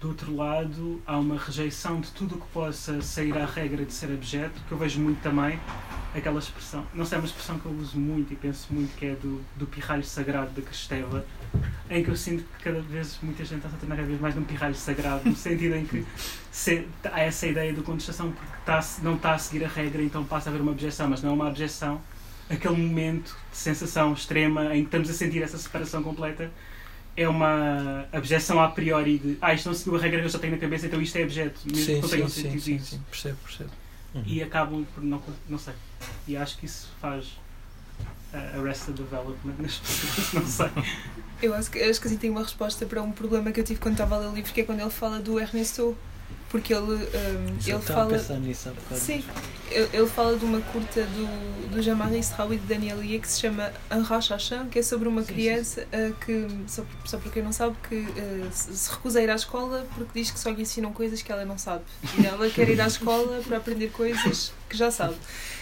do 0.00 0.08
outro 0.08 0.34
lado, 0.34 1.00
há 1.06 1.16
uma 1.18 1.36
rejeição 1.38 2.00
de 2.00 2.10
tudo 2.10 2.34
o 2.34 2.40
que 2.40 2.46
possa 2.52 3.00
sair 3.02 3.36
à 3.38 3.46
regra 3.46 3.84
de 3.84 3.92
ser 3.92 4.12
objeto, 4.12 4.60
que 4.66 4.72
eu 4.72 4.78
vejo 4.78 4.98
muito 5.00 5.20
também, 5.22 5.58
aquela 6.14 6.38
expressão, 6.40 6.84
não 6.92 7.04
sei, 7.06 7.16
é 7.16 7.20
uma 7.20 7.26
expressão 7.26 7.58
que 7.58 7.66
eu 7.66 7.72
uso 7.72 7.96
muito 7.98 8.32
e 8.32 8.36
penso 8.36 8.66
muito, 8.72 8.94
que 8.96 9.06
é 9.06 9.14
do, 9.14 9.40
do 9.56 9.66
pirralho 9.66 10.04
sagrado 10.04 10.50
da 10.50 10.60
Cristeva, 10.60 11.24
em 11.88 12.02
que 12.02 12.10
eu 12.10 12.16
sinto 12.16 12.42
que 12.58 12.64
cada 12.64 12.80
vez 12.80 13.18
muita 13.22 13.44
gente 13.44 13.64
está 13.64 13.68
a 13.68 13.78
tornar 13.78 13.96
cada 13.96 14.08
vez 14.08 14.20
mais 14.20 14.34
num 14.34 14.42
pirralho 14.44 14.74
sagrado, 14.74 15.28
no 15.28 15.36
sentido 15.36 15.74
em 15.76 15.86
que 15.86 16.04
se- 16.50 16.86
há 17.04 17.20
essa 17.20 17.46
ideia 17.46 17.72
de 17.72 17.80
contestação 17.82 18.32
porque 18.32 18.52
está 18.58 18.80
não 19.02 19.14
está 19.14 19.34
a 19.34 19.38
seguir 19.38 19.64
a 19.64 19.68
regra, 19.68 20.02
então 20.02 20.24
passa 20.24 20.48
a 20.48 20.52
haver 20.52 20.60
uma 20.62 20.72
objeção, 20.72 21.08
mas 21.08 21.22
não 21.22 21.30
é 21.30 21.32
uma 21.34 21.48
objeção, 21.48 22.00
aquele 22.50 22.76
momento 22.76 23.36
de 23.50 23.56
sensação 23.56 24.12
extrema 24.12 24.74
em 24.76 24.80
que 24.80 24.86
estamos 24.86 25.10
a 25.10 25.12
sentir 25.12 25.42
essa 25.42 25.58
separação 25.58 26.02
completa 26.02 26.50
é 27.16 27.28
uma 27.28 28.06
objeção 28.12 28.60
a 28.60 28.68
priori 28.68 29.18
de 29.18 29.38
ah, 29.40 29.52
isto 29.52 29.66
não 29.68 29.74
seguiu 29.74 29.96
a 29.96 29.98
regra 30.00 30.20
que 30.20 30.26
eu 30.26 30.30
já 30.30 30.38
tenho 30.38 30.54
na 30.54 30.58
cabeça, 30.58 30.86
então 30.86 31.00
isto 31.00 31.16
é 31.16 31.22
objeto, 31.24 31.60
mesmo 31.64 31.76
que 31.76 31.84
Sim, 31.84 32.00
não 32.00 32.08
tenha 32.08 32.08
sim, 32.08 32.24
um 32.24 32.28
sim, 32.28 32.58
sentido 32.60 32.84
sim. 32.84 33.02
Percebo, 33.10 33.36
percebo. 33.44 33.70
E 34.26 34.42
acabam 34.42 34.84
por 34.94 35.02
não, 35.02 35.22
não 35.48 35.58
sei. 35.58 35.74
E 36.28 36.36
acho 36.36 36.58
que 36.58 36.66
isso 36.66 36.90
faz 37.00 37.38
uh, 38.32 38.60
arrested 38.60 38.96
development 38.96 39.54
nas 39.58 39.76
pessoas, 39.78 40.32
não 40.34 40.46
sei. 40.46 40.84
Eu 41.40 41.54
acho 41.54 41.70
que, 41.70 41.82
acho 41.82 42.00
que 42.00 42.06
assim 42.06 42.16
tem 42.16 42.30
uma 42.30 42.42
resposta 42.42 42.84
para 42.86 43.02
um 43.02 43.10
problema 43.10 43.50
que 43.52 43.60
eu 43.60 43.64
tive 43.64 43.80
quando 43.80 43.94
estava 43.94 44.16
a 44.16 44.18
ler 44.18 44.26
o 44.28 44.34
livro, 44.34 44.52
que 44.52 44.60
é 44.60 44.64
quando 44.64 44.80
ele 44.80 44.90
fala 44.90 45.18
do 45.18 45.40
Ernesto, 45.40 45.96
porque 46.52 46.74
ele, 46.74 46.92
um, 46.92 47.56
ele 47.66 47.78
fala. 47.80 48.10
pensar 48.10 48.34
nisso 48.34 48.68
há 48.68 48.72
bocado. 48.72 49.00
Sim, 49.00 49.24
ele 49.70 49.88
ele 49.90 50.06
fala 50.06 50.36
de 50.36 50.44
uma 50.44 50.60
curta 50.60 51.00
do, 51.00 51.70
do 51.70 51.82
Jamal 51.82 52.14
Israel 52.14 52.52
e 52.52 52.58
de 52.58 52.66
Daniel 52.66 53.02
Ie 53.02 53.18
que 53.18 53.26
se 53.26 53.40
chama 53.40 53.72
Un 53.90 54.68
que 54.68 54.78
é 54.78 54.82
sobre 54.82 55.08
uma 55.08 55.22
Sim, 55.22 55.28
sim. 55.28 55.32
criança 55.32 55.88
uh, 55.94 56.14
que, 56.16 56.46
só, 56.66 56.84
só 57.06 57.16
para 57.16 57.30
quem 57.30 57.42
não 57.42 57.52
sabe, 57.52 57.74
que 57.88 57.96
uh, 57.96 58.48
se 58.52 58.90
recusa 58.90 59.20
a 59.20 59.22
ir 59.22 59.30
à 59.30 59.34
escola 59.34 59.86
porque 59.94 60.20
diz 60.20 60.30
que 60.30 60.38
só 60.38 60.50
lhe 60.50 60.60
ensinam 60.60 60.92
coisas 60.92 61.22
que 61.22 61.32
ela 61.32 61.46
não 61.46 61.56
sabe. 61.56 61.84
E 62.18 62.26
ela 62.26 62.46
quer 62.50 62.68
ir 62.68 62.80
à 62.82 62.86
escola 62.86 63.40
para 63.48 63.56
aprender 63.56 63.90
coisas 63.90 64.52
que 64.72 64.78
já 64.78 64.90
sabe. 64.90 65.14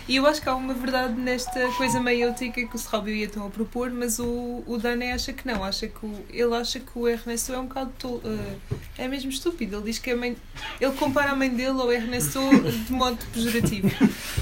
E 0.09 0.17
eu 0.17 0.27
acho 0.27 0.41
que 0.41 0.49
há 0.49 0.55
uma 0.57 0.75
verdade 0.75 1.13
nesta 1.15 1.69
coisa 1.73 2.01
meio 2.01 2.29
éutica 2.29 2.67
que 2.67 2.75
o 2.75 2.79
Serralbi 2.79 3.13
e 3.13 3.23
estão 3.25 3.47
a 3.47 3.51
propor, 3.51 3.91
mas 3.91 4.19
o, 4.19 4.65
o 4.67 4.79
Dane 4.79 5.13
acha 5.13 5.33
que 5.33 5.47
não. 5.47 5.63
Acha 5.63 5.87
que 5.87 6.05
o, 6.05 6.13
ele 6.31 6.55
acha 6.55 6.81
que 6.81 6.91
o 6.95 7.07
Ernesto 7.07 7.53
é 7.53 7.59
um 7.59 7.67
bocado 7.67 7.93
uh, 8.09 8.57
é 8.99 9.07
mesmo 9.07 9.31
estúpido. 9.31 9.77
Ele 9.77 9.85
diz 9.85 9.99
que 9.99 10.11
a 10.11 10.17
mãe. 10.17 10.37
Ele 10.81 10.93
compara 10.95 11.31
a 11.31 11.37
mãe 11.37 11.49
dele 11.51 11.81
ao 11.81 11.93
Ernesto 11.93 12.41
de 12.87 12.93
modo 12.93 13.19
pejorativo. 13.33 13.89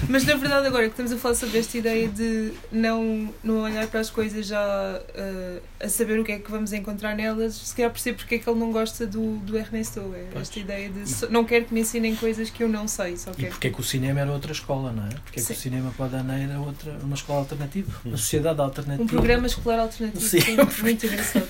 Mas 0.08 0.24
na 0.24 0.36
verdade, 0.36 0.66
agora 0.68 0.84
que 0.84 0.90
estamos 0.90 1.12
a 1.12 1.16
falar 1.18 1.34
sobre 1.34 1.58
esta 1.58 1.76
ideia 1.76 2.08
de 2.08 2.52
não, 2.72 3.32
não 3.42 3.62
olhar 3.62 3.86
para 3.88 4.00
as 4.00 4.08
coisas 4.08 4.46
já 4.46 4.58
uh, 4.60 5.62
a 5.80 5.88
saber 5.88 6.18
o 6.18 6.24
que 6.24 6.32
é 6.32 6.38
que 6.38 6.50
vamos 6.50 6.72
encontrar 6.72 7.14
nelas, 7.14 7.54
se 7.54 7.74
calhar 7.74 7.90
percebo 7.90 8.18
porque 8.18 8.36
é 8.36 8.38
que 8.38 8.48
ele 8.48 8.58
não 8.58 8.72
gosta 8.72 9.06
do, 9.06 9.36
do 9.38 9.56
Ernesto. 9.58 10.00
É 10.14 10.38
esta 10.40 10.58
ideia 10.58 10.88
de 10.88 11.30
não 11.30 11.44
quero 11.44 11.66
que 11.66 11.74
me 11.74 11.80
ensinem 11.80 12.16
coisas 12.16 12.48
que 12.48 12.62
eu 12.62 12.68
não 12.68 12.88
sei, 12.88 13.16
só 13.18 13.32
E 13.32 13.34
quero. 13.34 13.50
porque 13.50 13.66
é 13.68 13.70
que 13.70 13.80
o 13.80 13.84
cinema 13.84 14.20
era 14.20 14.32
outra 14.32 14.54
escola, 14.58 14.92
não 14.92 15.04
é? 15.06 15.10
Porque 15.24 15.40
é 15.40 15.42
que 15.42 15.52
o 15.52 15.56
cinema 15.56 15.92
para 15.96 16.06
a 16.06 16.08
Dana 16.08 16.38
era 16.38 16.60
outra, 16.60 16.98
uma 17.02 17.14
escola 17.14 17.40
alternativa, 17.40 17.90
uma 18.04 18.16
sociedade 18.16 18.60
alternativa. 18.60 19.02
Um 19.02 19.06
programa 19.06 19.46
escolar 19.46 19.78
alternativo. 19.80 20.24
Sim. 20.24 20.40
Sim, 20.40 20.56
muito 20.82 21.06
engraçado. 21.06 21.48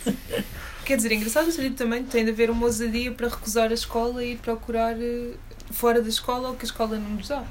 Quer 0.85 0.97
dizer, 0.97 1.12
engraçado 1.12 1.47
no 1.47 1.52
sentido 1.52 1.74
também 1.76 2.02
tem 2.05 2.24
de 2.24 2.30
haver 2.30 2.51
uma 2.51 2.64
ousadia 2.64 3.12
para 3.12 3.28
recusar 3.28 3.70
a 3.70 3.74
escola 3.74 4.24
e 4.24 4.32
ir 4.32 4.36
procurar 4.39 4.97
eh, 5.01 5.35
fora 5.70 6.01
da 6.01 6.09
escola 6.09 6.51
o 6.51 6.55
que 6.56 6.62
a 6.64 6.68
escola 6.68 6.98
não 6.98 7.10
nos 7.10 7.28
dá. 7.28 7.44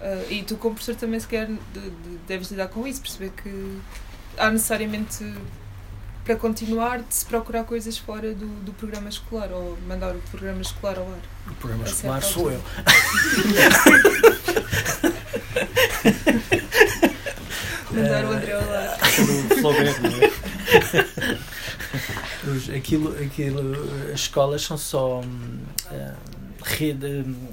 Ah, 0.00 0.22
e 0.30 0.42
tu, 0.44 0.56
como 0.56 0.74
professor, 0.76 0.94
também 0.98 1.18
se 1.20 1.26
calhar 1.26 1.46
de- 1.46 1.54
de- 1.80 2.18
deves 2.28 2.50
lidar 2.50 2.68
com 2.68 2.86
isso, 2.86 3.00
perceber 3.02 3.32
que 3.42 3.78
há 4.38 4.50
necessariamente 4.50 5.24
para 6.24 6.36
continuar 6.36 7.00
de 7.02 7.14
se 7.14 7.24
procurar 7.24 7.64
coisas 7.64 7.96
fora 7.98 8.32
do, 8.34 8.46
do 8.64 8.72
programa 8.72 9.08
escolar 9.08 9.50
ou 9.52 9.76
mandar 9.88 10.14
o 10.14 10.20
programa 10.30 10.60
escolar 10.62 10.98
ao 10.98 11.06
ar. 11.06 11.18
O 11.50 11.54
programa 11.54 11.84
A 11.84 11.88
escolar 11.88 12.22
sou 12.22 12.50
eu. 12.52 12.60
Mandar 17.92 18.24
o 18.24 18.32
André 18.32 18.52
ao 18.52 18.60
ar. 18.60 18.98
é? 22.44 22.50
Os- 22.50 22.70
aquilo, 22.70 23.16
aquilo, 23.22 23.60
as 24.12 24.20
escolas 24.20 24.62
são 24.62 24.78
só 24.78 25.22
eh, 25.90 26.14
rede, 26.64 27.06
hum, 27.26 27.48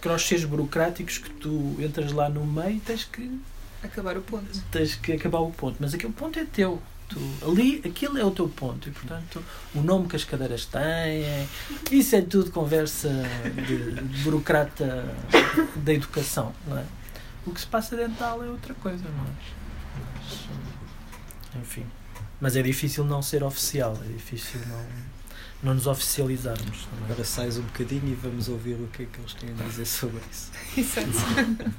crochês 0.00 0.44
burocráticos 0.44 1.18
que 1.18 1.30
tu 1.30 1.76
entras 1.78 2.12
lá 2.12 2.28
no 2.28 2.44
meio 2.44 2.76
e 2.76 2.80
tens 2.80 3.04
que, 3.04 3.40
Acabar 3.82 4.16
o 4.18 4.22
ponto. 4.22 4.44
tens 4.70 4.94
que 4.94 5.12
acabar 5.12 5.38
o 5.40 5.50
ponto. 5.52 5.76
Mas 5.80 5.94
aquele 5.94 6.12
ponto 6.12 6.38
é 6.38 6.44
teu. 6.44 6.82
Tu, 7.10 7.18
ali, 7.44 7.82
aquilo 7.84 8.16
é 8.16 8.24
o 8.24 8.30
teu 8.30 8.48
ponto 8.48 8.88
e, 8.88 8.92
portanto, 8.92 9.42
o 9.74 9.82
nome 9.82 10.06
que 10.06 10.14
as 10.14 10.22
cadeiras 10.22 10.64
têm, 10.64 11.48
isso 11.90 12.14
é 12.14 12.22
tudo 12.22 12.52
conversa 12.52 13.08
de, 13.66 13.94
de 13.94 14.22
burocrata 14.22 15.12
da 15.74 15.92
educação, 15.92 16.54
não 16.68 16.78
é? 16.78 16.84
O 17.44 17.50
que 17.52 17.60
se 17.60 17.66
passa 17.66 17.96
dentro 17.96 18.14
da 18.14 18.28
aula 18.28 18.46
é 18.46 18.48
outra 18.48 18.74
coisa, 18.74 19.02
não 19.02 19.24
é? 19.24 19.30
Mas, 20.22 21.60
enfim. 21.60 21.84
Mas 22.40 22.54
é 22.54 22.62
difícil 22.62 23.04
não 23.04 23.20
ser 23.20 23.42
oficial, 23.42 23.98
é 24.04 24.12
difícil 24.12 24.60
não, 24.68 24.86
não 25.62 25.74
nos 25.74 25.88
oficializarmos. 25.88 26.86
não 26.92 27.00
é? 27.00 27.04
Agora 27.06 27.24
sais 27.24 27.58
um 27.58 27.62
bocadinho 27.62 28.06
e 28.06 28.14
vamos 28.14 28.48
ouvir 28.48 28.74
o 28.74 28.86
que 28.86 29.02
é 29.02 29.06
que 29.06 29.18
eles 29.18 29.34
têm 29.34 29.50
a 29.50 29.68
dizer 29.68 29.86
sobre 29.86 30.20
isso. 30.30 30.50
Exato. 30.78 31.74